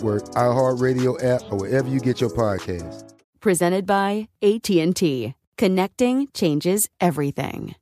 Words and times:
iHeartRadio 0.00 1.22
app, 1.22 1.42
or 1.50 1.58
wherever 1.58 1.88
you 1.88 2.00
get 2.00 2.20
your 2.20 2.30
podcasts. 2.30 3.12
presented 3.40 3.86
by 3.86 4.28
AT&T. 4.42 5.34
Connecting 5.56 6.28
changes 6.34 6.88
everything. 7.00 7.76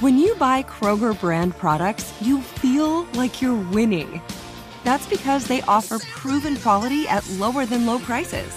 When 0.00 0.18
you 0.18 0.34
buy 0.34 0.64
Kroger 0.64 1.18
brand 1.20 1.56
products, 1.56 2.12
you 2.20 2.40
feel 2.40 3.04
like 3.14 3.40
you're 3.40 3.54
winning. 3.70 4.20
That's 4.82 5.06
because 5.06 5.46
they 5.46 5.62
offer 5.62 6.00
proven 6.00 6.56
quality 6.56 7.06
at 7.06 7.28
lower 7.38 7.66
than 7.66 7.86
low 7.86 8.00
prices. 8.00 8.52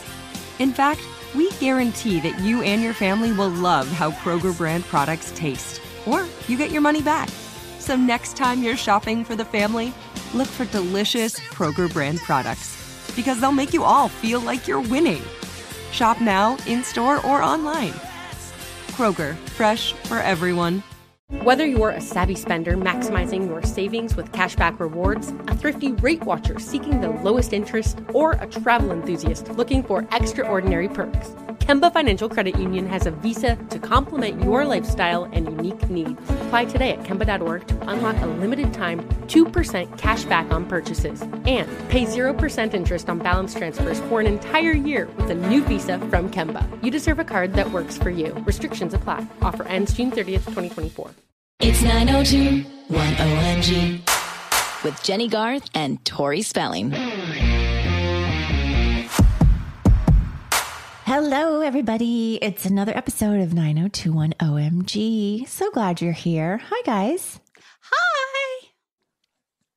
In 0.58 0.74
fact, 0.74 1.02
we 1.36 1.52
guarantee 1.60 2.20
that 2.22 2.40
you 2.40 2.64
and 2.64 2.82
your 2.82 2.94
family 2.94 3.32
will 3.32 3.50
love 3.50 3.88
how 3.88 4.10
Kroger 4.12 4.58
brand 4.58 4.84
products 4.86 5.32
taste, 5.36 5.82
or 6.08 6.26
you 6.48 6.58
get 6.58 6.72
your 6.72 6.82
money 6.82 7.04
back. 7.04 7.30
So 7.78 7.96
next 7.96 8.36
time 8.36 8.64
you're 8.64 8.76
shopping 8.76 9.24
for 9.24 9.36
the 9.36 9.46
family, 9.46 9.94
look 10.34 10.48
for 10.48 10.66
delicious 10.66 11.40
Kroger 11.40 11.94
brand 11.94 12.20
products 12.20 12.79
because 13.16 13.40
they'll 13.40 13.52
make 13.52 13.74
you 13.74 13.84
all 13.84 14.08
feel 14.08 14.40
like 14.40 14.68
you're 14.68 14.82
winning. 14.82 15.22
Shop 15.92 16.22
now, 16.22 16.58
in 16.68 16.84
store, 16.84 17.26
or 17.26 17.42
online. 17.42 17.94
Kroger, 18.92 19.36
fresh 19.50 19.94
for 19.94 20.20
everyone. 20.20 20.84
Whether 21.44 21.66
you're 21.66 21.92
a 21.92 22.02
savvy 22.02 22.34
spender 22.34 22.76
maximizing 22.76 23.48
your 23.48 23.62
savings 23.62 24.16
with 24.16 24.32
cashback 24.32 24.80
rewards, 24.80 25.32
a 25.48 25.56
thrifty 25.56 25.92
rate 25.94 26.24
watcher 26.24 26.60
seeking 26.60 27.02
the 27.02 27.10
lowest 27.10 27.54
interest, 27.54 28.00
or 28.14 28.32
a 28.34 28.48
travel 28.48 28.92
enthusiast 28.92 29.48
looking 29.50 29.84
for 29.84 30.08
extraordinary 30.12 30.90
perks, 30.90 31.30
Kemba 31.60 31.94
Financial 31.94 32.28
Credit 32.28 32.58
Union 32.58 32.88
has 32.88 33.06
a 33.06 33.12
visa 33.12 33.56
to 33.70 33.78
complement 33.78 34.44
your 34.44 34.66
lifestyle 34.66 35.26
and 35.26 35.46
unique 35.46 35.88
needs. 35.88 36.20
Apply 36.50 36.66
today 36.66 36.94
at 36.94 37.04
Kemba.org 37.04 37.68
to 37.68 37.80
unlock 37.88 38.20
a 38.24 38.26
limited 38.26 38.74
time 38.74 39.08
2% 39.28 40.00
cash 40.00 40.24
back 40.24 40.52
on 40.52 40.66
purchases 40.66 41.22
and 41.46 41.70
pay 41.90 42.06
0% 42.06 42.74
interest 42.74 43.08
on 43.08 43.20
balance 43.20 43.54
transfers 43.54 44.00
for 44.10 44.20
an 44.20 44.26
entire 44.26 44.72
year 44.72 45.08
with 45.16 45.30
a 45.30 45.36
new 45.36 45.64
visa 45.64 46.00
from 46.10 46.28
Kemba. 46.32 46.66
You 46.84 46.90
deserve 46.90 47.20
a 47.20 47.24
card 47.24 47.54
that 47.54 47.72
works 47.72 48.00
for 48.00 48.10
you. 48.10 48.34
Restrictions 48.48 48.96
apply. 48.96 49.28
Offer 49.44 49.68
ends 49.68 49.94
June 49.94 50.10
30th, 50.10 50.46
2024. 50.48 51.12
It's 51.60 51.84
90210 51.84 54.10
OMG 54.10 54.84
with 54.84 55.04
Jenny 55.04 55.28
Garth 55.28 55.70
and 55.76 56.04
Tori 56.04 56.42
Spelling. 56.42 56.96
Hello, 61.10 61.62
everybody. 61.62 62.38
It's 62.40 62.66
another 62.66 62.96
episode 62.96 63.42
of 63.42 63.52
90210 63.52 64.48
OMG. 64.48 65.48
So 65.48 65.72
glad 65.72 66.02
you're 66.02 66.12
here. 66.12 66.62
Hi, 66.70 66.82
guys. 66.86 67.40
Hi. 67.82 68.68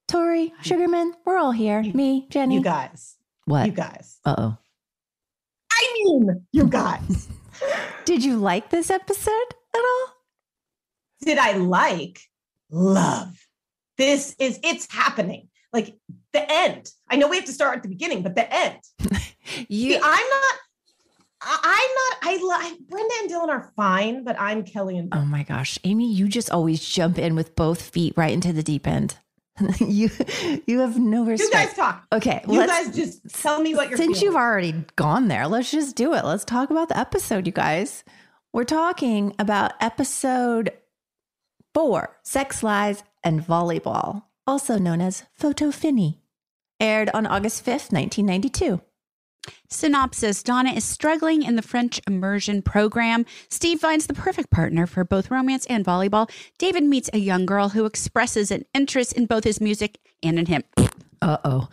Tori, 0.07 0.53
Sugarman, 0.61 1.15
we're 1.25 1.39
all 1.39 1.53
here. 1.53 1.83
Me, 1.95 2.27
Jenny. 2.29 2.57
You 2.57 2.61
guys. 2.61 3.17
What? 3.47 3.65
You 3.65 3.73
guys. 3.73 4.19
Uh 4.27 4.35
oh. 4.37 4.59
I 5.73 5.93
mean, 5.95 6.45
you 6.53 6.67
guys. 6.67 7.29
Did 8.05 8.23
you 8.23 8.37
like 8.37 8.69
this 8.69 8.91
episode 8.91 9.55
at 9.75 9.81
all? 9.81 10.15
Did 11.23 11.39
I 11.39 11.53
like 11.53 12.21
love? 12.71 13.35
This 13.97 14.37
is 14.39 14.61
it's 14.63 14.87
happening. 14.93 15.49
Like 15.73 15.97
the 16.35 16.45
end. 16.47 16.91
I 17.09 17.17
know 17.17 17.29
we 17.29 17.37
have 17.37 17.47
to 17.47 17.53
start 17.53 17.79
at 17.79 17.83
the 17.85 17.89
beginning, 17.89 18.23
but 18.23 18.35
the 18.35 18.55
end. 18.55 18.81
You, 19.69 19.93
See, 19.93 20.01
I'm 20.03 20.31
not. 20.31 20.55
I'm 21.45 21.63
not. 21.65 22.19
I, 22.23 22.39
I 22.43 22.77
Brenda 22.89 23.15
and 23.21 23.31
Dylan 23.31 23.49
are 23.49 23.73
fine, 23.77 24.25
but 24.25 24.41
I'm 24.41 24.65
Kelly 24.65 24.97
and. 24.99 25.09
oh 25.13 25.25
my 25.25 25.43
gosh, 25.43 25.79
Amy, 25.85 26.13
you 26.13 26.29
just 26.29 26.51
always 26.51 26.81
jump 26.81 27.19
in 27.19 27.35
with 27.35 27.57
both 27.57 27.83
feet 27.83 28.15
right 28.17 28.33
into 28.33 28.53
the 28.53 28.63
deep 28.63 28.87
end. 28.87 29.17
you, 29.81 30.09
you 30.67 30.81
have 30.81 30.99
no 30.99 31.25
respect. 31.25 31.53
you 31.53 31.59
guys 31.59 31.75
talk. 31.77 32.07
Okay, 32.13 32.43
You 32.49 32.67
guys 32.67 32.95
just 32.95 33.29
tell 33.43 33.61
me 33.61 33.75
what 33.75 33.89
you're. 33.91 33.99
Since 33.99 34.19
feeling. 34.19 34.25
you've 34.25 34.41
already 34.41 34.85
gone 34.97 35.29
there, 35.29 35.47
let's 35.47 35.71
just 35.71 35.95
do 35.97 36.15
it. 36.15 36.25
Let's 36.25 36.45
talk 36.45 36.71
about 36.71 36.89
the 36.89 36.99
episode, 36.99 37.47
you 37.47 37.53
guys. 37.53 38.03
We're 38.53 38.65
talking 38.65 39.35
about 39.39 39.73
episode 39.81 40.73
four 41.75 42.19
Sex, 42.23 42.63
Lies, 42.63 43.03
and 43.25 43.41
Volleyball, 43.41 44.25
also 44.47 44.79
known 44.79 45.01
as 45.01 45.25
Photo 45.35 45.71
Finny, 45.71 46.21
aired 46.81 47.11
on 47.15 47.27
August 47.27 47.65
5th, 47.65 47.93
1992. 47.93 48.81
Synopsis 49.69 50.43
Donna 50.43 50.71
is 50.71 50.85
struggling 50.85 51.43
in 51.43 51.57
the 51.57 51.63
French 51.63 52.01
immersion 52.07 52.63
program. 52.63 53.25
Steve 53.49 53.81
finds 53.81 54.07
the 54.07 54.15
perfect 54.15 54.51
partner 54.51 54.87
for 54.87 55.05
both 55.05 55.31
romance 55.31 55.67
and 55.67 55.85
volleyball. 55.85 56.31
David 56.59 56.85
meets 56.85 57.11
a 57.13 57.19
young 57.19 57.47
girl 57.47 57.71
who 57.71 57.85
expresses 57.85 58.51
an 58.51 58.65
interest 58.75 59.13
in 59.15 59.27
both 59.27 59.45
his 59.45 59.61
music 59.61 59.99
and 60.23 60.39
in 60.39 60.47
him. 60.47 60.63
Uh 61.21 61.39
oh. 61.45 61.69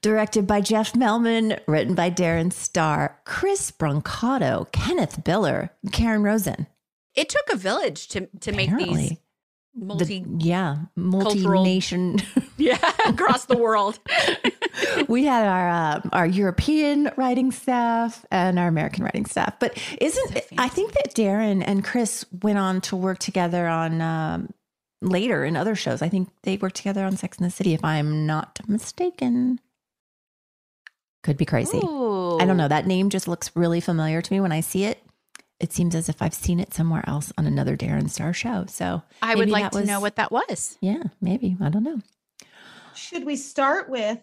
Directed 0.00 0.46
by 0.46 0.62
Jeff 0.62 0.94
Melman, 0.94 1.60
written 1.66 1.94
by 1.94 2.10
Darren 2.10 2.52
Star, 2.52 3.20
Chris 3.24 3.70
Brancato, 3.70 4.70
Kenneth 4.72 5.22
Biller, 5.22 5.70
and 5.82 5.92
Karen 5.92 6.22
Rosen. 6.22 6.66
It 7.14 7.28
took 7.28 7.44
a 7.52 7.56
village 7.56 8.08
to 8.08 8.28
to 8.40 8.52
make 8.52 8.70
these 8.70 8.88
Apparently. 8.88 9.20
Multi 9.74 10.20
The- 10.20 10.44
yeah, 10.44 10.76
multi 10.96 11.46
nation. 11.46 12.20
yeah 12.56 12.78
across 13.06 13.46
the 13.46 13.56
world. 13.56 13.98
we 15.08 15.24
had 15.24 15.46
our 15.46 15.68
uh, 15.68 16.00
our 16.12 16.26
European 16.26 17.10
writing 17.16 17.52
staff 17.52 18.24
and 18.30 18.58
our 18.58 18.68
American 18.68 19.04
writing 19.04 19.26
staff. 19.26 19.58
But 19.58 19.78
isn't 20.00 20.42
I 20.58 20.68
think 20.68 20.92
that 20.92 21.14
Darren 21.14 21.62
and 21.66 21.84
Chris 21.84 22.24
went 22.42 22.58
on 22.58 22.80
to 22.82 22.96
work 22.96 23.18
together 23.18 23.66
on 23.66 24.00
um, 24.00 24.54
later 25.02 25.44
in 25.44 25.56
other 25.56 25.74
shows. 25.74 26.02
I 26.02 26.08
think 26.08 26.28
they 26.42 26.56
worked 26.56 26.76
together 26.76 27.04
on 27.04 27.16
Sex 27.16 27.38
in 27.38 27.44
the 27.44 27.50
City, 27.50 27.74
if 27.74 27.84
I'm 27.84 28.26
not 28.26 28.58
mistaken. 28.66 29.60
Could 31.22 31.36
be 31.38 31.46
crazy. 31.46 31.78
I 31.78 32.44
don't 32.44 32.58
know. 32.58 32.68
That 32.68 32.86
name 32.86 33.08
just 33.08 33.26
looks 33.26 33.50
really 33.54 33.80
familiar 33.80 34.20
to 34.20 34.32
me 34.32 34.40
when 34.40 34.52
I 34.52 34.60
see 34.60 34.84
it. 34.84 35.02
It 35.60 35.72
seems 35.72 35.94
as 35.94 36.08
if 36.08 36.20
I've 36.20 36.34
seen 36.34 36.60
it 36.60 36.74
somewhere 36.74 37.04
else 37.06 37.32
on 37.38 37.46
another 37.46 37.76
Darren 37.76 38.10
Star 38.10 38.32
show. 38.32 38.64
So 38.68 39.02
I 39.22 39.34
would 39.34 39.50
like 39.50 39.70
that 39.72 39.78
to 39.80 39.84
know 39.86 40.00
what 40.00 40.16
that 40.16 40.32
was. 40.32 40.76
Yeah, 40.80 41.02
maybe. 41.20 41.56
I 41.60 41.68
don't 41.70 41.84
know. 41.84 42.00
Should 42.94 43.24
we 43.24 43.36
start 43.36 43.88
with 43.90 44.18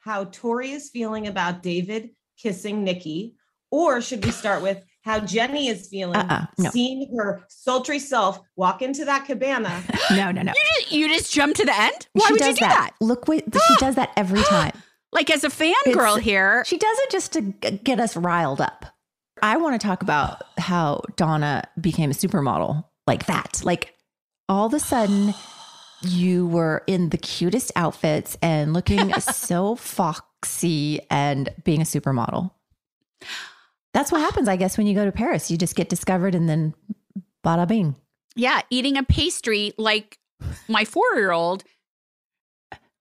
how 0.00 0.24
Tori 0.24 0.70
is 0.72 0.90
feeling 0.90 1.26
about 1.26 1.62
David 1.62 2.10
kissing 2.38 2.84
Nikki? 2.84 3.34
Or 3.70 4.00
should 4.00 4.24
we 4.24 4.30
start 4.30 4.62
with 4.62 4.82
how 5.02 5.18
Jenny 5.20 5.68
is 5.68 5.88
feeling 5.88 6.16
Uh-uh, 6.16 6.46
no. 6.58 6.70
seeing 6.70 7.12
her 7.18 7.44
sultry 7.48 7.98
self 7.98 8.40
walk 8.56 8.82
into 8.82 9.04
that 9.06 9.24
cabana? 9.26 9.82
No, 10.10 10.30
no, 10.30 10.42
no. 10.42 10.52
You 10.52 10.62
just, 10.80 10.92
you 10.92 11.08
just 11.08 11.32
jump 11.32 11.56
to 11.56 11.64
the 11.64 11.76
end? 11.76 12.06
Why 12.12 12.26
she 12.28 12.32
would 12.34 12.40
you 12.42 12.52
do 12.54 12.60
that? 12.60 12.90
Look 13.00 13.26
what 13.26 13.42
she 13.42 13.74
does 13.78 13.96
that 13.96 14.12
every 14.16 14.42
time. 14.42 14.72
Like 15.12 15.30
as 15.30 15.42
a 15.44 15.48
fangirl 15.48 15.86
It's- 15.86 16.18
here, 16.24 16.62
She 16.66 16.76
does 16.78 16.98
it 17.00 17.10
just 17.10 17.32
to 17.32 17.40
g- 17.42 17.80
get 17.82 17.98
us 18.00 18.16
riled 18.16 18.60
up. 18.60 18.86
I 19.44 19.58
want 19.58 19.78
to 19.78 19.86
talk 19.86 20.00
about 20.00 20.42
how 20.56 21.02
Donna 21.16 21.64
became 21.78 22.10
a 22.10 22.14
supermodel 22.14 22.82
like 23.06 23.26
that. 23.26 23.60
Like 23.62 23.94
all 24.48 24.64
of 24.64 24.72
a 24.72 24.80
sudden, 24.80 25.34
you 26.00 26.46
were 26.46 26.82
in 26.86 27.10
the 27.10 27.18
cutest 27.18 27.70
outfits 27.76 28.38
and 28.40 28.72
looking 28.72 29.12
so 29.20 29.76
foxy 29.76 31.02
and 31.10 31.50
being 31.62 31.82
a 31.82 31.84
supermodel. 31.84 32.52
That's 33.92 34.10
what 34.10 34.22
ah. 34.22 34.24
happens, 34.24 34.48
I 34.48 34.56
guess, 34.56 34.78
when 34.78 34.86
you 34.86 34.94
go 34.94 35.04
to 35.04 35.12
Paris. 35.12 35.50
You 35.50 35.58
just 35.58 35.76
get 35.76 35.90
discovered 35.90 36.34
and 36.34 36.48
then 36.48 36.72
bada 37.44 37.68
bing. 37.68 37.96
yeah, 38.36 38.62
eating 38.70 38.96
a 38.96 39.02
pastry 39.02 39.74
like 39.76 40.18
my 40.68 40.86
four 40.86 41.04
year 41.16 41.32
old, 41.32 41.64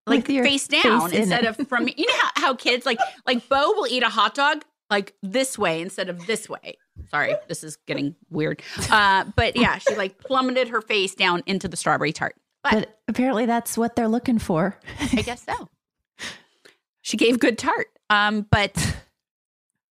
like 0.06 0.28
face 0.28 0.68
down 0.68 1.10
face 1.10 1.20
instead 1.20 1.46
it. 1.46 1.58
of 1.58 1.68
from 1.70 1.88
you 1.88 2.06
know 2.06 2.14
how, 2.18 2.32
how 2.36 2.54
kids 2.54 2.86
like 2.86 3.00
like 3.26 3.48
Bo 3.48 3.72
will 3.72 3.88
eat 3.88 4.04
a 4.04 4.10
hot 4.10 4.36
dog 4.36 4.66
like 4.94 5.14
this 5.24 5.58
way 5.58 5.82
instead 5.82 6.08
of 6.10 6.26
this 6.28 6.48
way. 6.48 6.78
Sorry, 7.10 7.36
this 7.48 7.64
is 7.64 7.76
getting 7.88 8.16
weird. 8.30 8.62
Uh, 8.92 9.26
but 9.36 9.56
yeah, 9.56 9.78
she 9.80 9.96
like 9.96 10.20
plummeted 10.20 10.68
her 10.70 10.82
face 10.82 11.16
down 11.16 11.42
into 11.48 11.68
the 11.68 11.76
strawberry 11.78 12.14
tart. 12.14 12.36
But, 12.64 12.72
But 12.74 13.00
apparently, 13.08 13.46
that's 13.46 13.78
what 13.78 13.96
they're 13.96 14.08
looking 14.08 14.40
for. 14.40 14.78
I 15.00 15.22
guess 15.22 15.44
so. 15.44 15.70
She 17.02 17.18
gave 17.18 17.40
good 17.40 17.58
tart. 17.58 17.88
Um, 18.10 18.46
but 18.50 18.74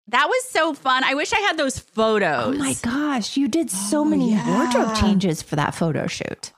that 0.09 0.27
was 0.29 0.45
so 0.49 0.73
fun. 0.75 1.05
I 1.05 1.15
wish 1.15 1.33
I 1.33 1.41
had 1.41 1.57
those 1.59 1.79
photos. 1.79 2.55
Oh 2.55 2.59
my 2.59 2.75
gosh, 2.83 3.37
you 3.37 3.49
did 3.49 3.71
so 3.71 4.01
Oh, 4.01 4.05
many 4.05 4.33
yeah. 4.33 4.47
wardrobe 4.57 4.95
changes 4.97 5.43
for 5.43 5.57
that 5.57 5.75
photo 5.75 6.07
shoot. 6.07 6.53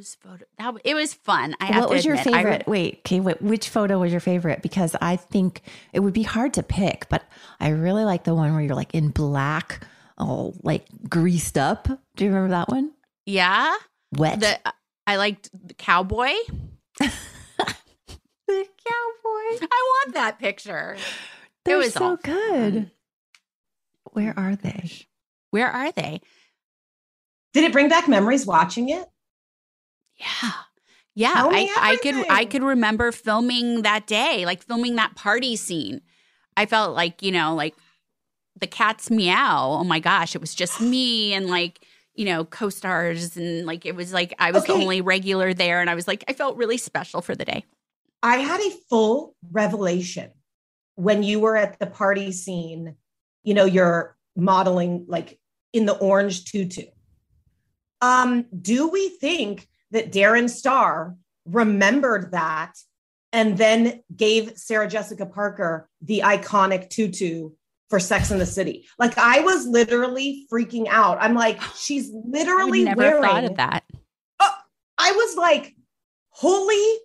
Those 0.00 0.14
photos. 0.14 0.46
That 0.56 0.74
it 0.82 0.94
was 0.94 1.12
fun. 1.12 1.54
I 1.60 1.66
have 1.66 1.80
what 1.82 1.90
was 1.90 2.06
your 2.06 2.14
admit. 2.14 2.34
I 2.34 2.38
re- 2.38 2.44
favorite? 2.44 2.66
Wait, 2.66 2.98
okay, 3.00 3.20
wait, 3.20 3.42
which 3.42 3.68
photo 3.68 3.98
was 3.98 4.10
your 4.10 4.20
favorite? 4.22 4.62
Because 4.62 4.96
I 5.02 5.16
think 5.16 5.60
it 5.92 6.00
would 6.00 6.14
be 6.14 6.22
hard 6.22 6.54
to 6.54 6.62
pick, 6.62 7.06
but 7.10 7.22
I 7.60 7.68
really 7.68 8.04
like 8.04 8.24
the 8.24 8.34
one 8.34 8.54
where 8.54 8.62
you're 8.62 8.74
like 8.74 8.94
in 8.94 9.10
black, 9.10 9.86
all 10.16 10.54
like 10.62 10.86
greased 11.06 11.58
up. 11.58 11.86
Do 12.16 12.24
you 12.24 12.30
remember 12.30 12.48
that 12.52 12.70
one? 12.70 12.92
yeah. 13.26 13.76
Wet. 14.16 14.40
The 14.40 14.58
uh, 14.64 14.72
I 15.06 15.16
liked 15.16 15.50
the 15.52 15.74
cowboy. 15.74 16.32
The 18.48 18.66
cowboy. 18.66 19.68
I 19.70 20.02
want 20.04 20.14
that 20.14 20.38
picture. 20.40 20.96
They're 21.64 21.76
was 21.76 21.92
so 21.92 22.04
all 22.04 22.16
good. 22.16 22.90
Where 24.12 24.36
are 24.36 24.56
they? 24.56 24.90
Where 25.50 25.68
are 25.68 25.92
they? 25.92 26.20
Did 27.52 27.62
it 27.64 27.72
bring 27.72 27.88
back 27.88 28.08
memories 28.08 28.46
watching 28.46 28.88
it? 28.88 29.06
Yeah. 30.20 30.52
Yeah, 31.14 31.32
I, 31.34 31.68
I 31.76 31.96
could 31.96 32.14
I 32.30 32.44
could 32.44 32.62
remember 32.62 33.10
filming 33.10 33.82
that 33.82 34.06
day, 34.06 34.46
like 34.46 34.62
filming 34.62 34.96
that 34.96 35.16
party 35.16 35.56
scene. 35.56 36.02
I 36.56 36.66
felt 36.66 36.94
like, 36.94 37.22
you 37.22 37.32
know, 37.32 37.54
like 37.54 37.74
the 38.58 38.66
cat's 38.66 39.10
meow. 39.10 39.76
Oh 39.80 39.84
my 39.84 39.98
gosh, 39.98 40.34
it 40.34 40.40
was 40.40 40.54
just 40.54 40.80
me 40.80 41.34
and 41.34 41.48
like, 41.48 41.84
you 42.14 42.24
know, 42.24 42.44
co-stars 42.44 43.36
and 43.36 43.66
like 43.66 43.84
it 43.84 43.96
was 43.96 44.12
like 44.12 44.34
I 44.38 44.52
was 44.52 44.64
the 44.64 44.72
only 44.72 45.00
regular 45.00 45.52
there 45.52 45.80
and 45.80 45.90
I 45.90 45.94
was 45.94 46.06
like 46.06 46.24
I 46.28 46.32
felt 46.32 46.56
really 46.56 46.78
special 46.78 47.20
for 47.20 47.34
the 47.34 47.44
day. 47.44 47.64
I 48.22 48.36
had 48.36 48.60
a 48.60 48.70
full 48.88 49.34
revelation 49.50 50.30
when 50.94 51.22
you 51.22 51.40
were 51.40 51.56
at 51.56 51.78
the 51.80 51.86
party 51.86 52.30
scene. 52.30 52.94
You 53.42 53.54
know, 53.54 53.64
you're 53.64 54.16
modeling 54.36 55.06
like 55.08 55.40
in 55.72 55.86
the 55.86 55.96
orange 55.96 56.44
tutu. 56.44 56.84
Um, 58.00 58.46
do 58.60 58.88
we 58.88 59.08
think 59.08 59.66
that 59.90 60.12
Darren 60.12 60.48
Star 60.48 61.16
remembered 61.46 62.32
that 62.32 62.74
and 63.32 63.56
then 63.56 64.02
gave 64.14 64.56
Sarah 64.56 64.88
Jessica 64.88 65.26
Parker 65.26 65.88
the 66.02 66.20
iconic 66.24 66.90
tutu 66.90 67.50
for 67.88 68.00
Sex 68.00 68.30
in 68.30 68.38
the 68.38 68.46
City? 68.46 68.86
Like 68.98 69.16
I 69.18 69.40
was 69.40 69.66
literally 69.66 70.46
freaking 70.52 70.86
out. 70.88 71.18
I'm 71.20 71.34
like, 71.34 71.60
she's 71.76 72.10
I 72.10 72.18
literally 72.26 72.84
never 72.84 72.98
wearing. 72.98 73.22
thought 73.22 73.44
of 73.44 73.56
that. 73.56 73.84
Oh, 74.40 74.54
I 74.98 75.12
was 75.12 75.36
like, 75.36 75.74
holy 76.30 76.98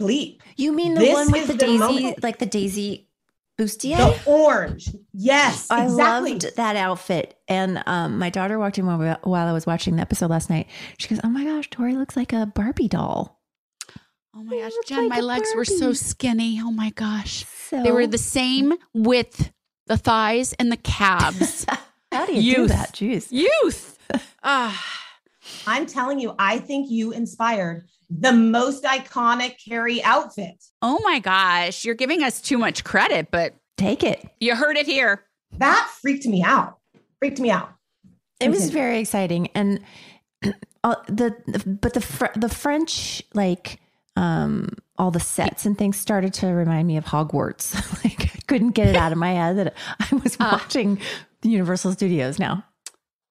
bleep. 0.00 0.40
You 0.56 0.72
mean 0.72 0.94
the 0.94 1.00
This 1.00 1.14
one 1.14 1.32
with 1.32 1.46
the, 1.48 1.52
the 1.54 1.58
daisy, 1.58 1.78
moment. 1.78 2.22
like 2.22 2.38
the 2.38 2.46
daisy 2.46 3.07
bustier? 3.58 3.96
The 3.96 4.30
orange. 4.30 4.88
Yes, 5.12 5.70
I 5.70 5.84
exactly. 5.84 6.32
loved 6.32 6.56
that 6.56 6.76
outfit. 6.76 7.38
And 7.48 7.82
um, 7.86 8.18
my 8.18 8.30
daughter 8.30 8.58
walked 8.58 8.78
in 8.78 8.86
while, 8.86 9.18
while 9.22 9.46
I 9.46 9.52
was 9.52 9.66
watching 9.66 9.96
the 9.96 10.02
episode 10.02 10.30
last 10.30 10.48
night. 10.48 10.68
She 10.98 11.08
goes, 11.08 11.20
Oh 11.24 11.28
my 11.28 11.44
gosh, 11.44 11.68
Tori 11.70 11.94
looks 11.96 12.16
like 12.16 12.32
a 12.32 12.46
Barbie 12.46 12.88
doll. 12.88 13.40
Oh 14.34 14.42
my 14.44 14.58
gosh, 14.58 14.72
Jen, 14.86 15.08
like 15.08 15.10
my 15.10 15.18
a 15.18 15.22
legs 15.22 15.48
were 15.56 15.64
so 15.64 15.92
skinny. 15.92 16.60
Oh 16.62 16.70
my 16.70 16.90
gosh. 16.90 17.44
So 17.68 17.82
They 17.82 17.90
were 17.90 18.06
the 18.06 18.18
same 18.18 18.74
width, 18.94 19.52
the 19.86 19.96
thighs 19.96 20.52
and 20.54 20.70
the 20.70 20.76
calves. 20.76 21.66
How 22.12 22.24
do 22.24 22.34
you 22.34 22.54
do 22.54 22.66
that? 22.68 22.92
Jeez. 22.94 23.28
Youth. 23.30 23.98
Ah. 24.42 25.04
I'm 25.66 25.84
telling 25.84 26.18
you, 26.20 26.34
I 26.38 26.58
think 26.58 26.90
you 26.90 27.12
inspired 27.12 27.84
the 28.10 28.32
most 28.32 28.84
iconic 28.84 29.56
Carrie 29.64 30.02
outfit. 30.02 30.64
Oh 30.82 30.98
my 31.04 31.18
gosh, 31.18 31.84
you're 31.84 31.94
giving 31.94 32.22
us 32.22 32.40
too 32.40 32.58
much 32.58 32.84
credit, 32.84 33.28
but 33.30 33.54
Take 33.76 34.02
it. 34.02 34.26
you 34.40 34.56
heard 34.56 34.76
it 34.76 34.86
here. 34.86 35.24
That 35.58 35.88
freaked 36.00 36.26
me 36.26 36.42
out. 36.42 36.78
Freaked 37.20 37.38
me 37.40 37.50
out. 37.50 37.70
It 38.40 38.50
was 38.50 38.70
very 38.70 39.00
exciting, 39.00 39.48
and 39.54 39.80
uh, 40.84 40.94
the, 41.08 41.36
the 41.46 41.68
but 41.80 41.94
the 41.94 42.00
Fr- 42.00 42.26
the 42.36 42.48
French 42.48 43.22
like 43.34 43.80
um 44.16 44.68
all 44.96 45.10
the 45.12 45.20
sets 45.20 45.64
and 45.66 45.76
things 45.78 45.96
started 45.96 46.34
to 46.34 46.46
remind 46.48 46.86
me 46.88 46.96
of 46.96 47.04
Hogwarts. 47.04 47.74
like 48.04 48.32
I 48.34 48.38
couldn't 48.46 48.70
get 48.72 48.88
it 48.88 48.96
out 48.96 49.12
of 49.12 49.18
my 49.18 49.32
head 49.32 49.56
that 49.58 49.74
I 50.00 50.14
was 50.16 50.36
Uh. 50.40 50.48
watching 50.60 50.98
the 51.42 51.48
Universal 51.50 51.92
Studios 51.92 52.38
now. 52.38 52.64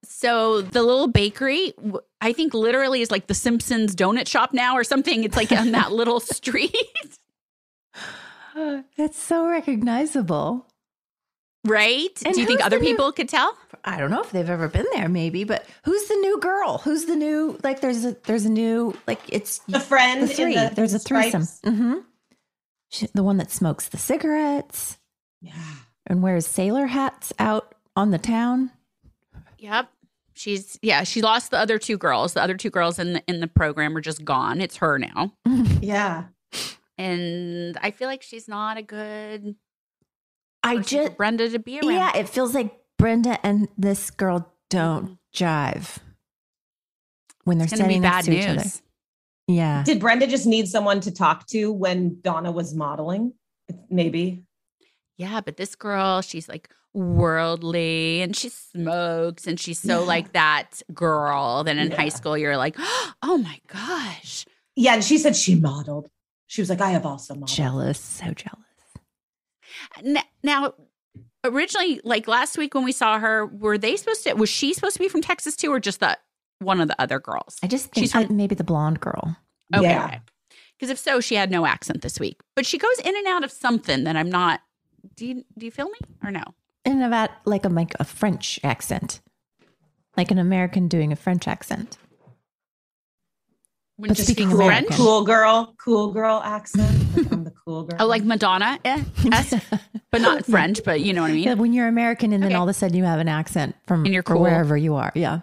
So 0.04 0.62
the 0.62 0.84
little 0.84 1.08
bakery, 1.08 1.74
w- 1.78 2.00
I 2.22 2.34
think 2.34 2.54
literally 2.54 3.02
is 3.02 3.12
like 3.12 3.28
the 3.28 3.34
Simpsons 3.34 3.96
donut 3.96 4.28
shop 4.28 4.54
now 4.54 4.76
or 4.76 4.84
something. 4.84 5.24
It's 5.24 5.38
like 5.38 5.52
on 5.52 5.72
that 5.72 5.92
little 5.92 6.20
street, 6.36 6.76
That's 8.98 9.18
so 9.20 9.48
recognizable. 9.48 10.66
right? 11.64 12.10
And 12.26 12.34
Do 12.34 12.42
you 12.42 12.48
think 12.48 12.66
other 12.66 12.80
new- 12.80 12.86
people 12.86 13.12
could 13.12 13.30
tell? 13.30 13.56
I 13.86 13.98
don't 14.00 14.10
know 14.10 14.22
if 14.22 14.32
they've 14.32 14.50
ever 14.50 14.68
been 14.68 14.86
there, 14.94 15.08
maybe, 15.08 15.44
but 15.44 15.66
who's 15.84 16.08
the 16.08 16.16
new 16.16 16.40
girl? 16.40 16.80
Who's 16.80 17.06
the 17.06 17.16
new 17.16 17.58
like? 17.64 17.82
There's 17.82 18.04
a 18.04 18.18
there's 18.26 18.46
a 18.46 18.50
new 18.50 18.98
like 19.08 19.22
it's 19.30 19.60
The 19.68 19.80
friend 19.80 20.24
the 20.24 20.28
three. 20.28 20.56
in 20.56 20.70
the 20.70 20.76
there's 20.76 20.94
a 20.96 21.00
threesome. 21.00 21.44
Mm-hmm. 21.44 21.96
The 23.14 23.24
one 23.24 23.38
that 23.38 23.52
smokes 23.52 23.90
the 23.90 23.98
cigarettes 23.98 24.98
Yeah. 25.42 25.54
and 26.08 26.24
wears 26.24 26.48
sailor 26.48 26.88
hats 26.88 27.32
out 27.38 27.76
on 27.96 28.12
the 28.12 28.18
town. 28.18 28.72
Yep. 29.60 29.90
She's 30.38 30.78
yeah, 30.82 31.04
she 31.04 31.22
lost 31.22 31.52
the 31.52 31.58
other 31.58 31.80
two 31.80 31.98
girls. 31.98 32.34
The 32.34 32.44
other 32.44 32.56
two 32.56 32.70
girls 32.70 33.00
in 33.00 33.14
the 33.14 33.24
in 33.28 33.40
the 33.40 33.48
program 33.48 33.98
are 33.98 34.02
just 34.02 34.24
gone. 34.24 34.62
It's 34.62 34.78
her 34.78 34.98
now. 34.98 35.34
Yeah. 35.82 36.26
And 37.00 37.78
I 37.82 37.92
feel 37.92 38.08
like 38.08 38.24
she's 38.24 38.48
not 38.48 38.78
a 38.78 38.82
good 38.82 39.56
I 40.64 40.78
just 40.78 41.16
Brenda 41.16 41.50
to 41.50 41.60
be 41.60 41.80
around. 41.80 41.94
yeah, 41.94 42.18
it 42.18 42.28
feels 42.28 42.54
like 42.54 42.72
Brenda 42.98 43.40
and 43.46 43.68
this 43.78 44.10
girl 44.10 44.52
don't 44.70 45.18
mm-hmm. 45.34 45.44
jive 45.46 46.00
when 47.44 47.58
they're 47.58 47.66
it's 47.66 47.74
gonna 47.74 47.84
standing 47.84 48.02
bad 48.02 48.26
next 48.26 48.26
to 48.26 48.36
each 48.36 48.48
other. 48.48 48.70
Yeah, 49.48 49.84
Did 49.84 50.00
Brenda 50.00 50.28
just 50.28 50.46
need 50.46 50.68
someone 50.68 51.00
to 51.02 51.12
talk 51.12 51.46
to 51.48 51.72
when 51.72 52.20
Donna 52.22 52.52
was 52.52 52.74
modeling? 52.74 53.34
Maybe. 53.90 54.44
Yeah, 55.18 55.40
but 55.42 55.58
this 55.58 55.76
girl, 55.76 56.22
she's 56.22 56.50
like 56.50 56.70
worldly 56.98 58.22
and 58.22 58.36
she 58.36 58.50
smokes 58.50 59.46
and 59.48 59.60
she's 59.60 59.80
so 59.80 60.00
Yeah. 60.02 60.06
like 60.06 60.34
that 60.34 60.82
girl. 60.94 61.64
Then 61.64 61.78
in 61.80 61.92
high 61.92 62.10
school, 62.10 62.38
you're 62.38 62.58
like, 62.58 62.76
oh 63.24 63.38
my 63.38 63.60
gosh. 63.68 64.46
Yeah. 64.76 64.96
And 64.96 65.04
she 65.04 65.18
said 65.18 65.36
she 65.36 65.56
modeled. 65.56 66.10
She 66.48 66.62
was 66.62 66.70
like, 66.70 66.82
I 66.82 66.92
have 66.92 67.06
also 67.06 67.34
modeled. 67.34 67.50
jealous, 67.50 68.00
so 68.00 68.26
jealous. 68.34 68.64
Now, 70.44 70.74
originally, 71.44 72.00
like 72.04 72.28
last 72.28 72.58
week 72.58 72.74
when 72.74 72.84
we 72.84 72.92
saw 72.92 73.20
her, 73.20 73.46
were 73.46 73.78
they 73.78 73.96
supposed 73.96 74.24
to, 74.24 74.34
was 74.34 74.50
she 74.50 74.74
supposed 74.74 74.94
to 74.96 75.00
be 75.00 75.08
from 75.10 75.22
Texas 75.22 75.56
too, 75.56 75.72
or 75.72 75.80
just 75.80 76.00
that 76.00 76.20
one 76.60 76.80
of 76.82 76.88
the 76.88 77.00
other 77.02 77.20
girls? 77.20 77.58
I 77.64 77.68
just 77.68 77.92
think 77.92 78.04
She's 78.04 78.12
from- 78.12 78.24
uh, 78.26 78.28
maybe 78.30 78.56
the 78.56 78.64
blonde 78.64 79.00
girl. 79.00 79.38
Okay. 79.76 79.84
Yeah. 79.86 80.20
Because 80.80 80.90
if 80.92 81.00
so, 81.00 81.20
she 81.20 81.36
had 81.36 81.50
no 81.52 81.66
accent 81.66 82.02
this 82.02 82.20
week, 82.20 82.40
but 82.56 82.66
she 82.66 82.78
goes 82.78 83.00
in 83.04 83.16
and 83.18 83.28
out 83.28 83.44
of 83.44 83.52
something 83.52 84.04
that 84.06 84.16
I'm 84.16 84.30
not. 84.30 84.62
Do 85.16 85.26
you 85.26 85.44
do 85.58 85.66
you 85.66 85.72
feel 85.72 85.90
me 85.90 85.98
or 86.24 86.30
no? 86.32 86.44
In 86.88 87.02
about 87.02 87.30
like 87.46 87.66
a 87.66 87.70
like 87.70 87.94
a 88.00 88.04
French 88.04 88.60
accent, 88.64 89.22
like 90.16 90.32
an 90.32 90.38
American 90.40 90.88
doing 90.88 91.12
a 91.12 91.16
French 91.16 91.48
accent. 91.48 91.98
When 93.98 94.10
But 94.10 94.18
just 94.18 94.28
speaking 94.30 94.50
speak 94.50 94.56
American. 94.62 94.86
French. 94.88 95.00
Cool 95.00 95.24
girl, 95.26 95.74
cool 95.80 96.12
girl 96.14 96.42
accent. 96.44 97.18
Like 97.18 97.32
I'm 97.32 97.44
the 97.44 97.54
cool 97.66 97.84
girl. 97.84 97.98
Oh, 98.00 98.06
like 98.08 98.24
Madonna, 98.24 98.80
eh, 98.86 99.04
but 100.12 100.22
not 100.22 100.46
French. 100.46 100.82
But 100.86 101.02
you 101.02 101.14
know 101.14 101.24
what 101.24 101.32
I 101.32 101.34
mean. 101.34 101.44
Yeah, 101.44 101.54
when 101.56 101.74
you're 101.74 101.88
American 101.88 102.32
and 102.32 102.44
then 102.44 102.52
Okay. 102.52 102.58
all 102.58 102.64
of 102.64 102.70
a 102.70 102.74
sudden 102.74 102.96
you 102.96 103.04
have 103.04 103.20
an 103.20 103.28
accent 103.28 103.76
from 103.88 104.06
And 104.06 104.14
you're 104.14 104.24
cool. 104.24 104.42
wherever 104.42 104.78
you 104.78 104.96
are. 104.96 105.12
Yeah. 105.16 105.40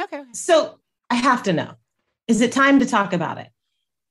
Okay. 0.00 0.22
So 0.32 0.78
I 1.10 1.16
have 1.16 1.42
to 1.44 1.52
know: 1.52 1.74
is 2.28 2.40
it 2.40 2.52
time 2.52 2.78
to 2.78 2.86
talk 2.86 3.12
about 3.12 3.38
it? 3.38 3.48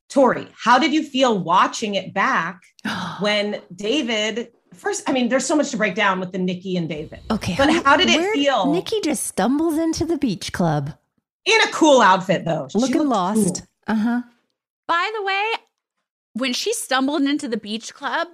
Tori, 0.09 0.47
how 0.57 0.77
did 0.79 0.91
you 0.91 1.03
feel 1.03 1.39
watching 1.39 1.95
it 1.95 2.13
back 2.13 2.59
when 3.21 3.61
David? 3.73 4.51
First, 4.73 5.09
I 5.09 5.13
mean, 5.13 5.29
there's 5.29 5.45
so 5.45 5.55
much 5.55 5.71
to 5.71 5.77
break 5.77 5.95
down 5.95 6.19
with 6.19 6.31
the 6.31 6.37
Nikki 6.37 6.77
and 6.77 6.87
David. 6.87 7.19
Okay. 7.31 7.55
But 7.57 7.83
how 7.83 7.97
did 7.97 8.09
it 8.09 8.33
feel? 8.33 8.71
Nikki 8.71 9.01
just 9.01 9.25
stumbles 9.25 9.77
into 9.77 10.05
the 10.05 10.17
beach 10.17 10.53
club, 10.53 10.93
In 11.45 11.59
a 11.61 11.67
cool 11.71 12.01
outfit, 12.01 12.45
though. 12.45 12.67
Looking 12.73 13.07
lost. 13.07 13.63
cool. 13.87 13.95
Uh 13.95 13.95
huh. 13.95 14.21
By 14.87 15.11
the 15.17 15.23
way, 15.23 15.43
when 16.33 16.53
she 16.53 16.73
stumbled 16.73 17.23
into 17.23 17.47
the 17.47 17.57
beach 17.57 17.93
club, 17.93 18.27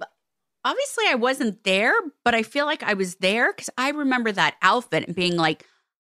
obviously 0.64 1.04
I 1.08 1.14
wasn't 1.14 1.64
there, 1.64 1.94
but 2.24 2.34
I 2.34 2.42
feel 2.42 2.66
like 2.66 2.82
I 2.82 2.94
was 2.94 3.16
there 3.16 3.52
because 3.52 3.70
I 3.78 3.90
remember 3.90 4.30
that 4.32 4.56
outfit 4.62 5.06
and 5.06 5.16
being 5.16 5.36
like, 5.36 5.64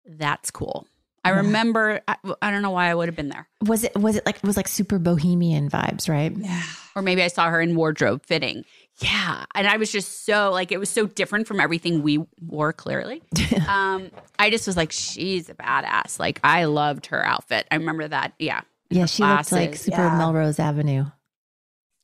"That's 0.06 0.50
cool." 0.50 0.87
I 1.25 1.30
remember. 1.30 2.00
I, 2.06 2.16
I 2.40 2.50
don't 2.50 2.62
know 2.62 2.70
why 2.70 2.88
I 2.90 2.94
would 2.94 3.08
have 3.08 3.16
been 3.16 3.28
there, 3.28 3.49
Was 3.66 3.85
it? 3.85 3.94
Was 3.97 4.16
it 4.16 4.25
like 4.25 4.37
it 4.37 4.44
was 4.44 4.56
like 4.56 4.68
super 4.68 4.99
bohemian 4.99 5.68
vibes, 5.68 6.08
right? 6.08 6.32
Yeah. 6.37 6.62
or 6.94 7.02
maybe 7.02 7.23
I 7.23 7.28
saw 7.28 7.49
her 7.50 7.61
in 7.61 7.75
wardrobe 7.75 8.25
fitting. 8.25 8.64
Yeah, 9.00 9.45
and 9.55 9.67
I 9.69 9.76
was 9.76 9.93
just 9.93 10.25
so 10.26 10.50
like 10.50 10.73
it 10.73 10.78
was 10.78 10.90
so 10.90 11.07
different 11.07 11.47
from 11.47 11.61
everything 11.61 12.02
we 12.02 12.25
wore. 12.40 12.73
Clearly, 12.73 13.23
um, 13.69 14.11
I 14.38 14.50
just 14.50 14.67
was 14.67 14.76
like, 14.76 14.90
she's 14.90 15.49
a 15.49 15.55
badass. 15.55 16.19
Like 16.19 16.40
I 16.43 16.64
loved 16.64 17.07
her 17.07 17.25
outfit. 17.25 17.67
I 17.71 17.76
remember 17.76 18.09
that. 18.09 18.33
Yeah, 18.40 18.62
Yeah, 18.90 19.07
she 19.07 19.23
looked 19.23 19.52
like 19.52 19.76
super 19.76 19.99
Yeah. 19.99 20.19
Melrose 20.19 20.59
Avenue. 20.59 21.05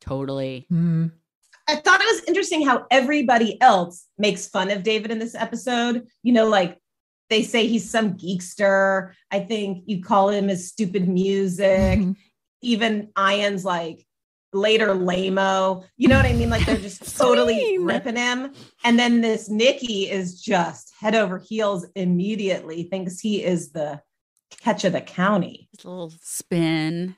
totally. 0.01 0.67
Mm. 0.73 1.11
I 1.67 1.77
thought 1.77 2.01
it 2.01 2.15
was 2.15 2.25
interesting 2.29 2.65
how 2.67 2.87
everybody 2.91 3.61
else 3.63 4.07
makes 4.19 4.47
fun 4.47 4.71
of 4.71 4.83
David 4.83 5.11
in 5.11 5.19
this 5.19 5.35
episode. 5.35 6.07
You 6.23 6.33
know, 6.35 6.47
like 6.47 6.79
they 7.31 7.43
say 7.43 7.67
he's 7.67 7.91
some 7.91 8.15
geekster. 8.19 9.13
I 9.31 9.41
think 9.41 9.85
you 9.87 10.03
call 10.03 10.29
him 10.29 10.49
his 10.49 10.69
stupid 10.69 11.09
music. 11.09 11.99
Mhm. 12.01 12.17
Even 12.63 13.09
Ian's 13.19 13.65
like 13.65 14.07
later 14.55 14.95
Lamo. 14.95 15.85
You 15.97 16.09
know 16.09 16.17
what 16.17 16.27
I 16.27 16.33
mean? 16.33 16.49
Like 16.51 16.65
they're 16.65 16.77
just 16.77 17.17
totally 17.19 17.79
ripping 17.79 18.17
him. 18.17 18.53
And 18.85 18.99
then 18.99 19.21
this 19.21 19.49
Nikki 19.51 20.11
is 20.11 20.41
just 20.41 20.93
head 20.99 21.15
over 21.15 21.39
heels 21.39 21.87
immediately, 21.95 22.85
thinks 22.85 23.21
he 23.21 23.43
is 23.45 23.73
the 23.73 24.01
catch 24.61 24.85
of 24.85 24.93
the 24.93 25.01
county. 25.01 25.69
His 25.77 25.85
little 25.85 26.13
spin. 26.23 27.17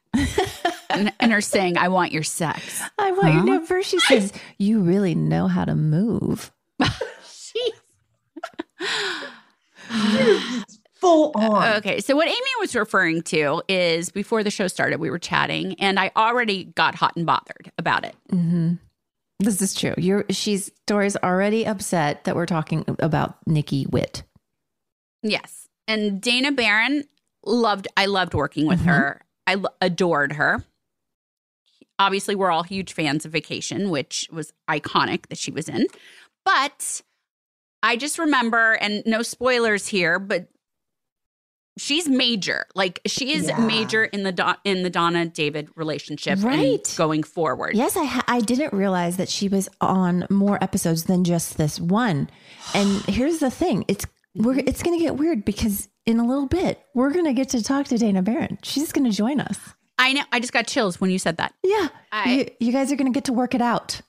and, 0.91 1.13
and 1.21 1.33
her 1.33 1.41
saying, 1.41 1.77
"I 1.79 1.89
want 1.89 2.13
your 2.13 2.23
sex." 2.23 2.83
I 2.99 3.13
want 3.13 3.27
you 3.27 3.33
to 3.33 3.39
Huh? 3.39 3.45
know. 3.45 3.65
First, 3.67 3.91
she 3.91 3.99
says, 4.01 4.33
"You 4.59 4.81
really 4.81 5.15
know 5.15 5.47
how 5.47 5.65
to 5.65 5.75
move." 5.75 6.51
Full 11.01 11.33
on. 11.35 11.75
okay, 11.77 12.01
so 12.01 12.17
what 12.17 12.27
Amy 12.29 12.51
was 12.61 12.75
referring 12.75 13.23
to 13.23 13.63
is 13.69 14.11
before 14.11 14.43
the 14.43 14.51
show 14.51 14.67
started, 14.67 14.99
we 14.99 15.11
were 15.11 15.19
chatting, 15.19 15.75
and 15.81 16.01
I 16.01 16.11
already 16.17 16.65
got 16.65 16.95
hot 16.95 17.15
and 17.17 17.27
bothered 17.27 17.71
about 17.79 18.05
it. 18.05 18.17
hmm 18.31 18.75
This 19.39 19.61
is 19.61 19.75
true. 19.75 19.95
You're 19.99 20.25
she's 20.31 20.71
Dory's 20.87 21.17
already 21.17 21.67
upset 21.67 22.25
that 22.25 22.35
we're 22.35 22.47
talking 22.47 22.85
about 22.99 23.37
Nikki 23.47 23.87
Witt. 23.91 24.23
Yes, 25.23 25.69
and 25.87 26.21
Dana 26.21 26.53
Barron 26.53 27.05
loved. 27.45 27.89
I 27.97 28.07
loved 28.07 28.33
working 28.35 28.67
with 28.67 28.81
Mhm. 28.81 28.87
her. 28.87 29.21
I 29.47 29.53
l- 29.55 29.75
adored 29.83 30.33
her. 30.33 30.65
Obviously, 31.99 32.35
we're 32.35 32.51
all 32.51 32.63
huge 32.63 32.93
fans 32.93 33.25
of 33.25 33.33
Vacation, 33.33 33.91
which 33.91 34.29
was 34.31 34.53
iconic 34.69 35.27
that 35.29 35.39
she 35.39 35.51
was 35.51 35.69
in. 35.69 35.87
But 36.45 37.01
I 37.83 37.97
just 37.97 38.19
remember, 38.19 38.73
and 38.75 39.03
no 39.07 39.23
spoilers 39.23 39.87
here, 39.89 40.19
but 40.19 40.49
she's 41.79 42.09
major. 42.09 42.67
Like 42.75 43.01
she 43.07 43.35
is 43.35 43.49
Yeah. 43.49 43.59
major 43.61 44.05
in 44.05 44.23
the 44.23 44.33
Don- 44.33 44.57
in 44.65 44.83
the 44.83 44.91
Donna 44.91 45.27
David 45.27 45.69
relationship, 45.77 46.35
and 46.35 46.45
Right. 46.45 46.95
going 46.97 47.23
forward. 47.23 47.75
Yes, 47.77 47.97
I 47.97 48.05
ha- 48.05 48.25
I 48.29 48.41
didn't 48.41 48.73
realize 48.73 49.17
that 49.19 49.29
she 49.29 49.49
was 49.49 49.69
on 49.81 50.27
more 50.31 50.63
episodes 50.63 51.05
than 51.05 51.25
just 51.25 51.57
this 51.59 51.79
one. 51.81 52.31
And 52.75 53.03
here's 53.03 53.39
the 53.39 53.51
thing: 53.51 53.85
it's 53.89 54.07
we're 54.35 54.59
it's 54.59 54.83
going 54.83 54.99
to 54.99 55.03
get 55.03 55.17
weird 55.17 55.45
because 55.45 55.89
in 56.05 56.21
a 56.21 56.27
little 56.27 56.47
bit 56.47 56.81
we're 56.95 57.11
going 57.11 57.25
to 57.25 57.33
get 57.33 57.49
to 57.51 57.63
talk 57.63 57.87
to 57.87 57.99
Dana 57.99 58.23
Barron. 58.23 58.59
She's 58.63 58.93
going 58.93 59.05
to 59.11 59.17
join 59.17 59.41
us. 59.41 59.59
I 59.99 60.13
know. 60.13 60.23
I 60.31 60.41
just 60.41 60.53
got 60.53 60.67
chills 60.67 61.01
when 61.01 61.11
you 61.11 61.19
said 61.19 61.39
that. 61.39 61.55
Yeah, 61.65 61.89
I- 62.13 62.33
you, 62.61 62.67
you 62.67 62.73
guys 62.73 62.93
are 62.93 62.97
going 62.97 63.11
to 63.11 63.17
get 63.17 63.25
to 63.25 63.33
work 63.33 63.55
it 63.55 63.63
out 63.63 64.03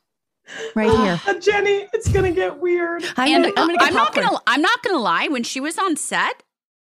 right 0.75 0.89
here. 0.91 1.21
Uh, 1.25 1.33
Jenny, 1.39 1.87
it's 1.93 2.09
gonna 2.09 2.31
get 2.31 2.59
weird. 2.59 3.03
I'm 3.17 3.27
and 3.33 3.43
gonna, 3.43 3.53
I'm 3.57 3.67
gonna 3.67 3.77
get 3.79 3.87
I'm 3.89 3.93
not 3.93 4.13
gonna. 4.15 4.37
I'm 4.47 4.61
not 4.61 4.83
gonna 4.83 4.99
lie. 4.99 5.27
When 5.27 5.43
she 5.43 5.59
was 5.59 5.77
on 5.77 5.95
set, 5.97 6.43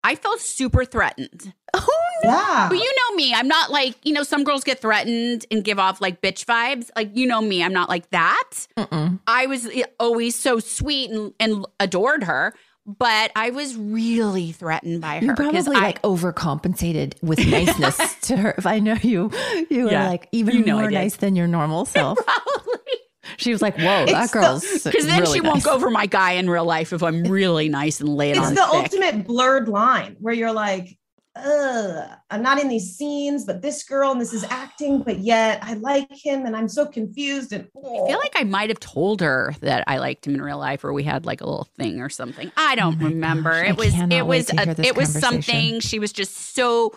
I 0.04 0.14
felt 0.14 0.40
super 0.40 0.84
threatened. 0.84 1.52
Oh, 1.74 1.86
no. 2.24 2.30
Yeah. 2.30 2.66
But 2.70 2.78
you 2.78 2.84
know 3.10 3.14
me. 3.16 3.34
I'm 3.34 3.46
not 3.46 3.70
like 3.70 3.94
you 4.02 4.12
know. 4.14 4.22
Some 4.22 4.42
girls 4.42 4.64
get 4.64 4.80
threatened 4.80 5.44
and 5.50 5.62
give 5.62 5.78
off 5.78 6.00
like 6.00 6.22
bitch 6.22 6.46
vibes. 6.46 6.88
Like 6.96 7.10
you 7.14 7.26
know 7.26 7.42
me. 7.42 7.62
I'm 7.62 7.74
not 7.74 7.88
like 7.90 8.08
that. 8.10 8.66
Mm-mm. 8.76 9.20
I 9.26 9.46
was 9.46 9.66
eh, 9.66 9.82
always 10.00 10.34
so 10.34 10.58
sweet 10.60 11.10
and, 11.10 11.34
and 11.38 11.66
adored 11.78 12.24
her, 12.24 12.54
but 12.86 13.30
I 13.36 13.50
was 13.50 13.76
really 13.76 14.50
threatened 14.52 15.02
by 15.02 15.16
her. 15.18 15.26
You 15.26 15.34
'cause 15.34 15.36
probably 15.52 15.76
I- 15.76 15.80
like 15.80 16.02
overcompensated 16.02 17.22
with 17.22 17.38
niceness 17.46 18.14
to 18.22 18.36
her. 18.38 18.54
If 18.56 18.66
I 18.66 18.78
know 18.78 18.96
you, 19.02 19.30
you 19.70 19.84
were 19.84 19.90
like 19.92 20.28
even 20.32 20.56
you 20.56 20.64
know 20.64 20.78
more 20.80 20.90
nice 20.90 21.16
than 21.16 21.36
your 21.36 21.46
normal 21.46 21.84
self. 21.96 22.18
probably 22.24 22.94
She 23.36 23.52
was 23.52 23.60
like, 23.62 23.76
"Whoa, 23.76 24.02
It's 24.04 24.12
that 24.12 24.30
the- 24.32 24.38
girl's 24.40 24.82
because 24.84 25.06
then 25.06 25.20
really 25.20 25.38
she 25.38 25.40
won't 25.40 25.62
go 25.64 25.78
for 25.78 25.90
my 25.90 26.06
guy 26.06 26.32
in 26.32 26.48
real 26.48 26.64
life 26.64 26.92
if 26.92 27.02
I'm 27.02 27.22
really 27.24 27.68
nice 27.68 28.00
and 28.00 28.08
lay 28.08 28.30
it 28.30 28.36
it's 28.36 28.46
on 28.46 28.54
the 28.54 28.62
thick. 28.62 28.74
ultimate 28.74 29.26
blurred 29.26 29.68
line 29.68 30.16
where 30.20 30.34
you're 30.34 30.52
like, 30.52 30.96
Ugh, 31.36 32.08
I'm 32.30 32.42
not 32.42 32.60
in 32.60 32.66
these 32.68 32.96
scenes, 32.96 33.44
but 33.44 33.62
this 33.62 33.84
girl 33.84 34.10
and 34.10 34.20
this 34.20 34.32
is 34.32 34.42
acting, 34.50 35.02
but 35.02 35.18
yet 35.20 35.60
I 35.62 35.74
like 35.74 36.08
him 36.10 36.46
and 36.46 36.56
I'm 36.56 36.68
so 36.68 36.84
confused. 36.84 37.52
And 37.52 37.68
I 37.76 37.80
feel 38.08 38.18
like 38.18 38.32
I 38.34 38.42
might 38.42 38.70
have 38.70 38.80
told 38.80 39.20
her 39.20 39.54
that 39.60 39.84
I 39.86 39.98
liked 39.98 40.26
him 40.26 40.34
in 40.34 40.42
real 40.42 40.58
life, 40.58 40.82
or 40.82 40.92
we 40.92 41.04
had 41.04 41.26
like 41.26 41.40
a 41.40 41.44
little 41.46 41.68
thing 41.78 42.00
or 42.00 42.08
something. 42.08 42.50
I 42.56 42.74
don't 42.74 43.00
Oh 43.00 43.04
remember. 43.06 43.52
gosh, 43.52 43.68
it 43.70 43.76
was 43.76 43.94
it 44.10 44.26
was 44.26 44.46
to 44.46 44.56
hear 44.64 44.74
a, 44.78 44.80
it 44.84 44.96
was 44.96 45.12
something. 45.16 45.78
She 45.78 46.00
was 46.00 46.12
just 46.12 46.56
so 46.56 46.92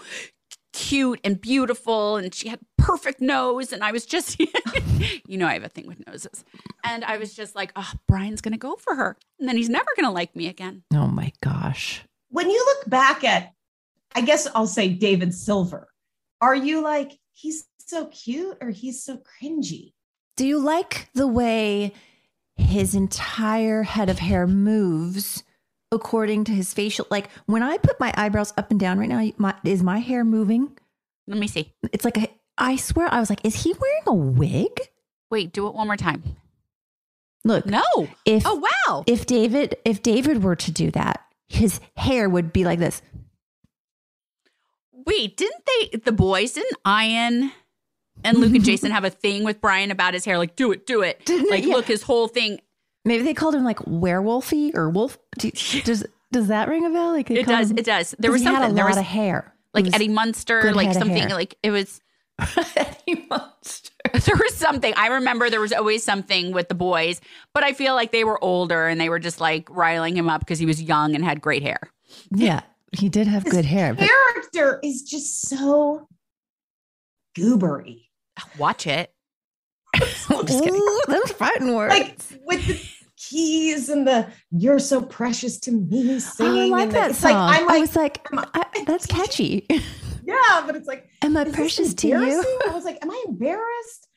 cute 0.73 1.19
and 1.23 1.39
beautiful, 1.39 2.17
and 2.17 2.33
she 2.33 2.47
had 2.49 2.59
perfect 2.77 3.21
nose, 3.21 3.71
and 3.73 3.83
I 3.83 3.91
was 3.91 4.05
just, 4.05 4.39
you 5.27 5.37
know, 5.37 5.47
I 5.47 5.53
have 5.53 5.63
a 5.63 5.69
thing 5.69 5.87
with 5.87 6.05
noses, 6.07 6.43
and 6.83 7.03
I 7.03 7.17
was 7.17 7.33
just 7.33 7.55
like, 7.55 7.71
oh, 7.75 7.91
Brian's 8.07 8.41
gonna 8.41 8.57
go 8.57 8.75
for 8.75 8.95
her, 8.95 9.17
and 9.39 9.47
then 9.47 9.57
he's 9.57 9.69
never 9.69 9.87
gonna 9.95 10.11
like 10.11 10.35
me 10.35 10.47
again. 10.47 10.83
Oh 10.93 11.07
my 11.07 11.31
gosh. 11.41 12.03
when 12.29 12.49
you 12.49 12.63
look 12.65 12.89
back 12.89 13.23
at, 13.23 13.53
I 14.15 14.21
guess 14.21 14.47
I'll 14.55 14.67
say 14.67 14.89
David 14.89 15.33
Silver, 15.33 15.87
are 16.41 16.55
you 16.55 16.81
like, 16.81 17.19
he's 17.33 17.65
so 17.77 18.05
cute 18.07 18.57
or 18.61 18.69
he's 18.69 19.03
so 19.03 19.17
cringy? 19.17 19.93
Do 20.37 20.45
you 20.47 20.59
like 20.59 21.09
the 21.13 21.27
way 21.27 21.93
his 22.55 22.95
entire 22.95 23.83
head 23.83 24.09
of 24.09 24.19
hair 24.19 24.47
moves 24.47 25.43
according 25.91 26.45
to 26.45 26.51
his 26.51 26.73
facial? 26.73 27.05
Like 27.09 27.29
when 27.45 27.63
I 27.63 27.77
put 27.77 27.99
my 27.99 28.13
eyebrows 28.15 28.53
up 28.57 28.71
and 28.71 28.79
down 28.79 28.97
right 28.99 29.09
now, 29.09 29.29
my, 29.37 29.53
is 29.63 29.83
my 29.83 29.99
hair 29.99 30.23
moving? 30.23 30.77
Let 31.27 31.37
me 31.37 31.47
see. 31.47 31.73
It's 31.91 32.05
like 32.05 32.17
a, 32.17 32.27
I 32.57 32.75
swear, 32.75 33.07
I 33.11 33.19
was 33.19 33.29
like, 33.29 33.43
is 33.45 33.63
he 33.63 33.73
wearing 33.73 34.03
a 34.07 34.13
wig? 34.13 34.79
Wait, 35.29 35.53
do 35.53 35.67
it 35.67 35.73
one 35.73 35.87
more 35.87 35.97
time. 35.97 36.23
Look, 37.43 37.65
No. 37.65 37.81
if 38.25 38.43
Oh 38.45 38.63
wow. 38.87 39.03
if 39.07 39.25
David 39.25 39.75
if 39.83 40.03
David 40.03 40.43
were 40.43 40.55
to 40.57 40.71
do 40.71 40.91
that, 40.91 41.25
his 41.47 41.79
hair 41.97 42.29
would 42.29 42.53
be 42.53 42.63
like 42.65 42.77
this. 42.79 43.01
Wait, 44.93 45.35
didn't 45.37 45.63
they, 45.65 45.97
the 45.97 46.11
boys, 46.11 46.53
didn't 46.53 46.77
Ian 46.87 47.51
and 48.23 48.37
Luke 48.37 48.53
and 48.53 48.63
Jason 48.63 48.91
have 48.91 49.03
a 49.03 49.09
thing 49.09 49.43
with 49.43 49.59
Brian 49.59 49.89
about 49.89 50.13
his 50.13 50.23
hair? 50.25 50.37
Like, 50.37 50.55
do 50.55 50.71
it, 50.71 50.85
do 50.85 51.01
it. 51.01 51.25
Didn't 51.25 51.49
like, 51.49 51.63
they? 51.63 51.69
Yeah. 51.69 51.75
look, 51.75 51.85
his 51.85 52.03
whole 52.03 52.27
thing. 52.27 52.59
Maybe 53.05 53.23
they 53.23 53.33
called 53.33 53.55
him 53.55 53.63
like 53.63 53.79
werewolfy 53.79 54.75
or 54.75 54.89
wolf. 54.89 55.17
Do, 55.39 55.51
does 55.83 56.05
does 56.31 56.47
that 56.47 56.67
ring 56.67 56.85
a 56.85 56.89
bell? 56.89 57.11
Like 57.11 57.29
It 57.31 57.45
does, 57.45 57.71
him- 57.71 57.77
it 57.77 57.85
does. 57.85 58.15
There 58.19 58.29
'cause 58.29 58.33
was 58.35 58.41
he 58.41 58.47
had 58.47 58.53
something. 58.55 58.71
a 58.71 58.75
There 58.75 58.83
lot 58.85 58.89
was 58.91 58.97
of 58.97 59.03
hair, 59.03 59.53
like 59.73 59.93
Eddie 59.93 60.07
Munster, 60.07 60.73
like 60.73 60.93
something, 60.93 61.29
like 61.29 61.55
it 61.63 61.71
was, 61.71 61.99
Eddie 62.75 63.25
Munster. 63.29 63.89
there 64.13 64.35
was 64.35 64.55
something. 64.55 64.93
I 64.97 65.07
remember 65.07 65.49
there 65.49 65.59
was 65.61 65.73
always 65.73 66.03
something 66.03 66.51
with 66.53 66.69
the 66.69 66.75
boys, 66.75 67.21
but 67.53 67.63
I 67.63 67.73
feel 67.73 67.93
like 67.95 68.11
they 68.11 68.23
were 68.23 68.41
older 68.43 68.87
and 68.87 68.99
they 69.01 69.09
were 69.09 69.19
just 69.19 69.39
like 69.41 69.69
riling 69.69 70.15
him 70.15 70.29
up 70.29 70.39
because 70.41 70.57
he 70.59 70.65
was 70.65 70.81
young 70.81 71.13
and 71.15 71.23
had 71.23 71.41
great 71.41 71.63
hair. 71.63 71.79
Yeah, 72.31 72.61
he 72.93 73.09
did 73.09 73.27
have 73.27 73.43
His 73.43 73.53
good 73.53 73.65
hair. 73.65 73.93
But 73.93 74.07
Character 74.07 74.79
is 74.83 75.01
just 75.03 75.47
so 75.47 76.07
goobery. 77.37 78.07
Watch 78.57 78.87
it. 78.87 79.13
I'm 80.29 80.45
just 80.45 80.63
kidding. 80.63 80.75
Ooh, 80.81 81.01
those 81.07 81.31
fighting 81.31 81.75
words. 81.75 81.93
Like 81.93 82.17
with 82.45 82.65
the 82.67 82.79
keys 83.17 83.89
and 83.89 84.07
the 84.07 84.27
"You're 84.51 84.79
so 84.79 85.01
precious 85.01 85.59
to 85.61 85.71
me" 85.71 86.11
Oh, 86.11 86.15
I 86.15 86.19
singing. 86.19 86.71
like 86.71 86.83
and 86.83 86.91
the- 86.91 86.95
that 86.95 87.09
it's 87.11 87.19
song. 87.19 87.33
like 87.33 87.59
I'm 87.61 87.69
I 87.69 87.71
like, 87.73 87.81
was 87.81 87.95
like, 87.95 88.27
I- 88.33 88.65
I, 88.75 88.83
that's 88.85 89.05
catchy. 89.05 89.65
yeah, 90.23 90.63
but 90.65 90.75
it's 90.75 90.87
like, 90.87 91.07
Am 91.21 91.35
I 91.37 91.45
precious 91.45 91.93
to 91.95 92.07
you? 92.07 92.15
I 92.17 92.73
was 92.73 92.85
like, 92.85 92.99
am 93.03 93.11
I 93.11 93.23
embarrassed 93.27 94.07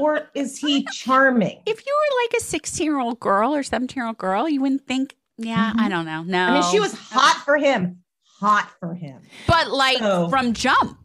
or 0.00 0.28
is 0.34 0.58
he 0.58 0.84
charming? 0.92 1.60
If 1.66 1.86
you 1.86 1.92
were 1.96 2.22
like 2.24 2.40
a 2.40 2.44
16 2.44 2.84
year 2.84 2.98
old 2.98 3.20
girl 3.20 3.54
or 3.54 3.62
17 3.62 3.94
year 4.00 4.06
old 4.06 4.18
girl, 4.18 4.48
you 4.48 4.60
wouldn't 4.60 4.86
think, 4.86 5.14
yeah, 5.38 5.72
I 5.78 5.88
don't 5.88 6.04
know. 6.06 6.22
No. 6.22 6.38
Mm-hmm. 6.38 6.52
I 6.56 6.60
mean, 6.60 6.70
she 6.72 6.80
was 6.80 6.92
hot 6.94 7.42
for 7.44 7.56
him, 7.56 8.02
hot 8.40 8.68
for 8.80 8.94
him. 8.94 9.22
But 9.46 9.70
like 9.70 9.98
So- 9.98 10.28
from 10.28 10.52
jump. 10.54 10.98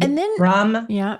And 0.00 0.18
then 0.18 0.36
From 0.36 0.86
yeah, 0.88 1.18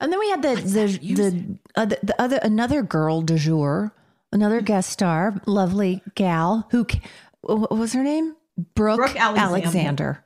and 0.00 0.12
then 0.12 0.18
we 0.18 0.28
had 0.30 0.42
the 0.42 0.54
the 0.56 0.86
the, 1.14 1.58
other 1.76 1.96
the 2.02 2.20
other 2.20 2.38
another 2.42 2.82
girl 2.82 3.22
du 3.22 3.36
jour, 3.38 3.92
another 4.32 4.56
mm-hmm. 4.58 4.64
guest 4.66 4.90
star, 4.90 5.40
lovely 5.46 6.02
gal 6.14 6.66
who 6.70 6.86
what 7.42 7.70
was 7.70 7.92
her 7.92 8.02
name? 8.02 8.36
Brooke, 8.74 8.96
Brooke 8.98 9.16
Alexander. 9.16 9.56
Alexander. 9.66 10.24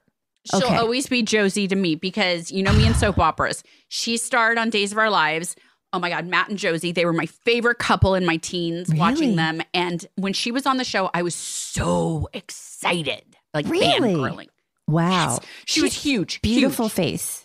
She'll 0.51 0.63
Okay. 0.65 0.77
always 0.77 1.07
be 1.07 1.23
Josie 1.23 1.69
to 1.69 1.77
me 1.77 1.95
because 1.95 2.51
you 2.51 2.63
know 2.63 2.73
me 2.73 2.87
in 2.87 2.95
soap 2.95 3.19
operas. 3.19 3.63
She 3.89 4.17
starred 4.17 4.59
on 4.59 4.69
Days 4.71 4.93
of 4.93 4.99
Our 4.99 5.11
Lives. 5.11 5.57
Oh 5.93 5.99
my 6.01 6.11
God, 6.11 6.27
Matt 6.27 6.49
and 6.49 6.59
Josie, 6.59 6.91
they 6.91 7.05
were 7.05 7.13
my 7.13 7.27
favorite 7.27 7.79
couple 7.79 8.15
in 8.17 8.27
my 8.27 8.37
teens 8.37 8.89
Really? 8.89 8.99
watching 9.01 9.37
them. 9.37 9.63
And 9.73 10.05
when 10.17 10.33
she 10.33 10.51
was 10.51 10.67
on 10.67 10.77
the 10.77 10.85
show, 10.85 11.09
I 11.15 11.23
was 11.23 11.35
so 11.37 12.29
excited. 12.35 13.23
Like 13.55 13.67
Really? 13.69 14.13
fangirling. 14.13 14.49
Wow, 14.89 15.39
She 15.67 15.81
was 15.81 15.95
huge. 15.95 16.43
beautiful 16.43 16.87
huge. 16.89 16.93
face. 16.95 17.44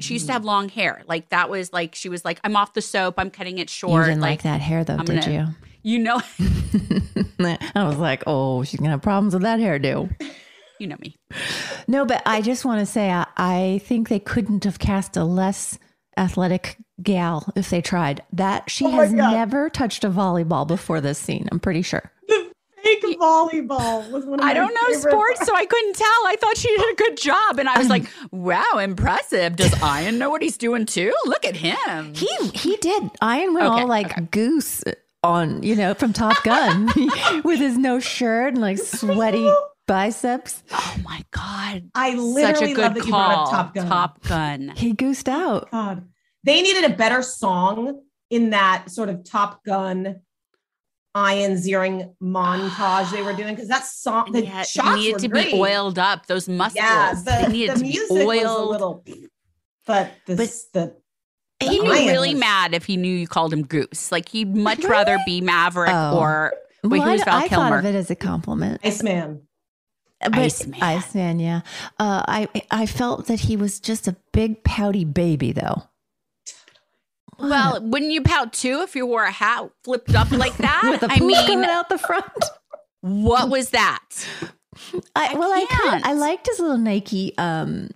She 0.00 0.14
used 0.14 0.26
to 0.26 0.30
mm-hmm. 0.30 0.32
have 0.34 0.44
long 0.44 0.68
hair. 0.68 1.02
Like 1.06 1.30
that 1.30 1.50
was 1.50 1.72
like 1.72 1.94
she 1.94 2.08
was 2.08 2.24
like, 2.24 2.40
I'm 2.44 2.56
off 2.56 2.74
the 2.74 2.82
soap, 2.82 3.14
I'm 3.18 3.30
cutting 3.30 3.58
it 3.58 3.70
short. 3.70 4.06
You 4.06 4.10
didn't 4.12 4.20
like, 4.20 4.42
that 4.42 4.60
hair 4.60 4.84
though, 4.84 4.96
I'm 4.96 5.04
did 5.04 5.22
gonna- 5.22 5.56
You 5.82 5.98
know? 5.98 6.20
I 7.40 7.84
was 7.84 7.96
like, 7.98 8.24
oh, 8.26 8.62
she's 8.64 8.80
gonna 8.80 8.90
have 8.90 9.02
problems 9.02 9.34
with 9.34 9.42
that 9.42 9.60
hairdo. 9.60 10.14
you 10.78 10.86
know 10.86 10.96
me. 11.00 11.16
No, 11.86 12.04
but 12.04 12.22
I 12.26 12.40
just 12.40 12.64
want 12.64 12.80
to 12.80 12.86
say 12.86 13.10
I, 13.10 13.26
I 13.36 13.80
think 13.84 14.08
they 14.08 14.20
couldn't 14.20 14.64
have 14.64 14.78
cast 14.78 15.16
a 15.16 15.24
less 15.24 15.78
athletic 16.16 16.76
gal 17.02 17.50
if 17.56 17.70
they 17.70 17.80
tried. 17.80 18.22
That 18.32 18.68
she 18.70 18.86
Oh 18.86 18.90
has 18.90 19.12
God. 19.12 19.32
never 19.32 19.70
touched 19.70 20.04
a 20.04 20.10
volleyball 20.10 20.66
before 20.66 21.00
this 21.00 21.18
scene. 21.18 21.48
I'm 21.50 21.60
pretty 21.60 21.82
sure. 21.82 22.10
Fake 23.00 23.18
volleyball 23.18 24.10
was 24.10 24.24
one 24.24 24.40
of 24.40 24.46
I 24.46 24.54
don't 24.54 24.72
know 24.74 24.98
sports, 24.98 25.44
so 25.46 25.54
I 25.54 25.66
couldn't 25.66 25.96
tell. 25.96 26.06
I 26.26 26.36
thought 26.38 26.56
she 26.56 26.68
did 26.68 26.92
a 26.92 26.96
good 26.96 27.16
job. 27.16 27.58
And 27.58 27.68
I 27.68 27.76
was 27.78 27.86
um, 27.86 27.90
like, 27.90 28.10
wow, 28.30 28.78
impressive. 28.80 29.56
Does 29.56 29.74
Ian 29.82 30.18
know 30.18 30.30
what 30.30 30.42
he's 30.42 30.56
doing 30.56 30.86
too? 30.86 31.12
Look 31.26 31.44
at 31.44 31.56
him. 31.56 32.14
He 32.14 32.28
he 32.54 32.76
did. 32.76 33.02
Ian 33.22 33.54
went 33.54 33.66
Okay, 33.66 33.80
all 33.82 33.86
like 33.86 34.30
goose 34.30 34.82
on, 35.22 35.62
you 35.62 35.74
know, 35.76 35.94
from 35.94 36.12
Top 36.12 36.42
Gun 36.44 36.88
with 37.44 37.58
his 37.60 37.76
no 37.76 38.00
shirt 38.00 38.54
and 38.54 38.60
like 38.60 38.78
sweaty 38.78 39.50
biceps. 39.86 40.62
oh 40.72 40.96
my 41.02 41.24
God. 41.30 41.90
I 41.94 42.10
Such 42.10 42.18
literally 42.20 42.72
a 42.72 42.74
good 42.74 42.82
love 42.82 42.94
that 42.94 43.04
you 43.04 43.10
brought 43.10 43.34
call. 43.34 43.44
up 43.46 43.50
Top 43.50 43.74
Gun. 43.74 43.86
Top 43.88 44.22
Gun. 44.22 44.72
He 44.76 44.92
goosed 44.92 45.28
out. 45.28 45.70
God, 45.70 46.06
they 46.44 46.62
needed 46.62 46.90
a 46.90 46.94
better 46.94 47.22
song 47.22 48.02
in 48.30 48.50
that 48.50 48.90
sort 48.90 49.08
of 49.08 49.24
Top 49.24 49.64
Gun 49.64 50.20
Ian 51.26 51.52
Ziering 51.54 52.14
montage 52.22 53.10
they 53.10 53.22
were 53.22 53.32
doing 53.36 53.54
because 53.54 53.68
that 53.68 53.84
song, 53.84 54.32
the 54.32 54.44
Yeah, 54.44 54.62
shots 54.62 54.96
needed 54.98 55.12
were 55.14 55.18
to 55.20 55.28
great. 55.28 55.52
be 55.52 55.58
oiled 55.58 55.98
up. 55.98 56.26
Those 56.26 56.48
muscles. 56.48 56.76
Yeah, 56.76 57.14
they 57.24 57.42
the, 57.44 57.48
needed 57.48 57.70
the 57.76 57.78
to 57.80 57.84
music 57.84 58.08
be 58.08 58.24
was 58.24 58.44
a 58.44 58.48
oiled. 58.48 58.70
little, 58.70 59.04
but 59.86 60.12
the 60.26 60.34
the 60.36 60.96
He'd 61.60 61.82
be 61.82 61.88
really 61.88 62.34
was- 62.34 62.40
mad 62.40 62.74
if 62.74 62.84
he 62.84 62.96
knew 62.96 63.12
you 63.14 63.26
called 63.26 63.52
him 63.52 63.64
Goose. 63.64 64.12
Like 64.12 64.28
he'd 64.28 64.54
much 64.54 64.84
rather 64.84 65.18
be 65.26 65.40
Maverick 65.40 65.90
Oh. 65.92 66.18
or 66.18 66.52
wait, 66.84 67.00
Well, 67.00 67.10
who's 67.10 67.22
I, 67.22 67.24
Val 67.24 67.36
I 67.38 67.48
Kilmer? 67.48 67.68
thought 67.70 67.78
of 67.80 67.84
it 67.86 67.94
as 67.96 68.10
a 68.10 68.14
compliment. 68.16 68.80
Iceman. 68.84 69.42
But 70.20 70.34
Iceman. 70.34 70.80
Iceman, 70.82 71.40
yeah. 71.40 71.60
Uh, 71.98 72.22
I 72.28 72.48
I 72.70 72.86
felt 72.86 73.26
that 73.26 73.40
he 73.40 73.56
was 73.56 73.80
just 73.80 74.06
a 74.08 74.16
big 74.32 74.62
pouty 74.64 75.04
baby, 75.04 75.50
though. 75.52 75.82
Well, 77.38 77.80
wouldn't 77.82 78.10
you 78.12 78.22
pout 78.22 78.52
too 78.52 78.80
if 78.82 78.96
you 78.96 79.06
wore 79.06 79.24
a 79.24 79.30
hat 79.30 79.70
flipped 79.84 80.14
up 80.14 80.30
like 80.30 80.56
that? 80.58 80.82
with 80.90 81.00
the 81.00 81.08
I 81.10 81.20
mean, 81.20 81.46
coming 81.46 81.68
out 81.70 81.88
the 81.88 81.98
front. 81.98 82.24
what 83.00 83.48
was 83.48 83.70
that? 83.70 84.00
I, 85.16 85.34
well, 85.34 85.50
I 85.52 85.66
kind 85.68 85.90
can't. 85.90 86.06
I 86.06 86.12
liked 86.14 86.46
his 86.46 86.60
little 86.60 86.78
Nike. 86.78 87.36
Um, 87.38 87.90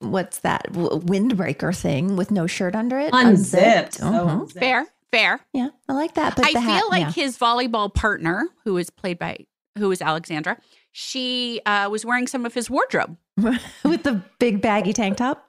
what's 0.00 0.40
that 0.40 0.72
windbreaker 0.72 1.76
thing 1.76 2.16
with 2.16 2.30
no 2.30 2.46
shirt 2.46 2.74
under 2.74 2.98
it? 2.98 3.10
Unzipped. 3.12 3.94
So 3.94 4.06
Uh-huh. 4.06 4.40
unzipped. 4.40 4.58
Fair, 4.58 4.86
fair. 5.12 5.40
Yeah, 5.52 5.68
I 5.88 5.92
like 5.92 6.14
that. 6.14 6.36
But 6.36 6.46
I 6.46 6.52
the 6.52 6.60
feel 6.60 6.68
hat, 6.68 6.84
like 6.90 7.00
yeah. 7.02 7.12
his 7.12 7.38
volleyball 7.38 7.92
partner, 7.92 8.48
who 8.64 8.76
is 8.76 8.90
played 8.90 9.18
by 9.18 9.46
who 9.78 9.90
is 9.90 10.00
Alexandra, 10.02 10.58
she 10.92 11.60
uh, 11.66 11.88
was 11.90 12.04
wearing 12.04 12.26
some 12.26 12.46
of 12.46 12.54
his 12.54 12.68
wardrobe. 12.70 13.16
with 13.84 14.02
the 14.02 14.22
big 14.38 14.62
baggy 14.62 14.92
tank 14.94 15.18
top. 15.18 15.45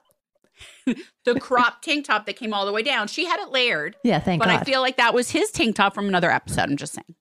The 1.24 1.38
crop 1.38 1.82
tank 1.82 2.06
top 2.06 2.24
that 2.26 2.36
came 2.36 2.54
all 2.54 2.64
the 2.64 2.72
way 2.72 2.82
down. 2.82 3.06
She 3.06 3.26
had 3.26 3.38
it 3.40 3.50
layered, 3.50 3.96
Yeah, 4.02 4.18
thank 4.18 4.40
but 4.40 4.46
God. 4.46 4.58
But 4.58 4.60
I 4.62 4.64
feel 4.64 4.80
like 4.80 4.96
that 4.96 5.12
was 5.12 5.30
his 5.30 5.50
tank 5.50 5.76
top 5.76 5.94
from 5.94 6.08
another 6.08 6.30
episode. 6.30 6.70
I'm 6.70 6.76
just 6.76 6.94
saying. 6.94 7.14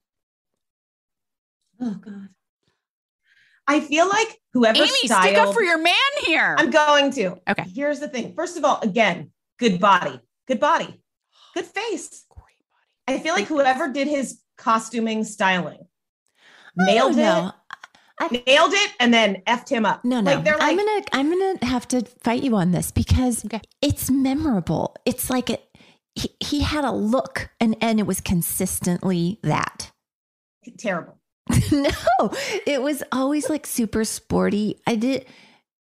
Oh 1.82 1.96
God. 1.96 2.30
I 3.68 3.82
feel 3.82 4.08
like 4.08 4.40
whoever 4.54 4.78
Amy, 4.78 4.88
styled, 4.88 5.24
stick 5.24 5.38
up 5.38 5.54
for 5.54 5.62
your 5.62 5.78
man 5.78 5.94
here. 6.26 6.56
I'm 6.58 6.70
going 6.70 7.12
to. 7.12 7.36
Okay. 7.50 7.66
Here's 7.76 8.00
the 8.00 8.08
thing. 8.08 8.34
First 8.34 8.58
of 8.58 8.64
all, 8.64 8.80
again, 8.82 9.32
good 9.60 9.80
body, 9.80 10.22
good 10.48 10.62
body, 10.62 11.02
good 11.54 11.66
face. 11.66 12.26
Great 12.30 12.46
body. 13.06 13.20
I 13.20 13.20
feel 13.20 13.34
like 13.34 13.48
whoever 13.48 13.92
did 13.92 14.08
his 14.08 14.40
costuming 14.58 15.26
styling 15.26 15.80
nailed 16.78 17.18
it, 17.18 17.54
no, 18.20 18.28
nailed 18.48 18.74
it, 18.74 18.92
and 19.00 19.14
then 19.14 19.42
effed 19.48 19.70
him 19.70 19.86
up. 19.86 20.04
no, 20.04 20.22
no. 20.22 20.36
Like 20.36 20.44
they're 20.44 20.58
like, 20.58 20.64
I'm 20.64 20.78
gonna 20.78 21.02
I'm 21.14 21.30
gonna 21.30 21.66
have 21.66 21.88
to 21.90 22.02
fight 22.24 22.44
you 22.44 22.56
on 22.56 22.72
this 22.72 22.92
because 22.92 23.46
Okay. 23.46 23.62
it's 23.82 24.10
memorable. 24.10 24.96
It's 25.06 25.30
like 25.30 25.50
a, 25.50 25.60
he, 26.16 26.30
he 26.40 26.62
had 26.62 26.84
a 26.84 26.92
look, 26.92 27.50
and 27.60 27.76
and 27.82 28.00
it 28.00 28.08
was 28.08 28.22
consistently 28.22 29.40
that. 29.44 29.92
terrible. 30.78 31.20
no, 31.72 31.90
it 32.66 32.82
was 32.82 33.04
always 33.12 33.50
like 33.50 33.66
super 33.66 34.04
sporty. 34.04 34.82
I 34.86 34.96
did, 34.96 35.26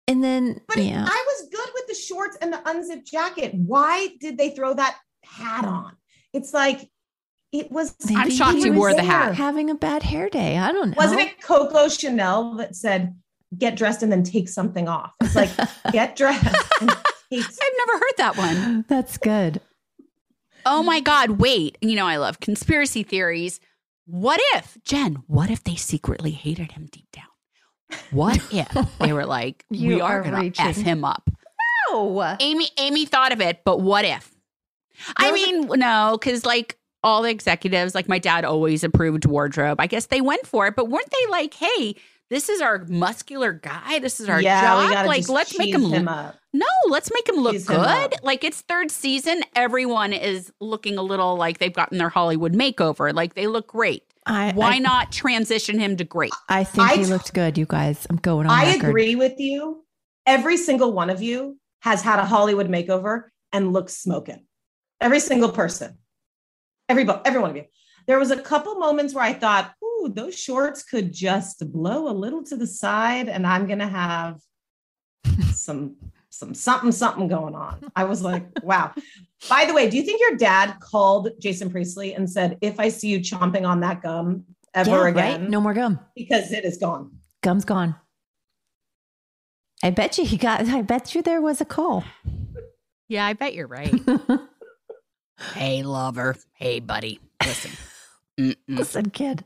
and 0.06 0.22
then 0.22 0.60
But 0.68 0.78
yeah, 0.78 1.04
I 1.08 1.24
was 1.26 1.48
good 1.50 1.68
with 1.74 1.86
the 1.88 1.94
shorts 1.94 2.36
and 2.40 2.52
the 2.52 2.60
unzipped 2.68 3.06
jacket. 3.06 3.52
Why 3.54 4.08
did 4.20 4.38
they 4.38 4.50
throw 4.50 4.74
that 4.74 4.96
hat 5.24 5.64
on? 5.64 5.96
It's 6.32 6.52
like 6.54 6.88
it 7.52 7.70
was. 7.70 7.94
I'm 8.08 8.14
Maybe 8.24 8.30
shocked 8.36 8.58
he 8.58 8.64
you 8.66 8.72
wore 8.72 8.90
the 8.90 8.96
there. 8.96 9.04
hat. 9.04 9.34
having 9.34 9.70
a 9.70 9.74
bad 9.74 10.02
hair 10.02 10.28
day. 10.28 10.58
I 10.58 10.72
don't 10.72 10.90
know. 10.90 10.94
Wasn't 10.96 11.20
it 11.20 11.40
Coco 11.42 11.88
Chanel 11.88 12.54
that 12.56 12.74
said, 12.76 13.14
"Get 13.56 13.76
dressed 13.76 14.02
and 14.02 14.10
then 14.12 14.22
take 14.22 14.48
something 14.48 14.88
off"? 14.88 15.14
It's 15.22 15.36
like 15.36 15.50
get 15.92 16.16
dressed 16.16 16.44
and 16.80 16.90
take. 17.30 17.44
I've 17.44 17.76
never 17.86 17.92
heard 17.98 18.14
that 18.18 18.36
one. 18.36 18.84
That's 18.88 19.16
good. 19.18 19.60
Oh 20.64 20.82
my 20.82 21.00
God, 21.00 21.30
wait. 21.32 21.78
You 21.80 21.94
know, 21.96 22.06
I 22.06 22.16
love 22.16 22.40
conspiracy 22.40 23.02
theories. 23.04 23.60
What 24.06 24.40
if, 24.54 24.76
Jen, 24.84 25.22
what 25.26 25.50
if 25.50 25.62
they 25.64 25.76
secretly 25.76 26.30
hated 26.32 26.72
him 26.72 26.88
deep 26.90 27.10
down? 27.12 27.24
What 28.10 28.40
if 28.52 28.98
they 28.98 29.12
were 29.12 29.26
like, 29.26 29.64
You 29.70 29.94
we 29.96 30.00
are, 30.00 30.18
are 30.18 30.22
going 30.22 30.34
to 30.34 30.40
reaching. 30.40 30.66
F 30.66 30.76
him 30.76 31.04
up? 31.04 31.28
No. 31.90 32.36
Amy, 32.40 32.68
Amy 32.78 33.04
thought 33.04 33.32
of 33.32 33.40
it, 33.40 33.60
but 33.64 33.80
what 33.80 34.04
if? 34.04 34.32
I 35.16 35.24
There 35.24 35.32
was 35.32 35.42
a- 35.42 35.52
mean, 35.52 35.68
no, 35.80 36.16
because 36.20 36.44
like 36.44 36.78
all 37.02 37.22
the 37.22 37.30
executives, 37.30 37.94
like 37.94 38.08
my 38.08 38.18
dad 38.18 38.44
always 38.44 38.82
approved 38.84 39.24
wardrobe. 39.26 39.80
I 39.80 39.86
guess 39.86 40.06
they 40.06 40.20
went 40.20 40.46
for 40.46 40.66
it, 40.66 40.76
but 40.76 40.88
weren't 40.88 41.10
they 41.10 41.30
like, 41.30 41.54
hey, 41.54 41.94
this 42.30 42.48
is 42.48 42.60
our 42.60 42.84
muscular 42.88 43.52
guy. 43.52 44.00
This 44.00 44.18
is 44.18 44.28
our 44.28 44.40
yeah, 44.40 44.60
job. 44.60 44.92
gotta 44.92 45.08
Like, 45.08 45.18
just 45.18 45.28
let's 45.30 45.58
make 45.58 45.72
him, 45.72 45.84
him 45.84 46.04
look 46.04 46.08
up. 46.08 46.36
no, 46.52 46.66
let's 46.88 47.12
make 47.12 47.28
him 47.28 47.36
look 47.36 47.52
Cheese 47.52 47.70
him 47.70 47.76
good. 47.76 48.14
Like 48.22 48.42
it's 48.42 48.62
third 48.62 48.90
season. 48.90 49.42
Everyone 49.54 50.12
is 50.12 50.52
looking 50.60 50.98
a 50.98 51.02
little 51.02 51.36
like 51.36 51.58
they've 51.58 51.72
gotten 51.72 51.98
their 51.98 52.08
Hollywood 52.08 52.52
makeover. 52.52 53.14
Like 53.14 53.34
they 53.34 53.46
look 53.46 53.68
great. 53.68 54.02
I, 54.26 54.50
Why 54.52 54.74
I, 54.74 54.78
not 54.78 55.12
transition 55.12 55.78
him 55.78 55.96
to 55.98 56.04
great? 56.04 56.32
I 56.48 56.64
think 56.64 56.90
I 56.90 56.96
he 56.96 57.04
t- 57.04 57.10
looked 57.10 57.32
good, 57.32 57.56
you 57.56 57.64
guys. 57.64 58.08
I'm 58.10 58.16
going 58.16 58.48
on 58.48 58.52
I 58.52 58.72
record. 58.72 58.88
agree 58.88 59.14
with 59.14 59.38
you. 59.38 59.84
Every 60.26 60.56
single 60.56 60.92
one 60.92 61.10
of 61.10 61.22
you 61.22 61.58
has 61.82 62.02
had 62.02 62.18
a 62.18 62.24
Hollywood 62.24 62.68
makeover 62.68 63.24
and 63.52 63.72
looks 63.72 63.96
smoking. 63.96 64.44
Every 65.00 65.20
single 65.20 65.50
person. 65.52 65.98
Every 66.88 67.06
every 67.24 67.40
one 67.40 67.50
of 67.50 67.56
you. 67.56 67.64
There 68.06 68.18
was 68.18 68.30
a 68.30 68.40
couple 68.40 68.76
moments 68.76 69.14
where 69.14 69.24
I 69.24 69.32
thought, 69.32 69.72
"Ooh, 69.82 70.12
those 70.14 70.38
shorts 70.38 70.84
could 70.84 71.12
just 71.12 71.72
blow 71.72 72.08
a 72.08 72.14
little 72.14 72.42
to 72.44 72.56
the 72.56 72.66
side, 72.66 73.28
and 73.28 73.46
I'm 73.46 73.66
gonna 73.66 73.88
have 73.88 74.40
some 75.52 75.96
some 76.30 76.54
something 76.54 76.92
something 76.92 77.26
going 77.28 77.54
on." 77.54 77.90
I 77.96 78.04
was 78.04 78.22
like, 78.22 78.46
"Wow." 78.62 78.92
By 79.48 79.64
the 79.66 79.74
way, 79.74 79.90
do 79.90 79.96
you 79.96 80.02
think 80.04 80.20
your 80.20 80.36
dad 80.36 80.76
called 80.80 81.30
Jason 81.40 81.70
Priestley 81.70 82.14
and 82.14 82.30
said, 82.30 82.58
"If 82.60 82.78
I 82.78 82.88
see 82.88 83.08
you 83.08 83.18
chomping 83.18 83.66
on 83.66 83.80
that 83.80 84.02
gum 84.02 84.44
ever 84.74 84.90
Yeah, 84.90 85.08
again, 85.08 85.40
right? 85.40 85.50
No 85.50 85.60
more 85.60 85.74
gum. 85.74 85.98
because 86.14 86.52
it 86.52 86.64
is 86.64 86.76
gone." 86.78 87.10
Gum's 87.42 87.64
gone. 87.64 87.96
I 89.82 89.90
bet 89.90 90.16
you 90.18 90.24
he 90.24 90.36
got. 90.36 90.60
I 90.68 90.82
bet 90.82 91.14
you 91.14 91.22
there 91.22 91.40
was 91.40 91.60
a 91.60 91.64
call. 91.64 92.04
Yeah, 93.08 93.26
I 93.26 93.32
bet 93.34 93.54
you're 93.54 93.66
right. 93.68 93.94
hey, 95.54 95.82
lover. 95.82 96.36
Hey, 96.52 96.80
buddy. 96.80 97.20
Listen, 97.44 97.70
Mm-mm. 98.38 98.54
Listen, 98.68 99.10
kid. 99.10 99.44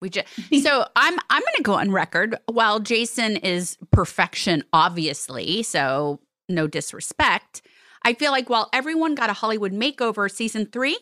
We 0.00 0.08
just 0.08 0.26
so 0.62 0.86
I'm 0.96 1.18
I'm 1.28 1.42
going 1.42 1.56
to 1.56 1.62
go 1.62 1.74
on 1.74 1.92
record. 1.92 2.36
While 2.46 2.80
Jason 2.80 3.36
is 3.36 3.76
perfection, 3.90 4.64
obviously, 4.72 5.62
so 5.62 6.20
no 6.48 6.66
disrespect. 6.66 7.62
I 8.02 8.14
feel 8.14 8.32
like 8.32 8.48
while 8.48 8.70
everyone 8.72 9.14
got 9.14 9.28
a 9.28 9.34
Hollywood 9.34 9.72
makeover 9.72 10.30
season 10.30 10.66
three, 10.66 10.98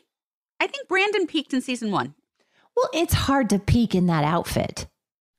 I 0.58 0.66
think 0.66 0.88
Brandon 0.88 1.28
peaked 1.28 1.54
in 1.54 1.60
season 1.60 1.92
one. 1.92 2.14
Well, 2.76 2.90
it's 2.92 3.14
hard 3.14 3.50
to 3.50 3.60
peak 3.60 3.94
in 3.94 4.06
that 4.06 4.24
outfit, 4.24 4.86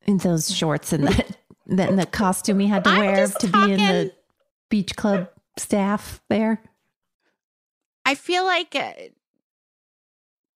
in 0.06 0.18
those 0.20 0.54
shorts 0.54 0.94
and 0.94 1.08
that 1.08 1.38
the, 1.66 1.96
the 1.96 2.06
costume 2.06 2.60
he 2.60 2.68
had 2.68 2.84
to 2.86 2.90
I'm 2.90 3.00
wear 3.00 3.16
just 3.16 3.42
to 3.42 3.48
be 3.48 3.74
in 3.74 3.78
the 3.78 4.14
beach 4.70 4.96
club 4.96 5.30
staff 5.58 6.22
there. 6.30 6.62
I 8.10 8.16
feel 8.16 8.44
like 8.44 8.76
uh, 8.76 8.92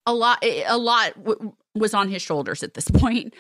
a 0.08 0.13
lot 0.13 0.44
a 0.44 0.76
lot 0.76 1.13
w- 1.24 1.54
was 1.76 1.94
on 1.94 2.10
his 2.10 2.20
shoulders 2.20 2.63
at 2.63 2.74
this 2.74 2.89
point. 2.94 3.36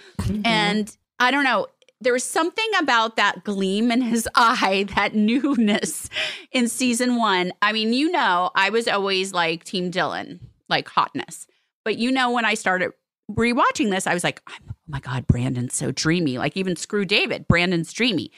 and 0.45 0.95
I 1.19 1.31
don't 1.31 1.43
know. 1.43 1.65
There 1.99 2.13
was 2.13 2.23
something 2.23 2.69
about 2.79 3.15
that 3.15 3.43
gleam 3.43 3.89
in 3.91 4.01
his 4.01 4.29
eye, 4.35 4.85
that 4.95 5.15
newness 5.15 6.09
in 6.51 6.67
season 6.67 7.15
one. 7.15 7.53
I 7.63 7.73
mean, 7.73 7.91
you 7.91 8.11
know, 8.11 8.51
I 8.53 8.69
was 8.69 8.87
always 8.87 9.33
like 9.33 9.63
Team 9.63 9.89
Dylan, 9.89 10.39
like 10.69 10.87
hotness. 10.87 11.47
But 11.83 11.97
you 11.97 12.11
know, 12.11 12.29
when 12.29 12.45
I 12.45 12.53
started 12.53 12.91
rewatching 13.31 13.89
this, 13.89 14.05
I 14.05 14.13
was 14.13 14.23
like, 14.23 14.43
oh 14.47 14.53
my 14.87 14.99
God, 14.99 15.25
Brandon's 15.25 15.73
so 15.73 15.91
dreamy. 15.91 16.37
Like 16.37 16.55
even 16.55 16.75
Screw 16.75 17.03
David, 17.03 17.47
Brandon's 17.47 17.91
dreamy. 17.91 18.31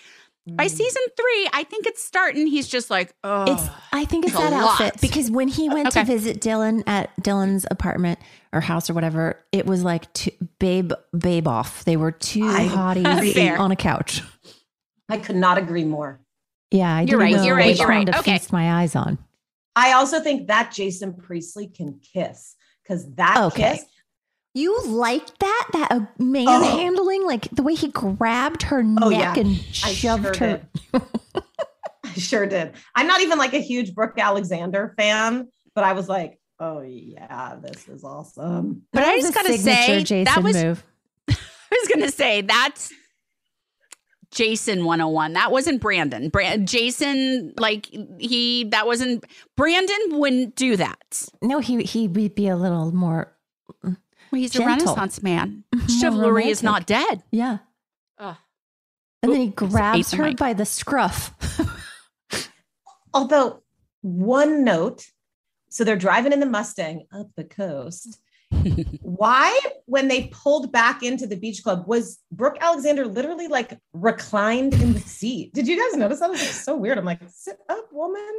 By 0.48 0.68
mm. 0.68 0.70
season 0.70 1.02
three, 1.18 1.50
I 1.54 1.64
think 1.64 1.88
it's 1.88 2.04
starting. 2.04 2.46
He's 2.46 2.68
just 2.68 2.92
like, 2.92 3.16
oh, 3.24 3.52
It's 3.52 3.68
I 3.92 4.06
think 4.06 4.26
it's 4.26 4.34
It's 4.36 4.44
that 4.44 4.54
outfit 4.54 4.94
lot. 4.96 5.02
because 5.02 5.32
when 5.32 5.48
he 5.48 5.70
uh, 5.70 5.74
went 5.74 5.88
Okay. 5.88 6.02
to 6.02 6.06
visit 6.06 6.40
Dylan 6.40 6.84
at 6.86 7.10
Dylan's 7.22 7.66
apartment 7.72 8.20
or 8.54 8.62
house 8.62 8.88
or 8.90 8.94
whatever, 8.94 9.44
it 9.52 9.66
was 9.66 9.84
like 9.84 10.12
two, 10.14 10.30
babe 10.60 10.92
babe 11.18 11.48
off. 11.48 11.84
They 11.86 11.98
were 11.98 12.12
two 12.12 12.46
I 12.46 12.68
hotties 12.68 13.60
on 13.60 13.72
a 13.72 13.76
couch. 13.76 14.22
I 15.10 15.18
could 15.18 15.36
not 15.36 15.58
agree 15.58 15.84
more. 15.84 16.20
Yeah, 16.72 16.94
I 16.96 17.02
You're 17.02 17.06
didn't 17.06 17.20
right, 17.22 17.34
know 17.36 17.44
you're 17.46 17.56
right, 17.56 17.66
which 17.68 17.80
you're 17.80 17.88
right. 17.88 18.06
to 18.08 18.20
Okay. 18.20 18.38
feast 18.38 18.52
my 18.52 18.82
eyes 18.82 18.96
on. 18.96 19.18
I 19.76 19.94
also 19.94 20.20
think 20.20 20.48
that 20.48 20.72
Jason 20.72 21.14
Priestley 21.14 21.68
can 21.68 22.00
kiss 22.14 22.56
because 22.84 23.12
that 23.16 23.38
Okay. 23.48 23.78
kiss. 23.78 23.86
You 24.56 24.82
liked 24.86 25.38
that 25.40 25.68
that 25.74 25.92
uh, 25.92 26.00
man 26.18 26.48
Oh. 26.48 26.78
handling, 26.78 27.26
like 27.28 27.50
the 27.52 27.62
way 27.62 27.76
he 27.76 27.90
grabbed 27.90 28.64
her 28.64 28.80
Oh, 28.80 29.10
neck 29.10 29.36
yeah. 29.36 29.42
and 29.44 29.52
I 29.84 29.92
shoved 29.94 30.24
sure 30.24 30.34
her. 30.36 30.62
did. 30.94 31.02
I 32.06 32.14
sure 32.14 32.46
did. 32.48 32.72
I'm 32.96 33.06
not 33.06 33.20
even 33.22 33.38
like 33.38 33.54
a 33.54 33.60
huge 33.60 33.94
Brooke 33.94 34.18
Alexander 34.18 34.94
fan, 34.98 35.50
but 35.76 35.84
I 35.84 35.92
was 35.94 36.08
like, 36.08 36.40
oh 36.60 36.82
yeah, 36.82 37.58
this 37.62 37.88
is 37.90 38.06
awesome. 38.06 38.84
But 38.94 39.02
That 39.02 39.10
I 39.10 39.16
was 39.18 39.26
just 39.26 39.36
gotta 39.36 39.58
say, 39.58 40.00
Jason 40.04 40.24
that 40.24 40.42
was 40.42 40.56
move. 40.64 40.84
I 41.30 41.36
was 41.72 41.90
gonna 41.94 42.12
say 42.12 42.40
that's 42.42 42.94
Jason 44.32 44.86
101. 44.86 45.34
That 45.34 45.52
wasn't 45.52 45.82
Brandon. 45.82 46.30
Brand 46.30 46.68
Jason, 46.68 47.54
like 47.58 47.88
he 48.20 48.66
that 48.72 48.88
wasn't 48.88 49.26
Brandon 49.58 49.98
wouldn't 50.12 50.56
do 50.56 50.78
that. 50.78 51.24
No, 51.42 51.60
he 51.60 51.84
he 51.84 52.08
would 52.08 52.36
be 52.36 52.48
a 52.48 52.56
little 52.56 52.94
more. 52.94 53.35
Well, 54.36 54.42
he's 54.42 54.52
Gentle. 54.52 54.68
a 54.68 54.76
renaissance 54.76 55.24
man. 55.24 55.64
Mm-hmm. 55.74 55.80
More 55.80 56.02
Chivalry 56.02 56.50
is 56.50 56.62
not 56.62 56.86
dead. 56.86 57.24
Yeah, 57.32 57.60
Ugh. 58.18 58.36
and 59.24 59.32
then 59.32 59.40
he 59.40 59.48
grabs 59.48 60.12
her 60.12 60.24
mic. 60.24 60.36
by 60.36 60.52
the 60.52 60.66
scruff. 60.66 61.32
Although 63.14 63.64
one 64.02 64.66
note, 64.66 65.06
so 65.70 65.86
they're 65.86 65.96
driving 65.96 66.34
in 66.34 66.42
the 66.42 66.46
Mustang 66.46 67.06
up 67.14 67.30
the 67.38 67.46
coast. 67.46 68.20
Why, 69.02 69.58
when 69.86 70.10
they 70.10 70.28
pulled 70.34 70.70
back 70.70 71.02
into 71.02 71.28
the 71.28 71.38
beach 71.38 71.64
club, 71.64 71.88
was 71.88 72.20
Brooke 72.30 72.58
Alexander 72.60 73.06
literally 73.06 73.48
like 73.48 73.80
reclined 73.94 74.74
in 74.74 74.92
the 74.92 75.00
seat? 75.00 75.54
Did 75.54 75.66
you 75.66 75.82
guys 75.82 75.98
notice 75.98 76.20
that? 76.20 76.26
It 76.26 76.32
was 76.32 76.42
like 76.42 76.50
so 76.50 76.76
weird. 76.76 76.98
I'm 76.98 77.06
like, 77.06 77.22
sit 77.30 77.58
up, 77.70 77.88
woman. 77.94 78.34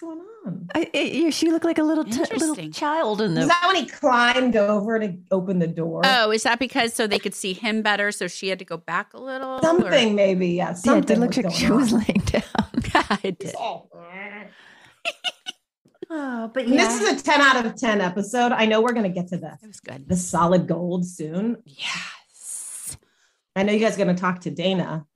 What 0.00 0.14
is 0.14 0.16
going 0.16 0.20
on? 0.46 0.68
I, 0.74 0.90
it, 0.92 1.34
she 1.34 1.50
looked 1.50 1.64
like 1.64 1.78
a 1.78 1.82
little 1.82 2.04
t- 2.04 2.24
little 2.36 2.70
child 2.70 3.20
in 3.20 3.36
Is 3.36 3.48
that 3.48 3.62
when 3.66 3.76
he 3.76 3.86
climbed 3.86 4.56
over 4.56 4.98
to 4.98 5.16
open 5.30 5.58
the 5.58 5.66
door? 5.66 6.02
Oh, 6.04 6.30
is 6.30 6.44
that 6.44 6.58
because 6.58 6.94
so 6.94 7.06
they 7.06 7.18
could 7.18 7.34
see 7.34 7.52
him 7.52 7.82
better? 7.82 8.10
So 8.12 8.26
she 8.28 8.48
had 8.48 8.58
to 8.60 8.64
go 8.64 8.76
back 8.76 9.12
a 9.12 9.20
little. 9.20 9.50
or- 9.50 9.62
something 9.62 10.14
maybe. 10.14 10.48
Yeah, 10.48 10.74
Yeah, 10.84 10.96
it 10.96 11.06
did 11.06 11.18
look 11.18 11.36
like 11.36 11.52
she 11.52 11.66
going 11.66 11.80
was 11.80 11.92
laying 11.92 12.22
down. 12.24 12.42
it 13.22 13.38
did. 13.38 13.54
Oh, 16.14 16.50
but 16.52 16.64
And 16.66 16.74
This 16.74 17.00
is 17.00 17.22
a 17.22 17.24
10 17.24 17.40
out 17.40 17.64
of 17.64 17.74
10 17.74 18.02
episode. 18.02 18.52
I 18.52 18.66
know 18.66 18.82
we're 18.82 18.92
going 18.92 19.10
to 19.10 19.20
get 19.20 19.28
to 19.28 19.38
the, 19.38 19.58
It 19.62 19.66
was 19.66 19.80
good. 19.80 20.06
the 20.06 20.16
solid 20.16 20.66
gold 20.68 21.06
soon. 21.06 21.56
Yes. 21.64 22.98
I 23.56 23.62
know 23.62 23.72
you 23.72 23.78
guys 23.78 23.94
are 23.94 24.04
going 24.04 24.14
to 24.14 24.20
talk 24.20 24.40
to 24.42 24.50
Dana. 24.50 25.06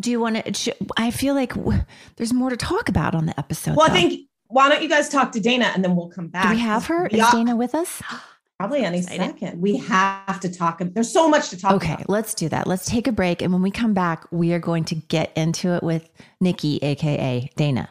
Do 0.00 0.10
you 0.10 0.18
want 0.18 0.42
to? 0.54 0.76
I 0.96 1.10
feel 1.10 1.34
like 1.34 1.54
w- 1.54 1.84
there's 2.16 2.32
more 2.32 2.48
to 2.50 2.56
talk 2.56 2.88
about 2.88 3.14
on 3.14 3.26
the 3.26 3.38
episode. 3.38 3.76
Well, 3.76 3.90
I 3.90 3.92
think, 3.92 4.28
why 4.48 4.68
don't 4.70 4.82
you 4.82 4.88
guys 4.88 5.08
talk 5.10 5.30
to 5.32 5.40
Dana 5.40 5.70
and 5.74 5.84
then 5.84 5.94
we'll 5.94 6.08
come 6.08 6.28
back? 6.28 6.44
Do 6.44 6.50
we 6.54 6.58
have 6.60 6.86
her? 6.86 7.06
Is 7.08 7.18
Yeah, 7.18 7.30
Dana 7.32 7.54
with 7.54 7.74
us? 7.74 8.00
Probably 8.58 8.84
any 8.84 9.00
second. 9.02 9.60
We 9.60 9.78
have 9.78 10.38
to 10.40 10.52
talk. 10.52 10.80
There's 10.82 11.10
so 11.12 11.28
much 11.30 11.48
to 11.50 11.58
talk 11.58 11.72
Okay, 11.72 11.94
about. 11.94 12.10
let's 12.10 12.34
do 12.34 12.48
that. 12.50 12.66
Let's 12.66 12.84
take 12.86 13.06
a 13.06 13.12
break, 13.12 13.40
and 13.40 13.52
when 13.54 13.62
we 13.62 13.70
come 13.70 13.94
back, 13.94 14.26
we 14.30 14.52
are 14.52 14.58
going 14.58 14.84
to 14.84 14.94
get 14.94 15.32
into 15.36 15.74
it 15.74 15.82
with 15.82 16.08
Nikki, 16.42 16.78
aka 16.82 17.50
Dana. 17.56 17.88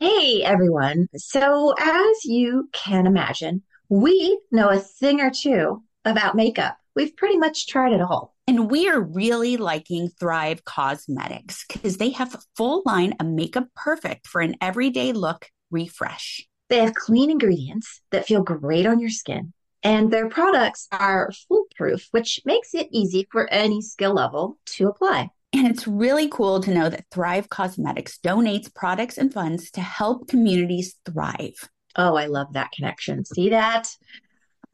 Hey 0.00 0.42
everyone. 0.42 1.08
So, 1.16 1.74
as 1.78 2.24
you 2.24 2.68
can 2.72 3.06
imagine, 3.06 3.62
we 3.92 4.40
know 4.50 4.70
a 4.70 4.78
thing 4.78 5.20
or 5.20 5.30
two 5.30 5.82
about 6.06 6.34
makeup. 6.34 6.78
We've 6.96 7.14
pretty 7.14 7.36
much 7.36 7.66
tried 7.66 7.92
it 7.92 8.00
all. 8.00 8.34
And 8.46 8.70
we 8.70 8.88
are 8.88 8.98
really 8.98 9.58
liking 9.58 10.08
Thrive 10.18 10.64
Causemetics 10.64 11.64
because 11.68 11.98
they 11.98 12.08
have 12.08 12.34
a 12.34 12.40
full 12.56 12.82
line 12.86 13.12
of 13.20 13.26
makeup 13.26 13.68
perfect 13.76 14.28
for 14.28 14.40
an 14.40 14.56
everyday 14.62 15.12
look 15.12 15.50
refresh. 15.70 16.40
They 16.70 16.78
have 16.78 16.94
clean 16.94 17.30
ingredients 17.30 18.00
that 18.12 18.24
feel 18.24 18.42
great 18.42 18.86
on 18.86 18.98
your 18.98 19.10
skin, 19.10 19.52
and 19.82 20.10
their 20.10 20.30
products 20.30 20.88
are 20.90 21.30
foolproof, 21.46 22.08
which 22.12 22.40
makes 22.46 22.72
it 22.72 22.88
easy 22.92 23.28
for 23.30 23.46
any 23.52 23.82
skill 23.82 24.14
level 24.14 24.58
to 24.68 24.88
apply. 24.88 25.28
And 25.52 25.66
it's 25.66 25.86
really 25.86 26.28
cool 26.28 26.60
to 26.62 26.72
know 26.72 26.88
that 26.88 27.04
Thrive 27.10 27.50
Causemetics 27.50 28.18
donates 28.18 28.74
products 28.74 29.18
and 29.18 29.30
funds 29.30 29.70
to 29.72 29.82
help 29.82 30.28
communities 30.28 30.94
thrive. 31.04 31.68
Oh, 31.96 32.14
I 32.14 32.26
love 32.26 32.52
that 32.54 32.72
connection. 32.72 33.24
See 33.24 33.50
that? 33.50 33.88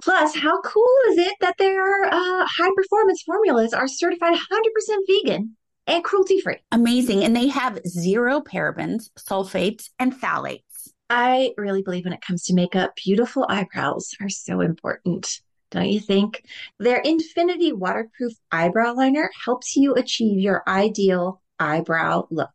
Plus, 0.03 0.37
how 0.37 0.61
cool 0.63 0.95
is 1.11 1.19
it 1.19 1.35
that 1.41 1.59
their 1.59 2.05
uh, 2.05 2.47
high 2.47 2.71
performance 2.77 3.23
formulas 3.23 3.73
are 3.73 3.89
certified 3.89 4.35
100% 4.35 4.99
vegan 5.09 5.57
and 5.87 6.05
cruelty 6.05 6.41
free? 6.41 6.59
Amazing. 6.71 7.25
And 7.25 7.35
they 7.35 7.49
have 7.49 7.81
zero 7.87 8.41
parabens, 8.41 9.11
sulfates, 9.19 9.91
and 9.99 10.15
phthalates. 10.15 10.63
I 11.11 11.55
really 11.57 11.83
believe 11.83 12.05
when 12.05 12.13
it 12.13 12.21
comes 12.21 12.45
to 12.45 12.55
makeup, 12.55 12.95
beautiful 12.97 13.47
eyebrows 13.49 14.15
are 14.21 14.29
so 14.29 14.61
important. 14.61 15.41
Don't 15.71 15.89
you 15.89 16.01
think? 16.01 16.45
Their 16.79 16.99
Infinity 16.99 17.73
Waterproof 17.73 18.35
Eyebrow 18.53 18.95
Liner 18.95 19.31
helps 19.45 19.77
you 19.77 19.95
achieve 19.95 20.39
your 20.39 20.63
ideal 20.67 21.43
eyebrow 21.59 22.27
look. 22.31 22.55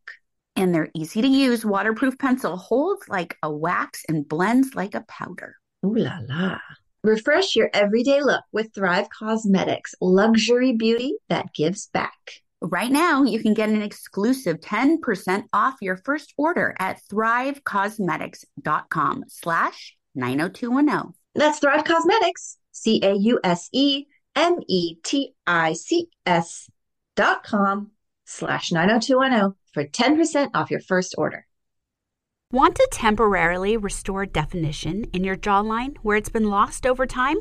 And 0.56 0.74
their 0.74 0.90
easy 0.94 1.22
to 1.22 1.28
use 1.28 1.66
waterproof 1.66 2.18
pencil 2.20 2.58
holds 2.58 3.10
like 3.10 3.38
a 3.42 3.52
wax 3.52 4.04
and 4.08 4.28
blends 4.28 4.76
like 4.76 4.94
a 4.94 5.04
powder. 5.08 5.56
Ooh 5.86 5.96
la 5.96 6.20
la. 6.28 6.60
Refresh 7.04 7.56
your 7.56 7.70
everyday 7.74 8.22
look 8.22 8.44
with 8.54 8.74
Thrive 8.74 9.10
Causemetics, 9.10 9.94
luxury 10.00 10.74
beauty 10.74 11.16
that 11.28 11.54
gives 11.54 11.88
back. 11.88 12.14
Right 12.62 12.92
now, 12.92 13.24
you 13.24 13.42
can 13.42 13.54
get 13.54 13.68
an 13.68 13.82
exclusive 13.82 14.62
10% 14.62 15.44
off 15.52 15.76
your 15.82 15.98
first 15.98 16.34
order 16.38 16.74
at 16.80 17.02
thrivecausemetics.com 17.12 19.26
slash 19.28 19.98
90210. 20.16 21.14
That's 21.36 21.60
Thrive 21.60 21.84
Causemetics, 21.84 22.56
C 22.72 23.02
A 23.04 23.14
U 23.14 23.42
S 23.44 23.68
E 23.74 24.06
M 24.36 24.60
E 24.70 24.96
T 25.04 25.34
I 25.46 25.74
C 25.74 26.08
S 26.26 26.70
dot 27.18 27.44
com 27.44 27.92
slash 28.26 28.72
90210 28.72 29.56
for 29.74 29.84
10% 29.84 30.52
off 30.54 30.72
your 30.72 30.80
first 30.80 31.16
order. 31.18 31.46
Want 32.52 32.76
to 32.76 32.88
temporarily 32.92 33.78
restore 33.78 34.28
definition 34.28 35.06
in 35.06 35.24
your 35.24 35.36
jawline 35.36 35.98
where 36.04 36.18
it's 36.18 36.30
been 36.30 36.50
lost 36.50 36.86
over 36.86 37.08
time? 37.08 37.38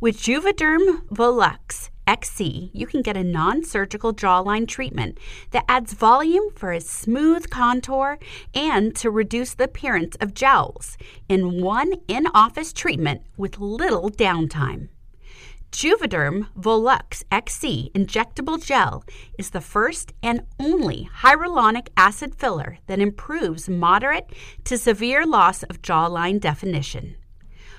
With 0.00 0.18
Juvederm 0.18 1.08
Volux 1.08 1.90
XC, 2.06 2.70
you 2.72 2.86
can 2.86 3.02
get 3.02 3.16
a 3.16 3.24
non 3.24 3.64
surgical 3.64 4.14
jawline 4.14 4.68
treatment 4.68 5.18
that 5.50 5.64
adds 5.68 5.94
volume 5.94 6.50
for 6.54 6.70
a 6.70 6.80
smooth 6.80 7.50
contour 7.50 8.18
and 8.54 8.94
to 8.94 9.10
reduce 9.10 9.54
the 9.54 9.64
appearance 9.64 10.16
of 10.20 10.34
jowls 10.34 10.96
in 11.28 11.60
one 11.60 11.94
in 12.06 12.28
office 12.28 12.72
treatment 12.72 13.22
with 13.36 13.58
little 13.58 14.10
downtime. 14.10 14.88
Juvederm 15.76 16.48
Volux 16.58 17.22
XC 17.30 17.90
injectable 17.94 18.64
gel 18.64 19.04
is 19.38 19.50
the 19.50 19.60
first 19.60 20.14
and 20.22 20.40
only 20.58 21.06
hyaluronic 21.18 21.88
acid 21.98 22.34
filler 22.34 22.78
that 22.86 22.98
improves 22.98 23.68
moderate 23.68 24.32
to 24.64 24.78
severe 24.78 25.26
loss 25.26 25.64
of 25.64 25.82
jawline 25.82 26.40
definition. 26.40 27.14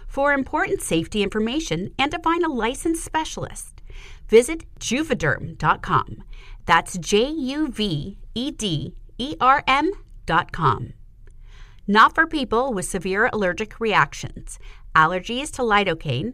For 0.08 0.32
important 0.32 0.84
safety 0.84 1.24
information 1.24 1.90
and 1.98 2.12
to 2.12 2.20
find 2.20 2.44
a 2.44 2.52
licensed 2.52 3.04
specialist, 3.04 3.82
visit 4.30 4.66
juvederm.com. 4.80 6.24
That's 6.68 7.00
J 7.00 7.28
U 7.28 7.68
V 7.68 8.20
E 8.36 8.52
D 8.52 8.94
E 9.18 9.36
R 9.42 9.64
M.com. 9.66 10.94
Not 11.88 12.14
for 12.14 12.28
people 12.28 12.74
with 12.74 12.86
severe 12.86 13.32
allergic 13.34 13.80
reactions, 13.80 14.60
allergies 14.94 15.52
to 15.52 15.62
lidocaine, 15.62 16.34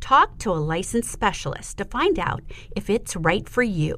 Talk 0.00 0.38
to 0.38 0.50
a 0.50 0.64
licensed 0.76 1.10
specialist 1.10 1.78
to 1.78 1.84
find 1.84 2.18
out 2.18 2.42
if 2.76 2.90
it's 2.90 3.16
right 3.16 3.48
for 3.48 3.62
you. 3.62 3.96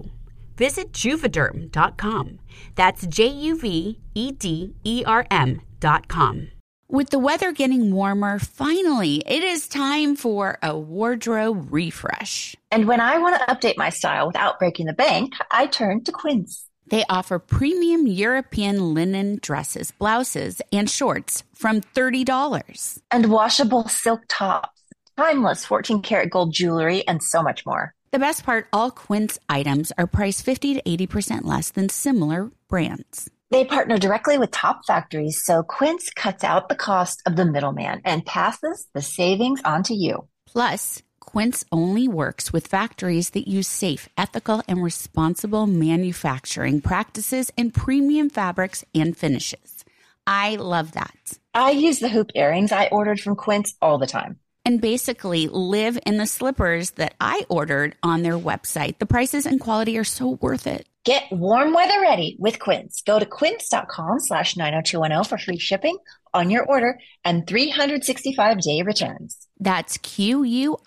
Visit 0.57 0.93
juvederm.com. 0.93 2.39
That's 2.75 3.07
J 3.07 3.29
U 3.29 3.59
V 3.59 3.99
E 4.15 4.33
D 4.33 4.75
E 4.85 5.05
R 5.07 5.27
M.com. 5.31 6.51
With 6.93 7.11
the 7.11 7.21
weather 7.21 7.53
getting 7.53 7.93
warmer, 7.93 8.41
finally, 8.41 9.23
it 9.25 9.45
is 9.45 9.69
time 9.69 10.17
for 10.17 10.59
a 10.61 10.77
wardrobe 10.77 11.69
refresh. 11.71 12.57
And 12.73 12.89
when 12.89 13.01
I 13.01 13.17
want 13.19 13.39
to 13.39 13.47
update 13.47 13.77
my 13.77 13.91
style 13.91 14.27
without 14.27 14.59
breaking 14.59 14.87
the 14.87 14.93
bank, 14.93 15.35
I 15.53 15.67
turn 15.69 16.03
to 16.03 16.11
Quince. 16.11 16.67
They 16.91 17.05
offer 17.09 17.39
premium 17.39 18.09
European 18.09 18.93
linen 18.93 19.39
dresses, 19.41 19.93
blouses, 19.93 20.61
and 20.73 20.91
shorts 20.91 21.45
from 21.55 21.81
$30. 21.81 23.01
And 23.13 23.31
washable 23.31 23.87
silk 23.87 24.23
tops, 24.29 24.80
timeless 25.21 25.67
14 25.67 26.01
karat 26.03 26.31
gold 26.31 26.53
jewelry, 26.53 27.07
and 27.07 27.23
so 27.23 27.43
much 27.43 27.67
more. 27.67 27.95
The 28.11 28.19
best 28.19 28.43
part 28.43 28.69
all 28.73 28.91
Quince 28.91 29.39
items 29.49 29.93
are 29.99 30.07
priced 30.07 30.43
50 30.45 30.75
to 30.75 30.83
80% 30.83 31.45
less 31.45 31.71
than 31.71 31.89
similar 31.91 32.51
brands. 32.69 33.31
They 33.51 33.65
partner 33.65 33.99
directly 33.99 34.39
with 34.39 34.51
top 34.51 34.85
factories, 34.87 35.43
so 35.45 35.63
Quince 35.63 36.11
cuts 36.11 36.43
out 36.45 36.69
the 36.69 36.77
cost 36.77 37.23
of 37.27 37.37
the 37.37 37.45
middleman 37.45 38.01
and 38.05 38.25
passes 38.25 38.87
the 38.95 39.03
savings 39.03 39.61
on 39.65 39.83
to 39.85 39.95
you. 39.95 40.29
Plus, 40.47 41.03
Quince 41.21 41.65
only 41.71 42.09
works 42.09 42.53
with 42.53 42.67
factories 42.67 43.31
that 43.31 43.49
use 43.49 43.69
safe, 43.69 44.09
ethical, 44.17 44.63
and 44.67 44.83
responsible 44.83 45.67
manufacturing 45.67 46.81
practices 46.81 47.53
and 47.59 47.75
premium 47.75 48.31
fabrics 48.31 48.85
and 48.95 49.17
finishes. 49.17 49.85
I 50.27 50.57
love 50.57 50.93
that. 50.93 51.39
I 51.53 51.73
use 51.73 51.99
the 51.99 52.09
hoop 52.09 52.31
earrings 52.35 52.73
I 52.73 52.87
ordered 52.87 53.21
from 53.21 53.37
Quince 53.37 53.75
all 53.83 53.99
the 53.99 54.07
time. 54.07 54.39
And 54.65 54.81
basically 54.81 55.49
live 55.49 55.99
in 56.07 56.19
the 56.19 56.27
slippers 56.27 56.91
that 56.93 57.15
I 57.21 57.47
ordered 57.49 57.97
on 58.03 58.23
their 58.23 58.39
website. 58.39 58.99
The 58.99 59.07
prices 59.07 59.47
and 59.47 59.59
quality 59.61 59.97
are 59.99 60.05
so 60.05 60.39
worth 60.41 60.67
it. 60.67 60.87
Get 61.05 61.25
warm 61.33 61.73
weather 61.73 61.99
ready 62.03 62.37
with 62.39 62.59
Quince. 62.59 63.03
Go 63.07 63.19
to 63.19 63.25
quince.com 63.25 64.21
slash 64.21 64.55
90210 64.57 65.25
for 65.25 65.43
free 65.43 65.59
shipping 65.59 65.97
on 66.35 66.51
your 66.51 66.63
order 66.65 66.99
and 67.25 67.47
365 67.47 68.61
day 68.61 68.83
returns. 68.83 69.47
That's 69.59 69.97
Q-U-I-N-C-E 69.99 70.81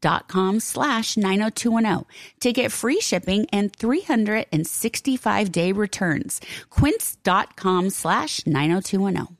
dot 0.00 0.28
com 0.28 0.60
slash 0.60 1.16
90210 1.16 2.04
to 2.40 2.52
get 2.52 2.72
free 2.72 3.00
shipping 3.00 3.46
and 3.52 3.74
365 3.74 5.52
day 5.52 5.72
returns. 5.72 6.40
Quince.com 6.68 7.88
slash 7.90 8.46
90210. 8.46 9.39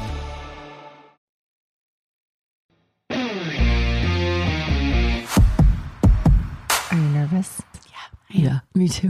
Yeah. 8.33 8.59
Me 8.75 8.87
too. 8.87 9.09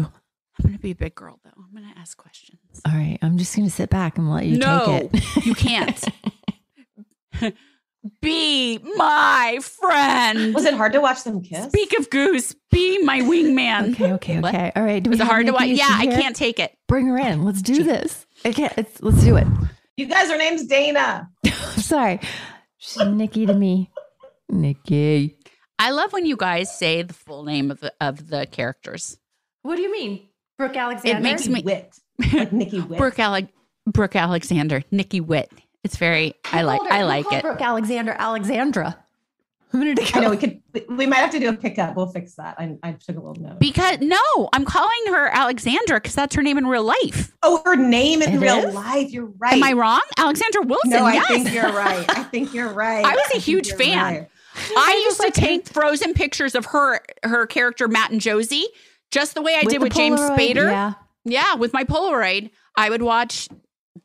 I'm 0.60 0.64
going 0.64 0.74
to 0.76 0.82
be 0.82 0.92
a 0.92 0.96
big 0.96 1.16
girl, 1.16 1.40
though. 1.44 1.52
I'm 1.58 1.74
going 1.74 1.92
to 1.92 2.00
ask 2.00 2.18
questions. 2.18 2.60
All 2.86 2.94
right. 2.94 3.18
I'm 3.22 3.38
just 3.38 3.56
going 3.56 3.68
to 3.68 3.74
sit 3.74 3.90
back 3.90 4.18
and 4.18 4.30
let 4.32 4.46
you 4.46 4.58
no, 4.58 5.10
take 5.12 5.24
it. 5.24 5.46
you 5.46 5.56
can't. 5.56 6.04
be 8.22 8.78
my 8.96 9.60
friend. 9.62 10.54
Was 10.54 10.66
it 10.66 10.74
hard 10.74 10.94
to 10.94 11.02
watch 11.02 11.24
them 11.24 11.42
kiss? 11.42 11.66
Speak 11.66 11.98
of 11.98 12.10
Goose, 12.10 12.56
be 12.72 13.04
my 13.04 13.22
wingman. 13.22 13.94
Okay, 13.94 14.14
okay, 14.14 14.40
What? 14.40 14.54
okay. 14.54 14.72
All 14.76 14.84
right. 14.84 15.02
Do 15.02 15.10
Was 15.10 15.20
it 15.20 15.26
hard 15.28 15.46
to 15.48 15.54
watch? 15.54 15.68
Yeah, 15.68 15.88
I 15.90 16.08
can't 16.08 16.36
take 16.36 16.60
it. 16.60 16.76
Bring 16.88 17.08
her 17.08 17.18
in. 17.18 17.44
Let's 17.44 17.62
do 17.62 17.84
this. 17.84 18.26
Okay, 18.46 18.70
it's, 18.78 19.02
let's 19.02 19.24
do 19.24 19.38
it. 19.38 19.48
You 19.98 20.08
guys, 20.08 20.30
her 20.30 20.38
name's 20.38 20.66
Dana. 20.66 21.30
Sorry. 21.78 22.20
She's 22.78 23.06
Nikki 23.06 23.46
to 23.46 23.54
me. 23.54 23.92
Nikki. 24.50 25.38
I 25.82 25.90
love 25.90 26.14
when 26.14 26.26
you 26.28 26.36
guys 26.38 26.74
say 26.78 27.02
the 27.02 27.14
full 27.14 27.44
name 27.44 27.72
of 27.72 27.80
the 27.80 27.92
of 28.00 28.28
the 28.30 28.46
characters. 28.46 29.18
What 29.64 29.76
do 29.78 29.82
you 29.82 29.92
mean? 29.92 30.28
Brooke 30.58 30.76
Alexander? 30.78 31.18
It 31.18 31.22
makes 31.22 31.48
me 31.48 31.64
Wit. 31.64 31.98
Like 32.34 32.54
Nikki 32.54 32.80
Witt. 32.88 33.00
Brooke, 33.00 33.18
Ale- 33.20 33.48
Brooke 33.88 34.16
Alexander, 34.16 34.84
Nikki 34.92 35.22
Witt. 35.22 35.52
It's 35.84 35.98
very. 35.98 36.36
I 36.46 36.62
like. 36.62 36.82
I 36.92 37.04
like 37.04 37.26
it. 37.32 37.42
Brooke 37.42 37.62
Alexander 37.62 38.16
Alexandra. 38.18 38.98
A 39.74 39.78
minute. 39.78 40.16
I 40.16 40.20
know 40.20 40.30
we 40.32 40.38
could. 40.38 40.62
we- 40.74 40.86
We 40.98 41.06
might 41.08 41.18
have 41.20 41.32
to 41.32 41.40
do 41.40 41.50
a 41.50 41.54
pickup. 41.54 41.96
We'll 41.96 42.08
fix 42.08 42.36
that. 42.36 42.56
I, 42.60 42.76
I 42.84 42.92
took 42.92 43.16
a 43.16 43.20
little 43.22 43.42
note. 43.42 43.60
Because 43.60 44.00
no, 44.02 44.50
I'm 44.54 44.66
calling 44.66 45.00
her 45.08 45.30
Alexandra 45.34 45.98
because 46.00 46.14
that's 46.14 46.36
her 46.36 46.44
name 46.44 46.58
in 46.58 46.68
real 46.68 46.84
life. 46.84 47.32
oh, 47.42 47.62
her 47.66 47.76
name 47.78 48.22
in 48.22 48.34
It 48.34 48.40
real 48.40 48.58
is? 48.68 48.76
life. 48.76 49.12
You're 49.12 49.32
right. 49.40 49.54
Am 49.54 49.64
I 49.64 49.72
wrong? 49.74 50.02
Alexandra 50.18 50.62
Wilson. 50.64 50.92
No, 50.92 51.06
I 51.06 51.14
yes. 51.14 51.28
think 51.28 51.54
you're 51.54 51.72
right. 51.72 52.06
I 52.10 52.24
think 52.24 52.54
you're 52.54 52.70
right. 52.74 53.04
I 53.06 53.16
was 53.16 53.32
a 53.34 53.40
huge 53.40 53.72
fan. 53.74 53.98
right. 53.98 54.28
I 54.56 55.04
used 55.06 55.22
to 55.22 55.32
take 55.32 55.68
frozen 55.68 56.14
pictures 56.14 56.56
of 56.56 56.66
her 56.68 57.02
her 57.24 57.46
character 57.48 57.88
Matt 57.88 58.12
and 58.12 58.22
Josie, 58.22 58.66
just 59.12 59.34
the 59.36 59.42
way 59.42 59.56
I 59.56 59.62
With 59.64 59.74
did 59.74 59.82
the 59.82 59.86
with 59.86 59.94
James 59.94 60.20
Spader. 60.20 60.72
Yeah. 60.72 60.94
Yeah, 61.24 61.56
with 61.56 61.72
my 61.74 61.84
Polaroid, 61.84 62.50
I 62.76 62.90
would 62.90 63.02
watch. 63.02 63.48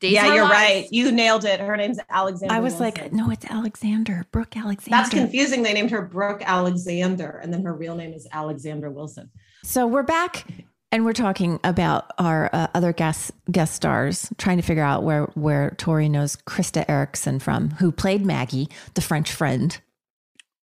Days 0.00 0.12
Yeah, 0.12 0.34
you're 0.34 0.42
Lives. 0.44 0.52
right. 0.52 0.88
You 0.90 1.10
nailed 1.12 1.44
it. 1.46 1.58
Her 1.60 1.76
name's 1.76 1.98
Alexander. 2.10 2.54
I 2.54 2.58
was 2.60 2.80
like, 2.80 3.12
no, 3.12 3.30
it's 3.30 3.46
Alexander. 3.46 4.26
Brooke 4.32 4.54
Alexander. 4.56 4.90
That's 4.96 5.08
confusing. 5.08 5.62
They 5.62 5.72
named 5.72 5.90
her 5.92 6.02
Brooke 6.02 6.42
Alexander, 6.44 7.40
and 7.42 7.52
then 7.52 7.62
her 7.64 7.72
real 7.72 7.94
name 7.94 8.12
is 8.12 8.26
Alexander 8.32 8.90
Wilson. 8.90 9.30
So 9.62 9.86
we're 9.86 10.02
back 10.02 10.44
and 10.92 11.04
we're 11.04 11.12
talking 11.12 11.60
about 11.64 12.12
our 12.18 12.50
uh, 12.52 12.66
other 12.74 12.92
guest 12.92 13.30
guest 13.50 13.74
stars, 13.74 14.28
trying 14.38 14.58
to 14.58 14.62
figure 14.62 14.82
out 14.82 15.02
where 15.02 15.24
where 15.34 15.70
Tori 15.78 16.08
knows 16.08 16.36
Krista 16.36 16.84
Erickson 16.88 17.38
from, 17.38 17.70
who 17.70 17.90
played 17.90 18.26
Maggie, 18.26 18.68
the 18.94 19.00
French 19.00 19.32
friend 19.32 19.80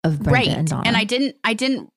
of 0.04 0.20
Brenda 0.22 0.32
right, 0.32 0.58
and 0.58 0.68
Donna. 0.68 0.84
and 0.86 0.98
I 0.98 1.04
didn't. 1.04 1.36
I 1.44 1.54
didn't 1.54 1.90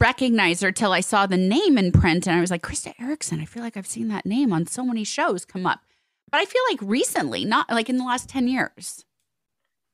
recognize 0.00 0.60
her 0.60 0.72
till 0.72 0.92
I 0.92 1.00
saw 1.00 1.26
the 1.26 1.36
name 1.36 1.76
in 1.76 1.92
print, 1.92 2.26
and 2.26 2.36
I 2.36 2.40
was 2.40 2.50
like, 2.50 2.62
Krista 2.62 2.94
Erickson. 3.00 3.40
I 3.40 3.44
feel 3.44 3.62
like 3.62 3.76
I've 3.76 3.86
seen 3.86 4.08
that 4.08 4.26
name 4.26 4.52
on 4.52 4.66
so 4.66 4.84
many 4.84 5.04
shows 5.04 5.44
come 5.44 5.66
up, 5.66 5.80
but 6.30 6.40
I 6.40 6.44
feel 6.44 6.62
like 6.70 6.80
recently, 6.82 7.44
not 7.44 7.70
like 7.70 7.88
in 7.88 7.98
the 7.98 8.04
last 8.04 8.28
ten 8.28 8.48
years. 8.48 9.04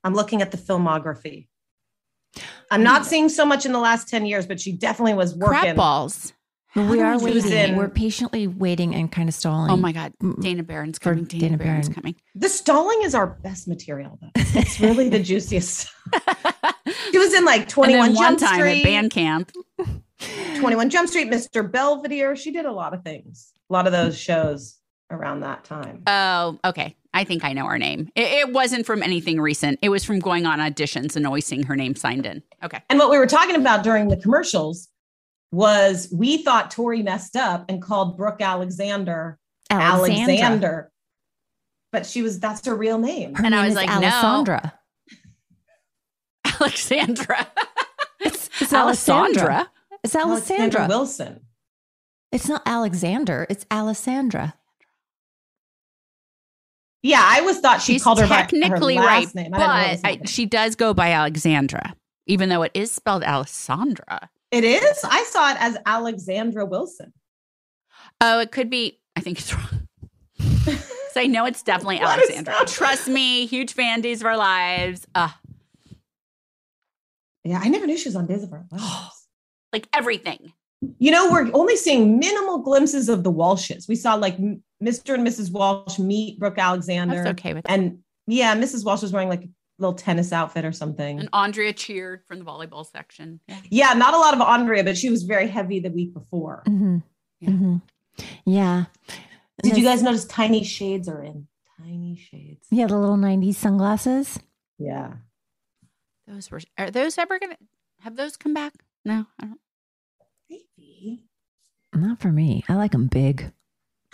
I'm 0.04 0.14
looking 0.14 0.42
at 0.42 0.50
the 0.50 0.56
filmography. 0.56 1.48
I'm 2.70 2.82
not 2.82 3.06
seeing 3.06 3.28
so 3.28 3.44
much 3.44 3.66
in 3.66 3.72
the 3.72 3.78
last 3.78 4.08
10 4.08 4.26
years, 4.26 4.46
but 4.46 4.60
she 4.60 4.72
definitely 4.72 5.14
was 5.14 5.34
working. 5.34 5.58
Crap 5.60 5.76
balls. 5.76 6.32
But 6.74 6.88
we 6.90 7.00
are 7.00 7.18
waiting. 7.18 7.50
in- 7.52 7.76
We're 7.76 7.88
patiently 7.88 8.46
waiting 8.46 8.94
and 8.94 9.10
kind 9.10 9.28
of 9.28 9.34
stalling. 9.34 9.70
Oh 9.70 9.76
my 9.76 9.92
God, 9.92 10.12
Dana 10.40 10.62
Barron's 10.62 10.98
coming. 10.98 11.24
Dana, 11.24 11.40
Dana 11.40 11.56
Barron's 11.58 11.88
Barron. 11.88 11.94
coming. 11.94 12.14
The 12.34 12.48
stalling 12.48 13.02
is 13.02 13.14
our 13.14 13.26
best 13.26 13.66
material, 13.68 14.18
though. 14.20 14.30
It's 14.36 14.78
really 14.80 15.08
the 15.08 15.18
juiciest. 15.18 15.88
she 17.10 17.18
was 17.18 17.34
in 17.34 17.44
like 17.44 17.68
21 17.68 18.06
and 18.08 18.08
then 18.08 18.14
one 18.16 18.38
Jump 18.38 18.38
time 18.40 18.58
Street. 18.60 18.78
at 18.80 18.84
band 18.84 19.10
camp. 19.10 19.52
21 20.58 20.90
Jump 20.90 21.08
Street, 21.08 21.30
Mr. 21.30 21.70
Belvedere. 21.70 22.34
She 22.36 22.50
did 22.50 22.66
a 22.66 22.72
lot 22.72 22.92
of 22.94 23.02
things, 23.04 23.52
a 23.70 23.72
lot 23.72 23.86
of 23.86 23.92
those 23.92 24.18
shows 24.18 24.78
around 25.10 25.40
that 25.40 25.64
time. 25.64 26.02
Oh, 26.06 26.58
okay. 26.64 26.96
I 27.14 27.24
think 27.24 27.44
I 27.44 27.52
know 27.54 27.64
her 27.66 27.78
name. 27.78 28.10
It, 28.14 28.48
it 28.48 28.52
wasn't 28.52 28.84
from 28.84 29.02
anything 29.02 29.40
recent. 29.40 29.78
It 29.80 29.88
was 29.88 30.04
from 30.04 30.18
going 30.18 30.44
on 30.44 30.58
auditions 30.58 31.16
and 31.16 31.26
always 31.26 31.46
seeing 31.46 31.62
her 31.62 31.76
name 31.76 31.94
signed 31.94 32.26
in. 32.26 32.42
Okay. 32.62 32.82
And 32.90 32.98
what 32.98 33.10
we 33.10 33.16
were 33.18 33.26
talking 33.26 33.56
about 33.56 33.82
during 33.82 34.08
the 34.08 34.16
commercials 34.16 34.88
was 35.50 36.08
we 36.12 36.38
thought 36.38 36.70
Tori 36.70 37.02
messed 37.02 37.36
up 37.36 37.64
and 37.68 37.80
called 37.80 38.16
Brooke 38.16 38.40
Alexander 38.40 39.38
Alexandra. 39.70 40.34
Alexander. 40.34 40.92
But 41.90 42.06
she 42.06 42.22
was 42.22 42.38
that's 42.38 42.66
her 42.66 42.74
real 42.74 42.98
name. 42.98 43.34
Her 43.34 43.44
And 43.44 43.54
I 43.54 43.62
was 43.62 43.70
is 43.70 43.76
like, 43.76 43.88
no. 43.88 44.08
Alessandra. 44.08 44.74
Alexandra. 46.60 47.48
It's, 48.20 48.50
it's 48.60 48.72
Alessandra. 48.72 49.42
Alessandra. 49.42 49.70
It's 50.04 50.14
Alexandra 50.14 50.80
Alessandra. 50.80 50.88
Wilson. 50.88 51.40
It's 52.30 52.48
not 52.48 52.62
Alexander. 52.66 53.46
It's 53.48 53.64
Alessandra. 53.70 54.54
Yeah, 57.02 57.22
I 57.24 57.40
always 57.40 57.60
thought 57.60 57.80
she 57.80 57.94
She's 57.94 58.04
called 58.04 58.20
her 58.20 58.26
by 58.26 58.42
technically 58.42 58.96
her 58.96 59.02
right, 59.02 59.34
name. 59.34 59.54
I 59.54 59.58
didn't 59.58 59.68
know 59.68 59.86
it 59.86 59.90
was 59.92 60.02
but 60.02 60.08
I, 60.08 60.20
she 60.26 60.46
does 60.46 60.74
go 60.74 60.92
by 60.92 61.12
Alexandra, 61.12 61.94
even 62.26 62.48
though 62.48 62.62
it 62.64 62.72
is 62.74 62.90
spelled 62.90 63.22
Alessandra. 63.22 64.28
It 64.50 64.64
is. 64.64 65.04
I 65.04 65.22
saw 65.24 65.50
it 65.50 65.56
as 65.60 65.76
Alexandra 65.86 66.64
Wilson. 66.64 67.12
Oh, 68.20 68.40
it 68.40 68.50
could 68.52 68.70
be. 68.70 68.98
I 69.16 69.20
think 69.20 69.38
it's 69.38 69.54
wrong. 69.54 69.88
so 71.12 71.20
I 71.20 71.26
know 71.26 71.44
it's 71.46 71.62
definitely 71.62 72.00
Alexandra. 72.00 72.54
Trust 72.66 73.08
me, 73.08 73.46
huge 73.46 73.72
fan 73.72 74.00
Days 74.00 74.20
of 74.20 74.26
Our 74.26 74.36
Lives. 74.36 75.06
Uh, 75.14 75.30
Yeah, 77.44 77.60
I 77.62 77.68
never 77.68 77.86
knew 77.86 77.96
she 77.96 78.08
was 78.08 78.16
on 78.16 78.26
Days 78.26 78.42
of 78.42 78.52
Our 78.52 78.64
Lives. 78.72 79.28
like 79.72 79.88
everything. 79.92 80.52
You 80.98 81.10
know, 81.10 81.30
we're 81.30 81.50
only 81.54 81.76
seeing 81.76 82.18
minimal 82.20 82.58
glimpses 82.58 83.08
of 83.08 83.24
the 83.24 83.32
Walshes. 83.32 83.88
We 83.88 83.96
saw 83.96 84.14
like 84.14 84.38
Mr. 84.82 85.14
and 85.14 85.26
Mrs. 85.26 85.50
Walsh 85.50 85.98
meet 85.98 86.38
Brooke 86.38 86.58
Alexander. 86.58 87.16
That's 87.16 87.30
okay 87.40 87.54
with 87.54 87.64
that. 87.64 87.72
And 87.72 87.98
yeah, 88.28 88.54
Mrs. 88.54 88.84
Walsh 88.84 89.02
was 89.02 89.12
wearing 89.12 89.28
like 89.28 89.42
a 89.42 89.48
little 89.78 89.94
tennis 89.94 90.32
outfit 90.32 90.64
or 90.64 90.72
something. 90.72 91.20
And 91.20 91.28
Andrea 91.32 91.72
cheered 91.72 92.22
from 92.26 92.38
the 92.40 92.44
volleyball 92.44 92.84
section. 92.90 93.40
Yeah. 93.46 93.60
yeah, 93.70 93.92
not 93.94 94.14
a 94.14 94.18
lot 94.18 94.34
of 94.34 94.40
Andrea, 94.40 94.82
but 94.84 94.96
she 94.96 95.10
was 95.10 95.22
very 95.22 95.46
heavy 95.48 95.80
the 95.80 95.90
week 95.90 96.12
before. 96.12 96.62
Mm-hmm. 96.66 96.98
Yeah. 97.40 97.50
hmm 97.50 97.76
Yeah. 98.44 98.84
Did 99.62 99.76
you 99.76 99.84
guys 99.84 100.02
notice 100.02 100.24
tiny 100.24 100.64
shades 100.64 101.08
are 101.08 101.22
in? 101.22 101.46
Tiny 101.80 102.16
shades. 102.16 102.66
Yeah, 102.70 102.86
the 102.86 102.98
little 102.98 103.16
90s 103.16 103.54
sunglasses. 103.54 104.38
Yeah. 104.78 105.14
Those 106.26 106.50
were. 106.50 106.60
Are 106.76 106.90
those 106.90 107.16
ever 107.18 107.38
gonna 107.38 107.56
have 108.00 108.16
those 108.16 108.36
come 108.36 108.54
back? 108.54 108.74
No, 109.04 109.26
I 109.40 109.46
don't. 109.46 109.60
Maybe. 110.50 111.24
Not 111.94 112.20
for 112.20 112.30
me. 112.30 112.64
I 112.68 112.74
like 112.74 112.92
them 112.92 113.06
big. 113.06 113.52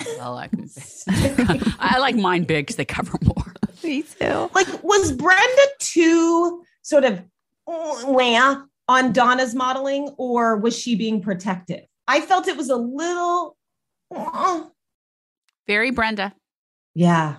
I 0.00 0.28
like 0.28 0.52
'em 0.54 0.62
big. 0.66 1.62
I 1.78 1.98
like 1.98 2.16
mine 2.16 2.44
big 2.44 2.66
because 2.66 2.76
they 2.76 2.84
cover 2.84 3.18
more. 3.24 3.54
Me 3.82 4.02
too. 4.02 4.50
Like, 4.54 4.82
was 4.82 5.12
Brenda 5.12 5.66
too 5.78 6.62
sort 6.82 7.04
of 7.04 7.22
wah 7.66 8.62
on 8.88 9.12
Donna's 9.12 9.54
modeling, 9.54 10.08
or 10.18 10.56
was 10.56 10.76
she 10.78 10.94
being 10.96 11.20
protective? 11.22 11.84
I 12.08 12.20
felt 12.20 12.48
it 12.48 12.56
was 12.56 12.70
a 12.70 12.76
little. 12.76 13.56
uh, 14.14 14.64
Very 15.66 15.90
Brenda. 15.90 16.34
Yeah. 16.94 17.36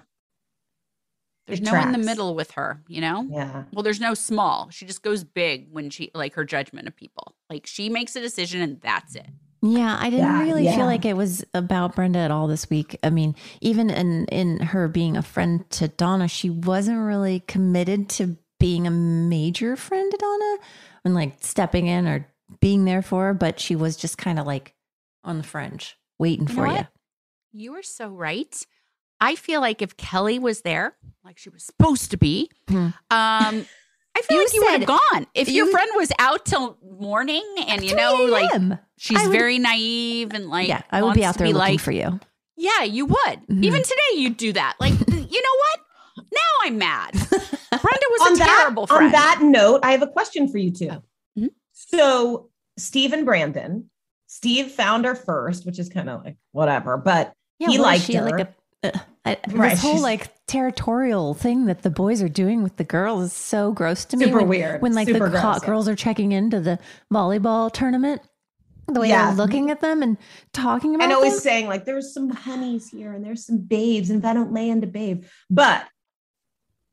There's 1.47 1.59
It 1.59 1.65
no 1.65 1.75
in 1.79 1.91
the 1.91 1.97
middle 1.99 2.33
with 2.35 2.51
her. 2.51 2.81
You 2.87 3.01
know. 3.01 3.27
Yeah. 3.29 3.63
Well, 3.71 3.83
there's 3.83 3.99
no 3.99 4.13
small. 4.15 4.69
She 4.71 4.85
just 4.85 5.03
goes 5.03 5.23
big 5.23 5.67
when 5.71 5.89
she 5.91 6.09
like 6.15 6.33
her 6.33 6.43
judgment 6.45 6.87
of 6.87 6.95
people. 6.95 7.35
Like 7.49 7.67
she 7.67 7.89
makes 7.89 8.15
a 8.15 8.21
decision 8.21 8.61
and 8.61 8.81
that's 8.81 9.15
it. 9.15 9.27
Yeah, 9.65 9.97
I 9.99 10.09
didn't 10.09 10.25
Yeah, 10.25 10.41
really 10.43 10.65
yeah. 10.65 10.75
feel 10.75 10.85
like 10.85 11.05
it 11.05 11.15
was 11.17 11.43
about 11.53 11.95
Brenda 11.95 12.19
at 12.19 12.31
all 12.31 12.47
this 12.47 12.69
week. 12.69 12.97
I 13.03 13.09
mean, 13.09 13.35
even 13.61 13.89
in 13.89 14.25
in 14.25 14.59
her 14.59 14.87
being 14.87 15.17
a 15.17 15.21
friend 15.21 15.67
to 15.71 15.87
Donna, 15.87 16.27
she 16.27 16.49
wasn't 16.49 16.99
really 16.99 17.39
committed 17.41 18.09
to 18.09 18.37
being 18.59 18.85
a 18.87 18.91
major 18.91 19.75
friend 19.75 20.11
to 20.11 20.17
Donna 20.17 20.57
and 21.03 21.13
like 21.15 21.37
stepping 21.41 21.87
in 21.87 22.07
or 22.07 22.27
being 22.61 22.85
there 22.85 23.01
for 23.01 23.25
her, 23.27 23.33
but 23.33 23.59
she 23.59 23.75
was 23.75 23.97
just 23.97 24.17
kind 24.17 24.39
of 24.39 24.45
like 24.45 24.73
on 25.23 25.37
the 25.37 25.43
fringe, 25.43 25.97
waiting 26.19 26.47
You 26.47 26.53
for 26.53 26.67
you. 26.67 26.87
You 27.51 27.75
are 27.75 27.83
so 27.83 28.09
right. 28.09 28.65
I 29.19 29.35
feel 29.35 29.61
like 29.61 29.81
if 29.81 29.97
Kelly 29.97 30.39
was 30.39 30.61
there, 30.61 30.95
like 31.23 31.37
she 31.37 31.49
was 31.49 31.63
supposed 31.63 32.11
to 32.11 32.17
be, 32.17 32.51
Hmm. 32.69 32.89
um, 33.09 33.65
I 34.17 34.21
feel 34.21 34.37
You 34.37 34.43
like 34.45 34.53
you 34.53 34.61
would 34.61 34.79
have 34.81 34.87
gone. 35.11 35.27
If 35.33 35.49
your 35.49 35.65
you- 35.65 35.71
friend 35.71 35.89
was 35.95 36.11
out 36.19 36.45
till 36.45 36.77
morning 36.97 37.43
and 37.67 37.83
you 37.83 37.95
know, 37.95 38.15
like 38.25 38.49
she's 38.97 39.21
would- 39.23 39.31
very 39.31 39.59
naive 39.59 40.31
and 40.33 40.49
like 40.49 40.67
yeah, 40.67 40.83
I 40.91 41.01
would 41.03 41.15
be 41.15 41.25
out 41.25 41.33
to 41.33 41.39
there 41.39 41.47
looking 41.47 41.59
like, 41.59 41.79
for 41.81 41.91
you. 41.91 42.19
Yeah, 42.57 42.83
you 42.83 43.05
would. 43.05 43.39
Mhm. 43.49 43.63
Even 43.65 43.83
today, 43.83 44.15
you'd 44.15 44.37
do 44.37 44.53
that. 44.53 44.75
Like, 44.79 44.93
you 45.07 45.41
know 45.41 45.55
what? 45.57 45.79
Now 46.31 46.39
I'm 46.63 46.77
mad. 46.77 47.11
Brenda 47.29 48.05
was 48.09 48.21
on 48.21 48.33
a 48.33 48.37
that, 48.37 48.59
terrible 48.61 48.87
friend. 48.87 49.05
On 49.07 49.11
that 49.11 49.39
note, 49.41 49.81
I 49.83 49.91
have 49.91 50.01
a 50.01 50.07
question 50.07 50.47
for 50.47 50.57
you 50.57 50.71
too. 50.71 50.89
Oh. 50.91 51.01
Mhm. 51.37 51.49
So, 51.73 52.49
Steve 52.77 53.11
and 53.11 53.25
Brandon, 53.25 53.89
Steve 54.27 54.71
found 54.71 55.03
her 55.05 55.15
first, 55.15 55.65
which 55.65 55.77
is 55.79 55.89
kind 55.89 56.09
of 56.09 56.23
like 56.23 56.37
whatever, 56.53 56.95
but 56.95 57.33
Yeah, 57.59 57.67
he 57.67 57.77
liked 57.77 58.05
she, 58.05 58.13
her. 58.15 58.23
Like 58.29 58.47
a, 58.83 58.87
uh, 58.95 58.99
I, 59.25 59.37
Right, 59.49 59.71
This 59.71 59.81
whole 59.81 59.93
she's- 59.93 60.03
like 60.03 60.31
territorial 60.47 61.33
thing 61.33 61.65
that 61.65 61.81
the 61.81 61.89
boys 61.89 62.21
are 62.21 62.29
doing 62.29 62.61
with 62.61 62.75
the 62.77 62.83
girls 62.83 63.23
is 63.23 63.33
so 63.33 63.71
gross 63.71 64.05
to 64.05 64.17
me. 64.17 64.25
Super 64.25 64.37
when, 64.39 64.47
weird. 64.47 64.81
When 64.81 64.93
like 64.93 65.07
Super 65.07 65.25
the 65.25 65.31
gross, 65.31 65.59
yeah. 65.61 65.65
girls 65.65 65.87
are 65.87 65.95
checking 65.95 66.31
into 66.31 66.59
the 66.59 66.77
volleyball 67.11 67.71
tournament, 67.73 68.21
the 68.87 68.99
way 69.01 69.09
Yeah. 69.09 69.27
they're 69.27 69.35
looking 69.37 69.71
at 69.71 69.81
them 69.81 70.03
and 70.03 70.17
talking 70.53 70.93
about 70.93 71.05
and 71.05 71.13
always 71.13 71.33
them. 71.33 71.41
saying 71.41 71.67
like 71.67 71.85
there's 71.85 72.13
some 72.13 72.29
honeys 72.29 72.87
here 72.89 73.13
and 73.13 73.25
there's 73.25 73.43
some 73.43 73.57
babes 73.57 74.11
and 74.11 74.19
if 74.23 74.29
i 74.29 74.31
don't 74.35 74.53
land 74.53 74.83
a 74.83 74.87
babe 74.87 75.25
but 75.49 75.83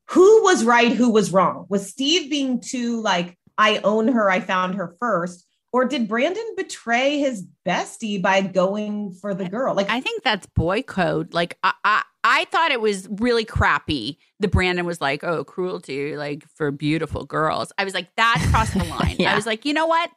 who 0.09 0.43
was 0.43 0.65
right 0.65 0.93
who 0.93 1.11
was 1.11 1.33
wrong 1.33 1.67
was 1.69 1.87
steve 1.87 2.31
being 2.31 2.61
too 2.63 3.03
like 3.03 3.37
i 3.59 3.79
own 3.85 4.09
her 4.09 4.31
i 4.31 4.41
found 4.41 4.75
her 4.77 4.97
first 4.99 5.47
or 5.73 5.85
did 5.85 6.09
brandon 6.09 6.55
betray 6.57 7.19
his 7.19 7.47
bestie 7.67 8.21
by 8.21 8.41
going 8.41 9.13
for 9.13 9.35
the 9.35 9.49
girl 9.49 9.75
like 9.75 9.91
I 9.93 10.01
think 10.01 10.23
that's 10.23 10.47
boy 10.47 10.83
code. 10.83 11.35
Like 11.35 11.59
I, 11.63 11.73
I, 11.85 12.03
I 12.25 12.45
thought 12.47 12.71
it 12.71 12.81
was 12.81 13.09
really 13.11 13.45
crappy. 13.45 14.19
The 14.41 14.49
Brandon 14.49 14.87
was 14.87 15.01
like, 15.01 15.23
"Oh, 15.23 15.45
cruelty, 15.45 16.17
like 16.17 16.49
for 16.55 16.71
beautiful 16.71 17.25
girls." 17.25 17.73
I 17.77 17.85
was 17.85 17.95
like, 17.95 18.15
"That 18.17 18.45
crossed 18.51 18.73
the 18.73 18.85
line." 18.85 19.25
I 19.27 19.35
was 19.35 19.47
like, 19.47 19.65
"You 19.65 19.75
know 19.75 19.87
what? 19.87 20.11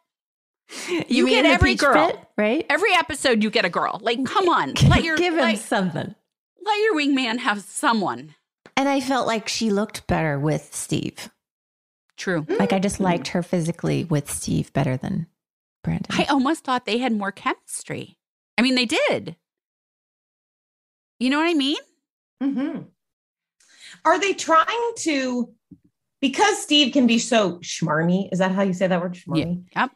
You, 1.08 1.26
mean 1.26 1.44
get 1.44 1.46
every 1.46 1.76
girl. 1.76 2.08
pit, 2.08 2.20
right? 2.38 2.66
Every 2.70 2.94
episode, 2.94 3.44
you 3.44 3.50
get 3.50 3.66
a 3.66 3.70
girl. 3.70 4.00
Like, 4.02 4.24
come 4.26 4.50
on, 4.50 4.74
let 4.88 5.04
your 5.04 5.18
Give 5.18 5.34
him 5.34 5.42
let, 5.42 5.60
something. 5.60 6.16
let 6.64 6.80
your 6.80 6.96
wingman 6.96 7.40
have 7.40 7.62
someone." 7.62 8.36
And 8.78 8.90
I 8.90 9.00
felt 9.00 9.28
like 9.28 9.48
she 9.48 9.70
looked 9.70 10.08
better 10.08 10.40
with 10.40 10.74
Steve. 10.74 11.30
True. 12.18 12.46
Like 12.48 12.72
I 12.72 12.80
just 12.80 13.00
mm. 13.00 13.06
liked 13.06 13.30
her 13.30 13.44
physically 13.44 14.06
with 14.06 14.32
Steve 14.32 14.72
better 14.72 14.96
than 14.96 15.28
Brandon. 15.86 16.08
I 16.10 16.26
almost 16.26 16.64
thought 16.66 16.86
they 16.86 16.98
had 16.98 17.14
more 17.14 17.32
chemistry. 17.32 18.18
I 18.58 18.62
mean, 18.62 18.76
they 18.76 18.86
did. 18.86 19.36
You 21.20 21.30
know 21.30 21.38
what 21.38 21.48
I 21.50 21.54
mean? 21.54 21.78
Mhm. 22.44 22.88
are 24.04 24.20
they 24.20 24.34
trying 24.34 24.92
to 24.98 25.54
because 26.20 26.62
steve 26.62 26.92
can 26.92 27.08
be 27.08 27.18
so 27.18 27.60
schmarmy 27.60 28.28
is 28.34 28.40
that 28.40 28.52
how 28.52 28.62
you 28.62 28.74
say 28.74 28.88
that 28.88 29.00
word 29.02 29.14
schmarmy 29.14 29.64
Yep. 29.74 29.92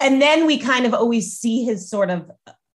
and 0.00 0.22
then 0.22 0.46
we 0.46 0.56
kind 0.58 0.86
of 0.86 0.94
always 0.94 1.38
see 1.38 1.62
his 1.64 1.90
sort 1.90 2.08
of 2.08 2.30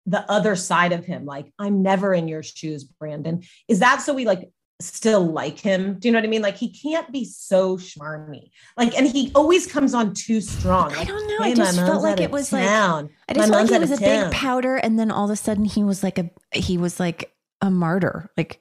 the 0.04 0.30
other 0.30 0.56
side 0.56 0.92
of 0.92 1.06
him 1.06 1.24
like 1.24 1.50
i'm 1.58 1.82
never 1.82 2.12
in 2.12 2.28
your 2.28 2.42
shoes 2.42 2.84
brandon 2.84 3.42
is 3.66 3.78
that 3.78 4.02
so 4.02 4.12
we 4.12 4.26
like 4.26 4.50
still 4.80 5.30
like 5.30 5.58
him 5.58 5.98
do 5.98 6.08
you 6.08 6.12
know 6.12 6.18
what 6.18 6.24
i 6.24 6.28
mean 6.28 6.42
like 6.42 6.56
he 6.56 6.70
can't 6.70 7.12
be 7.12 7.24
so 7.24 7.76
schmarmy 7.76 8.50
like 8.76 8.96
and 8.96 9.06
he 9.06 9.30
always 9.34 9.66
comes 9.66 9.94
on 9.94 10.14
too 10.14 10.40
strong 10.40 10.92
I 10.94 11.04
don't 11.04 11.26
know. 11.28 11.44
"Hey, 11.44 11.52
I 11.52 11.54
just 11.54 11.76
felt 11.76 12.02
like 12.02 12.20
it 12.20 12.26
of 12.26 12.30
was 12.32 12.52
like 12.52 12.66
town. 12.66 13.10
I 13.28 13.32
My 13.32 13.34
just 13.34 13.52
felt 13.52 13.62
like 13.62 13.72
out 13.72 13.74
he 13.74 13.80
was 13.80 13.90
of 13.90 13.98
a 13.98 14.00
big 14.00 14.32
powder, 14.32 14.76
and 14.76 14.98
then 14.98 15.10
all 15.10 15.24
of 15.26 15.30
a 15.30 15.36
sudden 15.36 15.64
he 15.64 15.82
was 15.82 16.02
like 16.02 16.18
a 16.18 16.30
he 16.52 16.78
was 16.78 16.98
like 17.00 17.32
a 17.60 17.70
martyr. 17.70 18.30
Like 18.36 18.60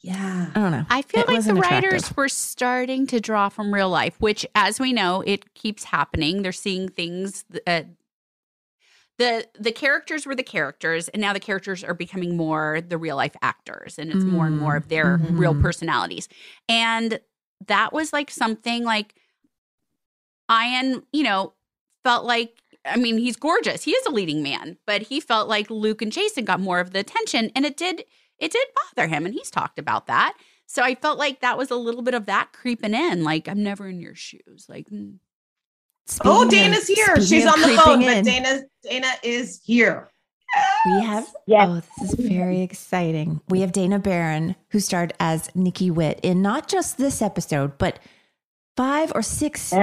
yeah 0.00 0.50
I 0.54 0.60
don't 0.60 0.72
know. 0.72 0.86
I 0.88 1.02
feel 1.02 1.22
It 1.22 1.28
like 1.28 1.44
the 1.44 1.54
wasn't 1.54 1.58
writers 1.60 2.16
were 2.16 2.28
starting 2.28 3.06
to 3.08 3.20
draw 3.20 3.48
from 3.48 3.72
real 3.72 3.90
life, 3.90 4.14
which, 4.20 4.46
as 4.54 4.78
we 4.78 4.92
know, 4.92 5.22
it 5.26 5.54
keeps 5.54 5.84
happening. 5.84 6.42
They're 6.42 6.52
seeing 6.52 6.88
things. 6.88 7.44
Uh, 7.66 7.82
the 9.18 9.46
The 9.58 9.72
characters 9.72 10.26
were 10.26 10.34
the 10.34 10.42
characters, 10.42 11.08
and 11.08 11.20
now 11.20 11.32
the 11.32 11.40
characters 11.40 11.82
are 11.82 11.94
becoming 11.94 12.36
more 12.36 12.80
the 12.80 12.98
real 12.98 13.16
life 13.16 13.36
actors, 13.42 13.98
and 13.98 14.10
it's 14.10 14.24
more 14.24 14.46
and 14.46 14.58
more 14.58 14.76
of 14.76 14.88
their 14.88 15.18
Mm, 15.18 15.38
real 15.38 15.54
personalities. 15.54 16.28
And 16.68 17.20
that 17.66 17.92
was 17.92 18.12
like 18.12 18.30
something 18.30 18.84
like 18.84 19.14
Ian, 20.50 21.02
you 21.12 21.22
know, 21.22 21.54
felt 22.04 22.24
like. 22.24 22.62
I 22.88 22.96
mean, 22.96 23.18
he's 23.18 23.34
gorgeous. 23.34 23.82
He 23.82 23.90
is 23.90 24.06
a 24.06 24.10
leading 24.10 24.44
man, 24.44 24.76
but 24.86 25.02
he 25.02 25.18
felt 25.18 25.48
like 25.48 25.70
Luke 25.70 26.02
and 26.02 26.12
Jason 26.12 26.44
got 26.44 26.60
more 26.60 26.78
of 26.78 26.92
the 26.92 27.00
attention, 27.00 27.50
and 27.56 27.66
it 27.66 27.76
did 27.76 28.04
it 28.38 28.52
did 28.52 28.66
bother 28.94 29.08
him, 29.08 29.26
and 29.26 29.34
he's 29.34 29.50
talked 29.50 29.78
about 29.78 30.06
that. 30.06 30.34
So 30.66 30.82
I 30.82 30.94
felt 30.94 31.18
like 31.18 31.40
that 31.40 31.58
was 31.58 31.70
a 31.70 31.76
little 31.76 32.02
bit 32.02 32.14
of 32.14 32.26
that 32.26 32.52
creeping 32.52 32.94
in. 32.94 33.24
Like 33.24 33.48
I'm 33.48 33.62
never 33.62 33.88
in 33.88 34.00
your 34.00 34.14
shoes. 34.14 34.66
Like 34.68 34.88
mm. 34.88 35.18
Oh, 36.24 36.42
Speaking 36.42 36.42
of- 36.42 36.50
Dana's 36.50 36.86
here. 36.86 37.20
She's 37.20 37.46
on 37.46 37.60
the 37.60 37.76
phone, 37.76 38.02
in, 38.02 38.08
but 38.08 38.24
Dana 38.24 38.62
Dana 38.82 39.08
is 39.22 39.60
here. 39.64 40.08
We 40.86 41.02
have, 41.02 41.26
oh, 41.50 41.82
this 42.00 42.12
is 42.12 42.26
very 42.26 42.62
exciting. 42.62 43.40
We 43.48 43.60
have 43.60 43.72
Dana 43.72 43.98
Barron, 43.98 44.54
who 44.70 44.80
starred 44.80 45.12
as 45.20 45.50
Nikki 45.54 45.90
Witt 45.90 46.18
in 46.22 46.40
not 46.40 46.68
just 46.68 46.96
this 46.96 47.20
episode, 47.20 47.76
but 47.76 47.98
five 48.76 49.12
or 49.14 49.20
six 49.22 49.74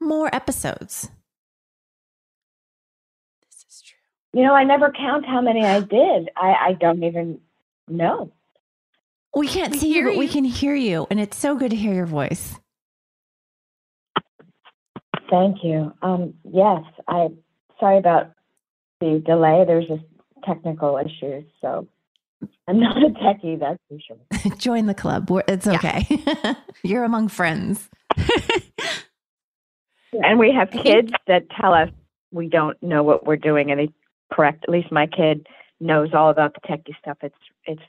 more 0.00 0.34
episodes. 0.34 1.10
This 3.46 3.66
is 3.68 3.82
true. 3.82 4.40
You 4.40 4.46
know, 4.46 4.54
I 4.54 4.64
never 4.64 4.90
count 4.90 5.26
how 5.26 5.40
many 5.40 5.64
I 5.64 5.80
did. 5.80 6.30
I, 6.36 6.54
I 6.54 6.72
don't 6.72 7.04
even 7.04 7.40
know. 7.86 8.32
We 9.34 9.46
can't 9.46 9.74
see 9.76 9.94
you, 9.94 10.04
but 10.04 10.16
we 10.16 10.28
can 10.28 10.44
hear 10.44 10.74
you. 10.74 11.06
And 11.10 11.20
it's 11.20 11.36
so 11.36 11.54
good 11.56 11.70
to 11.70 11.76
hear 11.76 11.92
your 11.94 12.06
voice. 12.06 12.58
Thank 15.30 15.58
you. 15.62 15.92
Um, 16.02 16.34
yes, 16.44 16.82
I 17.08 17.28
sorry 17.80 17.98
about 17.98 18.32
the 19.00 19.22
delay. 19.24 19.64
There's 19.66 19.86
just 19.86 20.02
technical 20.44 20.98
issues, 20.98 21.44
so 21.60 21.86
I'm 22.68 22.78
not 22.86 22.96
a 22.98 23.10
techie, 23.10 23.58
that's 23.58 23.78
for 23.88 23.98
sure. 24.06 24.56
Join 24.58 24.86
the 24.86 24.94
club. 24.94 25.30
We're- 25.30 25.44
It's 25.48 25.66
okay. 25.66 26.06
You're 26.82 27.04
among 27.04 27.28
friends. 27.28 27.88
And 30.12 30.38
we 30.38 30.52
have 30.52 30.70
kids 30.70 31.10
that 31.26 31.42
tell 31.60 31.74
us 31.74 31.90
we 32.32 32.48
don't 32.48 32.80
know 32.82 33.02
what 33.02 33.26
we're 33.26 33.36
doing, 33.36 33.70
and 33.70 33.80
they 33.80 33.88
correct. 34.32 34.64
At 34.64 34.70
least 34.70 34.90
my 34.90 35.06
kid 35.06 35.46
knows 35.80 36.10
all 36.14 36.30
about 36.30 36.54
the 36.54 36.60
techie 36.68 36.96
stuff. 37.00 37.18
It's 37.22 37.34
it's 37.64 37.82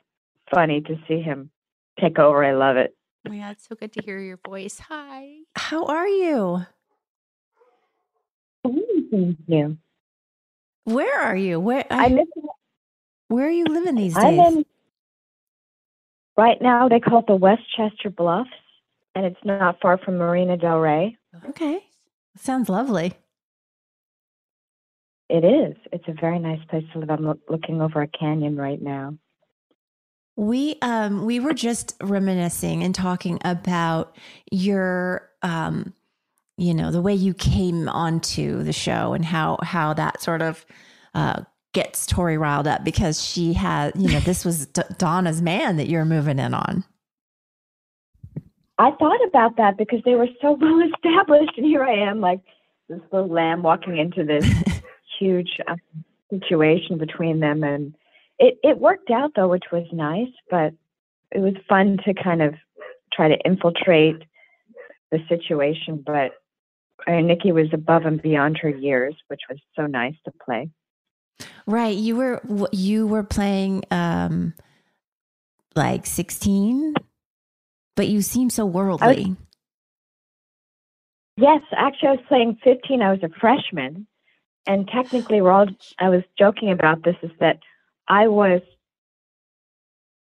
funny 0.53 0.81
to 0.81 0.95
see 1.07 1.21
him 1.21 1.49
take 2.01 2.19
over. 2.19 2.43
I 2.43 2.53
love 2.53 2.75
it. 2.77 2.95
Oh 3.25 3.29
my 3.29 3.37
God, 3.39 3.51
it's 3.51 3.67
so 3.67 3.75
good 3.75 3.93
to 3.93 4.01
hear 4.03 4.19
your 4.19 4.39
voice. 4.45 4.79
Hi. 4.89 5.35
How 5.55 5.85
are 5.85 6.07
you? 6.07 6.65
Thank 8.63 9.37
you. 9.47 9.77
Where 10.85 11.21
are 11.21 11.35
you? 11.35 11.59
Where 11.59 11.85
I 11.89 12.07
miss 12.09 12.27
Where 13.27 13.47
are 13.47 13.51
you 13.51 13.65
living 13.65 13.95
these 13.95 14.13
days? 14.13 14.23
I'm 14.23 14.39
in 14.39 14.65
right 16.37 16.61
now. 16.61 16.87
They 16.87 16.99
call 16.99 17.19
it 17.19 17.27
the 17.27 17.35
Westchester 17.35 18.09
Bluffs, 18.09 18.49
and 19.15 19.25
it's 19.25 19.43
not 19.43 19.81
far 19.81 19.97
from 19.97 20.17
Marina 20.17 20.55
Del 20.57 20.77
Rey. 20.79 21.17
Okay. 21.49 21.79
Sounds 22.37 22.69
lovely. 22.69 23.13
It 25.29 25.43
is. 25.43 25.75
It's 25.91 26.07
a 26.07 26.13
very 26.13 26.39
nice 26.39 26.63
place 26.69 26.85
to 26.93 26.99
live. 26.99 27.09
I'm 27.09 27.25
loo- 27.25 27.41
looking 27.49 27.81
over 27.81 28.01
a 28.01 28.07
canyon 28.07 28.55
right 28.55 28.81
now. 28.81 29.17
We 30.37 30.77
um 30.81 31.25
we 31.25 31.39
were 31.39 31.53
just 31.53 31.95
reminiscing 32.01 32.83
and 32.83 32.93
talking 32.93 33.39
about 33.43 34.15
your 34.51 35.29
um 35.41 35.93
you 36.57 36.73
know 36.73 36.91
the 36.91 37.01
way 37.01 37.13
you 37.13 37.33
came 37.33 37.87
onto 37.87 38.63
the 38.63 38.73
show 38.73 39.13
and 39.13 39.23
how 39.23 39.57
how 39.61 39.93
that 39.93 40.21
sort 40.21 40.41
of 40.41 40.65
uh 41.13 41.41
gets 41.73 42.07
Tori 42.07 42.37
riled 42.37 42.67
up 42.67 42.83
because 42.83 43.23
she 43.23 43.53
had 43.53 43.93
you 43.95 44.11
know 44.11 44.19
this 44.19 44.43
was 44.43 44.65
D- 44.67 44.81
Donna's 44.97 45.41
man 45.41 45.77
that 45.77 45.87
you're 45.87 46.05
moving 46.05 46.39
in 46.39 46.53
on. 46.53 46.83
I 48.79 48.91
thought 48.91 49.23
about 49.27 49.57
that 49.57 49.77
because 49.77 49.99
they 50.05 50.15
were 50.15 50.27
so 50.41 50.51
well 50.61 50.81
established, 50.81 51.53
and 51.57 51.65
here 51.65 51.83
I 51.83 52.09
am, 52.09 52.19
like 52.19 52.41
this 52.89 52.99
little 53.11 53.29
lamb 53.29 53.63
walking 53.63 53.97
into 53.97 54.23
this 54.23 54.45
huge 55.19 55.59
uh, 55.67 55.75
situation 56.31 56.97
between 56.97 57.39
them, 57.39 57.63
and 57.63 57.95
it 58.39 58.57
it 58.63 58.79
worked 58.79 59.11
out 59.11 59.31
though, 59.35 59.47
which 59.47 59.65
was 59.71 59.85
nice. 59.91 60.33
But 60.49 60.73
it 61.31 61.39
was 61.39 61.53
fun 61.67 61.97
to 62.05 62.13
kind 62.13 62.41
of 62.41 62.55
try 63.13 63.27
to 63.27 63.37
infiltrate 63.45 64.23
the 65.11 65.19
situation. 65.27 66.03
But 66.05 66.31
uh, 67.05 67.19
Nikki 67.19 67.51
was 67.51 67.67
above 67.73 68.05
and 68.05 68.21
beyond 68.21 68.57
her 68.59 68.69
years, 68.69 69.15
which 69.27 69.41
was 69.49 69.59
so 69.75 69.85
nice 69.85 70.15
to 70.25 70.31
play. 70.43 70.69
Right, 71.65 71.95
you 71.95 72.15
were 72.15 72.41
you 72.71 73.05
were 73.05 73.23
playing 73.23 73.83
um 73.91 74.53
like 75.75 76.07
16 76.07 76.95
but 77.97 78.07
you 78.07 78.21
seem 78.21 78.49
so 78.49 78.65
worldly. 78.65 79.35
Yes, 81.35 81.61
actually, 81.75 82.09
I 82.09 82.11
was 82.11 82.25
playing 82.29 82.57
15. 82.63 83.01
I 83.01 83.11
was 83.11 83.23
a 83.23 83.29
freshman, 83.41 84.07
and 84.65 84.87
technically, 84.87 85.41
we're 85.41 85.51
all. 85.51 85.67
I 85.99 86.09
was 86.09 86.21
joking 86.39 86.71
about 86.71 87.03
this. 87.03 87.15
Is 87.21 87.31
that 87.39 87.59
I 88.07 88.27
was 88.27 88.61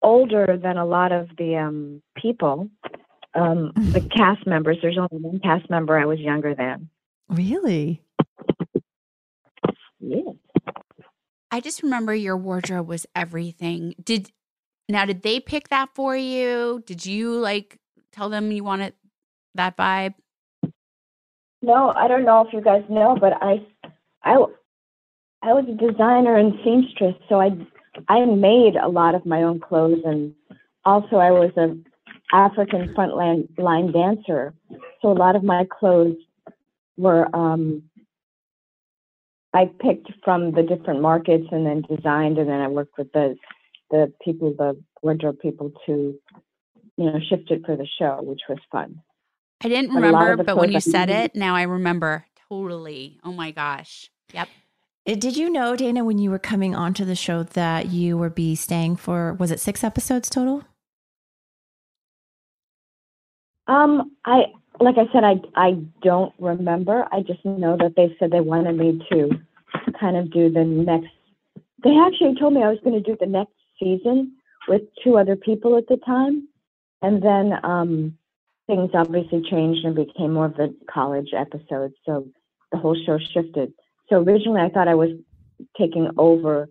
older 0.02 0.58
than 0.60 0.76
a 0.76 0.84
lot 0.84 1.12
of 1.12 1.28
the 1.38 1.56
um, 1.56 2.02
people, 2.16 2.68
um, 3.34 3.72
the 3.76 4.00
cast 4.16 4.46
members. 4.46 4.78
There's 4.82 4.98
only 4.98 5.22
one 5.22 5.40
cast 5.40 5.68
member 5.70 5.98
I 5.98 6.06
was 6.06 6.18
younger 6.18 6.54
than. 6.54 6.88
Really? 7.28 8.02
Yeah. 10.00 10.32
I 11.50 11.60
just 11.60 11.82
remember 11.82 12.14
your 12.14 12.36
wardrobe 12.36 12.88
was 12.88 13.06
everything. 13.14 13.94
Did 14.02 14.30
now 14.88 15.04
did 15.04 15.22
they 15.22 15.38
pick 15.40 15.68
that 15.68 15.90
for 15.94 16.16
you? 16.16 16.82
Did 16.86 17.06
you 17.06 17.38
like 17.38 17.78
tell 18.12 18.28
them 18.28 18.52
you 18.52 18.64
wanted 18.64 18.94
that 19.54 19.76
vibe? 19.76 20.14
No, 21.62 21.90
I 21.90 22.08
don't 22.08 22.24
know 22.24 22.44
if 22.44 22.52
you 22.52 22.60
guys 22.60 22.82
know, 22.88 23.16
but 23.18 23.34
I, 23.40 23.64
I, 24.24 24.32
I 25.42 25.52
was 25.52 25.64
a 25.68 25.92
designer 25.92 26.36
and 26.36 26.54
seamstress, 26.64 27.14
so 27.28 27.40
I, 27.40 27.50
I 28.08 28.24
made 28.24 28.74
a 28.74 28.88
lot 28.88 29.14
of 29.14 29.24
my 29.24 29.44
own 29.44 29.60
clothes, 29.60 30.00
and 30.04 30.34
also 30.84 31.16
I 31.16 31.30
was 31.30 31.52
a 31.56 31.76
African 32.32 32.94
frontline 32.94 33.48
line, 33.58 33.92
line 33.92 33.92
dancer, 33.92 34.54
so 35.00 35.10
a 35.10 35.14
lot 35.14 35.36
of 35.36 35.42
my 35.44 35.66
clothes 35.78 36.16
were 36.96 37.34
um, 37.34 37.82
I 39.54 39.70
picked 39.80 40.10
from 40.24 40.52
the 40.52 40.62
different 40.62 41.02
markets 41.02 41.44
and 41.52 41.66
then 41.66 41.82
designed, 41.94 42.38
and 42.38 42.48
then 42.48 42.60
I 42.60 42.68
worked 42.68 42.96
with 42.98 43.12
the 43.12 43.36
the 43.90 44.12
people, 44.24 44.54
the 44.56 44.80
wardrobe 45.02 45.38
people, 45.40 45.72
to 45.86 46.18
you 46.96 47.04
know 47.04 47.18
shift 47.28 47.50
it 47.50 47.62
for 47.66 47.76
the 47.76 47.86
show, 47.98 48.20
which 48.22 48.40
was 48.48 48.58
fun. 48.70 49.02
I 49.62 49.68
didn't 49.68 49.90
a 49.92 50.00
remember, 50.00 50.42
but 50.42 50.56
when 50.56 50.70
you 50.70 50.76
I 50.76 50.80
said 50.80 51.08
made- 51.08 51.24
it, 51.24 51.34
now 51.36 51.54
I 51.54 51.62
remember 51.62 52.24
totally. 52.48 53.18
Oh 53.24 53.32
my 53.32 53.50
gosh. 53.50 54.10
Yep. 54.32 54.48
Uh, 55.06 55.14
Did 55.14 55.36
you 55.36 55.50
know, 55.50 55.74
Dana, 55.76 56.04
when 56.04 56.18
you 56.18 56.30
were 56.30 56.38
coming 56.38 56.74
onto 56.74 57.04
the 57.04 57.14
show 57.14 57.42
that 57.42 57.86
you 57.88 58.16
would 58.18 58.34
be 58.34 58.54
staying 58.54 58.96
for 58.96 59.34
was 59.34 59.50
it 59.50 59.60
six 59.60 59.84
episodes 59.84 60.30
total? 60.30 60.64
Um, 63.72 64.12
I 64.26 64.44
like 64.80 64.96
I 64.98 65.10
said, 65.12 65.24
I 65.24 65.36
I 65.56 65.78
don't 66.02 66.34
remember. 66.38 67.06
I 67.10 67.20
just 67.22 67.42
know 67.44 67.76
that 67.78 67.94
they 67.96 68.14
said 68.18 68.30
they 68.30 68.40
wanted 68.40 68.76
me 68.76 69.00
to 69.10 69.30
kind 69.98 70.16
of 70.16 70.30
do 70.30 70.52
the 70.52 70.64
next. 70.64 71.08
They 71.82 71.96
actually 71.96 72.38
told 72.38 72.52
me 72.52 72.62
I 72.62 72.68
was 72.68 72.78
going 72.84 73.02
to 73.02 73.10
do 73.10 73.16
the 73.18 73.26
next 73.26 73.54
season 73.80 74.32
with 74.68 74.82
two 75.02 75.16
other 75.16 75.36
people 75.36 75.78
at 75.78 75.88
the 75.88 75.96
time, 76.04 76.48
and 77.00 77.22
then 77.22 77.52
um, 77.64 78.18
things 78.66 78.90
obviously 78.92 79.42
changed 79.50 79.86
and 79.86 79.94
became 79.94 80.34
more 80.34 80.46
of 80.46 80.56
the 80.56 80.74
college 80.92 81.30
episodes. 81.34 81.94
So 82.04 82.26
the 82.72 82.78
whole 82.78 82.96
show 83.06 83.18
shifted. 83.32 83.72
So 84.10 84.16
originally, 84.16 84.60
I 84.60 84.68
thought 84.68 84.88
I 84.88 84.94
was 84.94 85.10
taking 85.78 86.10
over 86.18 86.68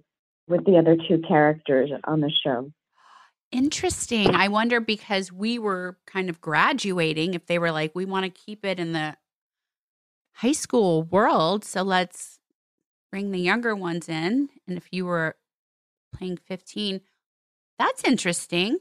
with 0.48 0.66
the 0.66 0.78
other 0.78 0.96
two 1.08 1.20
characters 1.28 1.90
on 2.04 2.22
the 2.22 2.32
show. 2.44 2.72
Interesting. 3.52 4.34
I 4.34 4.48
wonder 4.48 4.80
because 4.80 5.32
we 5.32 5.60
were 5.60 5.98
kind 6.08 6.30
of 6.30 6.40
graduating 6.40 7.34
if 7.34 7.46
they 7.48 7.60
were 7.60 7.72
like, 7.72 7.94
we 7.94 8.06
want 8.06 8.24
to 8.24 8.30
keep 8.30 8.64
it 8.64 8.80
in 8.80 8.94
the 8.94 9.18
high 10.36 10.54
school 10.54 11.04
world. 11.04 11.66
So 11.66 11.82
let's 11.84 12.40
bring 13.12 13.32
the 13.32 13.40
younger 13.40 13.76
ones 13.76 14.08
in. 14.08 14.50
And 14.68 14.78
if 14.78 14.88
you 14.92 15.06
were 15.06 15.36
playing 16.16 16.38
15, 16.38 17.02
that's 17.78 18.04
interesting. 18.06 18.80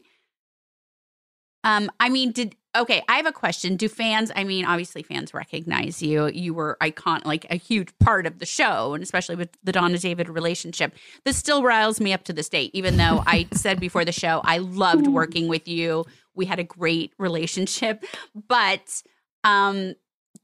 Um, 1.65 1.91
I 1.99 2.09
mean, 2.09 2.31
did 2.31 2.55
okay, 2.77 3.03
I 3.09 3.17
have 3.17 3.27
a 3.27 3.33
question. 3.33 3.77
Do 3.77 3.89
fans, 3.89 4.31
I 4.35 4.45
mean, 4.45 4.65
obviously 4.65 5.03
fans 5.03 5.35
recognize 5.35 6.03
you. 6.03 6.29
You 6.29 6.55
were 6.55 6.77
icon 6.81 7.23
like 7.25 7.47
a 7.51 7.57
huge 7.57 7.97
part 7.99 8.27
of 8.27 8.39
the 8.39 8.47
show, 8.47 8.95
and 8.95 9.03
especially 9.03 9.37
with 9.37 9.51
the 9.63 9.73
Donna 9.73 9.99
David 9.99 10.29
relationship. 10.29 10.95
This 11.25 11.37
still 11.37 11.63
riles 11.63 12.01
me 12.01 12.13
up 12.13 12.25
to 12.25 12.33
this 12.33 12.49
day, 12.49 12.71
even 12.73 12.97
though 12.97 13.23
I 13.27 13.49
said 13.53 13.81
before 13.81 14.05
the 14.05 14.13
show 14.13 14.41
I 14.45 14.59
loved 14.59 15.07
working 15.07 15.49
with 15.49 15.67
you. 15.67 16.05
We 16.35 16.47
had 16.47 16.59
a 16.59 16.65
great 16.65 17.13
relationship. 17.19 18.05
But 18.49 19.03
um, 19.45 19.95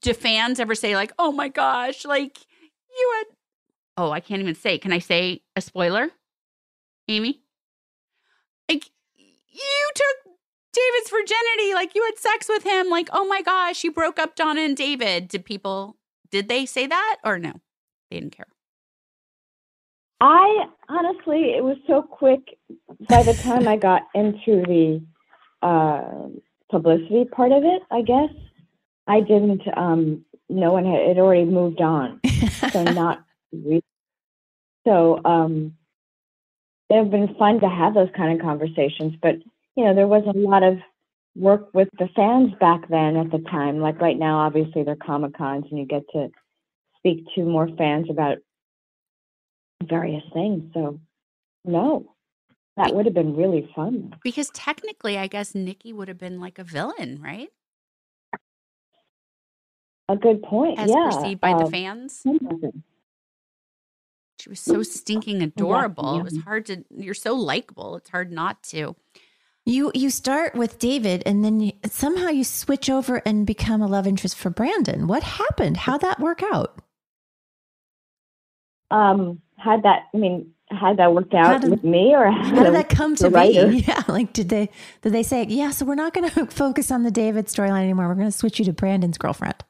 do 0.02 0.12
fans 0.12 0.60
ever 0.60 0.74
say, 0.74 0.96
like, 0.96 1.12
oh 1.18 1.32
my 1.32 1.48
gosh, 1.48 2.04
like 2.04 2.38
you 2.98 3.14
had 3.18 3.36
oh, 3.96 4.10
I 4.10 4.20
can't 4.20 4.42
even 4.42 4.54
say. 4.54 4.78
Can 4.78 4.92
I 4.92 4.98
say 4.98 5.42
a 5.54 5.60
spoiler? 5.60 6.10
Amy? 7.08 7.40
Like 8.68 8.90
you 9.16 9.90
took 9.94 10.25
David's 10.76 11.10
virginity, 11.10 11.74
like 11.74 11.94
you 11.94 12.04
had 12.04 12.18
sex 12.18 12.48
with 12.48 12.64
him, 12.64 12.90
like, 12.90 13.08
oh 13.12 13.26
my 13.26 13.40
gosh, 13.40 13.82
you 13.82 13.90
broke 13.90 14.18
up 14.18 14.36
Donna 14.36 14.60
and 14.60 14.76
David. 14.76 15.28
Did 15.28 15.44
people 15.44 15.96
did 16.30 16.48
they 16.48 16.66
say 16.66 16.86
that 16.86 17.16
or 17.24 17.38
no? 17.38 17.54
They 18.10 18.20
didn't 18.20 18.36
care. 18.36 18.46
I 20.20 20.66
honestly, 20.88 21.54
it 21.56 21.62
was 21.62 21.76
so 21.86 22.02
quick. 22.02 22.58
By 23.08 23.22
the 23.22 23.34
time 23.34 23.68
I 23.68 23.76
got 23.76 24.02
into 24.14 24.62
the 24.66 25.02
uh, 25.62 26.28
publicity 26.70 27.24
part 27.24 27.52
of 27.52 27.64
it, 27.64 27.82
I 27.90 28.02
guess 28.02 28.30
I 29.06 29.20
didn't. 29.20 29.62
Um, 29.76 30.24
no 30.48 30.72
one 30.72 30.84
had 30.84 31.00
it 31.00 31.18
already 31.18 31.44
moved 31.44 31.80
on. 31.80 32.20
so 32.70 32.82
not 32.92 33.24
re- 33.52 33.82
so 34.86 35.20
um 35.24 35.74
they've 36.88 37.10
been 37.10 37.34
fun 37.38 37.60
to 37.60 37.68
have 37.68 37.94
those 37.94 38.08
kind 38.16 38.38
of 38.38 38.44
conversations, 38.44 39.14
but 39.20 39.36
you 39.76 39.84
know, 39.84 39.94
there 39.94 40.08
wasn't 40.08 40.36
a 40.36 40.40
lot 40.40 40.62
of 40.62 40.78
work 41.34 41.68
with 41.74 41.88
the 41.98 42.08
fans 42.16 42.52
back 42.58 42.88
then 42.88 43.16
at 43.16 43.30
the 43.30 43.38
time. 43.50 43.80
Like 43.80 44.00
right 44.00 44.18
now, 44.18 44.38
obviously 44.38 44.82
they're 44.82 44.96
Comic 44.96 45.36
Cons 45.36 45.66
and 45.70 45.78
you 45.78 45.84
get 45.84 46.08
to 46.12 46.30
speak 46.96 47.26
to 47.34 47.42
more 47.44 47.68
fans 47.76 48.06
about 48.08 48.38
various 49.82 50.24
things. 50.32 50.72
So 50.72 50.98
no. 51.64 52.12
That 52.78 52.94
would 52.94 53.06
have 53.06 53.14
been 53.14 53.34
really 53.34 53.70
fun. 53.74 54.14
Because 54.22 54.50
technically, 54.50 55.16
I 55.16 55.28
guess 55.28 55.54
Nikki 55.54 55.94
would 55.94 56.08
have 56.08 56.18
been 56.18 56.40
like 56.40 56.58
a 56.58 56.64
villain, 56.64 57.18
right? 57.22 57.48
A 60.10 60.16
good 60.16 60.42
point. 60.42 60.78
As 60.78 60.90
yeah. 60.90 61.08
perceived 61.10 61.40
by 61.40 61.54
the 61.54 61.64
Um, 61.64 61.70
fans. 61.70 62.22
She 64.38 64.50
was 64.50 64.60
so 64.60 64.82
stinking 64.82 65.40
adorable. 65.42 66.20
It 66.20 66.22
was 66.22 66.36
hard 66.36 66.66
to, 66.66 66.84
you're 66.94 67.14
so 67.14 67.34
likable. 67.34 67.96
It's 67.96 68.10
hard 68.10 68.30
not 68.30 68.62
to. 68.64 68.94
You 69.68 69.90
you 69.94 70.10
start 70.10 70.54
with 70.54 70.78
David 70.78 71.24
and 71.26 71.44
then 71.44 71.58
you, 71.60 71.72
somehow 71.90 72.28
you 72.28 72.44
switch 72.44 72.88
over 72.88 73.20
and 73.26 73.44
become 73.44 73.82
a 73.82 73.86
love 73.88 74.06
interest 74.06 74.36
for 74.36 74.48
Brandon. 74.48 75.08
What 75.08 75.24
happened? 75.24 75.76
How'd 75.76 76.02
that 76.02 76.20
work 76.20 76.40
out? 76.52 76.78
Um, 78.92 79.40
had 79.56 79.82
that, 79.82 80.04
I 80.14 80.16
mean, 80.16 80.52
had 80.70 80.98
that 80.98 81.12
worked 81.12 81.34
out 81.34 81.62
did- 81.62 81.70
with 81.70 81.82
me 81.82 82.14
or 82.14 82.30
How 82.30 82.62
did 82.62 82.74
that 82.74 82.88
come 82.88 83.16
to 83.16 83.28
writer? 83.28 83.68
be? 83.68 83.78
Yeah, 83.88 84.02
like 84.06 84.32
did 84.32 84.48
they 84.50 84.70
did 85.02 85.12
they 85.12 85.24
say, 85.24 85.44
yeah, 85.48 85.70
so 85.70 85.84
we're 85.84 85.96
not 85.96 86.14
going 86.14 86.30
to 86.30 86.46
focus 86.46 86.92
on 86.92 87.02
the 87.02 87.10
David 87.10 87.46
storyline 87.46 87.82
anymore. 87.82 88.06
We're 88.06 88.14
going 88.14 88.30
to 88.30 88.32
switch 88.38 88.60
you 88.60 88.64
to 88.66 88.72
Brandon's 88.72 89.18
girlfriend. 89.18 89.64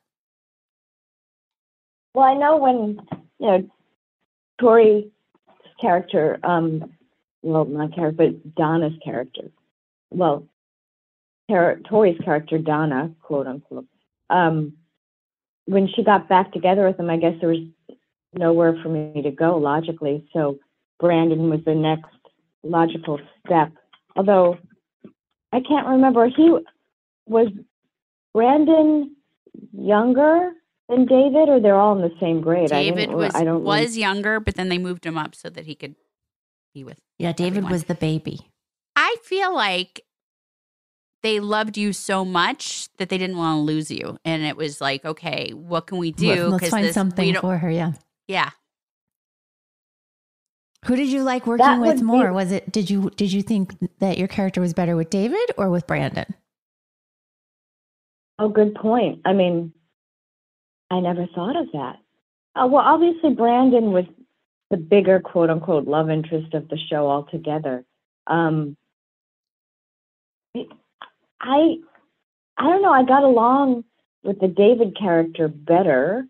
Well, 2.12 2.24
I 2.24 2.34
know 2.34 2.58
when, 2.58 3.00
you 3.38 3.46
know, 3.46 3.70
Tori's 4.60 5.04
character, 5.80 6.38
um, 6.42 6.92
well, 7.42 7.64
not 7.64 7.94
character, 7.94 8.30
but 8.30 8.54
Donna's 8.54 8.94
character, 9.04 9.50
well, 10.10 10.46
Tor- 11.48 11.80
Tori's 11.88 12.18
character, 12.24 12.58
Donna, 12.58 13.12
quote 13.22 13.46
unquote, 13.46 13.86
um, 14.30 14.74
when 15.66 15.88
she 15.94 16.02
got 16.02 16.28
back 16.28 16.52
together 16.52 16.86
with 16.86 16.98
him, 16.98 17.10
I 17.10 17.16
guess 17.16 17.34
there 17.40 17.50
was 17.50 17.66
nowhere 18.34 18.78
for 18.82 18.88
me 18.88 19.22
to 19.22 19.30
go 19.30 19.56
logically. 19.58 20.28
So 20.32 20.58
Brandon 21.00 21.50
was 21.50 21.60
the 21.64 21.74
next 21.74 22.10
logical 22.62 23.18
step. 23.44 23.72
Although 24.16 24.58
I 25.52 25.60
can't 25.60 25.86
remember, 25.86 26.28
he 26.28 26.56
was 27.26 27.48
Brandon 28.34 29.16
younger 29.72 30.52
than 30.88 31.06
David, 31.06 31.48
or 31.48 31.60
they're 31.60 31.74
all 31.80 31.96
in 31.96 32.02
the 32.02 32.14
same 32.20 32.40
grade. 32.40 32.72
I 32.72 32.84
David 32.84 32.96
didn't- 33.06 33.16
was 33.16 33.34
I 33.34 33.44
don't 33.44 33.64
was 33.64 33.96
younger, 33.96 34.38
but 34.40 34.54
then 34.54 34.68
they 34.68 34.78
moved 34.78 35.04
him 35.04 35.18
up 35.18 35.34
so 35.34 35.48
that 35.50 35.66
he 35.66 35.74
could 35.74 35.96
be 36.74 36.84
with. 36.84 37.00
Yeah, 37.18 37.32
David 37.32 37.58
everyone. 37.58 37.72
was 37.72 37.84
the 37.84 37.94
baby. 37.94 38.40
I 39.26 39.28
feel 39.28 39.54
like 39.54 40.02
they 41.24 41.40
loved 41.40 41.76
you 41.76 41.92
so 41.92 42.24
much 42.24 42.88
that 42.98 43.08
they 43.08 43.18
didn't 43.18 43.36
want 43.36 43.56
to 43.56 43.60
lose 43.60 43.90
you, 43.90 44.18
and 44.24 44.44
it 44.44 44.56
was 44.56 44.80
like, 44.80 45.04
okay, 45.04 45.50
what 45.50 45.88
can 45.88 45.98
we 45.98 46.12
do? 46.12 46.28
Let- 46.28 46.48
Let's 46.50 46.60
'Cause 46.60 46.70
find 46.70 46.86
this- 46.86 46.94
something 46.94 47.34
for 47.34 47.58
her. 47.58 47.70
Yeah. 47.70 47.92
Yeah, 48.28 48.50
Who 50.86 50.96
did 50.96 51.08
you 51.08 51.22
like 51.22 51.46
working 51.46 51.64
That 51.66 51.80
with 51.80 52.02
more? 52.02 52.28
be- 52.28 52.34
Was 52.34 52.50
it 52.52 52.70
did 52.72 52.90
you 52.90 53.10
did 53.10 53.32
you 53.32 53.40
think 53.42 53.76
that 54.00 54.18
your 54.18 54.26
character 54.28 54.60
was 54.60 54.74
better 54.74 54.96
with 54.96 55.10
David 55.10 55.50
or 55.56 55.70
with 55.70 55.86
Brandon? 55.86 56.26
Oh, 58.40 58.48
good 58.48 58.74
point. 58.74 59.20
I 59.24 59.32
mean, 59.32 59.72
I 60.90 60.98
never 61.00 61.26
thought 61.34 61.54
of 61.56 61.70
that. 61.72 61.96
Uh, 62.56 62.66
well, 62.68 62.84
obviously, 62.84 63.32
Brandon 63.34 63.92
was 63.92 64.04
the 64.70 64.76
bigger 64.76 65.20
quote 65.20 65.50
unquote 65.50 65.86
love 65.86 66.10
interest 66.10 66.52
of 66.54 66.68
the 66.68 66.78
show 66.90 67.08
altogether. 67.08 67.84
Um, 68.26 68.76
I, 71.40 71.76
I 72.58 72.64
don't 72.64 72.82
know. 72.82 72.92
I 72.92 73.04
got 73.04 73.22
along 73.22 73.84
with 74.22 74.40
the 74.40 74.48
David 74.48 74.96
character 74.98 75.48
better 75.48 76.26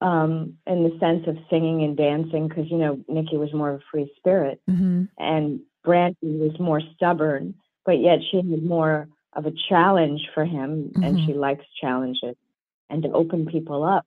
um, 0.00 0.58
in 0.66 0.84
the 0.84 0.96
sense 1.00 1.26
of 1.26 1.36
singing 1.50 1.82
and 1.82 1.96
dancing 1.96 2.48
because 2.48 2.70
you 2.70 2.78
know 2.78 3.00
Nikki 3.08 3.36
was 3.36 3.52
more 3.52 3.70
of 3.70 3.80
a 3.80 3.84
free 3.90 4.12
spirit 4.16 4.60
Mm-hmm. 4.70 5.04
and 5.18 5.60
Brandon 5.84 6.38
was 6.40 6.58
more 6.60 6.80
stubborn, 6.94 7.54
but 7.86 7.98
yet 8.00 8.18
she 8.30 8.36
had 8.36 8.62
more 8.62 9.08
of 9.32 9.46
a 9.46 9.52
challenge 9.68 10.20
for 10.34 10.44
him, 10.44 10.92
and 11.02 11.16
Mhm. 11.16 11.26
she 11.26 11.32
likes 11.34 11.64
challenges 11.80 12.36
and 12.90 13.02
to 13.02 13.12
open 13.12 13.46
people 13.46 13.82
up. 13.84 14.04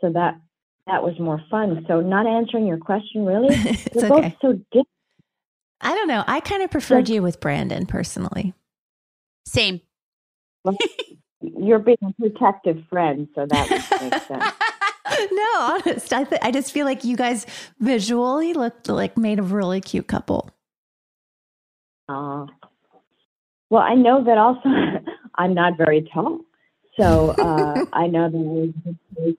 So 0.00 0.12
that 0.12 0.38
that 0.86 1.02
was 1.02 1.18
more 1.18 1.42
fun. 1.50 1.84
So 1.88 2.00
not 2.00 2.26
answering 2.26 2.66
your 2.66 2.78
question 2.78 3.26
really, 3.26 3.54
it's 3.64 3.96
okay. 3.96 4.08
both 4.08 4.32
so 4.40 4.52
different. 4.72 4.88
I 5.80 5.94
don't 5.94 6.08
know. 6.08 6.24
I 6.26 6.40
kind 6.40 6.62
of 6.62 6.70
preferred 6.70 7.08
you 7.08 7.22
with 7.22 7.40
Brandon 7.40 7.84
personally. 7.86 8.54
Same. 9.48 9.80
You're 11.40 11.78
being 11.78 11.98
a 12.02 12.12
protective 12.12 12.82
friend, 12.90 13.28
so 13.34 13.46
that 13.46 13.70
would 13.70 14.02
make 14.02 14.22
sense. 14.22 14.54
no, 15.32 15.46
honest. 15.58 16.12
I 16.12 16.24
th- 16.24 16.40
I 16.42 16.50
just 16.50 16.72
feel 16.72 16.84
like 16.84 17.04
you 17.04 17.16
guys 17.16 17.46
visually 17.78 18.52
looked 18.52 18.88
like 18.88 19.16
made 19.16 19.38
a 19.38 19.42
really 19.42 19.80
cute 19.80 20.06
couple. 20.08 20.50
Uh, 22.08 22.46
well, 23.70 23.82
I 23.82 23.94
know 23.94 24.24
that 24.24 24.38
also 24.38 24.68
I'm 25.34 25.54
not 25.54 25.76
very 25.76 26.08
tall. 26.12 26.40
So 26.98 27.30
uh, 27.30 27.84
I 27.92 28.08
know 28.08 28.28
that 28.30 28.96
was 29.16 29.34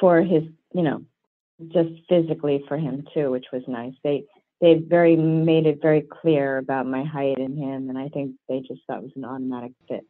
for 0.00 0.22
his, 0.22 0.44
you 0.72 0.82
know, 0.82 1.02
just 1.68 1.90
physically 2.08 2.64
for 2.68 2.78
him 2.78 3.06
too, 3.12 3.30
which 3.30 3.46
was 3.52 3.62
nice. 3.68 3.92
They 4.02 4.24
they 4.60 4.74
very 4.74 5.16
made 5.16 5.66
it 5.66 5.80
very 5.82 6.00
clear 6.00 6.58
about 6.58 6.86
my 6.86 7.04
height 7.04 7.38
and 7.38 7.58
him, 7.58 7.90
and 7.90 7.98
I 7.98 8.08
think 8.08 8.36
they 8.48 8.60
just 8.60 8.80
thought 8.86 8.98
it 8.98 9.02
was 9.04 9.12
an 9.16 9.24
automatic 9.24 9.72
fit. 9.88 10.06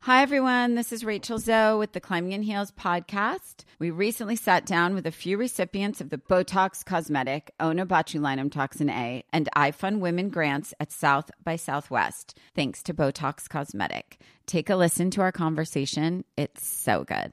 Hi, 0.00 0.20
everyone. 0.20 0.74
This 0.74 0.92
is 0.92 1.02
Rachel 1.02 1.38
Zoe 1.38 1.78
with 1.78 1.92
the 1.92 2.00
Climbing 2.00 2.32
in 2.32 2.42
Heels 2.42 2.70
podcast. 2.72 3.64
We 3.78 3.90
recently 3.90 4.36
sat 4.36 4.66
down 4.66 4.94
with 4.94 5.06
a 5.06 5.10
few 5.10 5.38
recipients 5.38 6.02
of 6.02 6.10
the 6.10 6.18
Botox 6.18 6.84
Cosmetic, 6.84 7.52
Onabotulinum 7.58 8.52
Toxin 8.52 8.90
A, 8.90 9.24
and 9.32 9.48
iFund 9.56 10.00
Women 10.00 10.28
grants 10.28 10.74
at 10.78 10.92
South 10.92 11.30
by 11.42 11.56
Southwest, 11.56 12.36
thanks 12.54 12.82
to 12.82 12.92
Botox 12.92 13.48
Cosmetic. 13.48 14.20
Take 14.46 14.68
a 14.68 14.76
listen 14.76 15.10
to 15.12 15.22
our 15.22 15.32
conversation. 15.32 16.26
It's 16.36 16.66
so 16.66 17.04
good. 17.04 17.32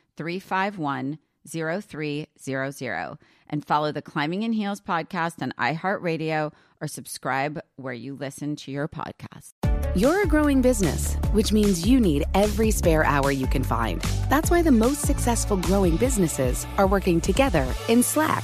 351 0.17 1.19
0300 1.47 3.17
and 3.49 3.65
follow 3.65 3.91
the 3.91 4.01
Climbing 4.01 4.43
in 4.43 4.53
Heels 4.53 4.81
podcast 4.81 5.41
on 5.41 5.53
iHeartRadio 5.59 6.53
or 6.79 6.87
subscribe 6.87 7.59
where 7.75 7.93
you 7.93 8.15
listen 8.15 8.55
to 8.57 8.71
your 8.71 8.87
podcast. 8.87 9.53
You're 9.95 10.23
a 10.23 10.27
growing 10.27 10.61
business, 10.61 11.15
which 11.31 11.51
means 11.51 11.87
you 11.87 11.99
need 11.99 12.23
every 12.33 12.71
spare 12.71 13.03
hour 13.03 13.31
you 13.31 13.47
can 13.47 13.63
find. 13.63 14.01
That's 14.29 14.49
why 14.49 14.61
the 14.61 14.71
most 14.71 15.01
successful 15.01 15.57
growing 15.57 15.97
businesses 15.97 16.65
are 16.77 16.87
working 16.87 17.19
together 17.19 17.67
in 17.89 18.01
Slack. 18.01 18.43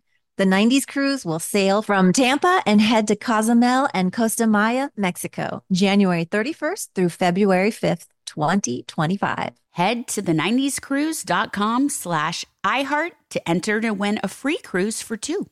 The 0.37 0.45
90s 0.45 0.87
cruise 0.87 1.25
will 1.25 1.39
sail 1.39 1.81
from 1.81 2.13
Tampa 2.13 2.63
and 2.65 2.79
head 2.79 3.07
to 3.09 3.15
Cozumel 3.15 3.89
and 3.93 4.13
Costa 4.13 4.47
Maya, 4.47 4.89
Mexico, 4.95 5.63
January 5.71 6.25
31st 6.25 6.89
through 6.95 7.09
February 7.09 7.69
5th, 7.69 8.07
2025. 8.25 9.51
Head 9.71 10.07
to 10.07 10.21
the 10.21 10.31
90scruise.com 10.31 11.89
slash 11.89 12.45
iHeart 12.63 13.11
to 13.31 13.49
enter 13.49 13.81
to 13.81 13.91
win 13.91 14.19
a 14.23 14.29
free 14.29 14.57
cruise 14.57 15.01
for 15.01 15.17
two. 15.17 15.47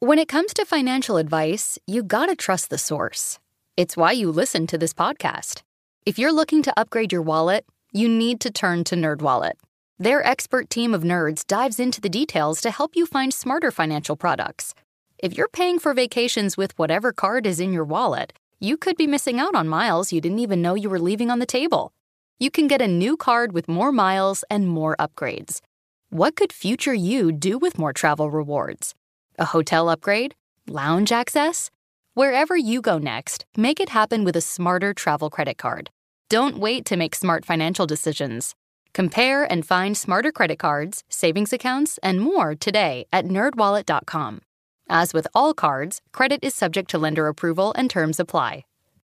When 0.00 0.18
it 0.18 0.28
comes 0.28 0.54
to 0.54 0.64
financial 0.64 1.18
advice, 1.18 1.78
you 1.86 2.02
gotta 2.02 2.36
trust 2.36 2.70
the 2.70 2.78
source. 2.78 3.38
It's 3.76 3.96
why 3.96 4.12
you 4.12 4.30
listen 4.30 4.66
to 4.68 4.78
this 4.78 4.94
podcast. 4.94 5.62
If 6.06 6.18
you're 6.18 6.32
looking 6.32 6.62
to 6.62 6.78
upgrade 6.78 7.12
your 7.12 7.22
wallet, 7.22 7.66
you 7.92 8.08
need 8.08 8.40
to 8.40 8.50
turn 8.50 8.84
to 8.84 8.96
NerdWallet. 8.96 9.52
Their 9.98 10.22
expert 10.26 10.68
team 10.68 10.92
of 10.92 11.04
nerds 11.04 11.46
dives 11.46 11.80
into 11.80 12.02
the 12.02 12.10
details 12.10 12.60
to 12.60 12.70
help 12.70 12.94
you 12.94 13.06
find 13.06 13.32
smarter 13.32 13.70
financial 13.70 14.14
products. 14.14 14.74
If 15.16 15.38
you're 15.38 15.48
paying 15.48 15.78
for 15.78 15.94
vacations 15.94 16.54
with 16.54 16.78
whatever 16.78 17.14
card 17.14 17.46
is 17.46 17.60
in 17.60 17.72
your 17.72 17.84
wallet, 17.84 18.34
you 18.60 18.76
could 18.76 18.98
be 18.98 19.06
missing 19.06 19.40
out 19.40 19.54
on 19.54 19.68
miles 19.68 20.12
you 20.12 20.20
didn't 20.20 20.40
even 20.40 20.60
know 20.60 20.74
you 20.74 20.90
were 20.90 20.98
leaving 20.98 21.30
on 21.30 21.38
the 21.38 21.46
table. 21.46 21.94
You 22.38 22.50
can 22.50 22.66
get 22.66 22.82
a 22.82 22.86
new 22.86 23.16
card 23.16 23.52
with 23.52 23.68
more 23.68 23.90
miles 23.90 24.44
and 24.50 24.68
more 24.68 24.96
upgrades. 24.98 25.62
What 26.10 26.36
could 26.36 26.52
future 26.52 26.92
you 26.92 27.32
do 27.32 27.56
with 27.56 27.78
more 27.78 27.94
travel 27.94 28.30
rewards? 28.30 28.94
A 29.38 29.46
hotel 29.46 29.88
upgrade? 29.88 30.34
Lounge 30.68 31.10
access? 31.10 31.70
Wherever 32.12 32.54
you 32.54 32.82
go 32.82 32.98
next, 32.98 33.46
make 33.56 33.80
it 33.80 33.88
happen 33.88 34.24
with 34.24 34.36
a 34.36 34.42
smarter 34.42 34.92
travel 34.92 35.30
credit 35.30 35.56
card. 35.56 35.88
Don't 36.28 36.58
wait 36.58 36.84
to 36.84 36.98
make 36.98 37.14
smart 37.14 37.46
financial 37.46 37.86
decisions. 37.86 38.54
Compare 38.96 39.44
and 39.52 39.66
find 39.66 39.94
smarter 39.94 40.32
credit 40.32 40.58
cards, 40.58 41.04
savings 41.10 41.52
accounts, 41.52 41.98
and 42.02 42.18
more 42.18 42.54
today 42.54 43.04
at 43.12 43.26
nerdwallet.com. 43.26 44.40
As 44.88 45.12
with 45.12 45.26
all 45.34 45.52
cards, 45.52 46.00
credit 46.12 46.40
is 46.42 46.54
subject 46.54 46.88
to 46.92 46.98
lender 46.98 47.28
approval 47.28 47.74
and 47.76 47.90
terms 47.90 48.18
apply. 48.18 48.64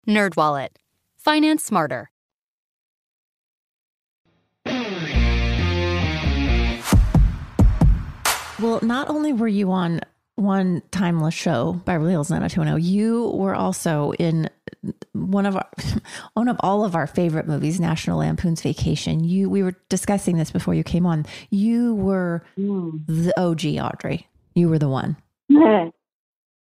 NerdWallet. 0.07 0.67
Finance 1.17 1.63
smarter. 1.63 2.11
Well, 8.59 8.79
not 8.83 9.09
only 9.09 9.33
were 9.33 9.47
you 9.47 9.71
on 9.71 10.01
one 10.39 10.81
timeless 10.91 11.33
show, 11.33 11.73
Beverly 11.85 12.11
Hills 12.11 12.29
90210, 12.29 12.83
you 12.91 13.29
were 13.35 13.55
also 13.55 14.11
in 14.13 14.49
one 15.13 15.45
of 15.45 15.55
our 15.55 15.67
one 16.33 16.47
of 16.47 16.57
all 16.61 16.83
of 16.85 16.95
our 16.95 17.07
favorite 17.07 17.47
movies, 17.47 17.79
National 17.79 18.19
Lampoon's 18.19 18.61
Vacation. 18.61 19.23
You 19.23 19.49
we 19.49 19.63
were 19.63 19.75
discussing 19.89 20.37
this 20.37 20.51
before 20.51 20.73
you 20.73 20.83
came 20.83 21.05
on. 21.05 21.25
You 21.49 21.95
were 21.95 22.43
Mm. 22.57 23.05
the 23.07 23.33
OG 23.39 23.77
Audrey. 23.79 24.27
You 24.55 24.69
were 24.69 24.79
the 24.79 24.89
one. 24.89 25.17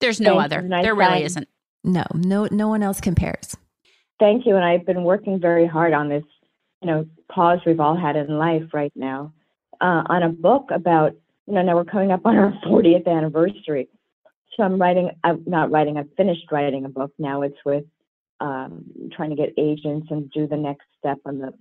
There's 0.01 0.21
no 0.21 0.35
Thank 0.35 0.45
other. 0.45 0.63
you, 0.63 0.69
nice 0.69 0.85
there 0.85 0.95
really 0.95 1.11
time. 1.15 1.23
isn't. 1.23 1.49
No, 1.85 2.05
no, 2.15 2.49
no 2.51 2.69
one 2.69 2.83
else 2.83 3.01
compares. 3.01 3.57
Thank 4.19 4.47
you. 4.47 4.57
And 4.57 4.65
I've 4.65 4.85
been 4.87 5.05
working 5.05 5.41
very 5.41 5.67
hard 5.67 5.93
on 5.93 6.09
this, 6.09 6.25
you 6.83 6.89
know, 6.89 7.07
pause 7.31 7.61
we've 7.67 7.81
all 7.81 7.97
had 7.97 8.17
in 8.17 8.39
life 8.39 8.65
right 8.75 8.93
now, 8.95 9.33
uh, 9.81 10.03
on 10.09 10.23
a 10.23 10.29
book 10.29 10.71
about, 10.73 11.13
you 11.47 11.55
know, 11.55 11.63
now 11.63 11.77
we're 11.77 11.85
coming 11.85 12.13
up 12.13 12.25
on 12.25 12.37
our 12.37 12.53
40th 12.67 13.07
anniversary. 13.07 13.89
So 14.57 14.63
I'm 14.63 14.81
writing, 14.81 15.11
I'm 15.23 15.45
not 15.47 15.71
writing, 15.71 15.97
I've 15.97 16.13
finished 16.17 16.51
writing 16.51 16.85
a 16.85 16.89
book. 16.89 17.13
Now 17.19 17.43
it's 17.43 17.59
with 17.65 17.85
um, 18.41 18.85
trying 19.15 19.31
to 19.31 19.37
get 19.37 19.55
agents 19.59 20.09
and 20.11 20.31
do 20.31 20.47
the 20.47 20.57
next 20.57 20.85
step 20.99 21.19
on 21.27 21.39
the, 21.39 21.53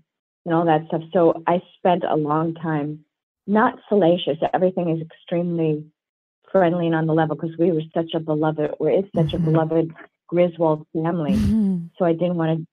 and 0.46 0.54
all 0.54 0.66
that 0.66 0.88
stuff. 0.88 1.02
So 1.12 1.44
I 1.48 1.62
spent 1.78 2.04
a 2.04 2.16
long 2.16 2.54
time, 2.56 3.04
not 3.48 3.80
salacious. 3.90 4.38
Everything 4.54 4.90
is 4.90 5.02
extremely 5.02 5.86
friendly 6.52 6.86
and 6.86 6.96
on 6.96 7.06
the 7.06 7.14
level 7.14 7.36
because 7.36 7.58
we 7.58 7.72
were 7.72 7.82
such 7.94 8.14
a 8.14 8.20
beloved, 8.20 8.72
or 8.80 8.90
it's 8.90 9.10
such 9.16 9.34
a 9.34 9.40
beloved 9.40 9.94
Griswold 10.28 10.88
family. 10.94 11.34
So 11.98 12.06
I 12.06 12.14
didn't 12.14 12.36
want 12.36 12.60
to 12.60 12.68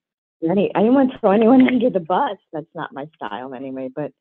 any, 0.49 0.71
I 0.75 0.79
didn't 0.79 0.95
want 0.95 1.11
to 1.11 1.19
throw 1.19 1.31
anyone 1.31 1.67
under 1.67 1.89
the 1.89 1.99
bus. 1.99 2.37
That's 2.51 2.65
not 2.75 2.93
my 2.93 3.07
style 3.15 3.53
anyway. 3.53 3.89
But 3.93 4.11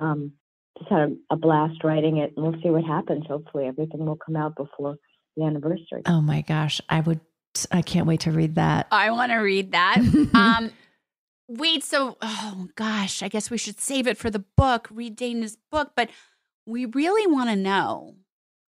um, 0.00 0.32
just 0.78 0.90
had 0.90 1.00
a, 1.30 1.34
a 1.34 1.36
blast 1.36 1.82
writing 1.84 2.18
it, 2.18 2.32
and 2.36 2.44
we'll 2.44 2.60
see 2.62 2.70
what 2.70 2.84
happens. 2.84 3.24
Hopefully, 3.26 3.66
everything 3.66 4.04
will 4.04 4.16
come 4.16 4.36
out 4.36 4.56
before 4.56 4.96
the 5.36 5.44
anniversary. 5.44 6.02
Oh 6.06 6.20
my 6.20 6.42
gosh, 6.42 6.80
I 6.88 7.00
would. 7.00 7.20
I 7.72 7.82
can't 7.82 8.06
wait 8.06 8.20
to 8.20 8.32
read 8.32 8.56
that. 8.56 8.86
I 8.90 9.10
want 9.10 9.32
to 9.32 9.38
read 9.38 9.72
that. 9.72 9.96
um, 10.34 10.70
wait, 11.48 11.84
so 11.84 12.16
oh 12.20 12.68
gosh, 12.76 13.22
I 13.22 13.28
guess 13.28 13.50
we 13.50 13.58
should 13.58 13.80
save 13.80 14.06
it 14.06 14.18
for 14.18 14.30
the 14.30 14.44
book. 14.56 14.88
Read 14.90 15.16
Dana's 15.16 15.56
book, 15.70 15.92
but 15.96 16.10
we 16.66 16.84
really 16.84 17.26
want 17.26 17.50
to 17.50 17.56
know, 17.56 18.16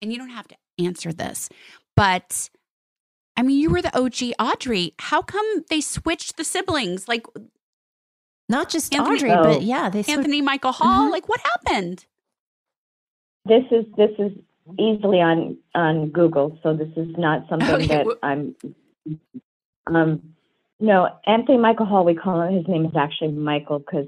and 0.01 0.11
you 0.11 0.17
don't 0.17 0.29
have 0.29 0.47
to 0.49 0.55
answer 0.79 1.13
this, 1.13 1.49
but 1.95 2.49
I 3.35 3.41
mean, 3.41 3.59
you 3.59 3.69
were 3.69 3.81
the 3.81 3.97
OG 3.97 4.33
Audrey. 4.39 4.93
How 4.99 5.21
come 5.21 5.45
they 5.69 5.81
switched 5.81 6.37
the 6.37 6.43
siblings? 6.43 7.07
Like 7.07 7.25
Not 8.49 8.69
just 8.69 8.93
Anthony- 8.93 9.15
Audrey, 9.15 9.29
but 9.29 9.61
yeah, 9.63 9.89
they 9.89 10.03
sw- 10.03 10.09
Anthony 10.09 10.41
Michael 10.41 10.71
Hall. 10.73 11.09
Like 11.09 11.27
what 11.29 11.39
happened? 11.41 12.05
This 13.45 13.63
is 13.71 13.85
this 13.97 14.11
is 14.19 14.31
easily 14.79 15.19
on 15.21 15.57
on 15.75 16.09
Google, 16.09 16.57
so 16.63 16.73
this 16.73 16.89
is 16.95 17.07
not 17.17 17.47
something 17.49 17.69
Okay, 17.69 17.87
that 17.87 18.05
wh- 18.05 18.25
I'm. 18.25 18.55
Um, 19.87 20.33
no, 20.79 21.09
Anthony 21.25 21.57
Michael 21.57 21.85
Hall. 21.85 22.05
We 22.05 22.15
call 22.15 22.41
him. 22.41 22.53
His 22.55 22.67
name 22.67 22.85
is 22.85 22.95
actually 22.95 23.31
Michael 23.31 23.79
because 23.79 24.07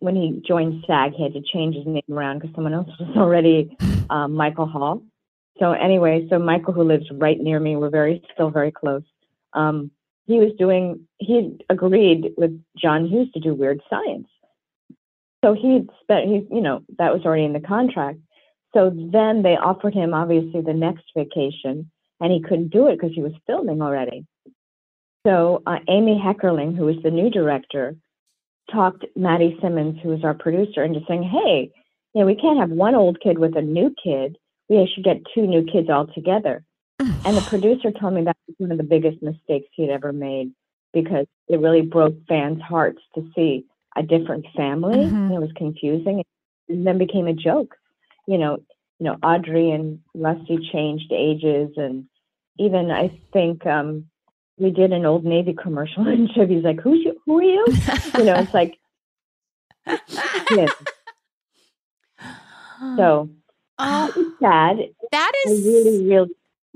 when 0.00 0.16
he 0.16 0.42
joined 0.46 0.84
SAG, 0.86 1.12
he 1.14 1.22
had 1.22 1.32
to 1.34 1.42
change 1.42 1.76
his 1.76 1.86
name 1.86 2.02
around 2.10 2.40
because 2.40 2.54
someone 2.54 2.74
else 2.74 2.88
was 2.98 3.08
already 3.16 3.76
um, 4.10 4.34
Michael 4.34 4.66
Hall. 4.66 5.02
So 5.58 5.72
anyway, 5.72 6.26
so 6.30 6.38
Michael, 6.38 6.72
who 6.72 6.82
lives 6.82 7.06
right 7.12 7.38
near 7.40 7.60
me, 7.60 7.76
we're 7.76 7.90
very 7.90 8.22
still 8.34 8.50
very 8.50 8.72
close. 8.72 9.02
Um, 9.52 9.90
he 10.26 10.38
was 10.38 10.52
doing. 10.58 11.06
He 11.18 11.58
agreed 11.68 12.32
with 12.36 12.60
John 12.76 13.06
Hughes 13.06 13.30
to 13.32 13.40
do 13.40 13.54
Weird 13.54 13.80
Science. 13.90 14.28
So 15.44 15.52
he 15.52 15.74
had 15.74 15.88
spent. 16.02 16.28
He, 16.28 16.46
you 16.54 16.62
know, 16.62 16.82
that 16.98 17.12
was 17.12 17.22
already 17.24 17.44
in 17.44 17.52
the 17.52 17.60
contract. 17.60 18.18
So 18.74 18.90
then 18.90 19.42
they 19.42 19.56
offered 19.56 19.94
him 19.94 20.14
obviously 20.14 20.60
the 20.60 20.72
next 20.72 21.04
vacation, 21.16 21.90
and 22.20 22.32
he 22.32 22.42
couldn't 22.42 22.70
do 22.70 22.88
it 22.88 22.98
because 22.98 23.14
he 23.14 23.22
was 23.22 23.32
filming 23.46 23.82
already. 23.82 24.26
So 25.26 25.62
uh, 25.66 25.78
Amy 25.88 26.20
Heckerling, 26.22 26.76
who 26.76 26.86
was 26.86 26.96
the 27.02 27.10
new 27.10 27.30
director, 27.30 27.96
talked 28.70 29.04
Matty 29.16 29.56
Simmons, 29.62 29.98
who 30.02 30.10
was 30.10 30.24
our 30.24 30.34
producer, 30.34 30.82
into 30.82 31.00
saying, 31.06 31.22
"Hey, 31.22 31.70
you 32.14 32.20
know, 32.20 32.26
we 32.26 32.34
can't 32.34 32.58
have 32.58 32.70
one 32.70 32.94
old 32.94 33.20
kid 33.20 33.38
with 33.38 33.56
a 33.56 33.62
new 33.62 33.94
kid. 34.02 34.38
We 34.68 34.90
should 34.92 35.04
get 35.04 35.22
two 35.34 35.46
new 35.46 35.64
kids 35.64 35.90
all 35.90 36.06
together." 36.06 36.64
and 37.24 37.36
the 37.36 37.44
producer 37.48 37.90
told 37.90 38.14
me 38.14 38.22
that 38.24 38.36
was 38.46 38.54
one 38.58 38.72
of 38.72 38.78
the 38.78 38.84
biggest 38.84 39.22
mistakes 39.22 39.68
he 39.72 39.82
had 39.82 39.90
ever 39.90 40.12
made 40.12 40.52
because 40.92 41.26
it 41.48 41.60
really 41.60 41.82
broke 41.82 42.14
fans' 42.28 42.62
hearts 42.62 43.00
to 43.14 43.28
see 43.34 43.64
a 43.96 44.02
different 44.02 44.46
family. 44.56 44.96
Mhm. 44.96 45.12
And 45.12 45.32
it 45.32 45.40
was 45.40 45.52
confusing, 45.56 46.22
and 46.68 46.86
then 46.86 46.98
became 46.98 47.26
a 47.26 47.32
joke. 47.32 47.76
You 48.26 48.38
know, 48.38 48.58
you 48.98 49.06
know, 49.06 49.16
Audrey 49.22 49.70
and 49.70 50.00
Rusty 50.14 50.58
changed 50.72 51.12
ages, 51.12 51.70
and 51.76 52.06
even 52.58 52.90
I 52.90 53.20
think 53.32 53.66
um, 53.66 54.06
we 54.56 54.70
did 54.70 54.92
an 54.92 55.04
Old 55.04 55.24
Navy 55.24 55.52
commercial, 55.52 56.06
and 56.08 56.30
Chevy's 56.30 56.64
like, 56.64 56.80
"Who's 56.80 57.04
you? 57.04 57.20
Who 57.26 57.38
are 57.38 57.42
you?" 57.42 57.66
you 58.18 58.24
know, 58.24 58.36
it's 58.36 58.54
like, 58.54 58.78
yeah. 60.50 60.68
So 62.96 63.30
Oh, 63.78 64.34
sad. 64.40 64.76
That 65.10 65.32
is 65.46 65.64
I 65.64 65.68
really, 65.68 66.06
really 66.06 66.30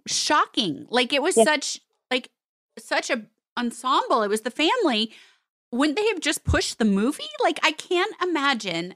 shocking. 0.07 0.87
Like 0.91 1.13
it 1.13 1.23
was 1.23 1.37
Yeah. 1.37 1.45
such 1.45 1.81
like 2.11 2.31
such 2.79 3.11
a 3.11 3.23
ensemble. 3.59 4.23
It 4.23 4.29
was 4.29 4.43
the 4.43 4.51
family. 4.51 5.13
Wouldn't 5.73 5.97
they 5.99 6.07
have 6.09 6.21
just 6.21 6.45
pushed 6.45 6.79
the 6.79 6.85
movie? 6.85 7.25
Like 7.43 7.59
I 7.63 7.73
can't 7.73 8.15
imagine 8.23 8.95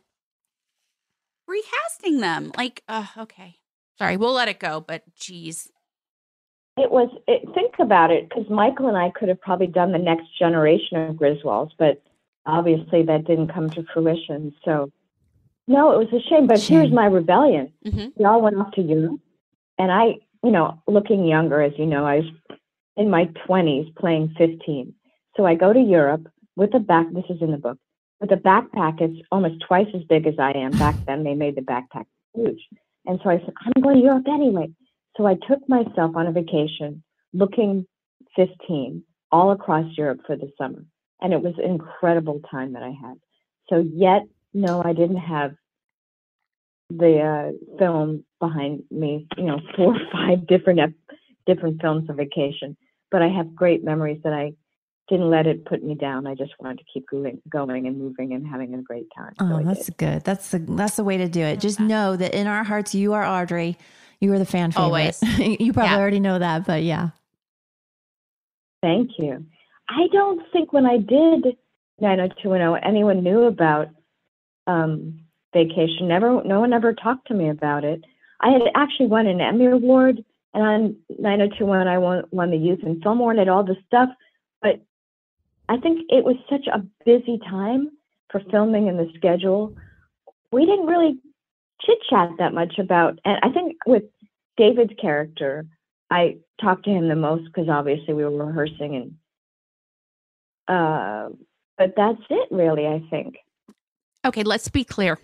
recasting 1.46 2.20
them. 2.20 2.52
Like, 2.56 2.82
uh, 2.88 3.06
okay, 3.18 3.56
sorry, 3.98 4.16
we'll 4.16 4.32
let 4.32 4.48
it 4.48 4.58
go. 4.58 4.80
But 4.80 5.02
geez, 5.14 5.70
It 6.78 6.90
was. 6.90 7.10
It, 7.26 7.42
think 7.54 7.74
about 7.78 8.10
it, 8.10 8.28
because 8.28 8.48
Michael 8.48 8.88
and 8.88 8.96
I 8.96 9.10
could 9.10 9.28
have 9.28 9.40
probably 9.40 9.66
done 9.66 9.92
the 9.92 9.98
next 9.98 10.26
generation 10.38 10.96
of 10.96 11.16
Griswolds, 11.16 11.72
but 11.78 12.02
obviously 12.46 13.02
that 13.02 13.24
didn't 13.26 13.48
come 13.52 13.68
to 13.70 13.84
fruition. 13.92 14.54
So, 14.64 14.90
no, 15.68 15.92
it 15.92 15.98
was 15.98 16.12
a 16.22 16.28
shame. 16.28 16.46
But 16.46 16.60
here's 16.60 16.90
my 16.90 17.06
rebellion: 17.06 17.72
Mhm. 17.84 18.12
we 18.16 18.24
all 18.24 18.40
went 18.40 18.56
off 18.56 18.72
to 18.72 18.82
Europe, 18.82 19.20
and 19.78 19.92
I, 19.92 20.16
you 20.42 20.50
know, 20.50 20.82
looking 20.86 21.26
younger, 21.26 21.62
as 21.62 21.72
you 21.76 21.86
know, 21.86 22.04
I 22.04 22.16
was 22.16 22.58
in 22.96 23.10
my 23.10 23.26
20s 23.48 23.94
playing 23.96 24.34
15. 24.36 24.94
So 25.36 25.46
I 25.46 25.54
go 25.54 25.72
to 25.72 25.80
Europe 25.80 26.26
with 26.56 26.74
a 26.74 26.80
back. 26.80 27.06
This 27.12 27.24
is 27.30 27.40
in 27.40 27.50
the 27.50 27.56
book. 27.56 27.78
With 28.20 28.32
a 28.32 28.36
backpack, 28.36 29.00
it's 29.00 29.20
almost 29.32 29.64
twice 29.66 29.88
as 29.94 30.02
big 30.04 30.26
as 30.26 30.34
I 30.38 30.52
am. 30.52 30.70
Back 30.72 30.94
then, 31.06 31.24
they 31.24 31.34
made 31.34 31.56
the 31.56 31.62
backpack 31.62 32.04
huge, 32.34 32.60
and 33.04 33.18
so 33.22 33.30
I 33.30 33.38
said, 33.38 33.52
"I'm 33.64 33.82
going 33.82 33.96
to 33.96 34.02
Europe 34.02 34.28
anyway." 34.28 34.70
So 35.16 35.26
I 35.26 35.34
took 35.34 35.68
myself 35.68 36.14
on 36.14 36.26
a 36.26 36.32
vacation 36.32 37.02
looking 37.32 37.86
15 38.36 39.02
all 39.30 39.50
across 39.50 39.86
Europe 39.96 40.20
for 40.26 40.36
the 40.36 40.50
summer. 40.58 40.84
And 41.20 41.32
it 41.32 41.42
was 41.42 41.54
an 41.58 41.64
incredible 41.64 42.40
time 42.50 42.72
that 42.74 42.82
I 42.82 42.90
had. 42.90 43.16
So, 43.68 43.78
yet, 43.78 44.22
no, 44.52 44.82
I 44.84 44.92
didn't 44.92 45.16
have 45.16 45.54
the 46.98 47.20
uh, 47.20 47.76
film 47.78 48.24
behind 48.40 48.82
me, 48.90 49.26
you 49.36 49.44
know, 49.44 49.60
four 49.76 49.94
or 49.94 50.00
five 50.12 50.46
different, 50.46 50.80
ep- 50.80 51.16
different 51.46 51.80
films 51.80 52.08
of 52.10 52.16
vacation. 52.16 52.76
But 53.10 53.22
I 53.22 53.28
have 53.28 53.54
great 53.54 53.84
memories 53.84 54.20
that 54.24 54.32
I 54.32 54.52
didn't 55.08 55.30
let 55.30 55.46
it 55.46 55.64
put 55.66 55.82
me 55.82 55.94
down. 55.94 56.26
I 56.26 56.34
just 56.34 56.52
wanted 56.60 56.78
to 56.78 56.84
keep 56.92 57.08
going, 57.10 57.40
going 57.48 57.86
and 57.86 57.98
moving 57.98 58.32
and 58.32 58.46
having 58.46 58.74
a 58.74 58.82
great 58.82 59.06
time. 59.16 59.32
So 59.38 59.46
Oh, 59.46 59.58
I 59.58 59.64
that's 59.64 59.86
did. 59.86 59.96
good. 59.96 60.24
That's 60.24 60.50
the 60.50 60.58
that's 60.60 60.96
the 60.96 61.04
way 61.04 61.18
to 61.18 61.28
do 61.28 61.40
it. 61.40 61.60
Just 61.60 61.80
know 61.80 62.16
that 62.16 62.34
in 62.34 62.46
our 62.46 62.64
hearts, 62.64 62.94
you 62.94 63.12
are 63.12 63.24
Audrey. 63.24 63.76
You 64.20 64.32
are 64.32 64.38
the 64.38 64.46
fan 64.46 64.70
favorite. 64.70 64.84
Always. 64.86 65.22
you 65.38 65.72
probably 65.72 65.90
Yeah. 65.90 65.98
already 65.98 66.20
know 66.20 66.38
that, 66.38 66.64
but 66.64 66.82
yeah. 66.82 67.10
Thank 68.82 69.10
you. 69.18 69.44
I 69.88 70.06
don't 70.12 70.40
think 70.52 70.72
when 70.72 70.86
I 70.86 70.96
did 70.96 71.56
90210, 72.00 72.82
anyone 72.88 73.22
knew 73.22 73.42
about 73.44 73.88
um, 74.66 75.20
vacation. 75.52 76.08
Never, 76.08 76.42
no 76.44 76.60
one 76.60 76.72
ever 76.72 76.92
talked 76.92 77.28
to 77.28 77.34
me 77.34 77.48
about 77.48 77.84
it. 77.84 78.04
I 78.40 78.50
had 78.50 78.62
actually 78.74 79.06
won 79.06 79.26
an 79.26 79.40
Emmy 79.40 79.66
Award, 79.66 80.24
and 80.54 80.62
on 80.64 80.96
90210, 81.18 81.88
I 81.88 81.98
won, 81.98 82.24
won 82.30 82.50
the 82.50 82.56
Youth 82.56 82.80
and 82.82 83.02
Film 83.02 83.20
Award 83.20 83.38
and 83.38 83.48
all 83.48 83.64
this 83.64 83.76
stuff. 83.86 84.08
But 84.60 84.80
I 85.68 85.76
think 85.78 86.06
it 86.08 86.24
was 86.24 86.36
such 86.50 86.66
a 86.66 86.84
busy 87.04 87.38
time 87.48 87.90
for 88.30 88.40
filming 88.50 88.88
and 88.88 88.98
the 88.98 89.10
schedule. 89.16 89.74
We 90.50 90.66
didn't 90.66 90.86
really 90.86 91.18
chit 91.84 91.98
chat 92.10 92.30
that 92.38 92.54
much 92.54 92.78
about, 92.78 93.18
and 93.24 93.38
I 93.42 93.50
think 93.50 93.76
with 93.86 94.04
David's 94.56 94.92
character, 95.00 95.66
I 96.10 96.36
talked 96.60 96.84
to 96.84 96.90
him 96.90 97.08
the 97.08 97.16
most 97.16 97.44
because 97.46 97.68
obviously 97.68 98.14
we 98.14 98.24
were 98.24 98.46
rehearsing 98.46 98.94
and 98.96 99.14
uh 100.68 101.34
but 101.76 101.94
that's 101.96 102.20
it 102.30 102.48
really 102.50 102.86
I 102.86 103.02
think. 103.10 103.36
okay, 104.24 104.42
let's 104.42 104.68
be 104.68 104.84
clear. 104.84 105.18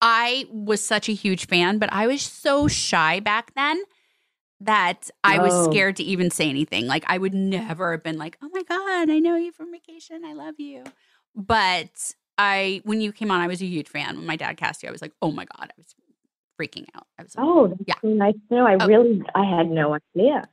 I 0.00 0.46
was 0.50 0.82
such 0.82 1.08
a 1.08 1.12
huge 1.12 1.46
fan, 1.46 1.78
but 1.78 1.92
I 1.92 2.06
was 2.06 2.22
so 2.22 2.68
shy 2.68 3.20
back 3.20 3.54
then 3.54 3.82
that 4.60 5.10
I 5.24 5.38
was 5.38 5.52
Oh. 5.54 5.70
scared 5.70 5.96
to 5.96 6.02
even 6.02 6.30
say 6.30 6.48
anything. 6.48 6.86
Like 6.86 7.04
I 7.06 7.18
would 7.18 7.34
never 7.34 7.92
have 7.92 8.02
been 8.02 8.18
like, 8.18 8.38
"Oh 8.42 8.48
my 8.52 8.62
god, 8.62 9.10
I 9.10 9.18
know 9.18 9.36
you 9.36 9.52
from 9.52 9.72
vacation. 9.72 10.24
I 10.24 10.32
love 10.34 10.54
you." 10.58 10.84
But 11.34 12.14
I 12.38 12.80
when 12.84 13.00
you 13.00 13.12
came 13.12 13.30
on, 13.30 13.40
I 13.40 13.46
was 13.46 13.62
a 13.62 13.66
huge 13.66 13.88
fan. 13.88 14.16
When 14.16 14.26
my 14.26 14.36
dad 14.36 14.56
cast 14.56 14.82
you, 14.82 14.88
I 14.88 14.92
was 14.92 15.02
like, 15.02 15.12
"Oh 15.22 15.32
my 15.32 15.44
god." 15.44 15.70
I 15.70 15.74
was 15.76 15.94
freaking 16.60 16.86
out. 16.94 17.06
I 17.18 17.22
was 17.22 17.36
like, 17.36 17.46
Oh, 17.46 17.68
that's 17.68 17.82
Yeah. 17.86 17.94
so 18.00 18.08
nice 18.08 18.34
to 18.48 18.54
know. 18.54 18.66
I 18.66 18.76
Oh. 18.80 18.86
really 18.86 19.22
I 19.34 19.44
had 19.44 19.70
no 19.70 19.94
idea. 20.16 20.48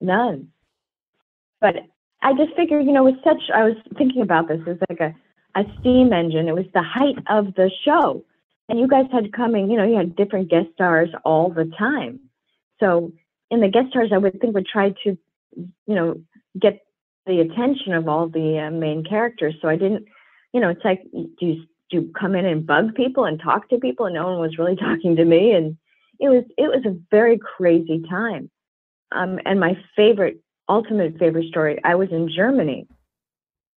None. 0.00 0.48
But 1.60 1.76
I 2.22 2.32
just 2.34 2.54
figured, 2.56 2.86
you 2.86 2.92
know, 2.92 3.06
it 3.06 3.12
was 3.12 3.20
such 3.24 3.50
I 3.54 3.64
was 3.64 3.76
thinking 3.98 4.22
about 4.22 4.48
this 4.48 4.60
as 4.66 4.78
like 4.88 5.00
a 5.00 5.14
a 5.54 5.64
steam 5.80 6.12
engine. 6.14 6.48
It 6.48 6.54
was 6.54 6.64
the 6.72 6.82
height 6.82 7.18
of 7.28 7.54
the 7.54 7.70
show. 7.84 8.24
And 8.72 8.80
you 8.80 8.88
guys 8.88 9.04
had 9.12 9.34
coming, 9.34 9.70
you 9.70 9.76
know, 9.76 9.84
you 9.84 9.98
had 9.98 10.16
different 10.16 10.48
guest 10.48 10.68
stars 10.72 11.10
all 11.26 11.50
the 11.50 11.70
time. 11.78 12.18
So 12.80 13.12
in 13.50 13.60
the 13.60 13.68
guest 13.68 13.90
stars, 13.90 14.12
I 14.14 14.16
would 14.16 14.40
think 14.40 14.54
would 14.54 14.66
try 14.66 14.94
to, 15.04 15.18
you 15.54 15.94
know, 15.94 16.22
get 16.58 16.80
the 17.26 17.40
attention 17.40 17.92
of 17.92 18.08
all 18.08 18.30
the 18.30 18.58
uh, 18.58 18.70
main 18.70 19.04
characters. 19.04 19.56
So 19.60 19.68
I 19.68 19.76
didn't, 19.76 20.06
you 20.54 20.60
know, 20.62 20.70
it's 20.70 20.84
like, 20.86 21.02
do 21.12 21.28
you, 21.40 21.64
do 21.90 21.98
you 21.98 22.12
come 22.18 22.34
in 22.34 22.46
and 22.46 22.66
bug 22.66 22.94
people 22.94 23.26
and 23.26 23.38
talk 23.38 23.68
to 23.68 23.78
people? 23.78 24.06
And 24.06 24.14
no 24.14 24.24
one 24.24 24.40
was 24.40 24.56
really 24.56 24.76
talking 24.80 25.16
to 25.16 25.24
me. 25.26 25.52
And 25.52 25.76
it 26.18 26.30
was, 26.30 26.44
it 26.56 26.68
was 26.68 26.82
a 26.86 26.98
very 27.10 27.38
crazy 27.38 28.02
time. 28.08 28.50
Um, 29.14 29.38
and 29.44 29.60
my 29.60 29.76
favorite, 29.94 30.40
ultimate 30.66 31.18
favorite 31.18 31.50
story, 31.50 31.78
I 31.84 31.94
was 31.96 32.08
in 32.10 32.30
Germany 32.34 32.88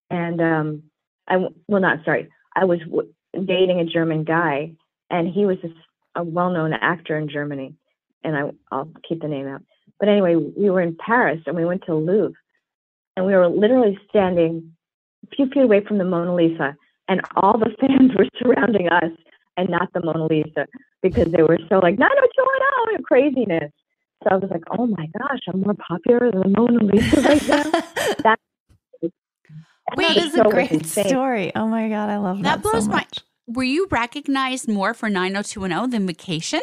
and, 0.09 0.39
um, 0.39 0.83
I, 1.27 1.35
well, 1.67 1.81
not 1.81 2.05
sorry. 2.05 2.29
I 2.55 2.63
was 2.63 2.79
w- 2.79 3.13
dating 3.33 3.81
a 3.81 3.85
German 3.85 4.23
guy 4.23 4.71
and 5.09 5.27
he 5.27 5.45
was 5.45 5.57
a 6.15 6.23
well-known 6.23 6.73
actor 6.73 7.17
in 7.17 7.29
Germany 7.29 7.75
and 8.23 8.35
I, 8.35 8.41
I'll 8.71 8.91
keep 9.07 9.21
the 9.21 9.27
name 9.27 9.47
out. 9.47 9.61
But 9.99 10.09
anyway, 10.09 10.35
we 10.35 10.69
were 10.69 10.81
in 10.81 10.97
Paris 10.97 11.41
and 11.45 11.55
we 11.55 11.65
went 11.65 11.83
to 11.85 11.95
Louvre 11.95 12.33
and 13.15 13.25
we 13.25 13.33
were 13.33 13.47
literally 13.47 13.97
standing 14.09 14.73
a 15.23 15.35
few 15.35 15.47
feet 15.47 15.63
away 15.63 15.83
from 15.85 15.97
the 15.97 16.05
Mona 16.05 16.33
Lisa 16.33 16.75
and 17.07 17.21
all 17.35 17.57
the 17.57 17.71
fans 17.79 18.11
were 18.17 18.27
surrounding 18.41 18.89
us 18.89 19.11
and 19.57 19.69
not 19.69 19.93
the 19.93 20.01
Mona 20.03 20.25
Lisa 20.25 20.65
because 21.01 21.31
they 21.31 21.43
were 21.43 21.59
so 21.69 21.79
like, 21.79 21.97
no, 21.97 22.07
no, 22.07 22.21
no, 22.21 22.91
no, 22.91 23.03
craziness. 23.03 23.71
So 24.23 24.29
I 24.31 24.35
was 24.37 24.49
like, 24.49 24.63
oh 24.77 24.87
my 24.87 25.07
gosh, 25.19 25.39
I'm 25.47 25.61
more 25.61 25.75
popular 25.75 26.31
than 26.31 26.41
the 26.41 26.49
Mona 26.49 26.83
Lisa 26.83 27.21
right 27.21 27.47
now. 27.47 27.63
that, 28.23 28.39
that 29.97 30.17
is 30.17 30.33
show 30.33 30.41
a 30.41 30.49
great 30.49 30.71
insane. 30.71 31.07
story. 31.07 31.55
Oh 31.55 31.67
my 31.67 31.89
god, 31.89 32.09
I 32.09 32.17
love 32.17 32.37
that. 32.37 32.43
that 32.43 32.61
blows 32.63 32.85
so 32.85 32.89
my 32.89 32.97
much. 32.97 33.19
Were 33.47 33.63
you 33.63 33.87
recognized 33.91 34.67
more 34.67 34.93
for 34.93 35.09
90210 35.09 35.89
than 35.91 36.07
Vacation? 36.07 36.61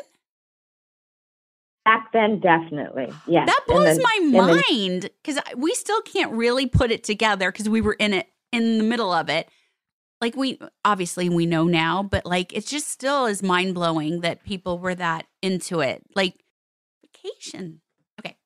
Back 1.84 2.12
then, 2.12 2.40
definitely. 2.40 3.12
Yes. 3.26 3.46
That 3.46 3.60
blows 3.66 3.98
then- 3.98 4.02
my 4.32 4.40
mind 4.40 5.10
because 5.22 5.40
we 5.56 5.74
still 5.74 6.00
can't 6.02 6.32
really 6.32 6.66
put 6.66 6.90
it 6.90 7.02
together 7.02 7.50
because 7.50 7.68
we 7.68 7.80
were 7.80 7.94
in 7.94 8.14
it 8.14 8.28
in 8.52 8.78
the 8.78 8.84
middle 8.84 9.12
of 9.12 9.28
it. 9.28 9.48
Like 10.20 10.36
we 10.36 10.60
obviously 10.84 11.28
we 11.28 11.46
know 11.46 11.64
now, 11.64 12.04
but 12.04 12.24
like 12.24 12.52
it 12.52 12.66
just 12.66 12.88
still 12.88 13.26
is 13.26 13.42
mind 13.42 13.74
blowing 13.74 14.20
that 14.20 14.44
people 14.44 14.78
were 14.78 14.94
that 14.94 15.26
into 15.42 15.80
it. 15.80 16.04
Like 16.14 16.34
vacation. 17.02 17.80
Okay. 18.20 18.36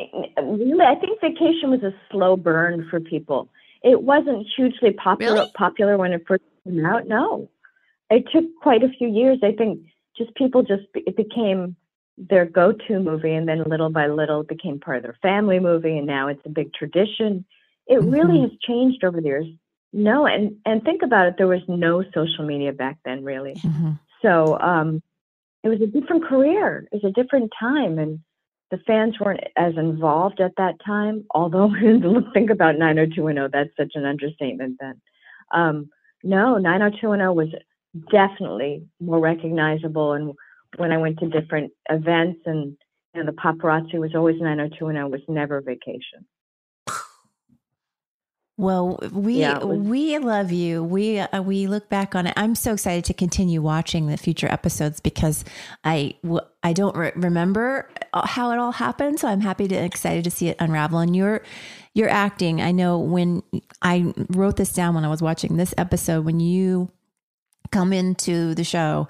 Eh, 0.00 0.04
eh, 0.12 0.40
really, 0.42 0.84
I 0.84 0.96
think 0.96 1.20
Vacation 1.20 1.70
was 1.70 1.82
a 1.84 1.92
slow 2.10 2.36
burn 2.36 2.86
for 2.90 2.98
people. 3.00 3.48
It 3.84 4.02
wasn't 4.02 4.46
hugely 4.56 4.92
popular 4.92 5.34
Really? 5.34 5.50
popular 5.54 5.96
when 5.98 6.12
it 6.14 6.24
first 6.26 6.42
came 6.64 6.84
out. 6.86 7.06
No, 7.06 7.50
it 8.10 8.24
took 8.32 8.44
quite 8.62 8.82
a 8.82 8.88
few 8.88 9.08
years. 9.08 9.38
I 9.42 9.52
think 9.52 9.80
just 10.16 10.34
people 10.34 10.62
just 10.62 10.84
it 10.94 11.16
became 11.16 11.76
their 12.16 12.46
go-to 12.46 12.98
movie, 13.00 13.34
and 13.34 13.46
then 13.46 13.62
little 13.64 13.90
by 13.90 14.06
little 14.06 14.40
it 14.40 14.48
became 14.48 14.80
part 14.80 14.96
of 14.96 15.02
their 15.02 15.18
family 15.20 15.58
movie, 15.60 15.98
and 15.98 16.06
now 16.06 16.28
it's 16.28 16.40
a 16.46 16.48
big 16.48 16.72
tradition. 16.72 17.44
It 17.86 18.00
really 18.02 18.38
Mhm. 18.38 18.50
has 18.50 18.58
changed 18.60 19.04
over 19.04 19.20
the 19.20 19.26
years. 19.28 19.46
No, 19.92 20.26
and 20.26 20.56
and 20.64 20.82
think 20.82 21.02
about 21.02 21.26
it. 21.28 21.36
There 21.36 21.46
was 21.46 21.62
no 21.68 22.02
social 22.14 22.44
media 22.46 22.72
back 22.72 22.96
then, 23.04 23.22
really. 23.22 23.54
Mhm. 23.54 23.98
So 24.22 24.58
um, 24.60 25.02
it 25.62 25.68
was 25.68 25.82
a 25.82 25.86
different 25.86 26.24
career. 26.24 26.88
It 26.90 27.02
was 27.02 27.04
a 27.04 27.12
different 27.12 27.52
time, 27.60 27.98
and 27.98 28.20
the 28.74 28.82
fans 28.88 29.14
weren't 29.20 29.44
as 29.56 29.74
involved 29.76 30.40
at 30.40 30.56
that 30.56 30.74
time. 30.84 31.24
Although, 31.30 31.70
think 32.34 32.50
about 32.50 32.76
90210, 32.76 33.50
that's 33.52 33.76
such 33.76 33.92
an 33.94 34.04
understatement 34.04 34.78
then. 34.80 35.00
Um, 35.52 35.90
no, 36.24 36.58
90210 36.58 37.36
was 37.36 37.48
definitely 38.10 38.84
more 39.00 39.20
recognizable. 39.20 40.14
And 40.14 40.32
when 40.76 40.90
I 40.90 40.98
went 40.98 41.20
to 41.20 41.28
different 41.28 41.72
events, 41.88 42.40
and 42.46 42.76
you 43.14 43.22
know, 43.22 43.30
the 43.30 43.36
paparazzi 43.36 43.94
was 43.94 44.16
always 44.16 44.40
90210, 44.40 45.10
was 45.12 45.20
never 45.28 45.60
vacation. 45.60 46.26
Well, 48.56 49.00
we 49.12 49.40
Yeah, 49.40 49.58
was- 49.64 49.78
we 49.80 50.16
love 50.18 50.52
you. 50.52 50.84
We 50.84 51.18
uh, 51.18 51.42
we 51.42 51.66
look 51.66 51.88
back 51.88 52.14
on 52.14 52.28
it. 52.28 52.34
I'm 52.36 52.54
so 52.54 52.74
excited 52.74 53.04
to 53.06 53.14
continue 53.14 53.60
watching 53.60 54.06
the 54.06 54.16
future 54.16 54.46
episodes 54.46 55.00
because 55.00 55.44
I 55.82 56.14
w- 56.22 56.40
I 56.62 56.72
don't 56.72 56.96
re- 56.96 57.12
remember 57.16 57.88
uh, 58.12 58.24
how 58.26 58.52
it 58.52 58.58
all 58.60 58.70
happened. 58.70 59.18
So 59.18 59.26
I'm 59.26 59.40
happy 59.40 59.66
to 59.66 59.74
excited 59.74 60.22
to 60.24 60.30
see 60.30 60.48
it 60.48 60.56
unravel. 60.60 61.00
And 61.00 61.16
your 61.16 61.42
your 61.94 62.08
acting, 62.08 62.62
I 62.62 62.70
know 62.70 62.98
when 63.00 63.42
I 63.82 64.12
wrote 64.30 64.56
this 64.56 64.72
down 64.72 64.94
when 64.94 65.04
I 65.04 65.08
was 65.08 65.20
watching 65.22 65.56
this 65.56 65.74
episode, 65.76 66.24
when 66.24 66.38
you 66.38 66.92
come 67.72 67.92
into 67.92 68.54
the 68.54 68.64
show, 68.64 69.08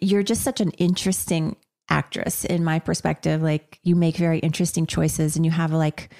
you're 0.00 0.22
just 0.22 0.42
such 0.42 0.60
an 0.60 0.70
interesting 0.72 1.56
actress 1.88 2.44
in 2.44 2.62
my 2.62 2.78
perspective. 2.78 3.42
Like 3.42 3.80
you 3.82 3.96
make 3.96 4.16
very 4.16 4.38
interesting 4.38 4.86
choices, 4.86 5.34
and 5.34 5.44
you 5.44 5.50
have 5.50 5.72
like 5.72 6.10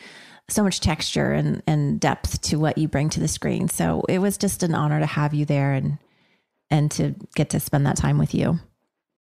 so 0.49 0.63
much 0.63 0.81
texture 0.81 1.33
and, 1.33 1.63
and 1.67 1.99
depth 1.99 2.41
to 2.41 2.57
what 2.57 2.79
you 2.79 2.89
bring 2.89 3.09
to 3.11 3.21
the 3.21 3.29
screen. 3.29 3.69
So 3.69 4.03
it 4.09 4.19
was 4.19 4.39
just 4.39 4.63
an 4.63 4.75
honor 4.75 5.01
to 5.01 5.07
have 5.07 5.35
you 5.35 5.45
there 5.45 5.73
and 5.73 5.99
and 6.69 6.91
to 6.91 7.15
get 7.37 7.51
to 7.51 7.61
spend 7.61 7.87
that 7.87 7.97
time 7.97 8.19
with 8.19 8.35
you. 8.35 8.59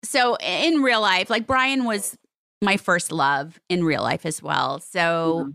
So 0.02 0.36
in 0.36 0.82
real 0.82 1.00
life, 1.00 1.30
like 1.30 1.46
Brian 1.46 1.84
was 1.84 2.18
my 2.60 2.76
first 2.76 3.12
love 3.12 3.60
in 3.68 3.84
real 3.84 4.02
life 4.02 4.26
as 4.26 4.42
well. 4.42 4.80
So 4.80 5.52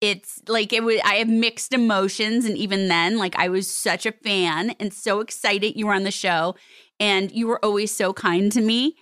it's 0.00 0.42
like 0.48 0.72
it 0.72 0.82
was 0.82 1.00
I 1.04 1.14
have 1.16 1.28
mixed 1.28 1.72
emotions 1.72 2.44
and 2.44 2.56
even 2.56 2.88
then 2.88 3.18
like 3.18 3.36
I 3.38 3.48
was 3.48 3.70
such 3.70 4.06
a 4.06 4.12
fan 4.12 4.70
and 4.80 4.92
so 4.92 5.20
excited 5.20 5.76
you 5.76 5.86
were 5.86 5.94
on 5.94 6.04
the 6.04 6.10
show 6.10 6.56
and 6.98 7.30
you 7.32 7.46
were 7.46 7.62
always 7.64 7.94
so 7.94 8.12
kind 8.12 8.50
to 8.52 8.60
me. 8.60 8.96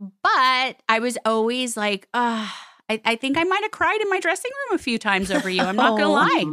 But 0.00 0.82
I 0.88 0.98
was 1.00 1.16
always 1.24 1.76
like, 1.76 2.08
ah, 2.12 2.71
I, 2.88 3.00
I 3.04 3.16
think 3.16 3.36
I 3.38 3.44
might 3.44 3.62
have 3.62 3.70
cried 3.70 4.00
in 4.00 4.08
my 4.10 4.20
dressing 4.20 4.50
room 4.50 4.76
a 4.76 4.82
few 4.82 4.98
times 4.98 5.30
over 5.30 5.48
you. 5.48 5.62
I'm 5.62 5.76
not 5.76 5.98
gonna 5.98 6.08
Oh. 6.08 6.12
lie. 6.12 6.44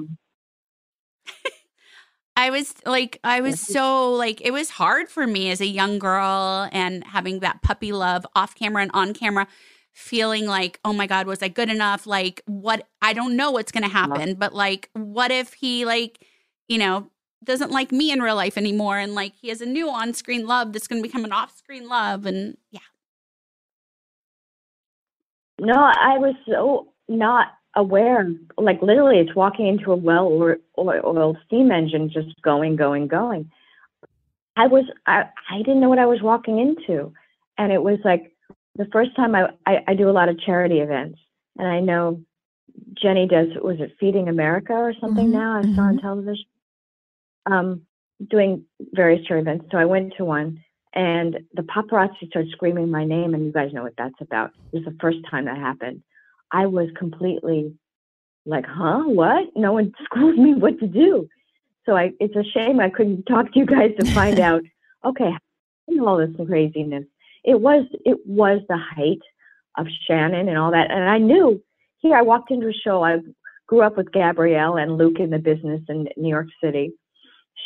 I 2.35 2.51
was 2.51 2.73
like, 2.85 3.19
I 3.23 3.41
was 3.41 3.59
so 3.59 4.13
like, 4.13 4.39
it 4.41 4.51
was 4.51 4.69
hard 4.69 5.09
for 5.09 5.27
me 5.27 5.51
as 5.51 5.59
a 5.59 5.65
young 5.65 5.99
girl 5.99 6.69
and 6.71 7.03
having 7.03 7.39
that 7.41 7.61
puppy 7.61 7.91
love 7.91 8.25
off 8.33 8.55
camera 8.55 8.81
and 8.81 8.91
on 8.93 9.13
camera, 9.13 9.45
feeling 9.91 10.45
like, 10.45 10.79
oh 10.85 10.93
my 10.93 11.05
God, 11.05 11.27
was 11.27 11.43
I 11.43 11.49
good 11.49 11.69
enough? 11.69 12.07
Like, 12.07 12.41
what? 12.45 12.87
I 13.01 13.11
don't 13.11 13.35
know 13.35 13.51
what's 13.51 13.73
going 13.73 13.83
to 13.83 13.89
happen, 13.89 14.35
but 14.35 14.53
like, 14.55 14.89
what 14.93 15.31
if 15.31 15.53
he, 15.53 15.83
like, 15.83 16.25
you 16.69 16.77
know, 16.77 17.11
doesn't 17.43 17.71
like 17.71 17.91
me 17.91 18.09
in 18.11 18.21
real 18.21 18.35
life 18.35 18.57
anymore 18.57 18.97
and 18.97 19.15
like 19.15 19.33
he 19.35 19.49
has 19.49 19.59
a 19.59 19.65
new 19.65 19.89
on 19.89 20.13
screen 20.13 20.45
love 20.47 20.71
that's 20.71 20.87
going 20.87 21.01
to 21.01 21.07
become 21.07 21.25
an 21.25 21.33
off 21.33 21.57
screen 21.57 21.89
love? 21.89 22.25
And 22.25 22.55
yeah. 22.71 22.79
No, 25.59 25.73
I 25.75 26.17
was 26.17 26.35
so 26.47 26.87
not 27.07 27.47
aware. 27.75 28.29
Like 28.57 28.81
literally, 28.81 29.19
it's 29.19 29.35
walking 29.35 29.67
into 29.67 29.91
a 29.91 29.95
well 29.95 30.25
or 30.27 30.57
oiled 30.77 31.37
steam 31.45 31.71
engine, 31.71 32.09
just 32.09 32.41
going, 32.41 32.75
going, 32.75 33.07
going. 33.07 33.51
I 34.55 34.67
was, 34.67 34.85
I, 35.05 35.23
I 35.49 35.59
didn't 35.59 35.79
know 35.79 35.89
what 35.89 35.99
I 35.99 36.05
was 36.05 36.21
walking 36.21 36.59
into, 36.59 37.13
and 37.57 37.71
it 37.71 37.81
was 37.81 37.99
like 38.03 38.33
the 38.75 38.87
first 38.91 39.15
time 39.15 39.35
I, 39.35 39.49
I, 39.65 39.83
I 39.89 39.93
do 39.93 40.09
a 40.09 40.11
lot 40.11 40.29
of 40.29 40.39
charity 40.39 40.79
events, 40.79 41.19
and 41.57 41.67
I 41.67 41.79
know 41.79 42.21
Jennie 43.01 43.27
does. 43.27 43.47
Was 43.61 43.77
it 43.79 43.95
Feeding 43.99 44.27
America 44.27 44.73
or 44.73 44.93
something? 44.99 45.27
Mhm, 45.27 45.31
Now 45.31 45.57
I 45.57 45.75
saw 45.75 45.81
on 45.83 45.97
television, 45.97 46.45
um, 47.45 47.81
doing 48.29 48.65
various 48.93 49.25
charity 49.25 49.49
events. 49.49 49.65
So 49.71 49.77
I 49.77 49.85
went 49.85 50.13
to 50.17 50.25
one, 50.25 50.63
and 50.93 51.39
the 51.53 51.61
paparazzi 51.61 52.27
started 52.29 52.51
screaming 52.51 52.89
my 52.89 53.05
name, 53.05 53.33
and 53.33 53.45
you 53.45 53.51
guys 53.51 53.73
know 53.73 53.83
what 53.83 53.93
that's 53.97 54.21
about. 54.21 54.51
It 54.71 54.77
was 54.77 54.85
the 54.85 54.97
first 54.99 55.19
time 55.29 55.45
that 55.45 55.57
happened. 55.57 56.01
I 56.51 56.65
was 56.65 56.89
completely 56.97 57.75
like, 58.45 58.65
huh, 58.67 59.03
what? 59.05 59.45
No 59.55 59.73
one 59.73 59.93
schooled 60.05 60.37
me 60.37 60.55
what 60.55 60.79
to 60.79 60.87
do. 60.87 61.27
So 61.85 61.95
I, 61.95 62.11
it's 62.19 62.35
a 62.35 62.43
shame 62.43 62.79
I 62.79 62.89
couldn't 62.89 63.23
talk 63.23 63.51
to 63.53 63.59
you 63.59 63.65
guys 63.65 63.91
to 63.99 64.13
find 64.13 64.39
out. 64.51 64.61
Okay, 65.05 65.31
all 66.01 66.17
this 66.17 66.35
craziness. 66.47 67.05
It 67.43 67.61
was, 67.61 67.85
it 68.05 68.17
was 68.25 68.61
the 68.67 68.77
height 68.77 69.21
of 69.77 69.87
Shannon 70.07 70.49
and 70.49 70.57
all 70.57 70.71
that, 70.71 70.91
and 70.91 71.09
I 71.09 71.17
knew. 71.19 71.61
Here, 72.01 72.15
I 72.15 72.21
walked 72.21 72.49
into 72.49 72.67
a 72.67 72.73
show. 72.73 73.03
I 73.03 73.17
grew 73.67 73.81
up 73.81 73.97
with 73.97 74.11
Gabrielle 74.11 74.77
and 74.77 74.97
Luke 74.97 75.19
in 75.19 75.29
the 75.29 75.37
business 75.37 75.81
in 75.89 76.07
New 76.15 76.29
York 76.29 76.47
City. 76.63 76.93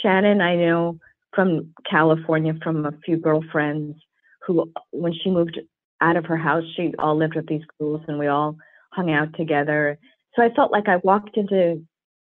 Shannon, 0.01 0.41
I 0.41 0.55
know 0.55 0.99
from 1.33 1.73
California 1.89 2.53
from 2.63 2.85
a 2.85 2.91
few 3.05 3.17
girlfriends 3.17 3.97
who, 4.45 4.71
when 4.91 5.13
she 5.13 5.29
moved 5.29 5.59
out 6.01 6.17
of 6.17 6.25
her 6.25 6.37
house, 6.37 6.63
she 6.75 6.93
all 6.99 7.17
lived 7.17 7.35
with 7.35 7.47
these 7.47 7.63
girls 7.79 8.01
and 8.07 8.19
we 8.19 8.27
all 8.27 8.57
hung 8.91 9.11
out 9.11 9.33
together. 9.35 9.97
So 10.35 10.43
I 10.43 10.53
felt 10.53 10.71
like 10.71 10.87
I 10.87 10.97
walked 10.97 11.37
into 11.37 11.85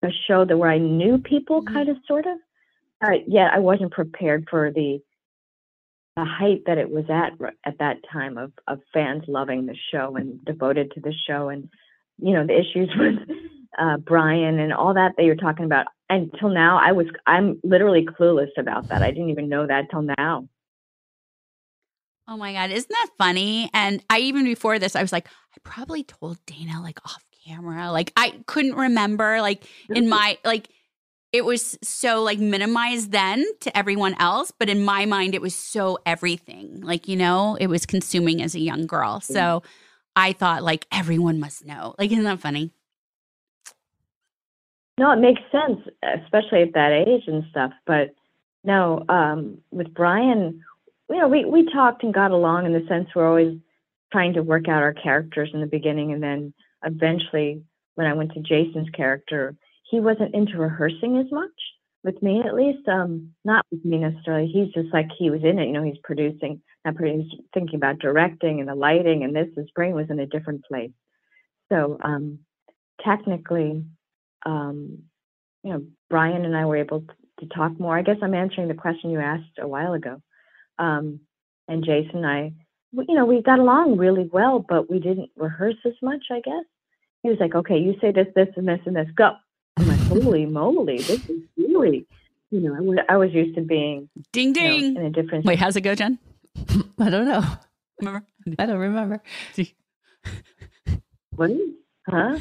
a 0.04 0.10
show 0.28 0.46
that 0.46 0.58
where 0.58 0.72
I 0.72 0.78
knew 0.78 1.18
people, 1.18 1.64
kind 1.64 1.90
of, 1.90 1.98
sort 2.08 2.26
of. 2.26 2.38
Uh, 3.02 3.20
yet 3.28 3.54
I 3.54 3.60
wasn't 3.60 3.92
prepared 3.92 4.48
for 4.50 4.72
the 4.72 5.00
the 6.18 6.26
height 6.26 6.64
that 6.66 6.78
it 6.78 6.90
was 6.90 7.06
at 7.10 7.32
at 7.66 7.78
that 7.80 7.98
time 8.12 8.38
of 8.38 8.52
of 8.68 8.80
fans 8.94 9.24
loving 9.28 9.66
the 9.66 9.76
show 9.92 10.18
and 10.18 10.44
devoted 10.44 10.92
to 10.92 11.00
the 11.00 11.14
show 11.28 11.48
and 11.48 11.70
you 12.18 12.34
know 12.34 12.46
the 12.46 12.60
issues 12.60 12.92
with 12.98 13.38
uh, 13.78 13.98
Brian 13.98 14.60
and 14.60 14.74
all 14.74 14.94
that 14.94 15.14
that 15.16 15.24
you're 15.24 15.36
talking 15.36 15.66
about. 15.66 15.88
Until 16.10 16.50
now, 16.50 16.80
I 16.80 16.92
was 16.92 17.06
I'm 17.28 17.60
literally 17.64 18.06
clueless 18.06 18.50
about 18.58 18.88
that. 18.90 19.04
I 19.04 19.12
didn't 19.12 19.30
even 19.30 19.48
know 19.48 19.68
that 19.68 19.92
till 19.92 20.02
now. 20.02 20.48
Oh 22.28 22.38
my 22.38 22.54
God. 22.54 22.72
Isn't 22.72 22.90
that 22.90 23.10
funny? 23.18 23.70
And 23.74 24.04
I 24.10 24.20
even 24.20 24.44
before 24.44 24.78
this, 24.78 24.96
I 24.96 25.02
was 25.02 25.12
like, 25.12 25.28
I 25.28 25.58
probably 25.64 26.04
told 26.04 26.38
Dana 26.46 26.82
like 26.82 27.00
off 27.06 27.24
camera. 27.46 27.92
Like 27.92 28.14
I 28.16 28.42
couldn't 28.46 28.76
remember, 28.76 29.42
like 29.42 29.66
in 29.90 30.04
mm-hmm. 30.04 30.10
my, 30.10 30.38
like, 30.46 30.70
it 31.32 31.46
was 31.46 31.78
so 31.84 32.24
like 32.24 32.40
minimized 32.40 33.12
then 33.12 33.46
to 33.62 33.76
everyone 33.78 34.16
else. 34.16 34.52
But 34.52 34.70
in 34.70 34.84
my 34.84 35.06
mind, 35.06 35.36
it 35.36 35.42
was 35.42 35.56
so 35.56 36.00
everything. 36.06 36.82
Like, 36.82 37.08
you 37.08 37.16
know, 37.16 37.56
it 37.60 37.68
was 37.68 37.86
consuming 37.86 38.42
as 38.42 38.56
a 38.56 38.60
young 38.60 38.88
girl. 38.88 39.22
So 39.22 39.64
I 40.16 40.34
thought 40.34 40.64
like 40.64 40.86
everyone 40.92 41.40
must 41.40 41.66
know. 41.66 41.96
Like, 41.98 42.12
isn't 42.12 42.24
that 42.24 42.40
funny? 42.40 42.72
No, 45.00 45.14
it 45.14 45.22
makes 45.22 45.42
sense, 45.50 45.80
especially 46.04 46.62
at 46.62 46.74
that 46.74 46.92
age 46.92 47.24
and 47.26 47.46
stuff. 47.52 47.72
But 47.88 48.14
no, 48.66 49.06
um, 49.08 49.60
with 49.72 49.94
Brian, 49.94 50.62
you 51.10 51.18
know, 51.18 51.30
we 51.30 51.46
we 51.46 51.72
talked 51.72 52.04
and 52.04 52.14
got 52.14 52.32
along 52.32 52.66
in 52.66 52.74
the 52.74 52.86
sense 52.90 53.08
we're 53.16 53.26
always 53.26 53.58
trying 54.12 54.34
to 54.34 54.44
work 54.44 54.68
out 54.68 54.84
our 54.84 54.92
characters 54.92 55.52
in 55.54 55.62
the 55.62 55.68
beginning, 55.68 56.12
and 56.12 56.22
then 56.22 56.54
eventually, 56.84 57.64
when 57.96 58.08
I 58.08 58.14
went 58.14 58.34
to 58.34 58.42
Jason's 58.42 58.90
character, 58.90 59.56
he 59.90 60.02
wasn't 60.02 60.36
into 60.36 60.58
rehearsing 60.58 61.16
as 61.16 61.32
much 61.32 61.58
with 62.04 62.22
me, 62.22 62.42
at 62.46 62.54
least. 62.54 62.86
Um, 62.90 63.32
not 63.46 63.66
with 63.72 63.86
me 63.86 64.00
necessarily. 64.00 64.48
He's 64.48 64.74
just 64.74 64.94
like 64.94 65.08
he 65.18 65.30
was 65.30 65.46
in 65.46 65.60
it. 65.60 65.68
You 65.68 65.72
know, 65.72 65.84
he's 65.84 66.04
producing, 66.04 66.62
not 66.84 66.96
producing, 66.96 67.46
thinking 67.54 67.76
about 67.78 68.00
directing 68.00 68.60
and 68.60 68.68
the 68.68 68.76
lighting, 68.76 69.24
and 69.24 69.34
this. 69.34 69.48
His 69.56 69.72
brain 69.72 69.96
was 69.96 70.10
in 70.10 70.20
a 70.20 70.28
different 70.28 70.66
place. 70.66 70.92
So 71.72 71.98
um, 72.04 72.40
technically, 73.02 73.86
um, 74.46 75.04
you 75.64 75.74
know, 75.74 75.84
Brian 76.10 76.46
and 76.46 76.56
I 76.56 76.66
were 76.66 76.78
able 76.78 77.02
to, 77.02 77.08
to 77.42 77.54
talk 77.54 77.80
more. 77.80 77.98
I 77.98 78.02
guess 78.02 78.18
I'm 78.22 78.34
answering 78.34 78.68
the 78.68 78.74
question 78.74 79.12
you 79.12 79.20
asked 79.20 79.60
a 79.60 79.68
while 79.68 79.94
ago. 79.94 80.22
Um, 80.78 81.22
and 81.68 81.84
Jason 81.84 82.24
and 82.24 82.26
I, 82.26 82.54
you 82.92 83.16
know, 83.16 83.26
we 83.26 83.42
got 83.42 83.60
along 83.60 83.98
really 83.98 84.30
well, 84.32 84.66
but 84.68 84.90
we 84.90 85.00
didn't 85.00 85.30
rehearse 85.36 85.76
as 85.86 85.94
much, 86.02 86.26
I 86.32 86.40
guess. 86.40 86.66
He 87.24 87.30
was 87.30 87.38
like, 87.40 87.54
okay, 87.54 87.78
you 87.78 87.96
say 88.02 88.12
this, 88.12 88.28
this, 88.36 88.48
and 88.56 88.68
this, 88.68 88.80
and 88.86 88.96
this, 88.96 89.08
go. 89.16 89.34
I'm 89.78 89.88
like, 89.88 90.00
holy 90.00 90.46
moly, 90.46 90.98
this 90.98 91.30
is 91.30 91.42
really, 91.58 92.08
you 92.50 92.62
know, 92.62 92.76
I 92.76 92.80
was, 92.80 92.98
I 93.10 93.18
was 93.18 93.32
used 93.34 93.56
to 93.56 93.62
being 93.62 94.10
ding 94.32 94.54
ding 94.54 94.96
in 94.96 95.06
a 95.06 95.10
different. 95.10 95.46
Wait, 95.46 95.60
how's 95.60 95.76
it 95.76 95.82
go, 95.82 95.96
Jen? 95.96 96.18
I 97.00 97.10
don't 97.10 97.28
know. 97.28 97.44
Remember? 98.00 98.26
I 98.58 98.66
don't 98.66 98.78
remember. 98.78 99.22
What? 101.36 101.52
Huh? 102.06 102.40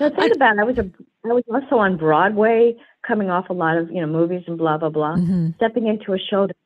No, 0.00 0.10
think 0.10 0.36
about 0.36 0.56
it. 0.56 0.60
I 0.60 0.64
was 0.64 0.78
a 0.78 0.90
I 1.24 1.32
was 1.32 1.44
also 1.52 1.76
on 1.76 1.96
Broadway, 1.96 2.74
coming 3.06 3.30
off 3.30 3.50
a 3.50 3.52
lot 3.52 3.76
of 3.76 3.90
you 3.90 4.00
know 4.00 4.06
movies 4.06 4.44
and 4.46 4.56
blah 4.56 4.78
blah 4.78 4.90
blah. 4.90 5.16
Mhm. 5.16 5.56
Stepping 5.56 5.86
into 5.86 6.12
a 6.12 6.18
show 6.18 6.46
that 6.46 6.56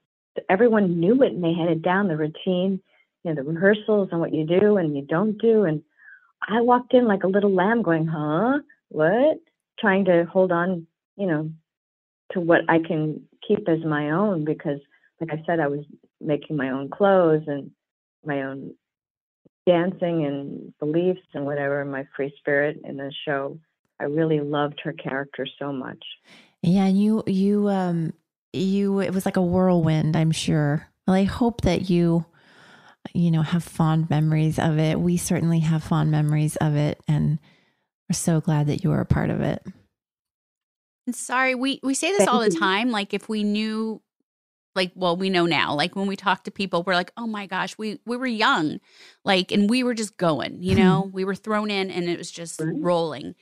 everyone 0.49 1.01
knew 1.01 1.23
it 1.23 1.33
and 1.33 1.43
they 1.43 1.55
had 1.55 1.69
it 1.69 1.83
down 1.83 2.09
the 2.09 2.17
routine, 2.17 2.81
you 3.25 3.33
know, 3.33 3.35
the 3.35 3.43
rehearsals 3.43 4.09
and 4.13 4.21
what 4.21 4.35
you 4.35 4.45
do 4.45 4.77
and 4.77 4.97
you 4.97 5.03
don't 5.03 5.39
do. 5.39 5.65
And 5.65 5.83
I 6.47 6.61
walked 6.61 6.95
in 6.95 7.07
like 7.07 7.25
a 7.25 7.29
little 7.29 7.53
lamb, 7.53 7.83
going, 7.83 8.07
"Huh? 8.07 8.61
What?" 8.89 9.39
Trying 9.79 10.05
to 10.07 10.25
hold 10.27 10.53
on, 10.53 10.87
you 11.17 11.27
know, 11.27 11.51
to 12.33 12.41
what 12.41 12.63
I 12.69 12.79
can 12.81 13.27
keep 13.47 13.69
as 13.69 13.83
my 13.85 14.11
own 14.11 14.45
because, 14.45 14.81
like 15.21 15.33
I 15.33 15.43
said, 15.47 15.61
I 15.61 15.69
was 15.69 15.85
making 16.21 16.57
my 16.57 16.71
own 16.71 16.91
clothes 16.91 17.45
and 17.47 17.71
my 18.25 18.43
own 18.43 18.75
dancing 19.67 20.25
and 20.25 20.73
beliefs 20.79 21.27
and 21.35 21.45
whatever, 21.45 21.85
my 21.85 22.07
free 22.17 22.33
spirit 22.39 22.81
in 22.85 22.97
the 22.97 23.13
show. 23.27 23.59
I 24.01 24.05
really 24.05 24.41
loved 24.41 24.81
her 24.85 24.93
character 24.93 25.47
so 25.59 25.73
much. 25.73 26.03
Yeah, 26.63 26.87
and 26.87 27.01
you 27.01 27.23
you 27.27 27.69
um 27.69 28.13
you 28.53 29.01
it 29.01 29.13
was 29.13 29.25
like 29.25 29.37
a 29.37 29.43
whirlwind, 29.43 30.17
I'm 30.17 30.33
sure. 30.33 30.89
Well, 31.07 31.17
I 31.17 31.25
hope 31.25 31.63
that 31.63 31.89
you 31.89 32.25
you 33.15 33.31
know 33.31 33.43
have 33.43 33.65
fond 33.65 34.11
memories 34.11 34.59
of 34.59 34.79
it. 34.79 34.99
We 34.99 35.17
certainly 35.17 35.61
have 35.61 35.85
fond 35.85 36.11
memories 36.11 36.57
of 36.57 36.75
it 36.75 37.01
and 37.07 37.39
we're 38.09 38.15
so 38.15 38.41
glad 38.41 38.67
that 38.67 38.85
you 38.85 38.91
were 38.91 39.01
a 39.01 39.07
part 39.07 39.31
of 39.31 39.41
it. 39.41 39.65
And 41.07 41.17
sorry, 41.17 41.55
we 41.55 41.81
we 41.83 41.95
say 41.95 42.13
this 42.13 42.29
all 42.29 42.41
the 42.41 42.51
time. 42.51 42.91
Like 42.91 43.15
if 43.15 43.29
we 43.29 43.43
knew, 43.43 44.01
like 44.75 44.93
well, 44.95 45.17
we 45.17 45.31
know 45.31 45.47
now. 45.47 45.75
Like 45.75 45.97
when 45.97 46.07
we 46.07 46.17
talk 46.17 46.45
to 46.45 46.51
people, 46.51 46.83
we're 46.83 46.95
like, 46.95 47.13
oh 47.17 47.27
my 47.27 47.47
gosh, 47.47 47.77
we 47.79 48.01
we 48.07 48.17
were 48.17 48.27
young, 48.27 48.81
like, 49.25 49.53
and 49.53 49.69
we 49.69 49.83
were 49.83 49.95
just 49.95 50.17
going. 50.17 50.63
You 50.63 50.75
know, 50.75 51.03
mm-hmm. 51.05 51.15
we 51.15 51.25
were 51.25 51.35
thrown 51.35 51.71
in, 51.71 51.91
and 51.91 52.09
it 52.09 52.19
was 52.19 52.31
just 52.31 52.61
rolling. 52.65 53.35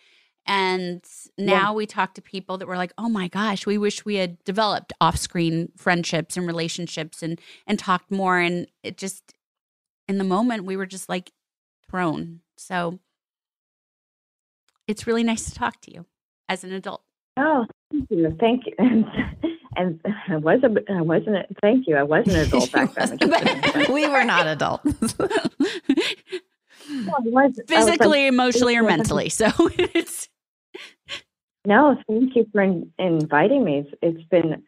And 0.46 1.04
now 1.38 1.74
we 1.74 1.86
talk 1.86 2.14
to 2.14 2.22
people 2.22 2.58
that 2.58 2.66
were 2.66 2.76
like, 2.76 2.92
oh 2.98 3.08
my 3.08 3.28
gosh, 3.28 3.66
we 3.66 3.78
wish 3.78 4.04
we 4.04 4.16
had 4.16 4.42
developed 4.44 4.92
off 5.00 5.16
screen 5.16 5.70
friendships 5.76 6.36
and 6.36 6.46
relationships 6.46 7.22
and 7.22 7.40
and 7.66 7.78
talked 7.78 8.10
more. 8.10 8.38
And 8.38 8.66
it 8.82 8.96
just 8.96 9.34
in 10.08 10.18
the 10.18 10.24
moment 10.24 10.64
we 10.64 10.76
were 10.76 10.86
just 10.86 11.08
like 11.08 11.30
thrown. 11.88 12.40
So 12.56 12.98
it's 14.88 15.06
really 15.06 15.22
nice 15.22 15.44
to 15.44 15.54
talk 15.54 15.80
to 15.82 15.92
you 15.92 16.06
as 16.48 16.64
an 16.64 16.72
adult. 16.72 17.02
Oh, 17.36 17.64
thank 17.92 18.10
you. 18.10 18.36
Thank 18.40 18.64
you. 18.66 19.04
And, 19.76 20.00
I 20.28 20.36
was 20.36 20.60
a, 20.64 20.92
I 20.92 21.00
wasn't, 21.00 21.36
a, 21.36 21.46
thank 21.62 21.86
you. 21.86 21.96
I 21.96 22.02
wasn't 22.02 22.36
an 22.36 22.46
adult 22.48 22.72
back 22.72 22.92
then. 22.94 23.18
we 23.92 24.06
were 24.08 24.24
not 24.24 24.46
adults. 24.46 24.84
Was- 26.90 27.22
was 27.24 27.56
like- 27.56 27.68
physically, 27.68 28.26
emotionally, 28.26 28.76
or 28.76 28.82
mentally. 28.82 29.28
So 29.28 29.50
it's 29.78 30.28
No, 31.64 31.96
thank 32.08 32.34
you 32.34 32.46
for 32.52 32.62
in, 32.62 32.92
inviting 32.98 33.64
me. 33.64 33.78
It's, 33.78 33.94
it's 34.02 34.28
been 34.28 34.62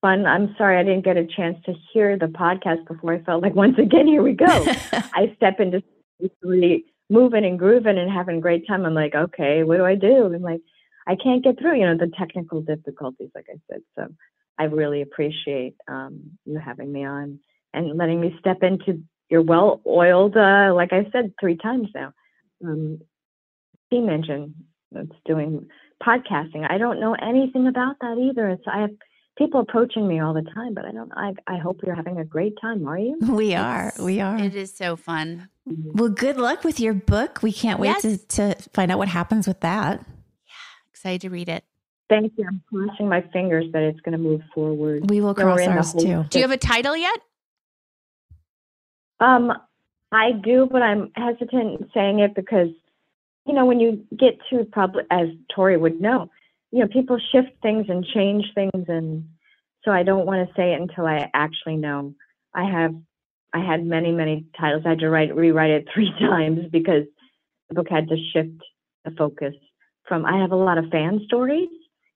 fun. 0.00 0.26
I'm 0.26 0.54
sorry 0.56 0.78
I 0.78 0.82
didn't 0.82 1.04
get 1.04 1.16
a 1.16 1.26
chance 1.26 1.58
to 1.66 1.74
hear 1.92 2.18
the 2.18 2.26
podcast 2.26 2.86
before. 2.86 3.14
I 3.14 3.22
felt 3.22 3.42
like 3.42 3.54
once 3.54 3.78
again, 3.78 4.06
here 4.06 4.22
we 4.22 4.32
go. 4.32 4.46
I 4.92 5.32
step 5.36 5.60
into 5.60 5.82
really 6.42 6.84
moving 7.10 7.44
and 7.44 7.58
grooving 7.58 7.98
and 7.98 8.10
having 8.10 8.38
a 8.38 8.40
great 8.40 8.66
time. 8.66 8.86
I'm 8.86 8.94
like, 8.94 9.14
okay, 9.14 9.62
what 9.62 9.76
do 9.76 9.84
I 9.84 9.94
do? 9.94 10.26
I'm 10.26 10.42
like, 10.42 10.60
I 11.06 11.16
can't 11.16 11.44
get 11.44 11.58
through, 11.58 11.78
you 11.78 11.86
know, 11.86 11.96
the 11.96 12.10
technical 12.18 12.60
difficulties, 12.60 13.30
like 13.34 13.46
I 13.50 13.58
said. 13.70 13.82
So 13.96 14.08
I 14.58 14.64
really 14.64 15.02
appreciate 15.02 15.76
um, 15.88 16.38
you 16.44 16.58
having 16.58 16.92
me 16.92 17.04
on 17.04 17.40
and 17.72 17.98
letting 17.98 18.20
me 18.20 18.34
step 18.38 18.62
into 18.62 19.02
your 19.28 19.42
well-oiled, 19.42 20.36
uh, 20.36 20.72
like 20.74 20.92
I 20.92 21.08
said 21.10 21.34
three 21.40 21.56
times 21.56 21.88
now, 21.94 22.12
um, 22.64 23.00
team 23.90 24.08
engine 24.08 24.54
that's 24.92 25.08
doing 25.24 25.66
podcasting. 26.02 26.68
I 26.68 26.78
don't 26.78 27.00
know 27.00 27.14
anything 27.14 27.66
about 27.66 27.96
that 28.00 28.16
either. 28.18 28.48
It's 28.50 28.64
I 28.66 28.82
have 28.82 28.90
people 29.36 29.60
approaching 29.60 30.06
me 30.06 30.20
all 30.20 30.34
the 30.34 30.42
time, 30.54 30.74
but 30.74 30.84
I 30.84 30.92
don't. 30.92 31.12
I 31.12 31.32
I 31.46 31.58
hope 31.58 31.80
you're 31.84 31.94
having 31.94 32.18
a 32.18 32.24
great 32.24 32.54
time. 32.60 32.86
Are 32.86 32.98
you? 32.98 33.18
We 33.30 33.54
are. 33.54 33.92
We 33.98 34.20
are. 34.20 34.38
it 34.38 34.54
is 34.54 34.74
so 34.74 34.96
fun. 34.96 35.48
Well, 35.66 36.10
good 36.10 36.36
luck 36.36 36.62
with 36.62 36.78
your 36.78 36.92
book. 36.92 37.42
We 37.42 37.52
can't 37.52 37.80
wait 37.80 37.98
to, 38.00 38.18
to 38.18 38.54
find 38.74 38.92
out 38.92 38.98
what 38.98 39.08
happens 39.08 39.48
with 39.48 39.60
that. 39.60 40.04
Excited 41.04 41.20
to 41.20 41.28
read 41.28 41.50
it. 41.50 41.64
Thank 42.08 42.32
you. 42.38 42.46
I'm 42.48 42.62
crossing 42.72 43.10
my 43.10 43.20
fingers 43.30 43.66
that 43.74 43.82
it's 43.82 44.00
going 44.00 44.12
to 44.12 44.18
move 44.18 44.40
forward. 44.54 45.10
We 45.10 45.20
will 45.20 45.34
cross 45.34 45.60
ours 45.60 45.92
whole- 45.92 46.00
too. 46.00 46.24
Do 46.30 46.38
you 46.38 46.44
have 46.44 46.50
a 46.50 46.56
title 46.56 46.96
yet? 46.96 47.20
Um, 49.20 49.52
I 50.12 50.32
do, 50.32 50.66
but 50.66 50.80
I'm 50.80 51.12
hesitant 51.14 51.80
in 51.82 51.90
saying 51.92 52.20
it 52.20 52.34
because, 52.34 52.68
you 53.44 53.52
know, 53.52 53.66
when 53.66 53.80
you 53.80 54.02
get 54.18 54.38
to 54.48 54.64
public, 54.64 55.04
as 55.10 55.28
Tori 55.54 55.76
would 55.76 56.00
know, 56.00 56.30
you 56.72 56.80
know, 56.80 56.88
people 56.88 57.18
shift 57.32 57.50
things 57.60 57.84
and 57.90 58.02
change 58.06 58.46
things, 58.54 58.86
and 58.88 59.28
so 59.84 59.90
I 59.90 60.04
don't 60.04 60.24
want 60.24 60.48
to 60.48 60.54
say 60.54 60.72
it 60.72 60.80
until 60.80 61.04
I 61.04 61.30
actually 61.34 61.76
know. 61.76 62.14
I 62.54 62.64
have, 62.64 62.94
I 63.52 63.58
had 63.58 63.84
many, 63.84 64.10
many 64.10 64.46
titles. 64.58 64.84
I 64.86 64.90
had 64.90 65.00
to 65.00 65.10
write, 65.10 65.36
rewrite 65.36 65.70
it 65.70 65.88
three 65.94 66.12
times 66.18 66.60
because 66.72 67.04
the 67.68 67.74
book 67.74 67.88
had 67.90 68.08
to 68.08 68.16
shift 68.32 68.58
the 69.04 69.10
focus 69.10 69.54
from. 70.06 70.24
I 70.26 70.40
have 70.40 70.52
a 70.52 70.56
lot 70.56 70.78
of 70.78 70.86
fan 70.90 71.20
stories, 71.26 71.68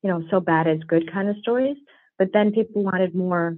you 0.02 0.10
know, 0.10 0.22
so 0.30 0.40
bad 0.40 0.66
it's 0.66 0.84
good 0.84 1.10
kind 1.12 1.28
of 1.28 1.36
stories, 1.38 1.76
but 2.18 2.32
then 2.32 2.52
people 2.52 2.82
wanted 2.82 3.14
more 3.14 3.56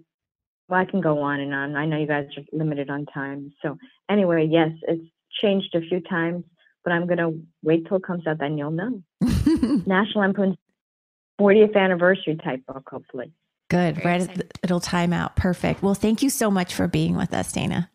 well, 0.71 0.81
I 0.81 0.85
can 0.85 1.01
go 1.01 1.19
on 1.21 1.41
and 1.41 1.53
on. 1.53 1.75
I 1.75 1.85
know 1.85 1.99
you 1.99 2.07
guys 2.07 2.27
are 2.37 2.45
limited 2.53 2.91
on 2.91 3.05
time. 3.07 3.53
So 3.61 3.77
anyway, 4.09 4.47
yes, 4.49 4.71
it's 4.87 5.03
changed 5.43 5.75
a 5.75 5.81
few 5.81 6.01
times, 6.01 6.45
but 6.85 6.93
I'm 6.93 7.09
gonna 7.09 7.33
wait 7.63 7.89
till 7.89 7.97
it 7.97 8.05
comes 8.05 8.27
out, 8.27 8.39
then 8.39 8.57
you'll 8.57 8.71
know. 8.71 9.03
National 9.21 10.21
Lampoon's 10.21 10.57
40th 11.41 11.75
anniversary 11.77 12.37
type 12.37 12.65
book, 12.67 12.89
hopefully. 12.89 13.33
Good. 13.69 14.05
right. 14.05 14.21
at 14.23 14.35
the- 14.35 14.49
It'll 14.63 14.81
time 14.81 15.13
out. 15.13 15.37
Perfect. 15.37 15.83
Well, 15.83 15.95
thank 15.95 16.23
you 16.23 16.31
so 16.31 16.51
much 16.51 16.75
for 16.75 16.87
being 16.87 17.17
with 17.17 17.35
us, 17.35 17.53
Dana. 17.53 17.91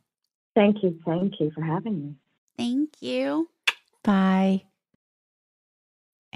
Thank 0.53 0.83
you, 0.83 0.99
thank 1.05 1.39
you 1.39 1.51
for 1.55 1.61
having 1.61 1.99
me. 2.01 2.15
Thank 2.57 3.01
you. 3.01 3.49
Bye. 4.03 4.63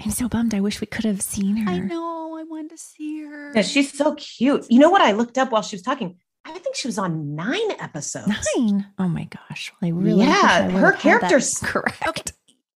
I'm 0.04 0.10
so 0.10 0.28
bummed. 0.28 0.54
I 0.54 0.60
wish 0.60 0.80
we 0.80 0.86
could 0.86 1.04
have 1.04 1.22
seen 1.22 1.56
her. 1.56 1.70
I 1.70 1.78
know. 1.78 2.36
I 2.38 2.44
wanted 2.44 2.70
to 2.70 2.78
see 2.78 3.22
her. 3.22 3.52
Yeah, 3.54 3.62
she's 3.62 3.92
so 3.92 4.14
cute. 4.14 4.66
You 4.70 4.78
know 4.78 4.90
what 4.90 5.02
I 5.02 5.12
looked 5.12 5.36
up 5.38 5.52
while 5.52 5.62
she 5.62 5.76
was 5.76 5.82
talking? 5.82 6.16
I 6.44 6.52
think 6.58 6.74
she 6.74 6.88
was 6.88 6.98
on 6.98 7.34
nine 7.34 7.70
episodes. 7.78 8.28
Nine. 8.56 8.86
Oh 8.98 9.08
my 9.08 9.24
gosh. 9.24 9.72
Well, 9.80 9.88
I 9.88 9.92
really 9.92 10.24
wish 10.24 10.28
I 10.28 10.30
yeah, 10.30 10.70
her 10.70 10.70
have 10.70 10.72
had 10.72 10.92
that 10.94 11.00
character's 11.00 11.58
correct. 11.62 12.06
Okay. 12.08 12.22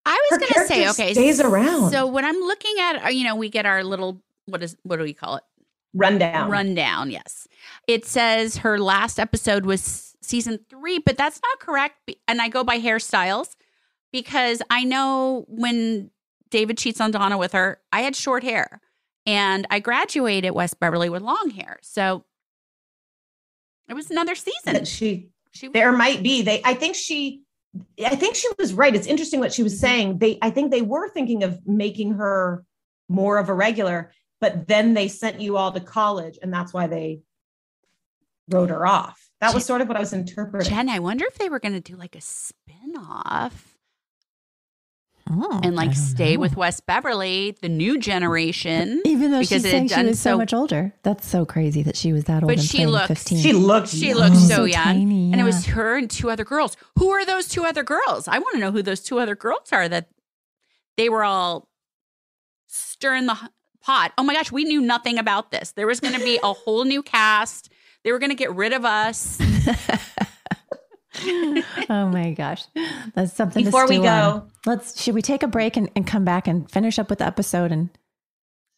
I 0.07 0.29
was 0.31 0.41
Her 0.41 0.47
going 0.47 0.67
to 0.67 0.75
say, 0.75 0.91
okay, 0.91 1.13
stays 1.13 1.41
around. 1.41 1.91
So 1.91 2.07
when 2.07 2.25
I'm 2.25 2.41
looking 2.41 2.75
at, 2.81 3.05
uh, 3.05 3.09
you 3.09 3.25
know, 3.25 3.37
we 3.37 3.51
get 3.51 3.67
our 3.67 3.85
little 3.85 4.23
what 4.47 4.63
is 4.63 4.77
what 4.83 4.97
do 4.97 5.03
we 5.03 5.13
call 5.13 5.37
it? 5.37 5.45
rundown. 5.95 6.51
Rundown. 6.51 7.11
Yes, 7.11 7.47
it 7.87 8.07
says 8.07 8.59
her 8.59 8.79
last 8.79 9.19
episode 9.19 9.67
was 9.67 10.17
season 10.21 10.61
three, 10.69 10.99
but 10.99 11.17
that's 11.17 11.41
not 11.43 11.61
correct. 11.61 12.11
And 12.29 12.41
I 12.41 12.49
go 12.49 12.65
by 12.65 12.81
hairstyles 12.81 13.57
because 14.13 14.63
I 14.71 14.85
know 14.85 15.45
when 15.49 16.11
David 16.51 16.79
cheats 16.79 17.01
on 17.01 17.11
Donna 17.11 17.39
with 17.39 17.53
her, 17.53 17.81
I 17.93 18.01
had 18.03 18.17
short 18.17 18.43
hair, 18.43 18.81
and 19.27 19.67
I 19.71 19.81
graduated 19.81 20.47
at 20.47 20.55
West 20.55 20.81
Beverly 20.81 21.09
with 21.09 21.23
long 21.23 21.51
hair, 21.51 21.79
so 21.83 22.25
it 23.89 23.95
was 23.95 24.11
another 24.11 24.35
season. 24.35 24.75
that 24.75 24.89
she 24.89 25.31
She 25.53 25.69
there 25.69 25.93
might 25.93 26.23
be. 26.23 26.43
They 26.43 26.61
i 26.65 26.75
think 26.75 26.95
she 26.95 27.43
i 28.05 28.17
think 28.17 28.37
she 28.37 28.49
was 28.59 28.73
right. 28.73 28.95
It's 28.95 29.07
interesting 29.07 29.41
what 29.41 29.53
she 29.53 29.63
was 29.63 29.79
saying. 29.79 30.19
They 30.19 30.39
i 30.43 30.51
think 30.51 30.71
they 30.71 30.83
were 30.83 31.09
thinking 31.09 31.43
of 31.43 31.59
making 31.67 32.15
her 32.15 32.65
more 33.09 33.39
of 33.39 33.49
a 33.49 33.55
regular 33.55 34.13
but 34.41 34.67
then 34.67 34.95
they 34.95 35.09
sent 35.09 35.41
you 35.41 35.57
all 35.57 35.71
to 35.73 35.81
college 35.81 36.39
and 36.43 36.53
that's 36.53 36.73
why 36.73 36.87
they 36.87 37.21
wrote 38.49 38.71
her 38.71 38.87
off. 38.87 39.29
That 39.41 39.55
was 39.55 39.65
sort 39.65 39.81
of 39.81 39.89
what 39.89 39.97
i 39.97 40.01
was 40.01 40.13
interpreting. 40.13 40.69
Jen, 40.69 40.89
I 40.89 40.99
wonder 40.99 41.25
if 41.27 41.39
they 41.39 41.49
were 41.49 41.61
going 41.61 41.75
to 41.75 41.81
do 41.81 41.97
like 41.97 42.17
a 42.17 42.21
spin 42.21 42.97
off. 42.97 43.70
Oh, 45.33 45.61
and 45.63 45.77
like 45.77 45.95
stay 45.95 46.35
know. 46.35 46.41
with 46.41 46.57
West 46.57 46.87
Beverly, 46.87 47.57
the 47.63 47.69
new 47.69 47.99
generation. 47.99 49.01
Even 49.05 49.31
though 49.31 49.39
because 49.39 49.49
she's 49.49 49.65
it 49.65 49.71
saying 49.71 49.89
had 49.91 50.01
she 50.01 50.07
was 50.09 50.21
so, 50.21 50.31
so 50.33 50.39
much 50.39 50.53
older. 50.53 50.93
That's 51.05 51.27
so 51.27 51.45
crazy 51.47 51.83
that 51.85 51.95
she 51.97 52.13
was 52.13 52.25
that 52.25 52.43
old. 52.43 52.49
But 52.49 52.59
and 52.59 52.63
she 52.63 52.79
playing 52.79 52.89
looks 52.91 53.07
15. 53.07 53.39
she 53.39 53.53
looked 53.53 53.89
She 53.89 54.09
young. 54.09 54.17
looks 54.19 54.37
Oh, 54.37 54.49
so, 54.49 54.55
so 54.57 54.65
young. 54.65 54.85
tiny, 54.85 55.31
And 55.33 55.41
it 55.41 55.45
was 55.45 55.67
her 55.67 55.97
and 55.97 56.11
two 56.11 56.31
other 56.31 56.45
girls. 56.45 56.77
Who 56.99 57.11
are 57.11 57.25
those 57.25 57.47
two 57.49 57.65
other 57.65 57.83
girls? 57.85 58.27
I 58.27 58.39
want 58.39 58.55
to 58.55 58.61
know 58.61 58.73
who 58.73 58.83
those 58.83 59.01
two 59.01 59.19
other 59.21 59.35
girls 59.37 59.69
are 59.73 59.89
that 59.89 60.09
they 60.97 61.09
were 61.09 61.23
all 61.25 61.69
stirring 62.67 63.27
the 63.27 63.39
pot. 63.83 64.13
Oh 64.19 64.23
my 64.25 64.35
gosh, 64.35 64.51
we 64.51 64.65
knew 64.65 64.81
nothing 64.81 65.19
about 65.19 65.51
this. 65.53 65.73
There 65.73 65.87
was 65.87 66.01
going 66.01 66.15
to 66.15 66.21
be 66.25 66.39
a 66.43 66.53
whole 66.53 66.85
new 66.85 67.03
cast. 67.03 67.71
They 68.05 68.13
were 68.13 68.19
going 68.19 68.31
to 68.31 68.37
get 68.37 68.55
rid 68.55 68.73
of 68.73 68.85
us. 68.85 69.39
oh 71.25 72.09
my 72.13 72.33
gosh, 72.33 72.65
that's 73.15 73.33
something. 73.33 73.65
Before 73.65 73.87
to 73.87 73.91
we 73.91 74.03
go- 74.03 74.09
on. 74.09 74.51
let's 74.67 75.01
should 75.03 75.15
we 75.15 75.23
take 75.23 75.43
a 75.43 75.49
break 75.49 75.77
and, 75.77 75.91
and 75.97 76.07
come 76.07 76.25
back 76.25 76.47
and 76.47 76.71
finish 76.71 76.99
up 76.99 77.11
with 77.11 77.19
the 77.21 77.27
episode 77.27 77.73
and 77.73 77.91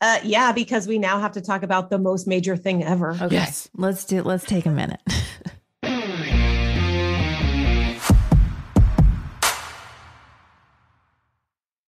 uh, 0.01 0.19
yeah 0.25 0.51
because 0.53 0.89
we 0.89 0.99
now 0.99 1.21
have 1.21 1.33
to 1.33 1.41
talk 1.41 1.63
about 1.63 1.91
the 1.91 1.99
most 1.99 2.27
major 2.27 2.57
thing 2.57 2.83
ever 2.83 3.13
okay, 3.21 3.35
Yes. 3.37 3.69
let's 3.77 4.05
do 4.05 4.23
let's 4.23 4.45
take 4.45 4.67
a 4.67 4.71
minute. 4.71 5.01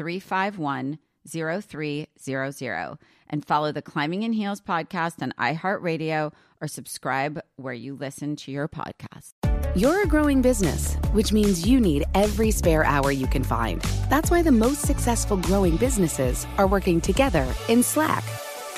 351 0.00 0.98
0300 1.28 2.98
and 3.28 3.44
follow 3.44 3.70
the 3.70 3.82
Climbing 3.82 4.22
in 4.22 4.32
Heels 4.32 4.62
podcast 4.62 5.20
on 5.20 5.34
iHeartRadio 5.38 6.32
or 6.62 6.68
subscribe 6.68 7.38
where 7.56 7.74
you 7.74 7.94
listen 7.94 8.34
to 8.36 8.50
your 8.50 8.66
podcast. 8.66 9.34
You're 9.76 10.02
a 10.02 10.06
growing 10.06 10.40
business, 10.40 10.94
which 11.12 11.34
means 11.34 11.68
you 11.68 11.80
need 11.80 12.04
every 12.14 12.50
spare 12.50 12.82
hour 12.82 13.12
you 13.12 13.26
can 13.26 13.44
find. 13.44 13.82
That's 14.08 14.30
why 14.30 14.40
the 14.40 14.50
most 14.50 14.80
successful 14.80 15.36
growing 15.36 15.76
businesses 15.76 16.46
are 16.56 16.66
working 16.66 17.02
together 17.02 17.46
in 17.68 17.82
Slack. 17.82 18.24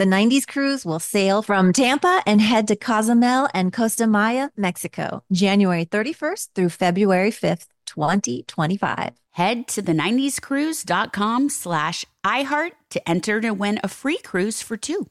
The 0.00 0.06
90s 0.06 0.46
cruise 0.46 0.86
will 0.86 0.98
sail 0.98 1.42
from 1.42 1.74
Tampa 1.74 2.22
and 2.24 2.40
head 2.40 2.68
to 2.68 2.74
Cozumel 2.74 3.50
and 3.52 3.70
Costa 3.70 4.06
Maya, 4.06 4.48
Mexico, 4.56 5.22
January 5.30 5.84
31st 5.84 6.48
through 6.54 6.70
February 6.70 7.30
5th, 7.30 7.66
2025. 7.84 9.12
Head 9.32 9.68
to 9.68 9.82
the 9.82 9.92
90scruise.com 9.92 11.50
slash 11.50 12.06
iHeart 12.24 12.70
to 12.88 13.06
enter 13.06 13.42
to 13.42 13.50
win 13.50 13.78
a 13.84 13.88
free 13.88 14.16
cruise 14.16 14.62
for 14.62 14.78
two. 14.78 15.06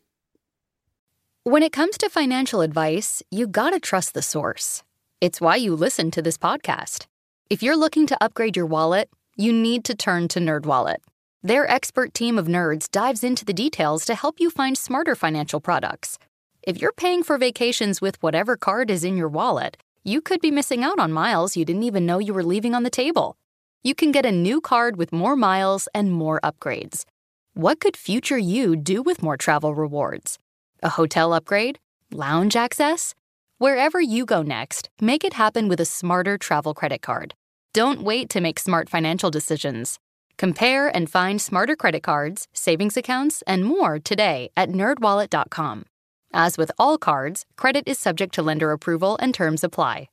When 1.44 1.62
it 1.62 1.72
comes 1.72 1.96
to 2.00 2.10
financial 2.10 2.62
advice, 2.62 3.22
you 3.30 3.46
gotta 3.46 3.80
trust 3.80 4.16
the 4.16 4.24
source. 4.24 4.82
It's 5.22 5.40
why 5.40 5.58
you 5.58 5.76
listen 5.76 6.10
to 6.10 6.24
this 6.24 6.40
podcast. 6.40 7.06
If 7.52 7.62
you're 7.62 7.78
looking 7.78 8.08
to 8.08 8.18
upgrade 8.24 8.58
your 8.58 8.66
wallet, 8.66 9.12
you 9.38 9.54
need 9.54 9.86
to 9.86 9.94
turn 9.94 10.30
to 10.30 10.40
NerdWallet. 10.40 10.98
Their 11.42 11.72
expert 11.72 12.14
team 12.14 12.38
of 12.38 12.48
nerds 12.48 12.92
dives 12.92 13.24
into 13.24 13.46
the 13.46 13.54
details 13.54 14.04
to 14.06 14.16
help 14.16 14.42
you 14.42 14.50
find 14.50 14.78
smarter 14.78 15.16
financial 15.16 15.62
products. 15.62 16.20
If 16.64 16.82
you're 16.82 16.92
paying 16.92 17.24
for 17.24 17.38
vacations 17.38 18.02
with 18.02 18.22
whatever 18.22 18.58
card 18.58 18.92
is 18.92 19.06
in 19.06 19.16
your 19.16 19.30
wallet, 19.30 19.78
you 20.04 20.20
could 20.20 20.42
be 20.42 20.52
missing 20.52 20.84
out 20.84 21.00
on 21.00 21.14
miles 21.14 21.56
you 21.56 21.64
didn't 21.64 21.84
even 21.84 22.06
know 22.06 22.20
you 22.20 22.34
were 22.34 22.44
leaving 22.44 22.76
on 22.76 22.84
the 22.84 22.90
table. 22.90 23.38
You 23.84 23.96
can 23.96 24.12
get 24.12 24.26
a 24.26 24.34
new 24.34 24.60
card 24.60 24.98
with 24.98 25.14
more 25.14 25.38
miles 25.38 25.88
and 25.94 26.12
more 26.12 26.42
upgrades. 26.42 27.06
What 27.54 27.80
could 27.80 27.96
future 27.96 28.38
you 28.38 28.76
do 28.76 29.02
with 29.02 29.24
more 29.24 29.38
travel 29.38 29.74
rewards? 29.74 30.40
A 30.84 30.90
hotel 30.90 31.32
upgrade? 31.32 31.80
Lounge 32.12 32.58
access? 32.58 33.16
Wherever 33.60 34.02
you 34.02 34.26
go 34.26 34.42
next, 34.42 34.90
make 35.00 35.24
it 35.24 35.34
happen 35.34 35.70
with 35.70 35.80
a 35.80 35.86
smarter 35.86 36.38
travel 36.38 36.74
credit 36.74 37.02
card. 37.02 37.34
Don't 37.74 38.02
wait 38.02 38.30
to 38.32 38.42
make 38.42 38.60
smart 38.60 38.90
financial 38.90 39.32
decisions. 39.32 40.00
Compare 40.40 40.88
and 40.96 41.10
find 41.10 41.42
smarter 41.42 41.76
credit 41.76 42.02
cards, 42.02 42.48
savings 42.54 42.96
accounts, 42.96 43.44
and 43.46 43.66
more 43.66 44.00
today 44.00 44.50
at 44.56 44.70
nerdwallet.com. 44.70 45.86
As 46.34 46.58
with 46.58 46.72
all 46.80 46.98
cards, 46.98 47.46
credit 47.58 47.84
is 47.86 48.00
subject 48.00 48.34
to 48.36 48.42
lender 48.42 48.72
approval 48.72 49.18
and 49.20 49.34
terms 49.34 49.66
apply. 49.66 50.08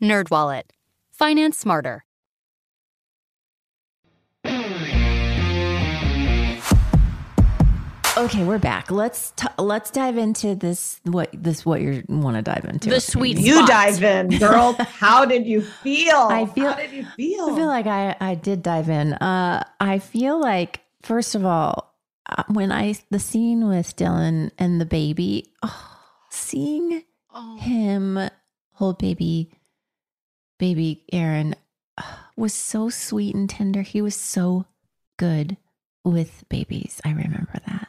NerdWallet. 0.00 0.64
Finance 1.12 1.58
smarter. 1.58 2.04
Okay, 8.22 8.44
we're 8.44 8.58
back. 8.58 8.88
Let's 8.88 9.32
t- 9.32 9.48
let's 9.58 9.90
dive 9.90 10.16
into 10.16 10.54
this. 10.54 11.00
What 11.02 11.30
this 11.32 11.66
what 11.66 11.80
you 11.80 12.04
want 12.08 12.36
to 12.36 12.42
dive 12.42 12.64
into? 12.66 12.88
The 12.88 13.00
sweet 13.00 13.36
You 13.36 13.66
dive 13.66 14.00
in, 14.00 14.38
girl. 14.38 14.74
How 14.78 15.24
did 15.24 15.44
you 15.44 15.60
feel? 15.60 16.28
I 16.30 16.46
feel. 16.46 16.68
How 16.70 16.76
did 16.76 16.92
you 16.92 17.04
feel? 17.16 17.50
I 17.50 17.56
feel 17.56 17.66
like 17.66 17.88
I 17.88 18.14
I 18.20 18.36
did 18.36 18.62
dive 18.62 18.88
in. 18.88 19.14
Uh, 19.14 19.64
I 19.80 19.98
feel 19.98 20.40
like 20.40 20.82
first 21.02 21.34
of 21.34 21.44
all, 21.44 21.96
uh, 22.26 22.44
when 22.46 22.70
I 22.70 22.94
the 23.10 23.18
scene 23.18 23.66
with 23.66 23.96
Dylan 23.96 24.52
and 24.56 24.80
the 24.80 24.86
baby, 24.86 25.48
oh, 25.64 25.98
seeing 26.30 27.02
him 27.58 28.20
hold 28.74 28.98
baby, 28.98 29.50
baby 30.60 31.02
Aaron, 31.12 31.56
uh, 31.98 32.04
was 32.36 32.54
so 32.54 32.88
sweet 32.88 33.34
and 33.34 33.50
tender. 33.50 33.82
He 33.82 34.00
was 34.00 34.14
so 34.14 34.66
good 35.16 35.56
with 36.04 36.44
babies. 36.48 37.00
I 37.04 37.10
remember 37.10 37.58
that. 37.66 37.81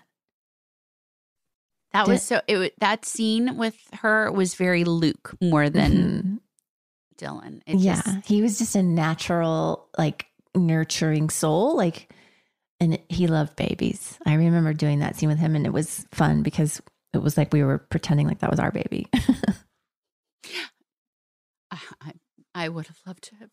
That 1.94 2.08
was 2.08 2.24
so. 2.24 2.41
It 2.48 2.74
that 2.80 3.06
scene 3.06 3.56
with 3.58 3.78
her 4.02 4.32
was 4.32 4.56
very 4.56 4.84
Luke 4.84 5.36
more 5.41 5.70
than 5.70 6.41
Dylan. 7.18 7.62
It 7.68 7.78
yeah, 7.78 8.02
just- 8.02 8.26
he 8.26 8.41
was 8.41 8.58
just 8.58 8.76
a 8.76 8.82
natural, 8.84 9.88
like 9.98 10.26
nurturing 10.56 11.30
soul. 11.30 11.78
Like, 11.78 12.12
and 12.80 13.00
he 13.10 13.28
loved 13.28 13.56
babies. 13.56 14.18
I 14.26 14.34
remember 14.34 14.74
doing 14.74 15.00
that 15.00 15.16
scene 15.16 15.30
with 15.30 15.38
him, 15.38 15.56
and 15.56 15.66
it 15.68 15.74
was 15.74 16.06
fun 16.12 16.41
because 16.41 16.82
it 17.14 17.20
was 17.20 17.38
like 17.38 17.54
we 17.54 17.64
were 17.64 17.78
pretending 17.78 18.28
like 18.28 18.39
that 18.39 18.50
was 18.50 18.60
our 18.60 18.72
baby. 18.72 19.08
I, 21.72 22.13
I 22.54 22.70
would 22.70 22.88
have 22.88 23.00
loved 23.05 23.24
to 23.26 23.36
have 23.36 23.50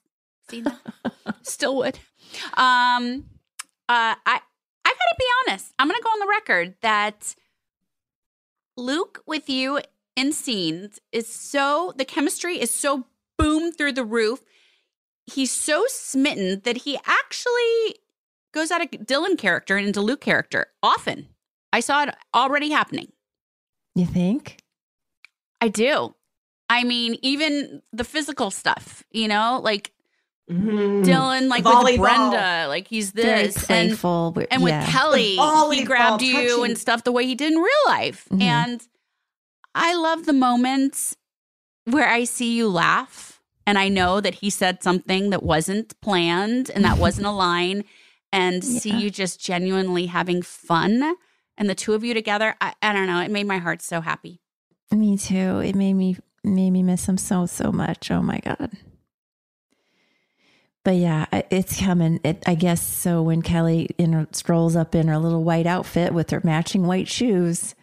seen 0.50 0.64
that. 0.64 0.80
Still 1.42 1.76
would. 1.76 1.98
Um, 2.54 3.26
uh, 3.88 4.14
I 4.16 4.16
I 4.26 4.40
gotta 4.84 5.16
be 5.18 5.24
honest. 5.48 5.72
I'm 5.78 5.88
gonna 5.88 6.02
go 6.02 6.08
on 6.10 6.20
the 6.20 6.26
record 6.26 6.74
that 6.82 7.34
Luke 8.76 9.22
with 9.26 9.48
you 9.48 9.80
in 10.16 10.32
scenes 10.32 10.98
is 11.12 11.28
so 11.28 11.92
the 11.96 12.04
chemistry 12.04 12.60
is 12.60 12.70
so 12.70 13.06
boom 13.38 13.72
through 13.72 13.92
the 13.92 14.04
roof. 14.04 14.40
He's 15.26 15.50
so 15.50 15.84
smitten 15.88 16.60
that 16.64 16.78
he 16.78 16.98
actually 17.06 18.00
goes 18.52 18.70
out 18.70 18.82
of 18.82 18.90
Dylan 18.90 19.38
character 19.38 19.76
and 19.76 19.86
into 19.86 20.00
Luke 20.00 20.20
character 20.20 20.66
often. 20.82 21.28
I 21.72 21.80
saw 21.80 22.02
it 22.02 22.14
already 22.34 22.70
happening. 22.70 23.12
you 23.94 24.06
think? 24.06 24.58
I 25.60 25.68
do. 25.68 26.14
I 26.68 26.84
mean, 26.84 27.16
even 27.22 27.82
the 27.92 28.04
physical 28.04 28.50
stuff, 28.50 29.04
you 29.10 29.28
know, 29.28 29.60
like 29.62 29.92
Dylan, 30.50 31.48
like 31.48 31.64
with 31.64 31.98
Brenda, 31.98 32.66
like 32.68 32.88
he's 32.88 33.12
this, 33.12 33.56
and 33.70 33.90
playful, 33.90 34.32
but- 34.34 34.48
and 34.50 34.62
with 34.62 34.72
yeah. 34.72 34.90
Kelly, 34.90 35.36
The 35.36 35.42
volleyball 35.42 35.74
he 35.74 35.84
grabbed 35.84 36.22
you 36.22 36.34
touching. 36.48 36.64
and 36.64 36.78
stuff 36.78 37.04
the 37.04 37.12
way 37.12 37.24
he 37.26 37.34
did 37.34 37.52
in 37.52 37.58
real 37.58 37.84
life, 37.86 38.26
Mhm. 38.30 38.42
and 38.42 38.88
I 39.74 39.94
love 39.94 40.26
the 40.26 40.32
moments 40.32 41.16
where 41.84 42.08
I 42.08 42.24
see 42.24 42.54
you 42.56 42.68
laugh, 42.68 43.40
and 43.66 43.78
I 43.78 43.88
know 43.88 44.20
that 44.20 44.36
he 44.36 44.50
said 44.50 44.82
something 44.82 45.30
that 45.30 45.42
wasn't 45.42 45.98
planned 46.00 46.70
and 46.70 46.84
that 46.84 46.98
wasn't 47.04 47.26
a 47.26 47.30
line, 47.32 47.84
and 48.32 48.64
see 48.64 48.90
you 48.90 49.10
just 49.10 49.40
genuinely 49.40 50.06
having 50.06 50.42
fun 50.42 51.14
and 51.56 51.68
the 51.68 51.74
two 51.74 51.94
of 51.94 52.02
you 52.04 52.14
together. 52.14 52.54
I, 52.60 52.74
I 52.82 52.92
don't 52.92 53.06
know. 53.06 53.20
It 53.20 53.30
made 53.30 53.46
my 53.46 53.58
heart 53.58 53.82
so 53.82 54.00
happy. 54.00 54.40
Me 54.92 55.16
too. 55.16 55.58
It 55.60 55.74
made 55.76 55.94
me 55.94 56.16
made 56.42 56.70
me 56.70 56.82
miss 56.82 57.08
him 57.08 57.18
so 57.18 57.46
so 57.46 57.70
much. 57.70 58.10
Oh 58.10 58.22
my 58.22 58.38
god. 58.38 58.70
But 60.84 60.96
yeah, 60.96 61.26
it's 61.50 61.78
coming. 61.78 62.20
It, 62.24 62.42
I 62.46 62.54
guess 62.54 62.80
so. 62.86 63.22
When 63.22 63.42
Kelly 63.42 63.90
in 63.98 64.14
her, 64.14 64.26
strolls 64.32 64.76
up 64.76 64.94
in 64.94 65.08
her 65.08 65.18
little 65.18 65.44
white 65.44 65.66
outfit 65.66 66.14
with 66.14 66.30
her 66.30 66.40
matching 66.42 66.86
white 66.86 67.06
shoes, 67.06 67.74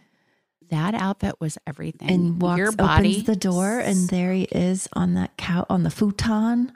That 0.71 0.95
outfit 0.95 1.35
was 1.39 1.59
everything. 1.67 2.09
and 2.09 2.41
walks 2.41 2.57
Your 2.57 2.71
body. 2.71 3.09
opens 3.11 3.23
the 3.25 3.35
door, 3.35 3.79
and 3.79 4.09
there 4.09 4.33
he 4.33 4.43
is 4.45 4.89
on 4.93 5.13
that 5.13 5.37
cow 5.37 5.65
on 5.69 5.83
the 5.83 5.91
futon. 5.91 6.71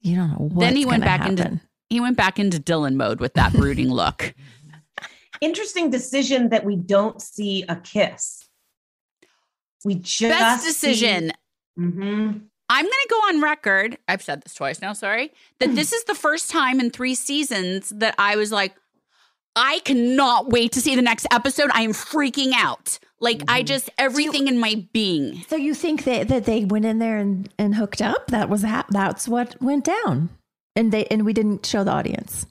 You 0.00 0.16
don't 0.16 0.30
know 0.30 0.48
what. 0.48 0.60
then 0.64 0.76
he 0.76 0.84
went 0.84 1.04
back 1.04 1.26
into 1.28 1.60
he 1.88 2.00
went 2.00 2.16
back 2.16 2.38
into 2.40 2.58
Dylan 2.58 2.94
mode 2.96 3.20
with 3.20 3.34
that 3.34 3.52
brooding 3.52 3.90
look. 3.90 4.34
Interesting 5.40 5.90
decision 5.90 6.48
that 6.50 6.64
we 6.64 6.76
don't 6.76 7.20
see 7.22 7.64
a 7.68 7.76
kiss. 7.76 8.48
We 9.84 9.94
just 9.96 10.20
Best 10.38 10.64
decision. 10.66 11.32
Mhm. 11.78 12.42
I'm 12.74 12.84
going 12.84 12.90
to 12.90 13.08
go 13.08 13.16
on 13.28 13.40
record. 13.40 13.98
I've 14.08 14.20
said 14.20 14.42
this 14.42 14.52
twice 14.52 14.82
now, 14.82 14.94
sorry. 14.94 15.32
That 15.60 15.76
this 15.76 15.92
is 15.92 16.02
the 16.04 16.14
first 16.16 16.50
time 16.50 16.80
in 16.80 16.90
three 16.90 17.14
seasons 17.14 17.90
that 17.90 18.16
I 18.18 18.34
was 18.34 18.50
like, 18.50 18.74
I 19.54 19.78
cannot 19.84 20.48
wait 20.48 20.72
to 20.72 20.80
see 20.80 20.96
the 20.96 21.02
next 21.02 21.28
episode. 21.30 21.70
I 21.72 21.82
am 21.82 21.92
freaking 21.92 22.50
out. 22.52 22.98
Like, 23.20 23.42
I 23.46 23.60
mm-hmm. 23.60 23.66
just, 23.66 23.90
everything 23.96 24.48
in 24.48 24.58
my 24.58 24.84
being. 24.92 25.44
So 25.46 25.54
you 25.54 25.72
think 25.72 26.02
that 26.02 26.26
that 26.26 26.46
they 26.46 26.64
went 26.64 26.84
in 26.84 26.98
there 26.98 27.18
and, 27.18 27.48
and 27.60 27.76
hooked 27.76 28.02
up? 28.02 28.26
That 28.32 28.48
was 28.48 28.62
hap- 28.62 28.90
that's 28.90 29.28
what 29.28 29.54
went 29.62 29.84
down, 29.84 30.30
and 30.74 30.90
they 30.90 31.04
and 31.06 31.24
we 31.24 31.32
didn't 31.32 31.64
show 31.64 31.84
the 31.84 31.92
audience. 31.92 32.44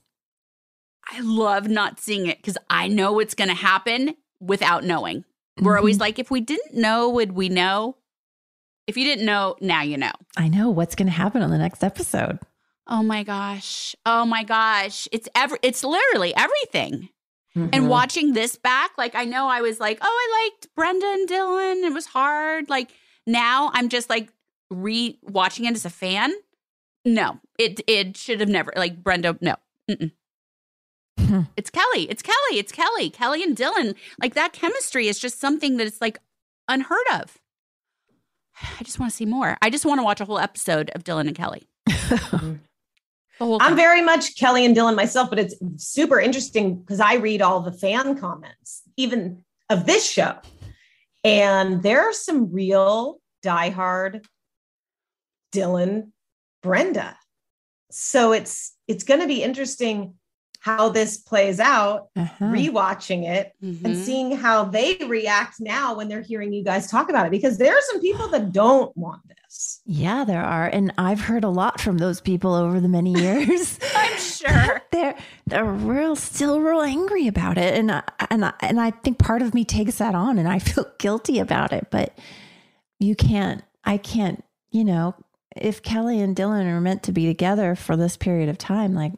I 1.11 1.19
love 1.19 1.67
not 1.67 1.99
seeing 1.99 2.27
it 2.27 2.37
because 2.37 2.57
I 2.69 2.87
know 2.87 3.21
going 3.35 3.49
to 3.49 3.55
happen 3.55 4.15
without 4.39 4.85
knowing. 4.85 5.25
We're 5.59 5.77
always 5.77 5.97
mm-hmm. 5.97 6.01
like, 6.01 6.19
if 6.19 6.31
we 6.31 6.39
didn't 6.39 6.75
know, 6.75 7.09
would 7.09 7.33
we 7.33 7.49
know? 7.49 7.97
If 8.87 8.97
you 8.97 9.05
didn't 9.05 9.25
know, 9.25 9.55
now 9.61 9.81
you 9.81 9.97
know. 9.97 10.11
I 10.35 10.47
know 10.49 10.69
what's 10.69 10.95
going 10.95 11.07
to 11.07 11.13
happen 11.13 11.41
on 11.41 11.49
the 11.49 11.57
next 11.57 11.83
episode. 11.83 12.39
Oh 12.87 13.01
my 13.01 13.23
gosh. 13.23 13.95
Oh 14.05 14.25
my 14.25 14.43
gosh. 14.43 15.07
It's 15.11 15.29
every 15.35 15.57
it's 15.61 15.83
literally 15.83 16.35
everything. 16.35 17.09
Mm-hmm. 17.55 17.69
And 17.71 17.89
watching 17.89 18.33
this 18.33 18.57
back, 18.57 18.91
like 18.97 19.15
I 19.15 19.25
know 19.25 19.47
I 19.47 19.61
was 19.61 19.79
like, 19.79 19.99
oh, 20.01 20.05
I 20.05 20.49
liked 20.49 20.75
Brenda 20.75 21.05
and 21.05 21.29
Dylan. 21.29 21.85
It 21.85 21.93
was 21.93 22.07
hard. 22.07 22.69
Like 22.69 22.91
now 23.25 23.71
I'm 23.73 23.89
just 23.89 24.09
like 24.09 24.29
re 24.69 25.17
watching 25.21 25.65
it 25.65 25.75
as 25.75 25.85
a 25.85 25.89
fan. 25.89 26.33
No, 27.05 27.39
it 27.57 27.79
it 27.87 28.17
should 28.17 28.39
have 28.39 28.49
never 28.49 28.73
like 28.75 29.01
Brenda. 29.03 29.37
No, 29.39 29.55
Mm-mm. 29.89 30.11
it's 31.55 31.69
Kelly. 31.69 32.09
It's 32.09 32.21
Kelly. 32.21 32.59
It's 32.59 32.71
Kelly. 32.71 33.09
Kelly 33.09 33.43
and 33.43 33.55
Dylan. 33.55 33.95
Like 34.21 34.33
that 34.33 34.51
chemistry 34.53 35.07
is 35.07 35.19
just 35.19 35.39
something 35.39 35.77
that 35.77 35.87
it's 35.87 36.01
like 36.01 36.19
unheard 36.67 37.07
of. 37.13 37.37
I 38.79 38.83
just 38.83 38.99
want 38.99 39.11
to 39.11 39.15
see 39.15 39.25
more. 39.25 39.57
I 39.61 39.69
just 39.69 39.85
want 39.85 39.99
to 39.99 40.03
watch 40.03 40.21
a 40.21 40.25
whole 40.25 40.39
episode 40.39 40.91
of 40.95 41.03
Dylan 41.03 41.27
and 41.27 41.35
Kelly. 41.35 41.63
I'm 43.39 43.75
very 43.75 44.01
much 44.01 44.37
Kelly 44.37 44.65
and 44.65 44.75
Dylan 44.75 44.95
myself, 44.95 45.29
but 45.29 45.39
it's 45.39 45.55
super 45.77 46.19
interesting 46.19 46.79
because 46.79 46.99
I 46.99 47.15
read 47.15 47.41
all 47.41 47.61
the 47.61 47.71
fan 47.71 48.17
comments, 48.17 48.83
even 48.95 49.43
of 49.69 49.85
this 49.85 50.09
show. 50.09 50.37
And 51.23 51.81
there 51.81 52.01
are 52.01 52.13
some 52.13 52.51
real 52.51 53.19
diehard 53.43 54.25
Dylan, 55.53 56.11
Brenda. 56.61 57.17
So 57.91 58.31
it's 58.33 58.75
it's 58.87 59.03
going 59.03 59.21
to 59.21 59.27
be 59.27 59.43
interesting 59.43 60.15
how 60.63 60.87
this 60.87 61.17
plays 61.17 61.59
out, 61.59 62.07
Uh-huh. 62.15 62.45
rewatching 62.45 63.25
it 63.27 63.51
and 63.61 63.75
Mhm. 63.83 63.95
seeing 64.05 64.31
how 64.31 64.63
they 64.63 64.95
react 65.05 65.59
now 65.59 65.93
when 65.93 66.07
they're 66.07 66.21
hearing 66.21 66.53
you 66.53 66.63
guys 66.63 66.87
talk 66.89 67.09
about 67.09 67.25
it. 67.25 67.31
Because 67.31 67.57
there 67.57 67.73
are 67.73 67.81
some 67.91 67.99
people 67.99 68.29
that 68.29 68.53
don't 68.53 68.95
want 68.95 69.21
this. 69.27 69.81
Yeah, 69.85 70.23
there 70.23 70.41
are, 70.41 70.65
and 70.67 70.93
I've 70.97 71.19
heard 71.19 71.43
a 71.43 71.49
lot 71.49 71.81
from 71.81 71.97
those 71.97 72.21
people 72.21 72.53
over 72.53 72.79
the 72.79 72.87
many 72.87 73.11
years. 73.13 73.77
I'm 73.95 74.17
sure. 74.17 74.81
they're 74.93 75.15
they're 75.45 75.65
real, 75.65 76.15
still 76.15 76.61
real 76.61 76.79
angry 76.81 77.27
about 77.27 77.57
it, 77.57 77.77
and 77.77 77.91
I, 77.91 78.01
and 78.29 78.45
I, 78.45 78.53
and 78.61 78.79
I 78.79 78.91
think 78.91 79.19
part 79.19 79.41
of 79.41 79.53
me 79.53 79.65
takes 79.65 79.97
that 79.97 80.15
on, 80.15 80.37
and 80.39 80.47
I 80.47 80.59
feel 80.59 80.85
guilty 80.97 81.39
about 81.39 81.73
it. 81.73 81.87
But 81.91 82.17
you 82.99 83.15
can't, 83.17 83.63
I 83.83 83.97
can't, 83.97 84.45
you 84.71 84.85
know, 84.85 85.13
if 85.57 85.83
Kelly 85.83 86.21
and 86.21 86.37
Dylan 86.37 86.65
are 86.67 86.79
meant 86.79 87.03
to 87.03 87.11
be 87.11 87.25
together 87.25 87.75
for 87.75 87.97
this 87.97 88.15
period 88.15 88.47
of 88.47 88.57
time, 88.57 88.93
like. 88.93 89.11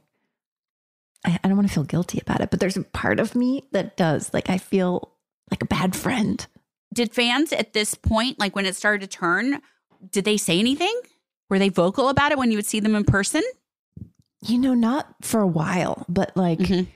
I, 1.26 1.40
I 1.44 1.48
don't 1.48 1.58
want 1.58 1.68
to 1.68 1.74
feel 1.74 1.84
guilty 1.84 2.20
about 2.22 2.42
it, 2.42 2.52
but 2.52 2.60
there's 2.60 2.78
a 2.78 2.84
part 2.84 3.20
of 3.20 3.36
me 3.36 3.64
that 3.72 3.98
does. 3.98 4.34
Like 4.34 4.50
I 4.50 4.58
feel 4.58 5.12
like 5.52 5.62
a 5.64 5.66
bad 5.68 5.96
friend. 5.96 6.46
Did 6.94 7.14
fans 7.14 7.52
at 7.52 7.74
this 7.74 7.94
point, 7.94 8.40
like 8.40 8.56
when 8.56 8.66
it 8.66 8.76
started 8.76 9.02
to 9.10 9.18
turn, 9.18 9.62
did 10.12 10.24
they 10.26 10.38
say 10.38 10.60
anything? 10.60 10.98
Were 11.50 11.60
they 11.60 11.70
vocal 11.70 12.10
about 12.10 12.32
it 12.32 12.38
when 12.38 12.52
you 12.52 12.58
would 12.58 12.66
see 12.66 12.80
them 12.80 12.96
in 12.96 13.04
person? 13.04 13.44
You 14.42 14.58
know, 14.60 14.74
not 14.74 15.14
for 15.22 15.40
a 15.42 15.48
while, 15.48 16.06
but 16.08 16.36
like 16.38 16.60
Mhm. 16.60 16.88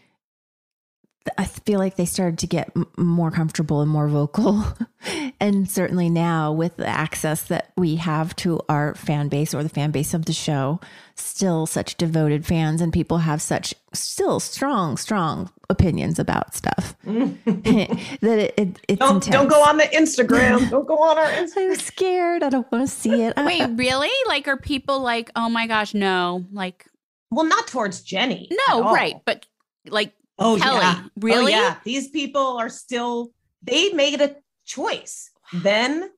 I 1.38 1.46
feel 1.46 1.80
like 1.80 1.96
they 1.96 2.06
started 2.06 2.40
to 2.40 2.48
get 2.48 2.72
m- 2.76 2.88
more 2.98 3.30
comfortable 3.32 3.82
and 3.82 3.92
more 3.92 4.08
vocal. 4.08 4.64
and 5.40 5.70
certainly 5.70 6.10
now, 6.10 6.52
with 6.52 6.78
the 6.78 6.88
access 6.88 7.44
that 7.44 7.72
we 7.78 7.96
have 7.98 8.36
to 8.38 8.60
our 8.70 8.96
fan 8.96 9.30
base 9.30 9.54
or 9.54 9.64
the 9.64 9.70
fan 9.70 9.92
base 9.92 10.14
of 10.14 10.26
the 10.26 10.34
show, 10.34 10.80
still 11.16 11.66
such 11.66 11.96
devoted 11.96 12.46
fans, 12.46 12.82
and 12.82 12.92
people 12.94 13.20
have 13.20 13.42
such 13.42 13.74
still 13.94 14.40
strong, 14.40 14.98
strong 14.98 15.50
opinions 15.70 16.20
about 16.20 16.56
stuff 16.56 16.96
that 17.04 18.24
it, 18.24 18.54
it, 18.58 18.80
it's 18.88 19.00
Don't, 19.00 19.16
intense. 19.16 19.28
don't 19.28 19.48
go 19.48 19.62
on 19.64 19.78
the 19.78 19.84
Instagram. 19.86 20.70
don't 20.72 20.88
go 20.88 20.98
on 21.02 21.18
our 21.18 21.26
Instagram. 21.28 21.72
I'm 21.72 21.76
scared. 21.76 22.44
I 22.44 22.50
don't 22.50 22.72
want 22.72 22.88
to 22.88 22.94
see 22.94 23.22
it. 23.24 23.34
Wait, 23.38 23.66
really? 23.76 24.10
Like, 24.28 24.48
are 24.48 24.58
people 24.58 25.00
like, 25.02 25.32
oh 25.36 25.50
my 25.50 25.68
gosh, 25.68 25.94
no? 25.94 26.46
Like, 26.52 26.86
Well, 27.32 27.46
not 27.46 27.68
towards 27.68 28.02
Jennie. 28.02 28.50
no, 28.68 28.80
at 28.80 28.86
all. 28.86 28.94
right. 28.94 29.16
But 29.26 29.46
like, 29.88 30.14
Oh, 30.42 30.58
Kelly, 30.58 30.80
yeah. 30.80 31.02
Oh, 31.04 31.10
really? 31.20 31.54
Oh, 31.54 31.58
yeah. 31.58 31.76
These 31.84 32.10
people 32.12 32.58
are 32.58 32.70
still, 32.70 33.32
they 33.62 33.90
made 33.92 34.22
a 34.22 34.38
choice 34.70 35.32
then 35.52 36.10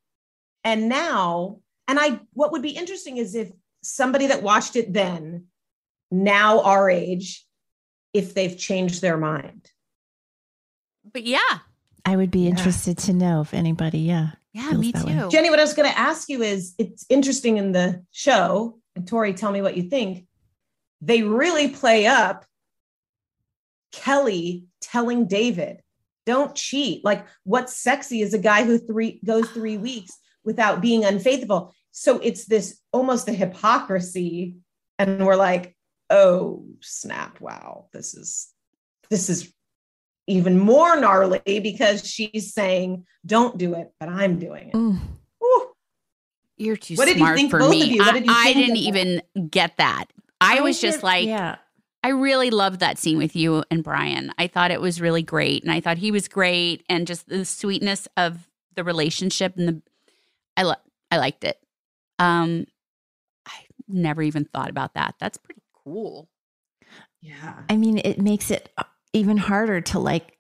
and 0.64 0.90
now. 0.90 1.60
And 1.88 2.00
I, 2.00 2.20
what 2.34 2.52
would 2.52 2.62
be 2.62 2.72
interesting 2.72 3.18
is 3.18 3.34
if 3.34 3.52
somebody 3.82 4.28
that 4.28 4.44
watched 4.44 4.76
it 4.76 4.94
then, 4.94 5.46
now 6.12 6.62
our 6.62 6.90
age, 6.90 7.46
if 8.14 8.34
they've 8.34 8.58
changed 8.58 9.02
their 9.02 9.18
mind. 9.18 9.72
But 11.12 11.24
yeah, 11.24 11.60
I 12.06 12.16
would 12.16 12.32
be 12.32 12.48
interested 12.48 12.98
to 13.00 13.14
know 13.14 13.42
if 13.42 13.54
anybody, 13.54 14.00
yeah. 14.00 14.32
yeah, 14.54 14.72
me 14.72 14.92
that 14.92 15.06
way. 15.06 15.14
too. 15.14 15.30
Jennie, 15.30 15.50
what 15.50 15.60
I 15.60 15.64
was 15.64 15.74
going 15.74 15.90
to 15.90 15.98
ask 15.98 16.30
you 16.30 16.42
is 16.42 16.76
it's 16.78 17.06
interesting 17.10 17.58
in 17.58 17.72
the 17.72 18.04
show, 18.12 18.80
and 18.96 19.08
Tori, 19.08 19.34
tell 19.34 19.52
me 19.52 19.62
what 19.62 19.78
you 19.78 19.84
think. 19.84 20.26
They 21.02 21.24
really 21.24 21.70
play 21.70 22.06
up 22.06 22.46
Kelly 23.92 24.66
telling 24.82 25.28
David, 25.28 25.82
don't 26.26 26.56
cheat. 26.56 27.04
Like, 27.04 27.26
what's 27.44 27.76
sexy 27.76 28.22
is 28.22 28.34
a 28.34 28.40
guy 28.40 28.64
who 28.64 28.78
three 28.78 29.20
goes 29.26 29.50
three 29.50 29.78
weeks 29.78 30.18
without 30.44 30.82
being 30.82 31.04
unfaithful. 31.06 31.74
So 31.92 32.20
it's 32.20 32.46
this 32.46 32.80
almost 32.92 33.26
the 33.26 33.34
hypocrisy. 33.34 34.56
And 35.00 35.26
we're 35.26 35.36
like, 35.36 35.76
oh, 36.10 36.66
snap. 36.82 37.42
Wow. 37.42 37.88
This 37.94 38.14
is 38.14 38.50
this 39.10 39.30
is 39.30 39.54
even 40.28 40.58
more 40.60 41.00
gnarly 41.00 41.42
because 41.46 42.08
she's 42.08 42.54
saying, 42.54 43.06
don't 43.26 43.58
do 43.58 43.74
it, 43.76 43.92
but 44.00 44.08
I'm 44.10 44.40
doing 44.40 44.70
it. 44.70 44.74
Mm. 44.74 45.00
You're 46.58 46.78
too 46.78 46.94
What 46.94 47.06
did 47.08 47.16
you 47.18 47.22
smart 47.26 47.38
think, 47.38 47.50
for 47.50 47.58
both 47.60 47.72
me. 47.72 47.82
of 47.82 47.88
you? 47.88 47.98
What 48.00 48.10
I, 48.10 48.20
did 48.20 48.26
you 48.28 48.34
I 48.36 48.44
think 48.54 48.56
didn't 48.58 48.72
of 48.78 48.94
that? 48.94 49.00
even 49.34 49.50
get 49.50 49.78
that. 49.78 50.06
I, 50.40 50.62
was 50.62 50.80
just 50.80 51.00
did- 51.00 51.04
like, 51.04 51.26
yeah. 51.26 51.56
I 52.04 52.10
really 52.10 52.50
loved 52.50 52.80
that 52.80 52.98
scene 52.98 53.18
with 53.18 53.36
you 53.36 53.64
and 53.70 53.84
Brian. 53.84 54.34
I 54.38 54.48
thought 54.48 54.72
it 54.72 54.82
was 54.82 55.02
really 55.02 55.22
great, 55.22 55.64
and 55.64 55.72
I 55.72 55.82
thought 55.82 55.98
he 55.98 56.12
was 56.12 56.28
great, 56.28 56.84
and 56.90 57.06
just 57.06 57.28
the 57.28 57.46
sweetness 57.46 58.08
of 58.18 58.50
the 58.76 58.84
relationship 58.84 59.56
and 59.58 59.68
the 59.68 59.82
I 60.58 60.64
lo- 60.64 60.76
I 61.10 61.18
liked 61.18 61.44
it. 61.44 61.60
Um, 62.20 62.66
I 63.46 63.52
never 63.88 64.22
even 64.22 64.46
thought 64.46 64.70
about 64.70 64.94
that. 64.96 65.16
That's 65.20 65.38
pretty 65.38 65.62
cool. 65.84 66.30
Yeah. 67.22 67.64
I 67.70 67.78
mean, 67.78 68.00
it 68.00 68.20
makes 68.20 68.52
it 68.52 68.74
even 69.14 69.38
harder 69.38 69.82
to 69.82 70.00
like 70.00 70.38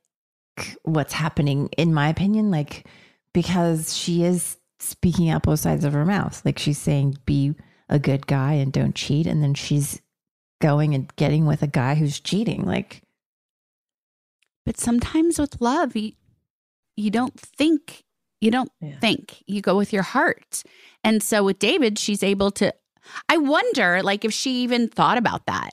what's 0.83 1.13
happening, 1.13 1.69
in 1.77 1.93
my 1.93 2.09
opinion, 2.09 2.51
like 2.51 2.87
because 3.33 3.95
she 3.95 4.23
is 4.23 4.57
speaking 4.79 5.29
out 5.29 5.43
both 5.43 5.59
sides 5.59 5.85
of 5.85 5.93
her 5.93 6.05
mouth. 6.05 6.41
Like 6.43 6.59
she's 6.59 6.77
saying, 6.77 7.17
be 7.25 7.53
a 7.87 7.99
good 7.99 8.27
guy 8.27 8.53
and 8.53 8.73
don't 8.73 8.95
cheat. 8.95 9.27
And 9.27 9.43
then 9.43 9.53
she's 9.53 10.01
going 10.61 10.93
and 10.95 11.13
getting 11.17 11.45
with 11.45 11.61
a 11.61 11.67
guy 11.67 11.95
who's 11.95 12.19
cheating. 12.19 12.63
Like, 12.65 13.01
But 14.65 14.79
sometimes 14.79 15.39
with 15.39 15.59
love, 15.59 15.95
you 15.95 16.13
you 16.95 17.09
don't 17.09 17.39
think 17.39 18.03
you 18.39 18.51
don't 18.51 18.71
Yeah. 18.81 18.99
think 18.99 19.43
you 19.47 19.61
go 19.61 19.75
with 19.77 19.91
your 19.93 20.03
heart, 20.03 20.63
and 21.03 21.21
so 21.21 21.43
with 21.43 21.59
David, 21.59 21.99
she's 21.99 22.23
able 22.23 22.51
to. 22.51 22.73
I 23.27 23.37
wonder, 23.37 24.01
like, 24.03 24.23
if 24.23 24.31
she 24.33 24.61
even 24.63 24.87
thought 24.87 25.17
about 25.17 25.45
that. 25.47 25.71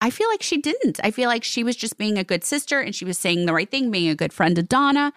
I 0.00 0.08
feel 0.08 0.28
like 0.30 0.42
she 0.42 0.56
didn't. 0.56 0.98
I 1.04 1.10
feel 1.10 1.28
like 1.28 1.44
she 1.44 1.62
was 1.62 1.76
just 1.76 1.98
being 1.98 2.16
a 2.16 2.24
good 2.24 2.42
sister 2.42 2.80
and 2.80 2.94
she 2.94 3.04
was 3.04 3.18
saying 3.18 3.44
the 3.44 3.52
right 3.52 3.70
thing, 3.70 3.90
being 3.90 4.08
a 4.08 4.14
good 4.14 4.32
friend 4.32 4.56
to 4.56 4.62
Donna. 4.62 5.12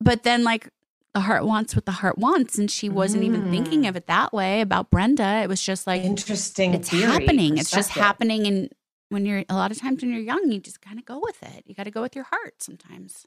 But 0.00 0.24
then, 0.24 0.42
like, 0.42 0.68
the 1.16 1.20
heart 1.20 1.46
wants 1.46 1.74
what 1.74 1.86
the 1.86 1.92
heart 1.92 2.18
wants. 2.18 2.58
And 2.58 2.70
she 2.70 2.90
wasn't 2.90 3.22
mm. 3.22 3.28
even 3.28 3.50
thinking 3.50 3.84
mm. 3.84 3.88
of 3.88 3.96
it 3.96 4.06
that 4.06 4.34
way 4.34 4.60
about 4.60 4.90
Brenda. 4.90 5.40
It 5.42 5.48
was 5.48 5.62
just 5.62 5.86
like, 5.86 6.02
interesting. 6.02 6.74
It's 6.74 6.90
happening. 6.90 7.56
It's 7.56 7.70
just 7.70 7.88
happening. 7.88 8.46
And 8.46 8.68
when 9.08 9.24
you're, 9.24 9.42
a 9.48 9.54
lot 9.54 9.70
of 9.70 9.78
times 9.78 10.02
when 10.02 10.12
you're 10.12 10.20
young, 10.20 10.52
you 10.52 10.60
just 10.60 10.82
kind 10.82 10.98
of 10.98 11.06
go 11.06 11.18
with 11.18 11.42
it. 11.42 11.62
You 11.64 11.74
got 11.74 11.84
to 11.84 11.90
go 11.90 12.02
with 12.02 12.14
your 12.14 12.26
heart 12.26 12.62
sometimes. 12.62 13.26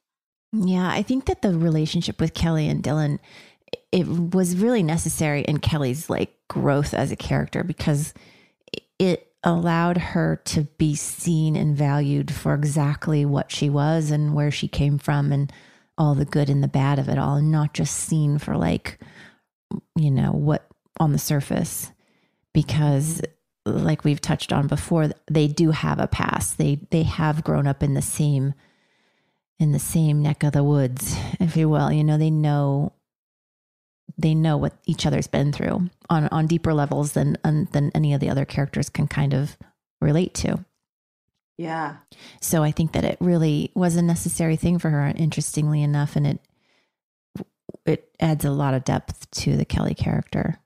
Yeah. 0.53 0.87
I 0.87 1.01
think 1.01 1.25
that 1.25 1.41
the 1.41 1.57
relationship 1.57 2.21
with 2.21 2.35
Kelly 2.35 2.69
and 2.69 2.83
Dylan, 2.83 3.17
it 3.91 4.07
was 4.07 4.55
really 4.55 4.83
necessary 4.83 5.41
in 5.41 5.57
Kelly's 5.57 6.11
like 6.11 6.35
growth 6.47 6.93
as 6.93 7.11
a 7.11 7.15
character 7.15 7.63
because 7.63 8.13
it 8.99 9.33
allowed 9.43 9.97
her 9.97 10.39
to 10.45 10.65
be 10.77 10.93
seen 10.93 11.55
and 11.55 11.75
valued 11.75 12.29
for 12.29 12.53
exactly 12.53 13.25
what 13.25 13.51
she 13.51 13.67
was 13.67 14.11
and 14.11 14.35
where 14.35 14.51
she 14.51 14.67
came 14.67 14.99
from 14.99 15.31
and 15.31 15.51
all 15.99 16.15
the 16.15 16.25
good 16.25 16.49
and 16.49 16.63
the 16.63 16.67
bad 16.67 16.97
of 16.97 17.09
it 17.09 17.19
all 17.19 17.35
and 17.35 17.51
not 17.51 17.73
just 17.73 17.95
seen 17.95 18.39
for 18.39 18.57
like 18.57 18.97
you 19.95 20.09
know 20.09 20.31
what 20.31 20.67
on 20.99 21.11
the 21.11 21.19
surface. 21.19 21.91
Because 22.53 23.21
like 23.65 24.03
we've 24.03 24.21
touched 24.21 24.51
on 24.51 24.67
before 24.67 25.11
they 25.29 25.47
do 25.47 25.71
have 25.71 25.99
a 25.99 26.07
past. 26.07 26.57
They 26.57 26.79
they 26.89 27.03
have 27.03 27.43
grown 27.43 27.67
up 27.67 27.83
in 27.83 27.93
the 27.93 28.01
same 28.01 28.53
in 29.59 29.71
the 29.71 29.79
same 29.79 30.21
neck 30.21 30.43
of 30.43 30.53
the 30.53 30.63
woods 30.63 31.15
if 31.39 31.55
you 31.55 31.69
will. 31.69 31.91
You 31.91 32.03
know 32.03 32.17
they 32.17 32.31
know 32.31 32.93
they 34.17 34.33
know 34.33 34.57
what 34.57 34.73
each 34.85 35.05
other's 35.05 35.27
been 35.27 35.51
through 35.51 35.89
on 36.09 36.27
on 36.29 36.47
deeper 36.47 36.73
levels 36.73 37.13
than 37.13 37.37
than 37.43 37.91
any 37.93 38.13
of 38.13 38.19
the 38.19 38.29
other 38.29 38.45
characters 38.45 38.89
can 38.89 39.07
kind 39.07 39.33
of 39.33 39.57
relate 40.01 40.33
to. 40.35 40.65
Yeah. 41.59 41.97
So 42.39 42.63
I 42.63 42.71
think 42.71 42.93
that 42.93 43.03
it 43.03 43.17
really 43.19 43.69
was 43.75 43.97
a 43.97 44.01
necessary 44.01 44.55
thing 44.55 44.79
for 44.79 44.89
her 44.89 45.07
interestingly 45.07 45.83
enough 45.83 46.15
and 46.15 46.25
it 46.25 46.39
it 47.85 48.09
adds 48.17 48.45
a 48.45 48.51
lot 48.51 48.73
of 48.73 48.85
depth 48.85 49.29
to 49.31 49.57
the 49.57 49.65
Kelly 49.65 49.93
character. 49.93 50.57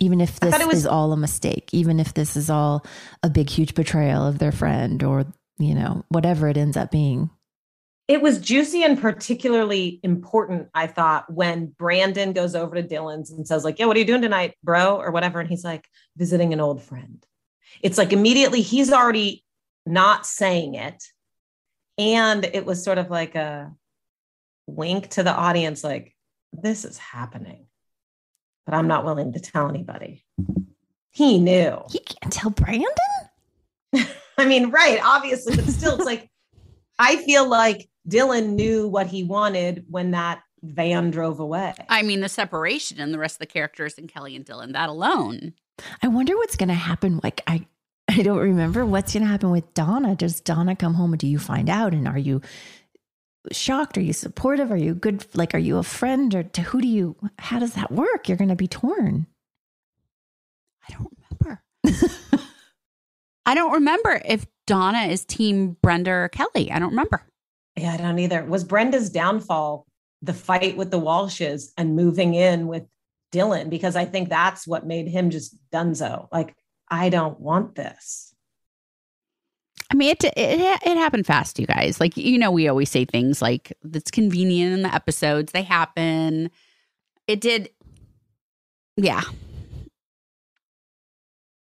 Even 0.00 0.20
if 0.20 0.38
this 0.38 0.66
was, 0.66 0.80
is 0.80 0.86
all 0.86 1.12
a 1.12 1.16
mistake, 1.16 1.70
even 1.72 1.98
if 1.98 2.12
this 2.12 2.36
is 2.36 2.50
all 2.50 2.84
a 3.22 3.30
big 3.30 3.48
huge 3.48 3.74
betrayal 3.74 4.26
of 4.26 4.38
their 4.38 4.52
friend 4.52 5.02
or, 5.02 5.24
you 5.58 5.74
know, 5.74 6.04
whatever 6.08 6.46
it 6.46 6.58
ends 6.58 6.76
up 6.76 6.90
being 6.90 7.30
it 8.06 8.20
was 8.20 8.38
juicy 8.38 8.82
and 8.82 9.00
particularly 9.00 9.98
important, 10.02 10.68
I 10.74 10.88
thought, 10.88 11.32
when 11.32 11.66
Brandon 11.66 12.32
goes 12.32 12.54
over 12.54 12.74
to 12.74 12.82
Dylan's 12.82 13.30
and 13.30 13.46
says, 13.46 13.64
like, 13.64 13.78
yeah, 13.78 13.86
what 13.86 13.96
are 13.96 14.00
you 14.00 14.06
doing 14.06 14.22
tonight, 14.22 14.54
bro? 14.62 14.96
Or 14.96 15.10
whatever. 15.10 15.40
And 15.40 15.48
he's 15.48 15.64
like, 15.64 15.86
visiting 16.16 16.54
an 16.54 16.60
old 16.60 16.82
friend. 16.82 17.24
It's 17.82 17.98
like 17.98 18.14
immediately 18.14 18.62
he's 18.62 18.92
already 18.92 19.44
not 19.88 20.26
saying 20.26 20.74
it. 20.74 21.02
And 21.96 22.44
it 22.44 22.64
was 22.64 22.84
sort 22.84 22.98
of 22.98 23.10
like 23.10 23.34
a 23.34 23.72
wink 24.66 25.08
to 25.10 25.22
the 25.22 25.32
audience, 25.32 25.82
like, 25.82 26.14
this 26.52 26.84
is 26.84 26.98
happening. 26.98 27.66
But 28.66 28.74
I'm 28.74 28.86
not 28.86 29.04
willing 29.04 29.32
to 29.32 29.40
tell 29.40 29.68
anybody. 29.68 30.24
He 31.10 31.38
knew. 31.38 31.82
He 31.90 31.98
can't 32.00 32.32
tell 32.32 32.50
Brandon? 32.50 32.86
I 34.38 34.44
mean, 34.44 34.70
right, 34.70 35.00
obviously, 35.02 35.56
but 35.56 35.66
still, 35.66 35.96
it's 35.96 36.04
like, 36.04 36.30
I 36.98 37.16
feel 37.16 37.48
like 37.48 37.88
Dylan 38.08 38.50
knew 38.50 38.86
what 38.86 39.06
he 39.06 39.24
wanted 39.24 39.84
when 39.88 40.12
that 40.12 40.42
van 40.62 41.10
drove 41.10 41.40
away. 41.40 41.74
I 41.88 42.02
mean, 42.02 42.20
the 42.20 42.28
separation 42.28 43.00
and 43.00 43.12
the 43.12 43.18
rest 43.18 43.36
of 43.36 43.40
the 43.40 43.46
characters 43.46 43.96
and 43.98 44.08
Kelly 44.08 44.36
and 44.36 44.44
Dylan, 44.44 44.72
that 44.72 44.88
alone. 44.88 45.54
I 46.02 46.08
wonder 46.08 46.36
what's 46.36 46.56
going 46.56 46.68
to 46.68 46.74
happen. 46.74 47.20
Like, 47.22 47.42
I, 47.46 47.66
I 48.10 48.22
don't 48.22 48.38
remember 48.38 48.86
what's 48.86 49.12
going 49.12 49.22
to 49.22 49.28
happen 49.28 49.50
with 49.50 49.74
Donna. 49.74 50.14
Does 50.14 50.40
Donna 50.40 50.74
come 50.74 50.94
home 50.94 51.12
and 51.12 51.20
do 51.20 51.26
you 51.26 51.38
find 51.38 51.68
out? 51.68 51.92
And 51.92 52.08
are 52.08 52.18
you 52.18 52.40
shocked? 53.52 53.98
Are 53.98 54.02
you 54.02 54.14
supportive? 54.14 54.70
Are 54.72 54.78
you 54.78 54.94
good? 54.94 55.26
Like, 55.34 55.54
are 55.54 55.58
you 55.58 55.76
a 55.76 55.82
friend 55.82 56.34
or 56.34 56.42
to 56.42 56.62
who 56.62 56.80
do 56.80 56.88
you, 56.88 57.16
how 57.38 57.58
does 57.58 57.74
that 57.74 57.92
work? 57.92 58.28
You're 58.28 58.38
going 58.38 58.48
to 58.48 58.56
be 58.56 58.68
torn. 58.68 59.26
I 60.88 60.94
don't 60.94 61.12
remember. 61.18 61.62
I 63.46 63.54
don't 63.54 63.72
remember 63.72 64.22
if 64.24 64.46
Donna 64.66 65.04
is 65.04 65.24
team 65.24 65.76
Brenda 65.82 66.10
or 66.10 66.28
Kelly. 66.28 66.70
I 66.70 66.78
don't 66.78 66.90
remember. 66.90 67.24
Yeah, 67.76 67.92
I 67.92 67.96
don't 67.98 68.18
either. 68.18 68.44
Was 68.44 68.64
Brenda's 68.64 69.10
downfall 69.10 69.86
the 70.22 70.34
fight 70.34 70.76
with 70.76 70.90
the 70.90 71.00
Walshes 71.00 71.72
and 71.76 71.94
moving 71.94 72.34
in 72.34 72.66
with 72.66 72.84
Dylan? 73.32 73.70
Because 73.70 73.96
I 73.96 74.04
think 74.04 74.28
that's 74.28 74.66
what 74.66 74.86
made 74.86 75.08
him 75.08 75.30
just 75.30 75.56
dunzo. 75.70 76.28
Like, 76.32 76.54
I 76.90 77.08
don't 77.08 77.38
want 77.40 77.74
this. 77.74 78.34
I 79.90 79.94
mean, 79.94 80.10
it, 80.10 80.24
it 80.24 80.34
it 80.36 80.96
happened 80.96 81.26
fast, 81.26 81.58
you 81.58 81.66
guys. 81.66 81.98
Like 82.00 82.16
you 82.16 82.38
know, 82.38 82.50
we 82.50 82.68
always 82.68 82.90
say 82.90 83.04
things 83.04 83.40
like 83.40 83.72
"it's 83.94 84.10
convenient" 84.10 84.74
in 84.74 84.82
the 84.82 84.94
episodes. 84.94 85.52
They 85.52 85.62
happen. 85.62 86.50
It 87.26 87.40
did. 87.40 87.70
Yeah. 88.96 89.22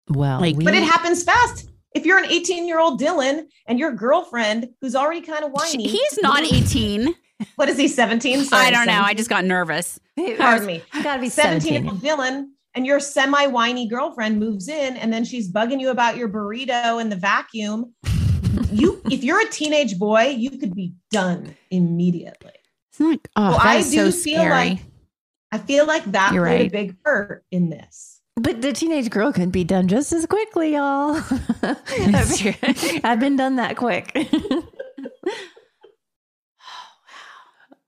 Well, 0.09 0.41
like, 0.41 0.57
we, 0.57 0.65
but 0.65 0.75
it 0.75 0.83
happens 0.83 1.25
fast 1.25 1.69
if 1.95 2.07
you're 2.07 2.19
an 2.19 2.27
18 2.27 2.67
year 2.67 2.79
old 2.79 3.01
Dylan 3.01 3.47
and 3.67 3.79
your 3.79 3.93
girlfriend 3.93 4.71
who's 4.81 4.95
already 4.95 5.21
kind 5.21 5.45
of 5.45 5.53
whiny, 5.53 5.89
he's 5.89 6.19
not 6.23 6.43
18. 6.53 7.15
What 7.57 7.69
is 7.69 7.77
he, 7.77 7.89
17? 7.89 8.45
Sorry, 8.45 8.67
I 8.67 8.71
don't 8.71 8.85
17. 8.85 8.95
know. 8.95 9.05
I 9.05 9.15
just 9.15 9.29
got 9.29 9.45
nervous. 9.45 9.99
Pardon 10.39 10.67
me. 10.67 10.83
Gotta 11.03 11.21
be 11.21 11.29
17 11.29 11.73
year 11.73 11.85
old 11.85 12.01
Dylan 12.01 12.51
and 12.75 12.87
your 12.87 13.01
semi 13.01 13.47
whiny 13.47 13.87
girlfriend 13.89 14.39
moves 14.39 14.69
in 14.69 14.97
and 14.97 15.13
then 15.13 15.25
she's 15.25 15.51
bugging 15.51 15.81
you 15.81 15.91
about 15.91 16.17
your 16.17 16.29
burrito 16.29 17.01
and 17.01 17.11
the 17.11 17.17
vacuum. 17.17 17.95
you, 18.73 19.01
if 19.11 19.23
you're 19.25 19.41
a 19.41 19.49
teenage 19.49 19.99
boy, 19.99 20.29
you 20.29 20.51
could 20.59 20.75
be 20.75 20.95
done 21.11 21.55
immediately. 21.71 22.53
It's 22.91 23.01
like, 23.01 23.29
oh, 23.37 23.51
well, 23.51 23.59
I 23.61 23.79
do 23.79 24.11
so 24.11 24.11
feel 24.11 24.13
scary. 24.13 24.51
like 24.51 24.79
I 25.53 25.59
feel 25.59 25.87
like 25.87 26.05
that 26.13 26.33
you're 26.33 26.45
played 26.45 26.61
right. 26.61 26.67
a 26.67 26.71
big 26.71 26.97
hurt 27.05 27.45
in 27.51 27.69
this. 27.71 28.21
But 28.37 28.63
the 28.63 28.73
teenage 28.73 29.11
girl 29.11 29.31
can 29.31 29.51
be 29.51 29.63
done 29.63 29.89
just 29.89 30.13
as 30.13 30.25
quickly, 30.25 30.73
y'all. 30.75 31.17
I've 31.63 33.21
been 33.21 33.37
done 33.37 33.57
that 33.57 33.77
quick. 33.77 34.17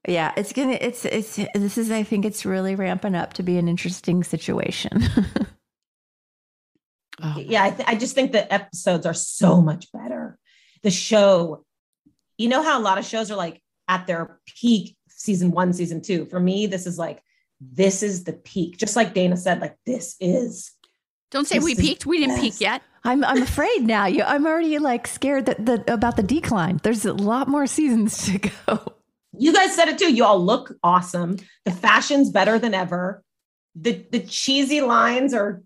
Yeah, 0.06 0.32
it's 0.36 0.52
gonna. 0.52 0.78
It's 0.80 1.04
it's. 1.04 1.36
This 1.54 1.78
is. 1.78 1.90
I 1.90 2.02
think 2.02 2.24
it's 2.24 2.44
really 2.44 2.74
ramping 2.74 3.14
up 3.14 3.32
to 3.34 3.42
be 3.42 3.56
an 3.56 3.68
interesting 3.68 4.22
situation. 4.22 5.02
oh. 7.22 7.36
Yeah, 7.38 7.64
I, 7.64 7.70
th- 7.70 7.88
I 7.88 7.94
just 7.94 8.14
think 8.14 8.32
the 8.32 8.52
episodes 8.52 9.06
are 9.06 9.14
so 9.14 9.62
much 9.62 9.90
better. 9.92 10.38
The 10.82 10.90
show, 10.90 11.64
you 12.36 12.48
know 12.48 12.62
how 12.62 12.78
a 12.78 12.82
lot 12.82 12.98
of 12.98 13.06
shows 13.06 13.30
are 13.30 13.36
like 13.36 13.62
at 13.88 14.06
their 14.06 14.38
peak, 14.46 14.96
season 15.08 15.52
one, 15.52 15.72
season 15.72 16.02
two. 16.02 16.26
For 16.26 16.38
me, 16.38 16.66
this 16.66 16.86
is 16.86 16.98
like 16.98 17.22
this 17.60 18.02
is 18.02 18.24
the 18.24 18.34
peak. 18.34 18.76
Just 18.76 18.96
like 18.96 19.14
Dana 19.14 19.38
said, 19.38 19.60
like 19.60 19.78
this 19.86 20.16
is. 20.20 20.72
Don't 21.30 21.46
say 21.46 21.60
we 21.60 21.74
peaked. 21.74 22.04
We 22.04 22.18
didn't 22.18 22.40
peak 22.40 22.60
yet. 22.60 22.82
I'm 23.04 23.24
I'm 23.24 23.42
afraid 23.42 23.84
now. 23.84 24.04
You, 24.04 24.22
I'm 24.22 24.46
already 24.46 24.78
like 24.78 25.06
scared 25.06 25.46
that 25.46 25.64
the 25.64 25.92
about 25.92 26.16
the 26.16 26.22
decline. 26.22 26.80
There's 26.82 27.06
a 27.06 27.14
lot 27.14 27.48
more 27.48 27.66
seasons 27.66 28.26
to 28.26 28.38
go. 28.38 28.94
You 29.38 29.52
guys 29.52 29.74
said 29.74 29.88
it 29.88 29.98
too. 29.98 30.12
You 30.12 30.24
all 30.24 30.44
look 30.44 30.76
awesome. 30.82 31.36
The 31.64 31.70
fashion's 31.70 32.30
better 32.30 32.58
than 32.58 32.74
ever. 32.74 33.22
The 33.74 34.06
the 34.10 34.20
cheesy 34.20 34.80
lines 34.80 35.34
are 35.34 35.62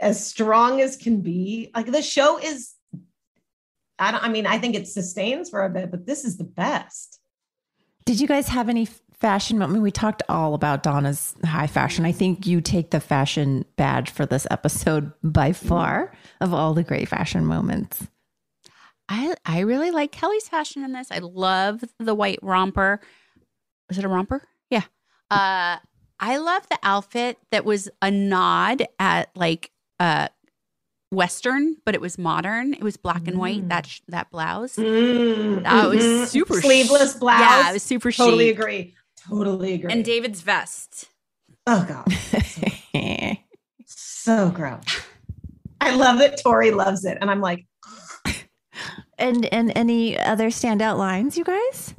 as 0.00 0.24
strong 0.24 0.80
as 0.80 0.96
can 0.96 1.20
be. 1.20 1.70
Like 1.74 1.86
the 1.86 2.02
show 2.02 2.38
is. 2.38 2.74
I 3.98 4.12
don't. 4.12 4.22
I 4.22 4.28
mean, 4.28 4.46
I 4.46 4.58
think 4.58 4.74
it 4.74 4.88
sustains 4.88 5.50
for 5.50 5.64
a 5.64 5.70
bit, 5.70 5.90
but 5.90 6.06
this 6.06 6.24
is 6.24 6.36
the 6.36 6.44
best. 6.44 7.18
Did 8.04 8.20
you 8.20 8.26
guys 8.26 8.48
have 8.48 8.68
any 8.68 8.88
fashion. 9.20 9.62
I 9.62 9.66
mean, 9.66 9.82
we 9.82 9.90
talked 9.90 10.22
all 10.28 10.54
about 10.54 10.82
Donna's 10.82 11.34
high 11.44 11.66
fashion. 11.66 12.04
I 12.04 12.12
think 12.12 12.46
you 12.46 12.60
take 12.60 12.90
the 12.90 13.00
fashion 13.00 13.64
badge 13.76 14.10
for 14.10 14.26
this 14.26 14.46
episode 14.50 15.12
by 15.22 15.52
far 15.52 16.12
of 16.40 16.54
all 16.54 16.74
the 16.74 16.82
great 16.82 17.08
fashion 17.08 17.44
moments. 17.44 18.08
I 19.10 19.34
I 19.44 19.60
really 19.60 19.90
like 19.90 20.12
Kelly's 20.12 20.48
fashion 20.48 20.84
in 20.84 20.92
this. 20.92 21.08
I 21.10 21.18
love 21.18 21.82
the 21.98 22.14
white 22.14 22.38
romper. 22.40 23.00
Was 23.88 23.98
it 23.98 24.04
a 24.04 24.08
romper? 24.08 24.42
Yeah. 24.70 24.84
Uh, 25.30 25.78
I 26.20 26.36
love 26.36 26.68
the 26.68 26.78
outfit 26.82 27.38
that 27.50 27.64
was 27.64 27.90
a 28.00 28.10
nod 28.10 28.86
at 29.00 29.30
like 29.34 29.72
uh 29.98 30.28
Western, 31.10 31.76
but 31.84 31.96
it 31.96 32.00
was 32.00 32.18
modern. 32.18 32.72
It 32.72 32.84
was 32.84 32.96
black 32.96 33.26
and 33.26 33.36
white. 33.36 33.68
That 33.68 33.86
sh- 33.86 34.00
that 34.08 34.30
blouse, 34.30 34.76
mm, 34.76 35.62
that 35.64 35.88
was 35.88 36.04
mm-hmm. 36.04 36.24
super 36.26 36.60
sleeveless 36.60 37.14
blouse. 37.16 37.40
Yeah, 37.40 37.70
it 37.70 37.72
was 37.72 37.82
super. 37.82 38.12
Totally 38.12 38.46
chic. 38.50 38.58
agree. 38.58 38.94
Totally 39.28 39.74
agree. 39.74 39.92
And 39.92 40.04
David's 40.04 40.40
vest. 40.40 41.08
Oh 41.66 41.84
god. 41.88 42.06
so 43.86 44.50
gross. 44.50 45.00
I 45.80 45.96
love 45.96 46.20
it. 46.20 46.40
Tori 46.42 46.70
loves 46.70 47.04
it. 47.04 47.18
And 47.20 47.30
I'm 47.30 47.40
like, 47.40 47.66
and 49.20 49.46
and 49.52 49.72
any 49.76 50.18
other 50.18 50.48
standout 50.48 50.98
lines, 50.98 51.36
you 51.36 51.44
guys? 51.44 51.94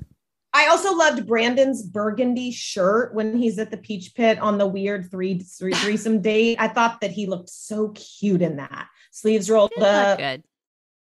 I 0.53 0.68
also 0.68 0.93
loved 0.93 1.27
Brandon's 1.27 1.81
burgundy 1.81 2.52
shirt 2.52 3.14
when 3.14 3.38
he's 3.38 3.57
at 3.57 3.72
the 3.72 3.77
peach 3.77 4.14
pit 4.15 4.38
on 4.39 4.57
the 4.57 4.68
weird 4.68 5.10
three, 5.10 5.39
three 5.39 5.73
threesome 5.73 6.22
date. 6.22 6.57
I 6.60 6.68
thought 6.68 6.99
that 7.02 7.11
he 7.11 7.26
looked 7.26 7.49
so 7.49 7.89
cute 7.89 8.41
in 8.41 8.57
that. 8.57 8.88
Sleeves 9.11 9.49
rolled 9.49 9.72
up. 9.81 10.18
Good. 10.18 10.43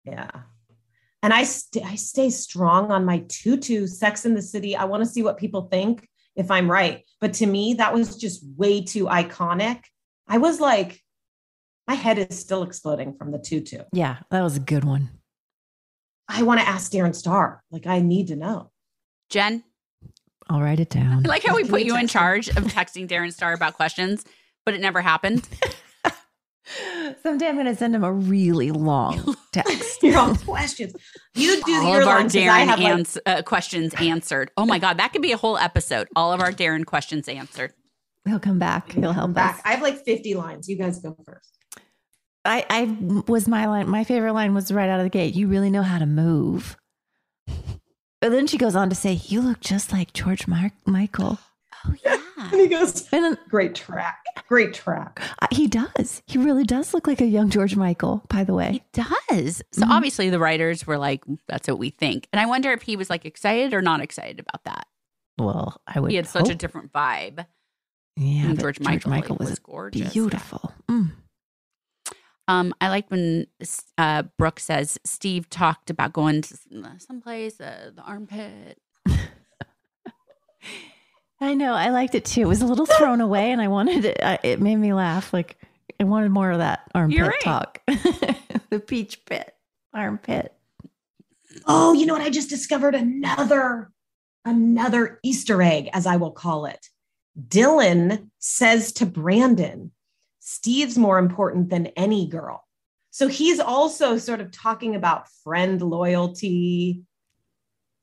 Yeah. 0.05 0.29
And 1.21 1.33
I, 1.33 1.43
st- 1.43 1.85
I 1.85 1.95
stay 1.95 2.29
strong 2.29 2.91
on 2.91 3.05
my 3.05 3.23
tutu, 3.29 3.87
Sex 3.87 4.25
in 4.25 4.33
the 4.33 4.41
City. 4.41 4.75
I 4.75 4.85
want 4.85 5.03
to 5.03 5.09
see 5.09 5.23
what 5.23 5.37
people 5.37 5.63
think 5.63 6.07
if 6.35 6.51
I'm 6.51 6.69
right. 6.69 7.05
But 7.21 7.33
to 7.35 7.45
me, 7.45 7.75
that 7.75 7.93
was 7.93 8.17
just 8.17 8.43
way 8.57 8.83
too 8.83 9.05
iconic. 9.05 9.83
I 10.27 10.37
was 10.37 10.59
like, 10.59 11.01
my 11.87 11.93
head 11.95 12.17
is 12.17 12.39
still 12.39 12.63
exploding 12.63 13.13
from 13.13 13.31
the 13.31 13.39
tutu. 13.39 13.83
Yeah, 13.91 14.17
that 14.31 14.41
was 14.41 14.57
a 14.57 14.61
good 14.61 14.83
one. 14.83 15.09
I 16.27 16.43
want 16.43 16.59
to 16.61 16.67
ask 16.67 16.91
Darren 16.91 17.13
Star. 17.15 17.63
Like, 17.71 17.85
I 17.87 17.99
need 17.99 18.27
to 18.27 18.35
know. 18.35 18.71
Jen, 19.29 19.63
I'll 20.49 20.61
write 20.61 20.79
it 20.79 20.89
down. 20.89 21.25
I 21.25 21.29
like 21.29 21.43
how 21.43 21.55
we 21.55 21.63
Can 21.63 21.71
put 21.71 21.81
you 21.83 21.93
in 21.95 22.01
text 22.01 22.15
him? 22.15 22.19
charge 22.21 22.47
of 22.49 22.63
texting 22.65 23.07
Darren 23.07 23.33
Star 23.33 23.53
about 23.53 23.73
questions, 23.73 24.23
but 24.65 24.73
it 24.73 24.81
never 24.81 25.01
happened. 25.01 25.47
Someday 27.21 27.47
I'm 27.49 27.55
going 27.55 27.65
to 27.65 27.75
send 27.75 27.93
him 27.93 28.03
a 28.05 28.11
really 28.11 28.71
long 28.71 29.35
text. 29.51 30.01
Your 30.01 30.17
own 30.17 30.35
questions. 30.37 30.93
You 31.35 31.61
do 31.63 31.73
All 31.75 31.91
your 31.91 32.01
of 32.03 32.07
our 32.07 32.19
lines 32.19 32.33
'cause 32.33 32.41
I 32.41 32.45
Darren 32.63 32.67
have, 32.67 32.79
like, 32.79 32.87
ans- 32.87 33.17
uh, 33.25 33.41
questions 33.43 33.93
answered. 33.95 34.49
Oh 34.55 34.65
my 34.65 34.79
God, 34.79 34.97
that 34.97 35.11
could 35.11 35.21
be 35.21 35.33
a 35.33 35.37
whole 35.37 35.57
episode. 35.57 36.07
All 36.15 36.31
of 36.31 36.39
our 36.39 36.51
Darren 36.51 36.85
questions 36.85 37.27
answered. 37.27 37.73
He'll 38.25 38.39
come 38.39 38.59
back. 38.59 38.93
He'll 38.93 39.11
help 39.11 39.33
back. 39.33 39.55
us. 39.57 39.61
I 39.65 39.71
have 39.73 39.81
like 39.81 40.03
50 40.05 40.35
lines. 40.35 40.69
You 40.69 40.77
guys 40.77 40.99
go 40.99 41.17
first. 41.25 41.57
I, 42.45 42.65
I 42.69 42.97
was 43.27 43.47
my 43.47 43.67
line. 43.67 43.87
My 43.89 44.03
favorite 44.03 44.33
line 44.33 44.53
was 44.53 44.71
right 44.71 44.89
out 44.89 44.99
of 44.99 45.05
the 45.05 45.09
gate. 45.09 45.33
You 45.35 45.47
really 45.47 45.69
know 45.69 45.83
how 45.83 45.97
to 45.99 46.05
move. 46.05 46.75
But 47.47 48.31
then 48.31 48.47
she 48.47 48.57
goes 48.57 48.75
on 48.75 48.89
to 48.89 48.95
say, 48.95 49.13
"You 49.13 49.41
look 49.41 49.59
just 49.59 49.91
like 49.91 50.13
George 50.13 50.47
Mar- 50.47 50.71
Michael." 50.85 51.39
Oh 51.85 51.93
yeah, 52.05 52.17
And 52.37 52.61
he 52.61 52.67
goes, 52.67 53.09
And 53.11 53.23
then, 53.25 53.37
great 53.49 53.75
track. 53.75 54.23
Great 54.47 54.73
track. 54.73 55.21
uh, 55.41 55.47
he 55.51 55.67
does. 55.67 56.21
He 56.27 56.37
really 56.37 56.63
does 56.63 56.93
look 56.93 57.07
like 57.07 57.19
a 57.19 57.25
young 57.25 57.49
George 57.49 57.75
Michael. 57.75 58.23
By 58.29 58.45
the 58.45 58.53
way, 58.53 58.71
He 58.71 58.83
does. 58.93 59.61
So 59.73 59.81
Mhm. 59.85 59.89
obviously 59.89 60.29
the 60.29 60.39
writers 60.39 60.87
were 60.87 60.97
like, 60.97 61.25
that's 61.49 61.67
what 61.67 61.79
we 61.79 61.89
think. 61.89 62.29
And 62.31 62.39
I 62.39 62.45
wonder 62.45 62.71
if 62.71 62.83
he 62.83 62.95
was 62.95 63.09
like 63.09 63.25
excited 63.25 63.73
or 63.73 63.81
not 63.81 63.99
excited 63.99 64.39
about 64.39 64.63
that. 64.63 64.87
well, 65.37 65.81
I 65.85 65.99
would. 65.99 66.11
He 66.11 66.15
had 66.15 66.27
such 66.27 66.47
a 66.47 66.55
different 66.55 66.93
vibe. 66.93 67.45
yeah. 68.15 68.45
and 68.45 68.55
but 68.55 68.61
George 68.61 68.77
George 68.77 68.85
Michael, 68.87 69.09
Michael, 69.09 69.35
was, 69.37 69.49
was 69.49 69.59
gorgeous. 69.59 70.13
beautiful. 70.13 70.71
Mm. 70.89 71.11
Um, 72.47 72.73
I 72.81 72.89
like 72.89 73.09
when 73.09 73.47
uh, 73.97 74.23
Brooke 74.37 74.59
says 74.59 74.99
Steve 75.05 75.49
talked 75.49 75.89
about 75.89 76.11
going 76.13 76.41
to 76.41 76.57
someplace, 76.99 77.61
uh, 77.61 77.91
the 77.95 78.01
armpit. 78.01 78.79
I 81.41 81.53
know. 81.53 81.73
I 81.73 81.89
liked 81.89 82.15
it 82.15 82.25
too. 82.25 82.41
It 82.41 82.47
was 82.47 82.61
a 82.61 82.65
little 82.65 82.85
thrown 82.85 83.21
away, 83.21 83.51
and 83.51 83.61
I 83.61 83.67
wanted 83.67 84.05
it. 84.05 84.19
I, 84.23 84.39
it 84.43 84.61
made 84.61 84.77
me 84.77 84.93
laugh. 84.93 85.33
Like 85.33 85.57
I 85.99 86.05
wanted 86.05 86.31
more 86.31 86.51
of 86.51 86.59
that 86.59 86.81
armpit 86.93 87.17
You're 87.17 87.27
right. 87.27 87.41
talk. 87.41 87.81
the 88.69 88.79
peach 88.79 89.25
pit, 89.25 89.53
armpit. 89.93 90.53
Oh, 91.65 91.93
you 91.93 92.05
know 92.05 92.13
what? 92.13 92.21
I 92.21 92.29
just 92.29 92.49
discovered 92.49 92.95
another, 92.95 93.91
another 94.45 95.19
Easter 95.23 95.61
egg, 95.61 95.89
as 95.93 96.05
I 96.05 96.17
will 96.17 96.31
call 96.31 96.65
it. 96.65 96.87
Dylan 97.47 98.29
says 98.39 98.91
to 98.93 99.05
Brandon, 99.05 99.91
Steve's 100.45 100.97
more 100.97 101.19
important 101.19 101.69
than 101.69 101.87
any 101.95 102.27
girl. 102.27 102.67
So 103.11 103.29
he's 103.29 103.59
also 103.61 104.17
sort 104.17 104.41
of 104.41 104.51
talking 104.51 104.93
about 104.95 105.29
friend 105.43 105.81
loyalty. 105.81 107.03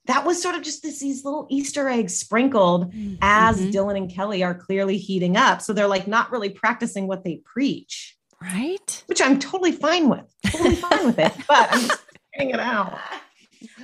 That 0.06 0.24
was 0.24 0.40
sort 0.42 0.54
of 0.54 0.62
just 0.62 0.82
this, 0.82 1.00
these 1.00 1.22
little 1.24 1.46
Easter 1.50 1.88
eggs 1.88 2.16
sprinkled 2.16 2.94
as 3.20 3.60
Mhm. 3.60 3.72
Dylan 3.72 3.96
and 3.98 4.10
Kelly 4.10 4.42
are 4.42 4.54
clearly 4.54 4.96
heating 4.96 5.36
up. 5.36 5.60
So 5.60 5.72
they're 5.74 5.86
like 5.86 6.08
not 6.08 6.32
really 6.32 6.48
practicing 6.48 7.06
what 7.06 7.24
they 7.24 7.42
preach, 7.44 8.16
Right? 8.40 9.04
which 9.06 9.20
I'm 9.20 9.38
totally 9.38 9.72
fine 9.72 10.08
with. 10.08 10.24
Totally 10.46 10.76
fine 10.76 11.06
with 11.06 11.18
it. 11.18 11.32
But 11.46 11.68
I'm 11.72 11.80
just 11.80 12.02
figuring 12.32 12.54
it 12.54 12.60
out. 12.60 12.98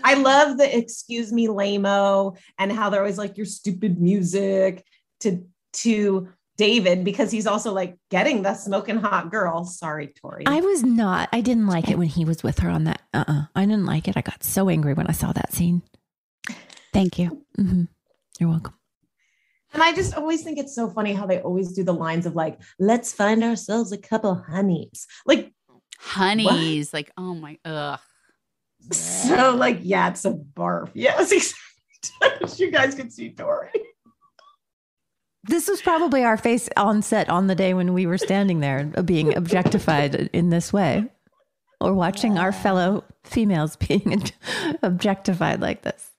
I 0.03 0.15
love 0.15 0.57
the 0.57 0.79
excuse 0.79 1.31
me 1.31 1.49
lameo 1.49 2.39
and 2.59 2.73
how 2.73 2.89
they're 2.89 3.01
always 3.01 3.19
like 3.19 3.37
your 3.37 3.45
stupid 3.47 4.01
music 4.01 4.83
to 5.21 5.45
to 5.75 6.29
David 6.57 7.05
because 7.05 7.31
he's 7.31 7.47
also 7.47 7.73
like 7.73 7.97
getting 8.11 8.43
the 8.43 8.55
smoking 8.55 8.97
hot 8.99 9.31
girl. 9.31 9.65
Sorry, 9.65 10.09
Tori. 10.21 10.45
I 10.47 10.61
was 10.61 10.83
not. 10.83 11.29
I 11.33 11.41
didn't 11.41 11.67
like 11.67 11.89
it 11.91 11.99
when 11.99 12.09
he 12.09 12.25
was 12.25 12.43
with 12.43 12.59
her 12.61 12.71
on 12.71 12.85
that. 12.85 13.03
Uh. 13.13 13.25
uh 13.29 13.43
I 13.55 13.65
didn't 13.67 13.87
like 13.87 14.09
it. 14.09 14.17
I 14.17 14.23
got 14.23 14.43
so 14.43 14.69
angry 14.69 14.95
when 14.95 15.07
I 15.07 15.13
saw 15.13 15.33
that 15.33 15.53
scene. 15.53 15.83
Thank 16.93 17.19
you. 17.19 17.45
hmm 17.57 17.85
You're 18.41 18.49
welcome. 18.49 18.75
and 19.75 19.83
I 19.83 19.93
just 19.93 20.15
always 20.15 20.43
think 20.43 20.59
it's 20.59 20.75
so 20.75 20.89
funny 20.89 21.13
how 21.13 21.27
they 21.27 21.41
always 21.41 21.73
do 21.73 21.85
the 21.85 21.93
lines 21.93 22.25
of 22.27 22.35
like, 22.35 22.59
let's 22.79 23.13
find 23.13 23.45
ourselves 23.45 23.93
a 23.93 23.99
couple 23.99 24.35
honeys. 24.35 25.07
Like 25.27 25.53
Honeys, 25.99 26.93
like, 26.93 27.11
oh 27.17 27.35
my, 27.35 27.59
ugh. 27.65 27.99
so 28.93 29.55
like, 29.57 29.79
yeah, 29.83 30.09
it's 30.09 30.25
a 30.25 30.33
barf. 30.33 30.91
Yes, 30.95 31.33
exactly. 31.33 32.57
you 32.67 32.71
guys 32.71 32.95
can 32.95 33.11
see 33.11 33.31
Tori. 33.31 33.71
This 35.49 35.69
was 35.69 35.81
probably 35.83 36.25
our 36.25 36.37
face 36.37 36.69
on 36.77 37.03
set 37.03 37.29
on 37.29 37.47
the 37.47 37.55
day 37.55 37.75
when 37.75 37.93
we 37.93 38.07
were 38.07 38.19
standing 38.19 38.61
there 38.61 38.85
being 39.05 39.37
objectified 39.37 40.15
in 40.33 40.51
this 40.51 40.73
way, 40.73 41.05
or 41.81 41.95
watching 41.95 42.39
our 42.39 42.53
fellow 42.53 43.05
females 43.25 43.77
being 43.77 44.23
objectified 44.83 45.61
like 45.61 45.83
this. 45.83 46.11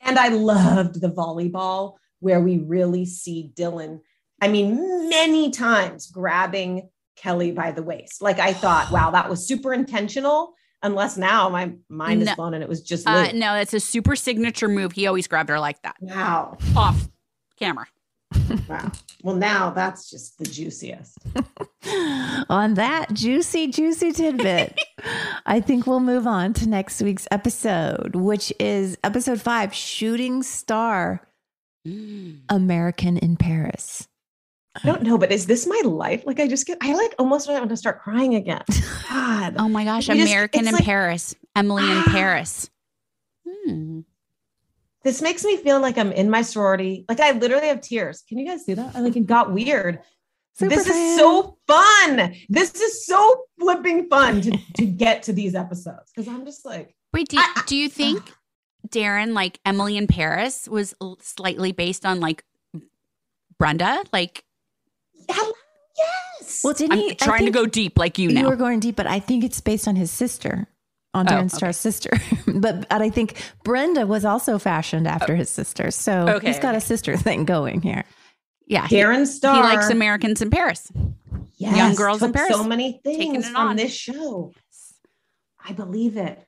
And 0.00 0.18
I 0.18 0.28
loved 0.28 1.00
the 1.00 1.08
volleyball 1.08 1.94
where 2.20 2.40
we 2.40 2.58
really 2.58 3.04
see 3.06 3.52
Dylan, 3.54 4.00
I 4.40 4.48
mean, 4.48 5.08
many 5.08 5.50
times 5.50 6.10
grabbing 6.10 6.88
Kelly 7.16 7.52
by 7.52 7.70
the 7.70 7.82
waist. 7.82 8.22
Like 8.22 8.38
I 8.38 8.52
thought, 8.52 8.90
wow, 8.90 9.10
that 9.10 9.28
was 9.28 9.46
super 9.46 9.72
intentional. 9.72 10.54
Unless 10.82 11.16
now 11.16 11.48
my 11.48 11.72
mind 11.88 12.20
is 12.20 12.26
No. 12.28 12.34
blown 12.34 12.52
and 12.54 12.62
it 12.62 12.68
was 12.68 12.82
just 12.82 13.06
Uh, 13.08 13.32
no, 13.32 13.54
it's 13.54 13.72
a 13.72 13.80
super 13.80 14.16
signature 14.16 14.68
move. 14.68 14.92
He 14.92 15.06
always 15.06 15.26
grabbed 15.26 15.48
her 15.48 15.58
like 15.58 15.80
that 15.82 15.96
wow. 16.00 16.58
off 16.76 17.08
camera. 17.58 17.86
Wow. 18.68 18.92
Well, 19.22 19.34
now 19.36 19.70
that's 19.70 20.10
just 20.10 20.38
the 20.38 20.44
juiciest. 20.44 21.18
On 22.48 22.74
that 22.74 23.12
juicy, 23.12 23.66
juicy 23.68 24.12
tidbit, 24.12 24.78
I 25.46 25.60
think 25.60 25.86
we'll 25.86 26.00
move 26.00 26.26
on 26.26 26.52
to 26.54 26.68
next 26.68 27.00
week's 27.02 27.26
episode, 27.30 28.16
which 28.16 28.52
is 28.58 28.96
episode 29.04 29.40
five 29.40 29.74
Shooting 29.74 30.42
Star 30.42 31.26
American 32.48 33.18
in 33.18 33.36
Paris. 33.36 34.08
I 34.82 34.86
don't 34.86 35.02
know, 35.02 35.18
but 35.18 35.30
is 35.30 35.46
this 35.46 35.66
my 35.66 35.80
life? 35.84 36.22
Like 36.26 36.40
I 36.40 36.48
just 36.48 36.66
get, 36.66 36.78
I 36.80 36.94
like 36.94 37.14
almost 37.18 37.48
want 37.48 37.68
to 37.68 37.76
start 37.76 38.02
crying 38.02 38.34
again. 38.34 38.62
God. 39.08 39.56
Oh 39.58 39.68
my 39.68 39.84
gosh, 39.84 40.08
We 40.08 40.16
just- 40.16 40.32
American 40.32 40.60
it's 40.60 40.68
in 40.70 40.74
like- 40.74 40.84
Paris. 40.84 41.34
Emily 41.54 41.90
in 41.90 42.02
Paris. 42.06 42.70
Hmm. 43.46 44.00
This 45.04 45.20
makes 45.22 45.44
me 45.44 45.56
feel 45.58 45.80
like 45.80 45.98
I'm 45.98 46.12
in 46.12 46.30
my 46.30 46.42
sorority. 46.42 47.04
Like 47.08 47.20
I 47.20 47.32
literally 47.32 47.68
have 47.68 47.80
tears. 47.82 48.24
Can 48.28 48.38
you 48.38 48.46
guys 48.46 48.64
see 48.64 48.74
that? 48.74 48.96
I 48.96 49.00
like 49.00 49.16
it 49.16 49.26
got 49.26 49.52
weird. 49.52 50.00
Super 50.54 50.74
this 50.74 50.86
fan. 50.88 50.96
is 50.96 51.16
so 51.18 51.58
fun. 51.66 52.34
This 52.48 52.74
is 52.74 53.06
so 53.06 53.42
flipping 53.58 54.08
fun 54.08 54.40
to, 54.40 54.58
to 54.76 54.86
get 54.86 55.24
to 55.24 55.32
these 55.32 55.54
episodes 55.54 56.10
because 56.14 56.28
I'm 56.32 56.44
just 56.44 56.64
like, 56.64 56.94
Wait, 57.12 57.28
do, 57.28 57.38
do 57.66 57.76
you 57.76 57.88
think 57.88 58.32
Darren, 58.88 59.34
like 59.34 59.58
Emily 59.64 59.96
in 59.96 60.06
Paris, 60.06 60.68
was 60.68 60.94
slightly 61.20 61.72
based 61.72 62.06
on 62.06 62.20
like 62.20 62.44
Brenda? 63.58 64.04
Like, 64.12 64.44
yes. 65.28 66.60
Well, 66.62 66.74
didn't 66.74 66.92
I'm 66.92 66.98
he? 66.98 67.10
I 67.10 67.14
trying 67.14 67.44
to 67.46 67.50
go 67.50 67.66
deep 67.66 67.98
like 67.98 68.18
you 68.18 68.28
You 68.28 68.42
now. 68.42 68.48
were 68.48 68.56
going 68.56 68.80
deep, 68.80 68.96
but 68.96 69.06
I 69.06 69.18
think 69.20 69.44
it's 69.44 69.60
based 69.60 69.86
on 69.88 69.96
his 69.96 70.10
sister, 70.10 70.66
on 71.14 71.26
Oh, 71.28 71.30
Darren 71.30 71.38
okay. 71.46 71.48
Star's 71.56 71.76
sister. 71.76 72.10
but, 72.46 72.88
but 72.88 73.00
I 73.02 73.08
think 73.10 73.40
Brenda 73.62 74.06
was 74.06 74.24
also 74.24 74.58
fashioned 74.58 75.06
after 75.08 75.32
oh. 75.32 75.36
his 75.36 75.48
sister. 75.48 75.90
So 75.90 76.28
Okay, 76.28 76.48
he's 76.48 76.58
got 76.58 76.70
okay. 76.70 76.78
a 76.78 76.80
sister 76.80 77.16
thing 77.26 77.44
going 77.44 77.80
here. 77.80 78.04
yeah, 78.66 78.86
he, 78.86 78.96
Darren 78.96 79.20
he 79.20 79.26
Star. 79.26 79.54
He 79.56 79.62
likes 79.62 79.88
Americans 79.90 80.42
in 80.42 80.50
Paris. 80.50 80.90
yes, 81.56 81.76
young 81.76 81.94
girls 81.94 82.22
in 82.22 82.32
Paris. 82.32 82.54
So 82.54 82.64
many 82.64 83.00
things 83.04 83.46
from 83.48 83.56
on. 83.56 83.76
this 83.76 83.94
show. 83.94 84.52
I 85.66 85.72
believe 85.72 86.16
it. 86.18 86.46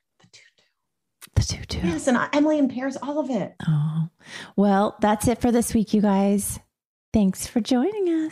The 1.35 1.43
tutu. 1.43 1.79
Yes, 1.87 2.07
and 2.07 2.17
Emily 2.33 2.57
in 2.57 2.67
Paris, 2.67 2.97
all 3.01 3.19
of 3.19 3.29
it. 3.29 3.53
Oh, 3.67 4.09
well, 4.55 4.97
that's 5.01 5.27
it 5.27 5.39
for 5.39 5.51
this 5.51 5.73
week, 5.73 5.93
you 5.93 6.01
guys. 6.01 6.59
Thanks 7.13 7.45
for 7.45 7.59
joining 7.61 8.07
us. 8.09 8.31